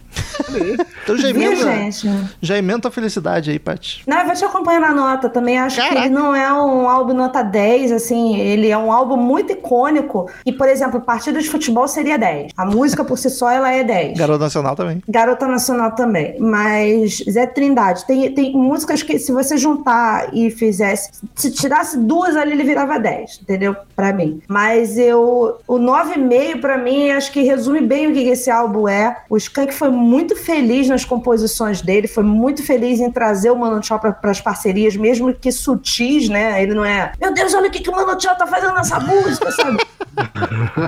Então 1.03 1.17
já 1.17 1.33
Viu, 1.33 1.53
emenda, 1.53 1.73
gente? 1.73 2.09
já 2.41 2.57
emenda 2.59 2.89
a 2.89 2.91
felicidade 2.91 3.51
aí, 3.51 3.59
Paty. 3.59 4.03
Não, 4.07 4.19
eu 4.21 4.27
vou 4.27 4.35
te 4.35 4.45
acompanhar 4.45 4.81
na 4.81 4.93
nota 4.93 5.29
também. 5.29 5.59
Acho 5.59 5.77
Caraca. 5.77 5.95
que 5.97 6.07
ele 6.07 6.15
não 6.15 6.35
é 6.35 6.53
um 6.53 6.89
álbum 6.89 7.13
nota 7.15 7.43
10, 7.43 7.93
assim. 7.93 8.37
Ele 8.39 8.69
é 8.71 8.79
um 8.79 8.91
álbum 8.93 9.17
muito 9.17 9.53
icônico. 9.53 10.31
E, 10.47 10.53
por 10.53 10.69
exemplo, 10.69 11.01
Partido 11.01 11.41
de 11.41 11.49
Futebol 11.49 11.87
seria 11.89 12.17
10. 12.19 12.53
A 12.57 12.65
música 12.65 13.05
por 13.05 13.19
si 13.19 13.29
só, 13.31 13.51
ela 13.51 13.71
é 13.71 13.85
10. 13.85 14.17
Garoto 14.19 14.41
Nacional 14.41 14.75
também. 14.77 15.03
Garota 15.09 15.47
Nacional 15.47 15.93
também. 15.93 16.37
Mas 16.41 17.23
Zé 17.29 17.47
Trindade, 17.47 18.05
tem, 18.07 18.33
tem 18.35 18.53
músicas 18.57 19.03
que 19.03 19.19
se 19.19 19.33
você 19.33 19.57
juntar 19.57 20.29
e 20.33 20.51
fizesse, 20.51 21.11
se 21.35 21.51
tirasse 21.51 21.99
duas 21.99 22.37
ali, 22.37 22.53
ele 22.53 22.65
virava 22.65 22.99
10, 22.99 23.41
entendeu? 23.43 23.77
Pra 23.95 24.13
mim. 24.13 24.41
Mas 24.49 24.97
eu, 24.97 25.59
o 25.67 25.79
9,5 25.79 26.61
pra 26.61 26.79
mim, 26.79 27.11
acho 27.11 27.31
que 27.33 27.43
resume 27.43 27.81
bem 27.81 28.07
o 28.09 28.13
que 28.13 28.21
esse 28.29 28.51
álbum 28.51 28.89
é. 28.89 29.17
O 29.29 29.37
Skank 29.37 29.75
foi 29.75 29.91
muito 29.91 30.24
feliz 30.37 30.89
nas 30.89 31.05
composições 31.05 31.81
dele, 31.81 32.07
foi 32.07 32.23
muito 32.23 32.63
feliz 32.65 33.01
em 33.01 33.11
trazer 33.11 33.51
o 33.51 33.57
Mano 33.57 33.83
Chao 33.83 33.99
para 33.99 34.17
as 34.31 34.41
parcerias, 34.41 34.97
mesmo 34.97 35.33
que 35.35 35.51
sutis, 35.51 36.29
né? 36.29 36.63
Ele 36.63 36.75
não 36.75 36.85
é, 36.85 37.13
meu 37.21 37.35
Deus, 37.35 37.53
olha 37.55 37.69
o 37.69 37.71
que, 37.71 37.81
que 37.81 37.91
o 37.91 37.93
Mano 37.93 38.21
Chao 38.21 38.37
tá 38.37 38.47
fazendo 38.47 38.75
nessa 38.75 39.01
música, 39.01 39.51
sabe? 39.53 39.79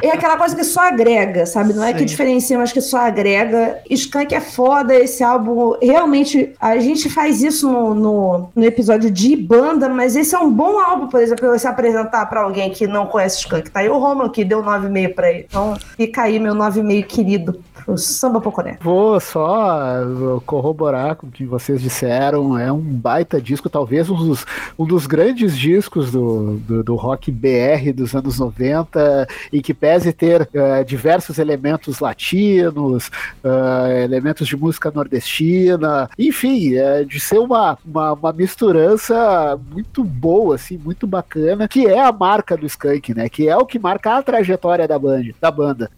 É 0.03 0.11
aquela 0.11 0.37
coisa 0.37 0.55
que 0.55 0.65
só 0.65 0.89
agrega, 0.89 1.47
sabe? 1.47 1.73
Não 1.73 1.85
é 1.85 1.93
que 1.93 2.05
diferencia, 2.05 2.59
mas 2.59 2.73
que 2.73 2.81
só 2.81 2.99
agrega. 2.99 3.79
Skank 3.91 4.35
é 4.35 4.41
foda, 4.41 4.95
esse 4.95 5.23
álbum. 5.23 5.77
Realmente, 5.83 6.55
a 6.61 6.79
gente 6.79 7.09
faz 7.11 7.43
isso 7.43 7.71
no, 7.71 7.95
no, 7.95 8.49
no 8.55 8.65
episódio 8.65 9.11
de 9.11 9.37
banda, 9.37 9.89
mas 9.89 10.17
esse 10.17 10.35
é 10.35 10.39
um 10.39 10.51
bom 10.51 10.79
álbum, 10.79 11.09
por 11.09 11.21
exemplo, 11.21 11.47
pra 11.47 11.59
você 11.59 11.67
apresentar 11.67 12.27
pra 12.27 12.43
alguém 12.43 12.71
que 12.71 12.87
não 12.87 13.07
conhece 13.07 13.41
Skank. 13.41 13.71
Tá 13.71 13.81
aí 13.81 13.89
o 13.89 13.99
Romulo 13.99 14.31
que 14.31 14.45
deu 14.45 14.63
9,5 14.63 15.15
pra 15.15 15.31
ele. 15.31 15.47
Então, 15.49 15.77
fica 15.97 16.23
aí 16.23 16.39
meu 16.39 16.55
9,5 16.55 17.07
querido 17.07 17.61
pro 17.87 17.97
Samba 17.97 18.41
Poconé. 18.41 18.79
Vou 18.81 19.21
só 19.27 20.03
uh, 20.03 20.41
corroborar 20.43 21.17
com 21.17 21.27
o 21.27 21.31
que 21.31 21.45
vocês 21.45 21.81
disseram. 21.81 22.59
É 22.59 22.71
um 22.71 22.81
baita 22.81 23.41
disco, 23.41 23.69
talvez 23.69 24.09
um 24.09 24.17
dos, 24.17 24.47
um 24.79 24.87
dos 24.87 25.07
grandes 25.07 25.57
discos 25.57 26.11
do, 26.11 26.59
do, 26.59 26.85
do 26.85 26.95
rock 26.95 27.31
BR 27.31 27.93
dos 27.95 28.15
anos 28.15 28.39
90, 28.39 29.27
e 29.53 29.61
que 29.61 29.75
pese 29.75 30.13
ter 30.13 30.43
uh, 30.43 30.85
diversos 30.85 31.39
elementos 31.39 31.99
latinos, 31.99 33.09
uh, 33.43 33.91
elementos 34.05 34.47
de 34.47 34.57
música 34.57 34.91
nordestina, 34.91 36.09
enfim, 36.19 36.75
é, 36.77 37.05
de 37.05 37.19
ser 37.19 37.39
uma, 37.39 37.77
uma, 37.85 38.13
uma 38.13 38.33
misturança 38.33 39.59
muito 39.73 40.05
boa, 40.05 40.55
assim, 40.55 40.79
muito 40.79 41.07
bacana, 41.07 41.67
que 41.67 41.87
é 41.87 42.01
a 42.01 42.13
marca 42.13 42.57
do 42.57 42.67
Skank, 42.67 43.15
né? 43.15 43.29
Que 43.29 43.49
é 43.49 43.57
o 43.57 43.67
que 43.67 43.79
marca 43.79 44.17
a 44.17 44.23
trajetória 44.23 44.87
da 44.87 44.99
banda, 44.99 45.35
da 45.41 45.51
banda. 45.51 45.91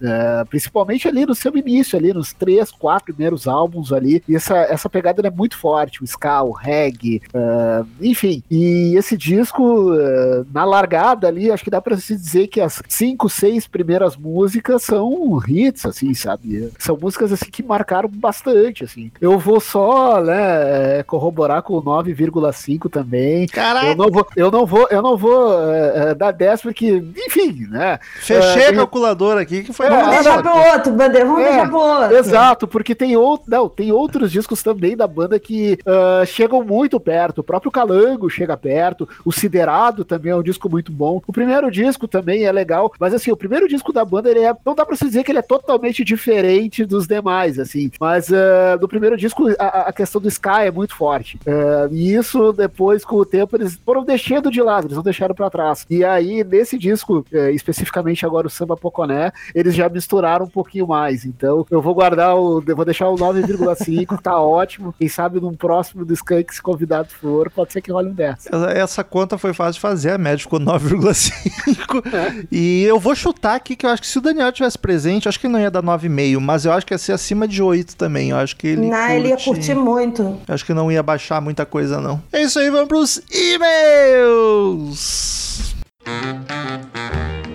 Principalmente 0.48 1.06
ali 1.06 1.26
no 1.26 1.34
seu 1.34 1.56
início, 1.56 1.98
ali 1.98 2.12
nos 2.12 2.32
três, 2.32 2.70
quatro 2.70 3.17
primeiros 3.18 3.48
álbuns 3.48 3.92
ali. 3.92 4.22
E 4.28 4.36
essa, 4.36 4.56
essa 4.56 4.88
pegada 4.88 5.26
é 5.26 5.30
muito 5.30 5.58
forte, 5.58 6.02
o 6.02 6.06
ska, 6.06 6.42
o 6.42 6.52
reggae, 6.52 7.20
é, 7.34 7.82
enfim. 8.00 8.42
E 8.48 8.94
esse 8.96 9.16
disco, 9.16 9.92
é, 9.94 10.44
na 10.54 10.64
largada 10.64 11.26
ali, 11.26 11.50
acho 11.50 11.64
que 11.64 11.70
dá 11.70 11.82
pra 11.82 11.96
se 11.96 12.14
dizer 12.14 12.46
que 12.46 12.60
as, 12.60 12.80
cinco, 12.88 13.28
seis 13.28 13.66
primeiras 13.66 14.16
músicas 14.16 14.84
são 14.84 15.40
hits, 15.46 15.84
assim, 15.84 16.14
sabe? 16.14 16.70
São 16.78 16.96
músicas 16.96 17.32
assim 17.32 17.50
que 17.50 17.62
marcaram 17.62 18.08
bastante, 18.08 18.84
assim. 18.84 19.10
Eu 19.20 19.38
vou 19.38 19.60
só, 19.60 20.22
né, 20.22 21.02
corroborar 21.02 21.62
com 21.62 21.74
o 21.74 21.82
9,5 21.82 22.88
também. 22.88 23.46
Caraca! 23.48 23.86
Eu 23.86 23.96
não 23.96 24.10
vou, 24.10 24.26
eu 24.36 24.50
não 24.50 24.66
vou, 24.66 24.86
eu 24.90 25.02
não 25.02 25.16
vou 25.16 25.72
é, 25.74 26.14
dar 26.14 26.30
10 26.30 26.62
porque, 26.62 27.02
enfim, 27.26 27.66
né? 27.68 27.98
Fechei 28.20 28.66
a 28.66 28.74
calculadora 28.74 29.40
aqui 29.40 29.64
que 29.64 29.72
foi 29.72 29.86
É, 29.86 29.90
Vamos 29.90 30.10
deixar 30.10 30.42
pro 30.42 30.56
outro, 30.56 30.92
Bandeira. 30.92 31.26
Vamos 31.26 31.42
É, 31.42 31.50
deixar 31.50 31.68
pro 31.68 31.78
outro. 31.78 32.16
Exato, 32.16 32.68
porque 32.68 32.94
tem, 32.94 33.07
outro, 33.16 33.50
não, 33.50 33.68
tem 33.68 33.92
outros 33.92 34.30
discos 34.30 34.62
também 34.62 34.96
da 34.96 35.06
banda 35.06 35.38
que 35.38 35.78
ah, 35.86 36.24
chegam 36.26 36.62
muito 36.62 36.98
perto. 36.98 37.38
O 37.38 37.44
próprio 37.44 37.70
Calango 37.70 38.28
chega 38.30 38.56
perto. 38.56 39.08
O 39.24 39.32
Siderado 39.32 40.04
também 40.04 40.32
é 40.32 40.36
um 40.36 40.42
disco 40.42 40.68
muito 40.68 40.92
bom. 40.92 41.22
O 41.26 41.32
primeiro 41.32 41.70
disco 41.70 42.08
também 42.08 42.44
é 42.44 42.52
legal. 42.52 42.92
Mas 42.98 43.14
assim, 43.14 43.30
o 43.30 43.36
primeiro 43.36 43.68
disco 43.68 43.92
da 43.92 44.04
banda, 44.04 44.30
ele 44.30 44.40
é. 44.40 44.54
Não 44.64 44.74
dá 44.74 44.84
pra 44.84 44.96
se 44.96 45.04
dizer 45.04 45.24
que 45.24 45.32
ele 45.32 45.38
é 45.38 45.42
totalmente 45.42 46.04
diferente 46.04 46.84
dos 46.84 47.06
demais, 47.06 47.58
assim. 47.58 47.90
Mas 48.00 48.32
ah, 48.32 48.78
no 48.80 48.88
primeiro 48.88 49.16
disco, 49.16 49.48
a, 49.58 49.88
a 49.88 49.92
questão 49.92 50.20
do 50.20 50.28
Sky 50.28 50.66
é 50.66 50.70
muito 50.70 50.94
forte. 50.94 51.38
Ah, 51.46 51.88
e 51.90 52.14
isso, 52.14 52.52
depois, 52.52 53.04
com 53.04 53.16
o 53.16 53.24
tempo, 53.24 53.56
eles 53.56 53.78
foram 53.84 54.04
deixando 54.04 54.50
de 54.50 54.62
lado, 54.62 54.86
eles 54.86 54.96
não 54.96 55.02
deixaram 55.02 55.34
pra 55.34 55.50
trás. 55.50 55.86
E 55.88 56.04
aí, 56.04 56.44
nesse 56.44 56.78
disco, 56.78 57.24
eh, 57.32 57.52
especificamente 57.52 58.24
agora 58.24 58.46
o 58.46 58.50
Samba 58.50 58.76
Poconé, 58.76 59.32
eles 59.54 59.74
já 59.74 59.88
misturaram 59.88 60.46
um 60.46 60.50
pouquinho 60.50 60.86
mais. 60.86 61.24
Então, 61.24 61.66
eu 61.70 61.80
vou 61.80 61.94
guardar 61.94 62.36
o. 62.36 62.62
Eu 62.66 62.76
vou 62.76 62.84
deixar 62.84 62.97
o 63.06 63.14
9,5, 63.14 64.20
tá 64.20 64.40
ótimo. 64.40 64.94
Quem 64.98 65.08
sabe 65.08 65.40
num 65.40 65.54
próximo 65.54 66.04
do 66.04 66.12
Skank, 66.14 66.54
se 66.54 66.62
convidado 66.62 67.08
for, 67.08 67.50
pode 67.50 67.72
ser 67.72 67.80
que 67.80 67.92
role 67.92 68.08
um 68.08 68.14
10. 68.14 68.46
Essa, 68.46 68.70
essa 68.70 69.04
conta 69.04 69.38
foi 69.38 69.52
fácil 69.52 69.74
de 69.74 69.80
fazer, 69.80 70.10
a 70.10 70.18
média 70.18 70.38
ficou 70.38 70.60
9,5. 70.60 72.48
E 72.50 72.82
eu 72.84 72.98
vou 72.98 73.14
chutar 73.14 73.54
aqui 73.54 73.76
que 73.76 73.84
eu 73.86 73.90
acho 73.90 74.02
que 74.02 74.08
se 74.08 74.18
o 74.18 74.20
Daniel 74.20 74.50
tivesse 74.52 74.78
presente, 74.78 75.26
eu 75.26 75.30
acho 75.30 75.38
que 75.38 75.46
ele 75.46 75.52
não 75.52 75.60
ia 75.60 75.70
dar 75.70 75.82
9,5, 75.82 76.40
mas 76.40 76.64
eu 76.64 76.72
acho 76.72 76.86
que 76.86 76.94
ia 76.94 76.98
ser 76.98 77.12
acima 77.12 77.46
de 77.46 77.62
8 77.62 77.96
também. 77.96 78.30
Eu 78.30 78.36
acho 78.36 78.56
que 78.56 78.66
ele. 78.68 78.88
Não, 78.88 79.10
ele 79.10 79.28
ia 79.28 79.36
curtir 79.36 79.74
muito. 79.74 80.22
Eu 80.46 80.54
Acho 80.54 80.64
que 80.64 80.74
não 80.74 80.90
ia 80.90 81.02
baixar 81.02 81.40
muita 81.40 81.64
coisa, 81.64 82.00
não. 82.00 82.22
É 82.32 82.42
isso 82.42 82.58
aí, 82.58 82.70
vamos 82.70 82.88
pros 82.88 83.22
e-mails! 83.30 84.88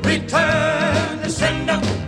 Return 0.06 1.20
to 1.24 1.30
sender. 1.30 2.03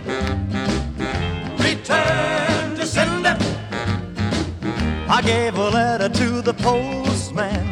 I 5.16 5.22
gave 5.22 5.56
a 5.56 5.70
letter 5.70 6.10
to 6.10 6.42
the 6.42 6.52
postman. 6.52 7.64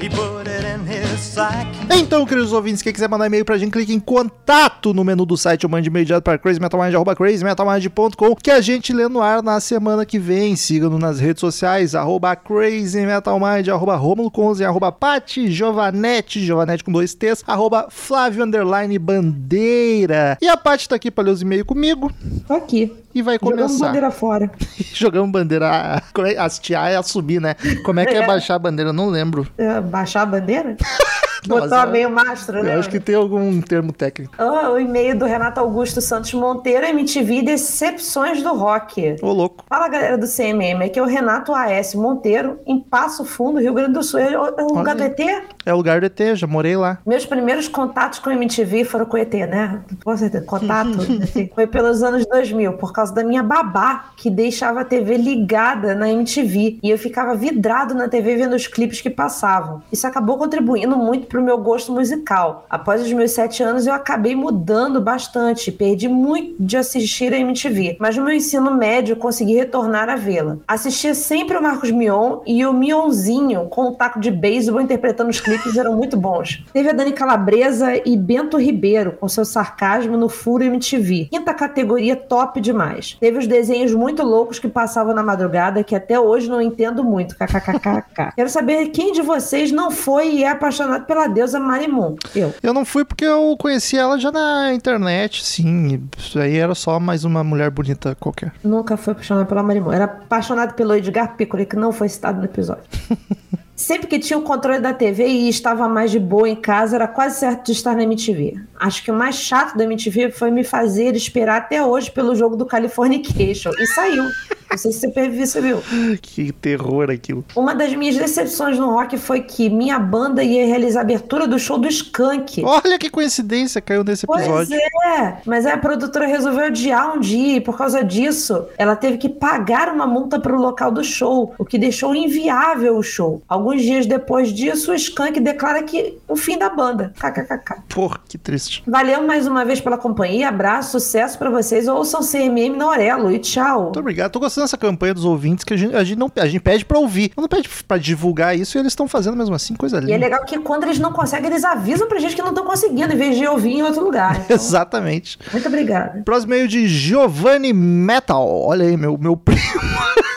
He 0.00 0.08
put 0.08 0.48
it 0.48 0.64
in 0.64 0.84
his 0.84 1.20
sack. 1.20 1.68
Então, 1.88 2.26
queridos 2.26 2.52
ouvintes, 2.52 2.82
quem 2.82 2.92
quiser 2.92 3.08
mandar 3.08 3.26
e-mail 3.26 3.44
pra 3.44 3.56
gente, 3.56 3.70
clique 3.70 3.94
em 3.94 4.00
contato 4.00 4.92
no 4.92 5.04
menu 5.04 5.24
do 5.24 5.36
site 5.36 5.64
ou 5.64 5.70
mande 5.70 5.88
e-mail 5.88 6.04
direto 6.04 6.36
crazymetalmind, 6.40 6.92
arroba 6.92 7.14
crazymetalmind.com, 7.14 8.34
que 8.34 8.50
a 8.50 8.60
gente 8.60 8.92
lê 8.92 9.06
no 9.08 9.22
ar 9.22 9.40
na 9.40 9.60
semana 9.60 10.04
que 10.04 10.18
vem. 10.18 10.56
Siga-nos 10.56 10.98
nas 10.98 11.20
redes 11.20 11.40
sociais, 11.40 11.94
arroba 11.94 12.34
crazymetalmind, 12.34 13.68
arroba 13.68 13.94
romulo 13.94 14.28
conze, 14.28 14.64
arroba 14.64 14.90
pati 14.90 15.48
giovanetti, 15.48 16.44
giovanetti 16.44 16.82
com 16.82 16.90
dois 16.90 17.14
T's, 17.14 17.44
arroba 17.46 17.86
flávio 17.88 18.42
underline 18.42 18.98
bandeira. 18.98 20.36
E 20.42 20.48
a 20.48 20.56
Paty 20.56 20.88
tá 20.88 20.96
aqui 20.96 21.08
pra 21.08 21.22
ler 21.22 21.30
os 21.30 21.42
e-mails 21.42 21.66
comigo 21.66 22.10
Tô 22.48 22.54
aqui. 22.54 22.92
E 23.14 23.22
vai 23.22 23.38
começar. 23.38 23.86
bandeira 23.86 24.10
fora. 24.10 24.50
Jogamos 24.92 25.30
bandeira, 25.30 25.68
a- 25.70 26.02
como 26.12 26.26
é- 26.26 26.36
hastear 26.38 26.90
é 26.90 26.96
a 26.96 27.02
subir, 27.02 27.40
né? 27.40 27.54
Como 27.84 28.00
é 28.00 28.06
que 28.06 28.14
é 28.14 28.18
É. 28.22 28.26
baixar 28.26 28.54
a 28.54 28.58
bandeira? 28.58 28.90
Eu 28.90 28.94
Não 28.94 29.08
lembro. 29.08 29.46
É, 29.58 29.80
Baixar 29.80 30.22
a 30.22 30.26
bandeira? 30.26 30.76
Botar 31.46 31.88
é- 31.88 31.90
meio 31.90 32.10
mastro, 32.10 32.62
né? 32.62 32.74
Eu 32.74 32.80
acho 32.80 32.88
que 32.88 33.00
tem 33.00 33.14
algum 33.14 33.60
termo 33.60 33.92
técnico. 33.92 34.34
Ah, 34.38 34.70
o 34.70 34.78
e-mail 34.78 35.18
do 35.18 35.24
Renato 35.24 35.60
Augusto 35.60 36.00
Santos 36.00 36.32
Monteiro, 36.34 36.86
MTV 36.86 37.42
Decepções 37.42 38.42
do 38.42 38.54
Rock. 38.54 39.16
Ô, 39.20 39.32
louco. 39.32 39.64
Fala 39.68 39.88
galera 39.88 40.16
do 40.16 40.26
CMM, 40.26 40.84
aqui 40.84 40.98
é 40.98 41.02
o 41.02 41.06
Renato 41.06 41.52
AS 41.52 41.94
Monteiro, 41.94 42.58
em 42.66 42.80
Passo 42.80 43.24
Fundo, 43.24 43.58
Rio 43.58 43.74
Grande 43.74 43.92
do 43.92 44.02
Sul. 44.02 44.20
É 44.20 44.38
o, 44.38 44.74
lugar 44.74 44.94
do. 44.94 45.02
ET? 45.02 45.20
É 45.64 45.72
o 45.72 45.76
lugar 45.76 46.00
do 46.00 46.06
ET, 46.06 46.34
já 46.34 46.46
morei 46.46 46.76
lá. 46.76 46.98
Meus 47.06 47.26
primeiros 47.26 47.68
contatos 47.68 48.18
com 48.18 48.30
MTV 48.30 48.84
foram 48.84 49.06
com 49.06 49.16
o 49.16 49.20
ET, 49.20 49.32
né? 49.32 49.82
Com 50.04 50.16
certeza, 50.16 50.44
contato. 50.44 50.98
assim, 51.22 51.50
foi 51.54 51.66
pelos 51.66 52.02
anos 52.02 52.24
2000, 52.26 52.74
por 52.74 52.92
causa 52.92 53.12
da 53.12 53.24
minha 53.24 53.42
babá, 53.42 54.06
que 54.16 54.30
deixava 54.30 54.82
a 54.82 54.84
TV 54.84 55.16
ligada 55.16 55.94
na 55.94 56.08
MTV. 56.08 56.78
E 56.82 56.90
eu 56.90 56.98
ficava 56.98 57.34
vidrado 57.34 57.94
na 57.94 58.08
TV 58.08 58.36
vendo 58.36 58.54
os 58.54 58.66
clipes 58.66 59.00
que 59.00 59.10
passavam. 59.10 59.82
Isso 59.90 60.06
acabou 60.06 60.38
contribuindo 60.38 60.96
muito 60.96 61.26
pro 61.32 61.42
meu 61.42 61.56
gosto 61.56 61.90
musical. 61.90 62.66
Após 62.68 63.00
os 63.00 63.10
meus 63.10 63.30
sete 63.30 63.62
anos, 63.62 63.86
eu 63.86 63.94
acabei 63.94 64.36
mudando 64.36 65.00
bastante. 65.00 65.72
Perdi 65.72 66.06
muito 66.06 66.62
de 66.62 66.76
assistir 66.76 67.32
a 67.32 67.38
MTV. 67.38 67.96
Mas 67.98 68.18
no 68.18 68.24
meu 68.24 68.34
ensino 68.34 68.70
médio, 68.70 69.14
eu 69.14 69.16
consegui 69.16 69.54
retornar 69.54 70.10
a 70.10 70.14
vê-la. 70.14 70.58
Assistia 70.68 71.14
sempre 71.14 71.56
o 71.56 71.62
Marcos 71.62 71.90
Mion 71.90 72.40
e 72.46 72.66
o 72.66 72.72
Mionzinho 72.74 73.66
com 73.70 73.86
o 73.86 73.92
taco 73.92 74.20
de 74.20 74.30
beisebol 74.30 74.82
interpretando 74.82 75.30
os 75.30 75.40
clipes 75.40 75.74
eram 75.78 75.96
muito 75.96 76.18
bons. 76.18 76.62
Teve 76.70 76.90
a 76.90 76.92
Dani 76.92 77.12
Calabresa 77.12 77.96
e 78.06 78.14
Bento 78.14 78.58
Ribeiro 78.58 79.12
com 79.12 79.26
seu 79.26 79.46
sarcasmo 79.46 80.18
no 80.18 80.28
Furo 80.28 80.64
MTV. 80.64 81.28
Quinta 81.30 81.54
categoria 81.54 82.14
top 82.14 82.60
demais. 82.60 83.16
Teve 83.18 83.38
os 83.38 83.46
desenhos 83.46 83.94
muito 83.94 84.22
loucos 84.22 84.58
que 84.58 84.68
passavam 84.68 85.14
na 85.14 85.22
madrugada 85.22 85.82
que 85.82 85.94
até 85.94 86.20
hoje 86.20 86.50
não 86.50 86.60
entendo 86.60 87.02
muito. 87.02 87.34
KKKK. 87.36 88.32
Quero 88.36 88.50
saber 88.50 88.88
quem 88.88 89.12
de 89.12 89.22
vocês 89.22 89.72
não 89.72 89.90
foi 89.90 90.28
e 90.34 90.44
é 90.44 90.50
apaixonado 90.50 91.06
pela 91.06 91.21
deusa 91.26 91.58
Marimun. 91.60 92.16
Eu. 92.34 92.54
Eu 92.62 92.74
não 92.74 92.84
fui 92.84 93.04
porque 93.04 93.24
eu 93.24 93.56
conheci 93.58 93.96
ela 93.96 94.18
já 94.18 94.30
na 94.30 94.72
internet, 94.74 95.44
sim. 95.44 96.02
Isso 96.16 96.38
aí 96.38 96.56
era 96.56 96.74
só 96.74 96.98
mais 96.98 97.24
uma 97.24 97.42
mulher 97.42 97.70
bonita 97.70 98.16
qualquer. 98.18 98.52
Nunca 98.62 98.96
foi 98.96 99.12
apaixonado 99.12 99.46
pela 99.46 99.62
Marimun. 99.62 99.92
Era 99.92 100.04
apaixonado 100.04 100.74
pelo 100.74 100.94
Edgar 100.94 101.36
Piccoli, 101.36 101.66
que 101.66 101.76
não 101.76 101.92
foi 101.92 102.08
citado 102.08 102.38
no 102.38 102.44
episódio. 102.44 102.84
Sempre 103.82 104.06
que 104.06 104.20
tinha 104.20 104.38
o 104.38 104.42
controle 104.42 104.78
da 104.78 104.94
TV 104.94 105.26
e 105.26 105.48
estava 105.48 105.88
mais 105.88 106.12
de 106.12 106.20
boa 106.20 106.48
em 106.48 106.54
casa, 106.54 106.94
era 106.94 107.08
quase 107.08 107.40
certo 107.40 107.66
de 107.66 107.72
estar 107.72 107.96
na 107.96 108.04
MTV. 108.04 108.60
Acho 108.78 109.02
que 109.02 109.10
o 109.10 109.14
mais 109.14 109.34
chato 109.34 109.76
da 109.76 109.82
MTV 109.82 110.30
foi 110.30 110.52
me 110.52 110.62
fazer 110.62 111.16
esperar 111.16 111.56
até 111.56 111.84
hoje 111.84 112.08
pelo 112.08 112.32
jogo 112.36 112.54
do 112.54 112.64
Californication. 112.64 113.72
E 113.80 113.86
saiu. 113.88 114.24
Não 114.70 114.78
sei 114.78 114.90
se 114.90 115.00
você 115.00 115.08
percebeu. 115.08 115.82
Que 116.22 116.50
terror 116.50 117.10
aquilo. 117.10 117.44
Uma 117.54 117.74
das 117.74 117.94
minhas 117.94 118.16
decepções 118.16 118.78
no 118.78 118.90
rock 118.90 119.18
foi 119.18 119.42
que 119.42 119.68
minha 119.68 119.98
banda 119.98 120.42
ia 120.42 120.64
realizar 120.66 121.00
a 121.00 121.02
abertura 121.02 121.46
do 121.46 121.58
show 121.58 121.76
do 121.76 121.86
Skank. 121.86 122.64
Olha 122.64 122.98
que 122.98 123.10
coincidência, 123.10 123.82
caiu 123.82 124.02
nesse 124.02 124.26
Pois 124.26 124.42
episódio. 124.42 124.78
é, 125.04 125.36
mas 125.44 125.66
aí 125.66 125.72
a 125.72 125.78
produtora 125.78 126.26
resolveu 126.26 126.64
adiar 126.66 127.14
um 127.14 127.20
dia 127.20 127.56
e 127.56 127.60
por 127.60 127.76
causa 127.76 128.02
disso, 128.02 128.64
ela 128.78 128.96
teve 128.96 129.18
que 129.18 129.28
pagar 129.28 129.92
uma 129.92 130.06
multa 130.06 130.40
para 130.40 130.56
o 130.56 130.60
local 130.60 130.90
do 130.90 131.04
show, 131.04 131.54
o 131.58 131.64
que 131.64 131.76
deixou 131.76 132.14
inviável 132.14 132.96
o 132.96 133.02
show. 133.02 133.42
Alguns 133.46 133.71
dias 133.80 134.04
depois 134.04 134.52
disso, 134.52 134.90
o 134.90 134.94
Skank 134.94 135.38
declara 135.40 135.82
que 135.84 136.18
o 136.28 136.36
fim 136.36 136.58
da 136.58 136.68
banda. 136.68 137.12
KKKK. 137.18 137.82
Porra, 137.88 138.18
que 138.28 138.36
triste. 138.36 138.82
Valeu 138.86 139.22
mais 139.26 139.46
uma 139.46 139.64
vez 139.64 139.80
pela 139.80 139.96
companhia, 139.96 140.48
abraço, 140.48 140.90
sucesso 141.00 141.38
para 141.38 141.48
vocês, 141.48 141.86
ouçam 141.88 142.20
CMM 142.20 142.76
na 142.76 142.86
Aurelo 142.86 143.30
e 143.32 143.38
tchau. 143.38 143.84
Muito 143.84 144.00
obrigado. 144.00 144.32
Tô 144.32 144.40
gostando 144.40 144.64
dessa 144.64 144.76
campanha 144.76 145.14
dos 145.14 145.24
ouvintes 145.24 145.64
que 145.64 145.72
a 145.72 145.76
gente, 145.76 145.94
a 145.94 146.02
gente 146.04 146.18
não 146.18 146.30
a 146.36 146.46
gente 146.46 146.60
pede 146.60 146.84
pra 146.84 146.98
ouvir. 146.98 147.32
Não 147.36 147.46
pede 147.48 147.68
pra 147.86 147.96
divulgar 147.96 148.58
isso 148.58 148.76
e 148.76 148.80
eles 148.80 148.92
estão 148.92 149.06
fazendo 149.08 149.36
mesmo 149.36 149.54
assim, 149.54 149.74
coisa 149.74 149.96
E 149.96 149.98
é 149.98 150.02
linda. 150.02 150.18
legal 150.18 150.44
que 150.44 150.58
quando 150.58 150.82
eles 150.84 150.98
não 150.98 151.12
conseguem, 151.12 151.48
eles 151.50 151.64
avisam 151.64 152.08
pra 152.08 152.18
gente 152.18 152.34
que 152.34 152.42
não 152.42 152.50
estão 152.50 152.64
conseguindo, 152.64 153.12
em 153.12 153.16
vez 153.16 153.36
de 153.36 153.46
ouvir 153.46 153.72
em 153.74 153.82
outro 153.82 154.02
lugar. 154.04 154.32
Então, 154.44 154.56
Exatamente. 154.56 155.38
muito 155.52 155.68
obrigada. 155.68 156.22
Próximo 156.24 156.50
meio 156.50 156.66
de 156.66 156.86
Giovanni 156.88 157.72
Metal. 157.72 158.46
Olha 158.48 158.84
aí, 158.86 158.96
meu, 158.96 159.16
meu 159.18 159.36
primo. 159.38 159.60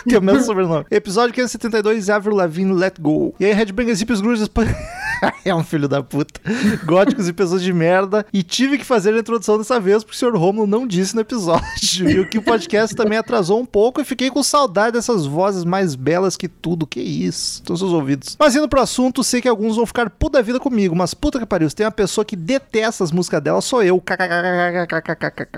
que 0.08 0.14
é 0.16 0.20
o 0.20 0.22
meu 0.22 0.40
sobrenome. 0.42 0.86
Episódio 0.92 1.34
572, 1.34 2.10
Avril 2.10 2.36
Lavigne, 2.36 2.74
Let 2.74 2.96
Go. 3.00 3.14
E 3.39 3.45
aí, 3.45 3.53
Headbangers, 3.53 4.01
Hips, 4.01 4.22
Grunges... 4.22 4.49
é 5.43 5.53
um 5.53 5.63
filho 5.63 5.88
da 5.88 6.01
puta. 6.01 6.39
Góticos 6.86 7.28
e 7.28 7.34
pessoas 7.34 7.61
de 7.61 7.73
merda. 7.73 8.26
E 8.34 8.43
tive 8.43 8.78
que 8.78 8.86
fazer 8.86 9.13
a 9.13 9.19
introdução 9.19 9.57
dessa 9.57 9.80
vez, 9.80 10.03
porque 10.03 10.15
o 10.15 10.19
senhor 10.19 10.36
Romulo 10.36 10.67
não 10.67 10.88
disse 10.88 11.15
no 11.15 11.21
episódio. 11.21 12.09
E 12.09 12.19
o 12.19 12.30
que 12.30 12.38
o 12.38 12.41
podcast 12.41 12.95
também 12.95 13.17
atrasou 13.17 13.59
um 13.59 13.65
pouco. 13.65 14.01
E 14.01 14.05
fiquei 14.05 14.30
com 14.30 14.43
saudade 14.43 14.93
dessas 14.93 15.26
vozes 15.26 15.63
mais 15.63 15.95
belas 15.95 16.38
que 16.38 16.47
tudo. 16.47 16.86
Que 16.88 16.99
isso? 16.99 17.61
Estão 17.61 17.76
seus 17.76 17.91
ouvidos. 17.91 18.36
Mas 18.39 18.55
indo 18.55 18.67
pro 18.67 18.82
assunto, 18.82 19.23
sei 19.23 19.41
que 19.41 19.47
alguns 19.47 19.76
vão 19.76 19.86
ficar 19.86 20.09
puta 20.09 20.41
vida 20.41 20.59
comigo. 20.59 20.95
Mas 20.95 21.13
puta 21.13 21.39
que 21.39 21.45
pariu, 21.45 21.69
se 21.69 21.76
tem 21.76 21.86
uma 21.86 21.91
pessoa 21.91 22.26
que 22.26 22.36
detesta 22.36 23.03
as 23.03 23.11
músicas 23.11 23.41
dela, 23.41 23.61
sou 23.61 23.84
eu. 23.84 24.01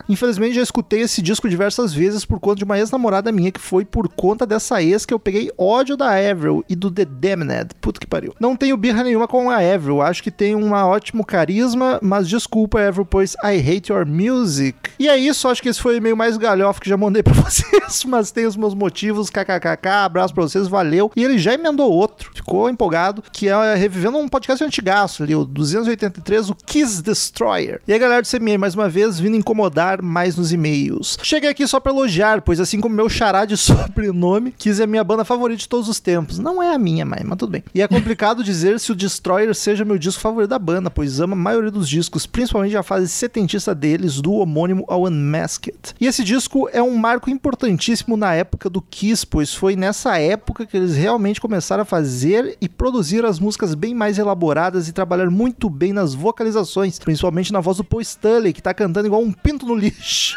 Infelizmente 0.09 0.55
já 0.55 0.61
escutei 0.61 1.01
esse 1.01 1.21
disco 1.21 1.49
diversas 1.49 1.93
vezes 1.93 2.25
por 2.25 2.39
conta 2.39 2.57
de 2.57 2.63
uma 2.63 2.77
ex-namorada 2.77 3.31
minha 3.31 3.51
que 3.51 3.59
foi 3.59 3.85
por 3.85 4.07
conta 4.09 4.45
dessa 4.45 4.81
ex 4.81 5.05
que 5.05 5.13
eu 5.13 5.19
peguei 5.19 5.51
ódio 5.57 5.97
da 5.97 6.11
Avril 6.11 6.63
e 6.69 6.75
do 6.75 6.91
The 6.91 7.05
Damned. 7.05 7.75
Puta 7.81 7.99
que 7.99 8.07
pariu. 8.07 8.33
Não 8.39 8.55
tenho 8.55 8.77
birra 8.77 9.03
nenhuma 9.03 9.27
com 9.27 9.49
a 9.49 9.56
Avril. 9.57 10.01
Acho 10.01 10.23
que 10.23 10.31
tem 10.31 10.55
um 10.55 10.71
ótimo 10.73 11.25
carisma, 11.25 11.99
mas 12.01 12.27
desculpa, 12.27 12.79
Avril, 12.79 13.05
pois 13.05 13.35
I 13.43 13.57
hate 13.59 13.91
your 13.91 14.05
music. 14.05 14.77
E 14.99 15.07
é 15.07 15.17
isso, 15.17 15.47
acho 15.47 15.61
que 15.61 15.69
esse 15.69 15.81
foi 15.81 15.95
o 15.95 15.97
e-mail 15.97 16.15
mais 16.17 16.37
galhofa 16.37 16.79
que 16.79 16.89
já 16.89 16.97
mandei 16.97 17.21
pra 17.23 17.33
vocês, 17.33 18.03
mas 18.05 18.31
tem 18.31 18.45
os 18.45 18.55
meus 18.55 18.73
motivos, 18.73 19.29
kkkk, 19.29 19.87
abraço 19.87 20.33
pra 20.33 20.43
vocês, 20.43 20.67
valeu. 20.67 21.11
E 21.15 21.23
ele 21.23 21.37
já 21.37 21.53
emendou 21.53 21.91
outro, 21.91 22.31
ficou 22.33 22.69
empolgado, 22.69 23.23
que 23.31 23.47
é 23.47 23.75
revivendo 23.75 24.17
um 24.17 24.27
podcast 24.27 24.63
antigaço 24.63 25.23
ali, 25.23 25.35
o 25.35 25.45
283, 25.45 26.49
o 26.49 26.55
Kiss 26.55 27.01
Destroyer. 27.01 27.81
E 27.87 27.93
aí, 27.93 27.99
galera 27.99 28.21
do 28.21 28.27
CME, 28.27 28.57
mais 28.57 28.75
uma 28.75 28.89
vez, 28.89 29.19
vindo 29.19 29.35
incomodar 29.35 30.01
mais 30.01 30.35
nos 30.35 30.51
e-mails. 30.51 31.17
Cheguei 31.21 31.49
aqui 31.49 31.67
só 31.67 31.79
pra 31.79 31.91
elogiar, 31.91 32.41
pois 32.41 32.59
assim 32.59 32.79
como 32.79 32.95
meu 32.95 33.09
xará 33.09 33.45
de 33.45 33.55
sobrenome, 33.57 34.51
Kiss 34.51 34.81
é 34.81 34.83
a 34.83 34.87
minha 34.87 35.03
banda 35.03 35.23
favorita 35.23 35.59
de 35.59 35.69
todos 35.69 35.87
os 35.87 35.99
tempos. 35.99 36.39
Não 36.39 36.61
é 36.61 36.73
a 36.73 36.77
minha, 36.77 37.05
mãe, 37.05 37.21
mas 37.23 37.37
tudo 37.37 37.51
bem. 37.51 37.63
E 37.73 37.81
é 37.81 37.87
complicado 37.87 38.43
dizer 38.43 38.79
se 38.79 38.91
o 38.91 38.95
Destroyer 38.95 39.36
seja 39.53 39.85
meu 39.85 39.97
disco 39.97 40.21
favorito 40.21 40.49
da 40.49 40.59
banda, 40.59 40.89
pois 40.89 41.19
amo 41.19 41.33
a 41.33 41.37
maioria 41.37 41.71
dos 41.71 41.87
discos, 41.87 42.25
principalmente 42.25 42.75
a 42.75 42.83
fase 42.83 43.07
setentista 43.07 43.73
deles, 43.73 44.21
do 44.21 44.33
homônimo 44.33 44.85
ao 44.87 45.03
Unmasked. 45.03 45.95
E 45.99 46.07
esse 46.07 46.23
disco 46.23 46.69
é 46.71 46.81
um 46.81 46.95
marco 46.97 47.29
importantíssimo 47.29 48.17
na 48.17 48.33
época 48.33 48.69
do 48.69 48.81
Kiss, 48.81 49.25
pois 49.25 49.53
foi 49.53 49.75
nessa 49.75 50.17
época 50.17 50.65
que 50.65 50.75
eles 50.75 50.95
realmente 50.95 51.41
começaram 51.41 51.83
a 51.83 51.85
fazer 51.85 52.57
e 52.61 52.67
produzir 52.67 53.25
as 53.25 53.39
músicas 53.39 53.75
bem 53.75 53.93
mais 53.93 54.17
elaboradas 54.17 54.87
e 54.87 54.93
trabalhar 54.93 55.29
muito 55.29 55.69
bem 55.69 55.93
nas 55.93 56.13
vocalizações, 56.13 56.99
principalmente 56.99 57.53
na 57.53 57.59
voz 57.59 57.77
do 57.77 57.83
Paul 57.83 58.01
Stanley, 58.01 58.53
que 58.53 58.61
tá 58.61 58.73
cantando 58.73 59.07
igual 59.07 59.21
um 59.21 59.31
pinto 59.31 59.65
no 59.65 59.75
lixo. 59.75 60.35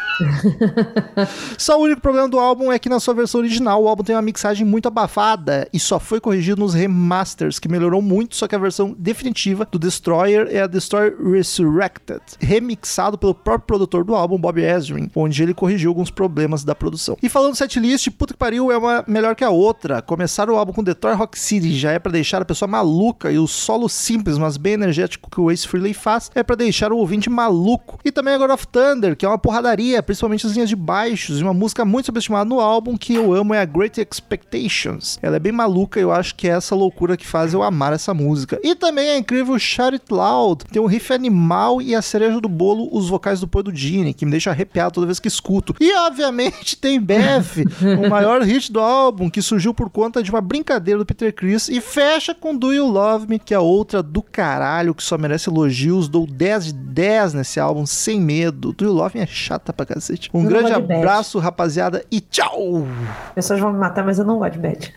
só 1.57 1.79
o 1.79 1.83
único 1.83 2.01
problema 2.01 2.27
do 2.27 2.39
álbum 2.39 2.71
é 2.71 2.77
que 2.77 2.89
na 2.89 2.99
sua 2.99 3.13
versão 3.13 3.41
original 3.41 3.83
o 3.83 3.87
álbum 3.87 4.03
tem 4.03 4.15
uma 4.15 4.21
mixagem 4.21 4.65
muito 4.65 4.87
abafada 4.87 5.67
e 5.73 5.79
só 5.79 5.99
foi 5.99 6.19
corrigido 6.19 6.61
nos 6.61 6.73
remasters, 6.73 7.59
que 7.59 7.69
melhorou 7.69 8.01
muito, 8.01 8.35
só 8.35 8.47
que 8.47 8.55
a 8.55 8.59
versão 8.59 8.90
definitiva 8.97 9.67
do 9.69 9.79
Destroyer 9.79 10.47
é 10.49 10.61
a 10.61 10.67
Destroyer 10.67 11.15
Resurrected, 11.21 12.21
remixado 12.39 13.17
pelo 13.17 13.33
próprio 13.33 13.67
produtor 13.67 14.03
do 14.03 14.15
álbum, 14.15 14.39
Bob 14.39 14.61
Ezrin, 14.61 15.09
onde 15.15 15.41
ele 15.43 15.53
corrigiu 15.53 15.89
alguns 15.89 16.09
problemas 16.09 16.63
da 16.63 16.75
produção. 16.75 17.17
E 17.21 17.29
falando 17.29 17.55
setlist, 17.55 18.09
puta 18.11 18.33
que 18.33 18.39
pariu, 18.39 18.71
é 18.71 18.77
uma 18.77 19.03
melhor 19.07 19.35
que 19.35 19.43
a 19.43 19.49
outra. 19.49 20.01
Começar 20.01 20.49
o 20.49 20.55
álbum 20.55 20.73
com 20.73 20.83
Detroit 20.83 21.17
Rock 21.17 21.37
City 21.37 21.77
já 21.77 21.91
é 21.91 21.99
para 21.99 22.11
deixar 22.11 22.41
a 22.41 22.45
pessoa 22.45 22.67
maluca 22.67 23.31
e 23.31 23.37
o 23.37 23.47
solo 23.47 23.87
simples, 23.89 24.37
mas 24.37 24.57
bem 24.57 24.73
energético 24.73 25.29
que 25.29 25.39
o 25.39 25.51
Ace 25.51 25.67
Frehley 25.67 25.93
faz 25.93 26.31
é 26.33 26.43
para 26.43 26.55
deixar 26.55 26.91
o 26.91 26.97
ouvinte 26.97 27.29
maluco. 27.29 27.99
E 28.03 28.11
também 28.11 28.33
a 28.33 28.37
God 28.37 28.51
of 28.51 28.67
Thunder, 28.67 29.15
que 29.15 29.25
é 29.25 29.29
uma 29.29 29.37
porradaria, 29.37 30.01
principalmente 30.01 30.45
as 30.45 30.53
linhas 30.53 30.69
de 30.69 30.75
baixos, 30.75 31.39
e 31.39 31.43
uma 31.43 31.53
música 31.53 31.85
muito 31.85 32.07
subestimada 32.07 32.45
no 32.45 32.59
álbum 32.59 32.97
que 32.97 33.13
eu 33.13 33.33
amo 33.33 33.53
é 33.53 33.59
a 33.59 33.65
Great 33.65 33.99
Expectations. 33.99 35.19
Ela 35.21 35.35
é 35.35 35.39
bem 35.39 35.51
maluca 35.51 35.99
e 35.99 36.03
eu 36.03 36.11
acho 36.11 36.35
que 36.35 36.47
é 36.47 36.51
essa 36.51 36.75
loucura 36.75 37.17
que 37.17 37.27
faz 37.27 37.53
eu 37.53 37.63
amar 37.63 37.93
essa 37.93 38.13
música. 38.13 38.59
E 38.63 38.75
também 38.81 39.07
é 39.09 39.17
incrível 39.17 39.57
Shout 39.59 39.93
It 39.93 40.05
Loud, 40.11 40.65
tem 40.65 40.81
um 40.81 40.87
riff 40.87 41.13
animal 41.13 41.81
e 41.81 41.95
a 41.95 42.01
cereja 42.01 42.41
do 42.41 42.49
bolo, 42.49 42.89
os 42.91 43.07
vocais 43.07 43.39
do 43.39 43.47
Poi 43.47 43.61
do 43.63 43.73
Gene, 43.73 44.13
que 44.13 44.25
me 44.25 44.31
deixa 44.31 44.49
arrepiado 44.49 44.95
toda 44.95 45.05
vez 45.05 45.19
que 45.19 45.27
escuto. 45.27 45.75
E 45.79 45.95
obviamente 45.99 46.75
tem 46.75 46.99
Beth, 46.99 47.63
o 48.03 48.09
maior 48.09 48.41
hit 48.41 48.71
do 48.71 48.79
álbum, 48.79 49.29
que 49.29 49.41
surgiu 49.41 49.73
por 49.73 49.89
conta 49.89 50.23
de 50.23 50.31
uma 50.31 50.41
brincadeira 50.41 50.97
do 50.97 51.05
Peter 51.05 51.33
Chris 51.33 51.69
e 51.69 51.79
fecha 51.79 52.33
com 52.33 52.55
Do 52.57 52.73
You 52.73 52.87
Love 52.87 53.27
Me, 53.29 53.37
que 53.39 53.53
é 53.53 53.59
outra 53.59 54.01
do 54.01 54.21
caralho, 54.21 54.95
que 54.95 55.03
só 55.03 55.17
merece 55.17 55.49
elogios. 55.49 56.09
Dou 56.09 56.25
10 56.25 56.65
de 56.65 56.73
10 56.73 57.33
nesse 57.35 57.59
álbum, 57.59 57.85
sem 57.85 58.19
medo. 58.19 58.73
Do 58.73 58.83
You 58.85 58.93
Love 58.93 59.17
Me 59.17 59.23
é 59.23 59.27
chata 59.27 59.71
pra 59.71 59.85
cacete. 59.85 60.29
Um 60.33 60.43
Eu 60.43 60.49
grande 60.49 60.81
Beth. 60.81 60.97
abraço, 60.97 61.37
rapaziada, 61.39 62.03
e 62.11 62.19
tchau! 62.19 62.87
As 63.27 63.33
pessoas 63.35 63.59
vão 63.59 63.71
me 63.71 63.79
matar, 63.79 64.03
mas 64.03 64.17
eu 64.17 64.25
não 64.25 64.39
gosto 64.39 64.53
de 64.53 64.59
Bad. 64.59 64.93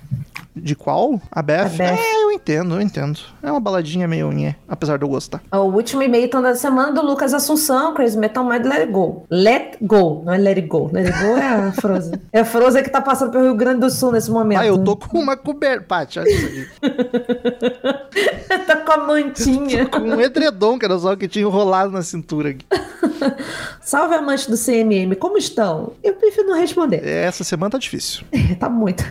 De 0.57 0.77
qual? 0.77 1.21
A 1.31 1.43
Beth? 1.43 1.67
A 1.67 1.69
Beth. 1.69 1.99
É, 1.99 2.25
eu 2.25 2.31
entendo, 2.31 2.75
eu 2.77 2.81
entendo. 2.81 3.19
É 3.43 3.51
uma 3.51 3.61
baladinha 3.61 4.07
meio 4.07 4.31
nhé, 4.31 4.55
apesar 4.69 4.97
de 4.97 5.05
eu 5.05 5.09
gostar. 5.09 5.43
O 5.53 5.65
último 5.65 6.03
e-mail 6.03 6.27
então, 6.27 6.41
da 6.41 6.55
semana 6.55 6.93
do 6.93 7.05
Lucas 7.05 7.35
Assunção, 7.35 7.93
Crazy 7.95 8.17
Metal 8.17 8.45
Mind 8.45 8.65
Let 8.65 8.81
It 8.81 8.93
Go. 8.93 9.27
Let 9.31 9.77
Go, 9.83 10.23
não 10.25 10.33
é 10.33 10.39
Let 10.39 10.57
It 10.59 10.69
Go. 10.69 10.91
Let 10.93 11.07
It 11.07 11.19
Go 11.19 11.37
é 11.37 11.49
a 11.49 11.73
Frozen. 11.73 12.15
É 12.33 12.41
a 12.41 12.45
Frozen 12.45 12.83
que 12.85 12.91
tá 12.91 13.01
passando 13.01 13.33
pelo 13.33 13.45
Rio 13.45 13.55
Grande 13.55 13.81
do 13.81 13.91
Sul 13.91 14.13
nesse 14.13 14.31
momento. 14.31 14.61
Ah, 14.61 14.67
eu 14.67 14.79
tô 14.79 14.97
com 14.97 15.19
uma 15.19 15.37
coberta. 15.37 15.85
Paty, 15.85 16.21
olha 16.21 16.29
isso 16.29 16.69
aí. 16.83 18.59
tá 18.67 18.77
com 18.77 18.93
a 18.93 18.97
mantinha. 18.99 19.87
com 19.87 19.99
um 19.99 20.21
edredom, 20.21 20.79
que 20.79 20.85
era 20.85 20.99
só 20.99 21.13
o 21.13 21.17
que 21.17 21.27
tinha 21.29 21.45
enrolado 21.45 21.91
na 21.91 22.03
cintura 22.03 22.51
aqui. 22.51 22.65
Salve 23.81 24.15
amantes 24.15 24.47
do 24.47 24.57
CMM, 24.57 25.15
como 25.17 25.37
estão? 25.37 25.93
Eu 26.03 26.15
prefiro 26.15 26.49
não 26.49 26.59
responder. 26.59 27.07
Essa 27.07 27.45
semana 27.45 27.71
tá 27.71 27.79
difícil. 27.79 28.25
É, 28.33 28.55
tá 28.55 28.69
muito. 28.69 29.05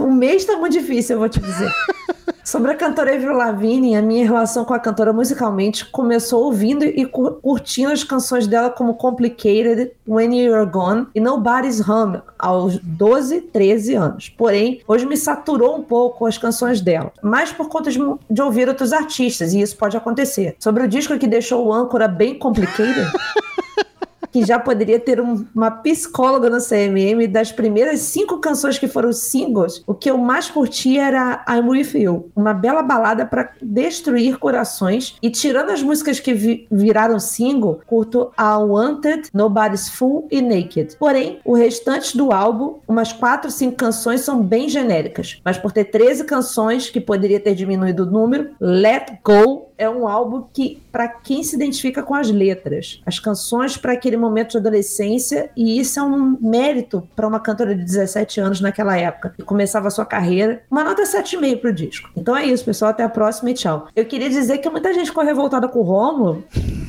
O 0.00 0.10
mês 0.10 0.44
tá 0.44 0.56
muito 0.56 0.71
difícil, 0.72 1.14
eu 1.16 1.20
vou 1.20 1.28
te 1.28 1.40
dizer. 1.40 1.70
Sobre 2.44 2.72
a 2.72 2.74
cantora 2.74 3.14
Avril 3.14 3.34
Lavigne, 3.34 3.94
a 3.94 4.02
minha 4.02 4.24
relação 4.24 4.64
com 4.64 4.74
a 4.74 4.78
cantora 4.78 5.12
musicalmente 5.12 5.86
começou 5.86 6.42
ouvindo 6.44 6.84
e 6.84 7.06
cu- 7.06 7.34
curtindo 7.40 7.92
as 7.92 8.02
canções 8.02 8.48
dela 8.48 8.68
como 8.68 8.94
Complicated, 8.94 9.92
When 10.06 10.36
You're 10.36 10.68
Gone 10.68 11.06
e 11.14 11.20
Nobody's 11.20 11.88
Home 11.88 12.20
aos 12.36 12.78
12, 12.78 13.42
13 13.42 13.94
anos. 13.94 14.28
Porém, 14.28 14.80
hoje 14.88 15.06
me 15.06 15.16
saturou 15.16 15.76
um 15.78 15.82
pouco 15.84 16.26
as 16.26 16.36
canções 16.36 16.80
dela, 16.80 17.12
mais 17.22 17.52
por 17.52 17.68
conta 17.68 17.90
de, 17.92 18.00
de 18.28 18.42
ouvir 18.42 18.68
outros 18.68 18.92
artistas, 18.92 19.54
e 19.54 19.60
isso 19.60 19.76
pode 19.76 19.96
acontecer. 19.96 20.56
Sobre 20.58 20.82
o 20.82 20.88
disco 20.88 21.16
que 21.18 21.28
deixou 21.28 21.64
o 21.64 21.72
âncora 21.72 22.08
bem 22.08 22.36
complicated, 22.36 23.06
que 24.32 24.44
já 24.44 24.58
poderia 24.58 24.98
ter 24.98 25.20
um- 25.20 25.44
uma 25.54 25.70
psicóloga 25.70 26.48
no 26.48 26.60
CMM 26.60 27.26
das 27.28 27.52
primeiras 27.52 28.00
cinco 28.00 28.38
canções 28.38 28.78
que 28.78 28.88
foram 28.88 29.12
singles, 29.12 29.82
o 29.86 29.94
que 29.94 30.10
eu 30.10 30.16
mais 30.18 30.50
curti 30.50 30.98
era 30.98 31.44
I'm 31.48 31.68
With 31.68 31.90
You, 31.94 32.30
uma 32.34 32.54
bela 32.54 32.82
balada 32.82 33.26
para 33.26 33.50
destruir 33.60 34.38
corações 34.38 35.16
e 35.22 35.30
tirando 35.30 35.70
as 35.70 35.82
músicas 35.82 36.18
que 36.18 36.32
vi- 36.32 36.66
viraram 36.70 37.18
single, 37.20 37.80
curto 37.86 38.32
a 38.36 38.58
Wanted, 38.58 39.28
Nobody's 39.34 39.88
Fool 39.88 40.26
e 40.30 40.40
Naked. 40.40 40.96
Porém, 40.98 41.38
o 41.44 41.54
restante 41.54 42.16
do 42.16 42.32
álbum, 42.32 42.78
umas 42.88 43.12
quatro, 43.12 43.50
cinco 43.50 43.76
canções 43.76 44.22
são 44.22 44.42
bem 44.42 44.68
genéricas, 44.68 45.40
mas 45.44 45.58
por 45.58 45.72
ter 45.72 45.84
13 45.84 46.24
canções, 46.24 46.88
que 46.88 47.00
poderia 47.00 47.38
ter 47.40 47.54
diminuído 47.54 48.04
o 48.04 48.10
número, 48.10 48.50
Let 48.60 49.18
Go 49.24 49.71
é 49.82 49.90
um 49.90 50.06
álbum 50.06 50.44
que, 50.52 50.80
para 50.90 51.08
quem 51.08 51.42
se 51.42 51.56
identifica 51.56 52.02
com 52.02 52.14
as 52.14 52.30
letras, 52.30 53.00
as 53.04 53.18
canções 53.18 53.76
para 53.76 53.92
aquele 53.92 54.16
momento 54.16 54.52
de 54.52 54.58
adolescência, 54.58 55.50
e 55.56 55.78
isso 55.80 55.98
é 55.98 56.02
um 56.02 56.36
mérito 56.40 57.06
para 57.16 57.26
uma 57.26 57.40
cantora 57.40 57.74
de 57.74 57.84
17 57.84 58.40
anos 58.40 58.60
naquela 58.60 58.96
época, 58.96 59.34
que 59.36 59.42
começava 59.42 59.88
a 59.88 59.90
sua 59.90 60.04
carreira. 60.06 60.62
Uma 60.70 60.84
nota 60.84 61.02
7,5 61.02 61.60
pro 61.60 61.72
disco. 61.72 62.10
Então 62.16 62.36
é 62.36 62.44
isso, 62.46 62.64
pessoal. 62.64 62.90
Até 62.90 63.02
a 63.02 63.08
próxima 63.08 63.50
e 63.50 63.54
tchau. 63.54 63.88
Eu 63.94 64.04
queria 64.04 64.28
dizer 64.30 64.58
que 64.58 64.68
muita 64.70 64.92
gente 64.94 65.06
ficou 65.06 65.24
revoltada 65.24 65.68
com 65.68 65.78
o 65.80 65.82
Rômulo, 65.82 66.44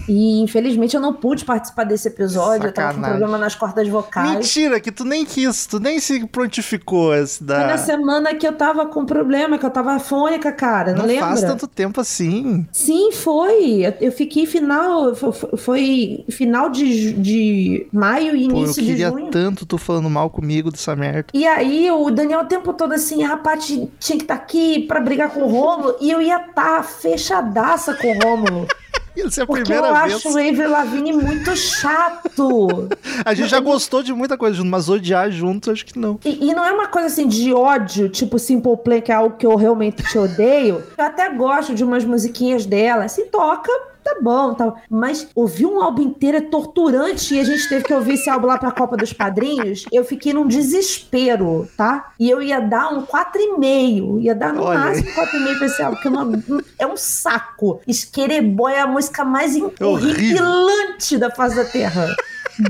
e 0.08 0.42
infelizmente 0.42 0.96
eu 0.96 1.02
não 1.02 1.14
pude 1.14 1.46
participar 1.46 1.86
desse 1.86 2.08
episódio. 2.10 2.68
Eu 2.68 2.74
tava 2.74 2.90
com 2.90 2.96
Sacanagem. 2.96 3.18
problema 3.20 3.38
nas 3.38 3.56
cordas 3.56 3.88
vocais. 3.88 4.32
Mentira, 4.32 4.80
que 4.80 4.92
tu 4.92 5.06
nem 5.06 5.26
quis, 5.26 5.66
tu 5.66 5.80
nem 5.80 6.00
se 6.00 6.26
prontificou 6.28 7.14
esse 7.16 7.40
Foi 7.44 7.48
na 7.58 7.68
da. 7.68 7.78
semana 7.78 8.34
que 8.36 8.46
eu 8.48 8.54
tava 8.54 8.86
com 8.86 9.06
problema, 9.06 9.58
que 9.58 9.66
eu 9.66 9.70
tava 9.70 9.94
afônica, 9.94 10.52
cara. 10.52 10.92
Não, 10.92 11.00
Não 11.00 11.06
lembra? 11.06 11.28
faz 11.28 11.42
tanto 11.42 11.68
tempo 11.68 12.02
assim. 12.02 12.68
Sim, 12.84 13.12
foi. 13.12 13.86
Eu- 13.86 13.94
Eu 14.02 14.12
fiquei 14.12 14.46
final. 14.46 15.16
fo- 15.16 15.32
fo- 15.32 15.56
Foi 15.58 16.24
final 16.30 16.70
de, 16.70 17.14
de 17.14 17.88
maio 17.94 18.36
e 18.36 18.48
Pô, 18.48 18.56
eu 18.56 18.62
início 18.64 18.82
de 18.84 18.90
queria 18.90 19.10
junho. 19.10 19.30
tanto 19.32 19.66
tu 19.66 19.78
falando 19.78 20.10
mal 20.10 20.30
comigo 20.30 20.70
dessa 20.72 20.96
merda. 20.96 21.28
E 21.34 21.46
aí, 21.48 21.90
o 21.92 22.10
Daniel 22.12 22.42
o 22.42 22.46
tempo 22.46 22.74
todo 22.74 22.94
assim, 22.94 23.24
a 23.24 23.38
Paty 23.38 23.90
tinha 24.00 24.18
que 24.18 24.24
estar 24.26 24.34
aqui 24.36 24.82
pra 24.82 25.00
brigar 25.00 25.30
com 25.32 25.42
o 25.44 25.48
Rômulo, 25.48 25.96
e 26.02 26.12
eu 26.12 26.22
ia 26.22 26.38
estar 26.38 26.84
fechadaça 26.84 27.94
com 27.94 28.08
o 28.16 28.20
Rômulo. 28.20 28.68
Isso 29.16 29.40
é 29.40 29.44
a 29.44 29.46
Porque 29.46 29.64
primeira 29.64 29.88
eu 29.88 29.94
vez. 29.94 30.16
acho 30.16 30.28
o 30.28 30.32
Avril 30.32 30.70
Lavigne 30.70 31.14
muito 31.14 31.56
chato. 31.56 32.90
A 33.24 33.34
gente 33.34 33.50
já 33.50 33.60
gostou 33.60 34.02
de 34.02 34.14
muita 34.14 34.38
coisa 34.38 34.56
junto, 34.56 34.70
mas 34.70 34.90
odiar 34.90 35.30
junto, 35.32 35.72
acho 35.72 35.86
que 35.86 35.98
não. 36.00 36.20
E, 36.26 36.50
e 36.50 36.54
não 36.54 36.66
é 36.66 36.72
uma 36.72 36.88
coisa 36.88 37.08
assim 37.08 37.28
de 37.28 37.54
ódio, 37.54 38.10
tipo 38.10 38.40
Simple 38.40 38.78
Plan, 38.78 39.02
que 39.02 39.12
é 39.12 39.16
algo 39.16 39.38
que 39.38 39.46
eu 39.46 39.56
realmente 39.56 40.04
te 40.04 40.18
odeio. 40.18 40.84
Eu 40.98 41.06
até 41.06 41.30
gosto 41.30 41.74
de 41.76 41.84
umas 41.84 42.04
musiquinhas 42.04 42.66
dela. 42.66 43.08
Se 43.08 43.24
toca, 43.26 43.72
tá 44.04 44.16
bom, 44.22 44.54
tal. 44.54 44.78
Mas 44.90 45.28
ouvir 45.36 45.66
um 45.66 45.82
álbum 45.82 46.02
inteiro 46.04 46.38
é 46.38 46.42
torturante 46.42 47.34
e 47.36 47.40
a 47.40 47.44
gente 47.44 47.68
teve 47.70 47.84
que 47.86 47.94
ouvir 47.94 48.14
esse 48.14 48.30
álbum 48.30 48.48
lá 48.48 48.58
pra 48.58 48.72
Copa 48.72 48.98
dos 48.98 49.14
Padrinhos. 49.14 49.86
Eu 49.92 50.04
fiquei 50.04 50.34
num 50.34 50.48
desespero, 50.48 51.68
tá? 51.78 52.12
E 52.20 52.30
eu 52.30 52.42
ia 52.42 52.60
dar 52.60 52.90
um 52.94 53.06
4,5. 53.06 54.20
Ia 54.22 54.36
dar 54.36 54.54
no 54.54 54.64
Olha 54.64 54.80
máximo 54.80 55.10
4,5 55.12 55.58
pra 55.58 55.66
esse 55.68 55.82
álbum, 55.82 55.96
porque 55.96 56.08
é, 56.08 56.12
uma- 56.12 56.64
é 56.80 56.88
um 56.88 56.98
saco. 56.98 57.82
Esquereboy 57.88 58.74
é 58.74 58.82
a 58.82 58.88
música 58.88 59.24
mais 59.24 59.56
horrível. 59.56 59.90
horripilante 59.90 61.18
da 61.18 61.30
face 61.32 61.56
da 61.56 61.66
Terra. 61.66 62.16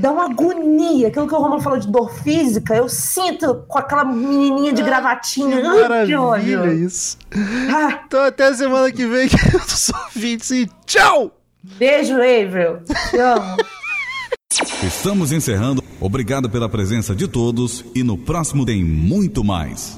Dá 0.00 0.10
uma 0.12 0.24
agonia. 0.26 1.08
Aquilo 1.08 1.28
que 1.28 1.34
o 1.34 1.38
Romulo 1.38 1.60
falou 1.60 1.78
de 1.78 1.86
dor 1.90 2.10
física, 2.22 2.74
eu 2.74 2.88
sinto 2.88 3.54
com 3.68 3.78
aquela 3.78 4.04
menininha 4.04 4.72
de 4.72 4.82
gravatinha. 4.82 5.56
Ai, 5.56 5.76
que 5.76 5.82
Maravilha 6.16 6.20
ódio. 6.20 6.84
isso. 6.86 7.18
Ah, 7.70 8.00
Então 8.06 8.22
até 8.24 8.46
a 8.46 8.54
semana 8.54 8.90
que 8.90 9.06
vem, 9.06 9.28
queridos 9.28 9.90
ouvintes, 9.92 10.50
e 10.50 10.68
tchau! 10.86 11.30
beijo, 11.62 12.14
Avril. 12.14 12.78
Te 13.10 13.18
amo. 13.18 13.56
Estamos 14.82 15.32
encerrando. 15.32 15.82
Obrigado 16.00 16.48
pela 16.48 16.68
presença 16.68 17.14
de 17.14 17.26
todos 17.26 17.84
e 17.94 18.02
no 18.02 18.16
próximo 18.16 18.64
tem 18.64 18.84
muito 18.84 19.42
mais. 19.42 19.92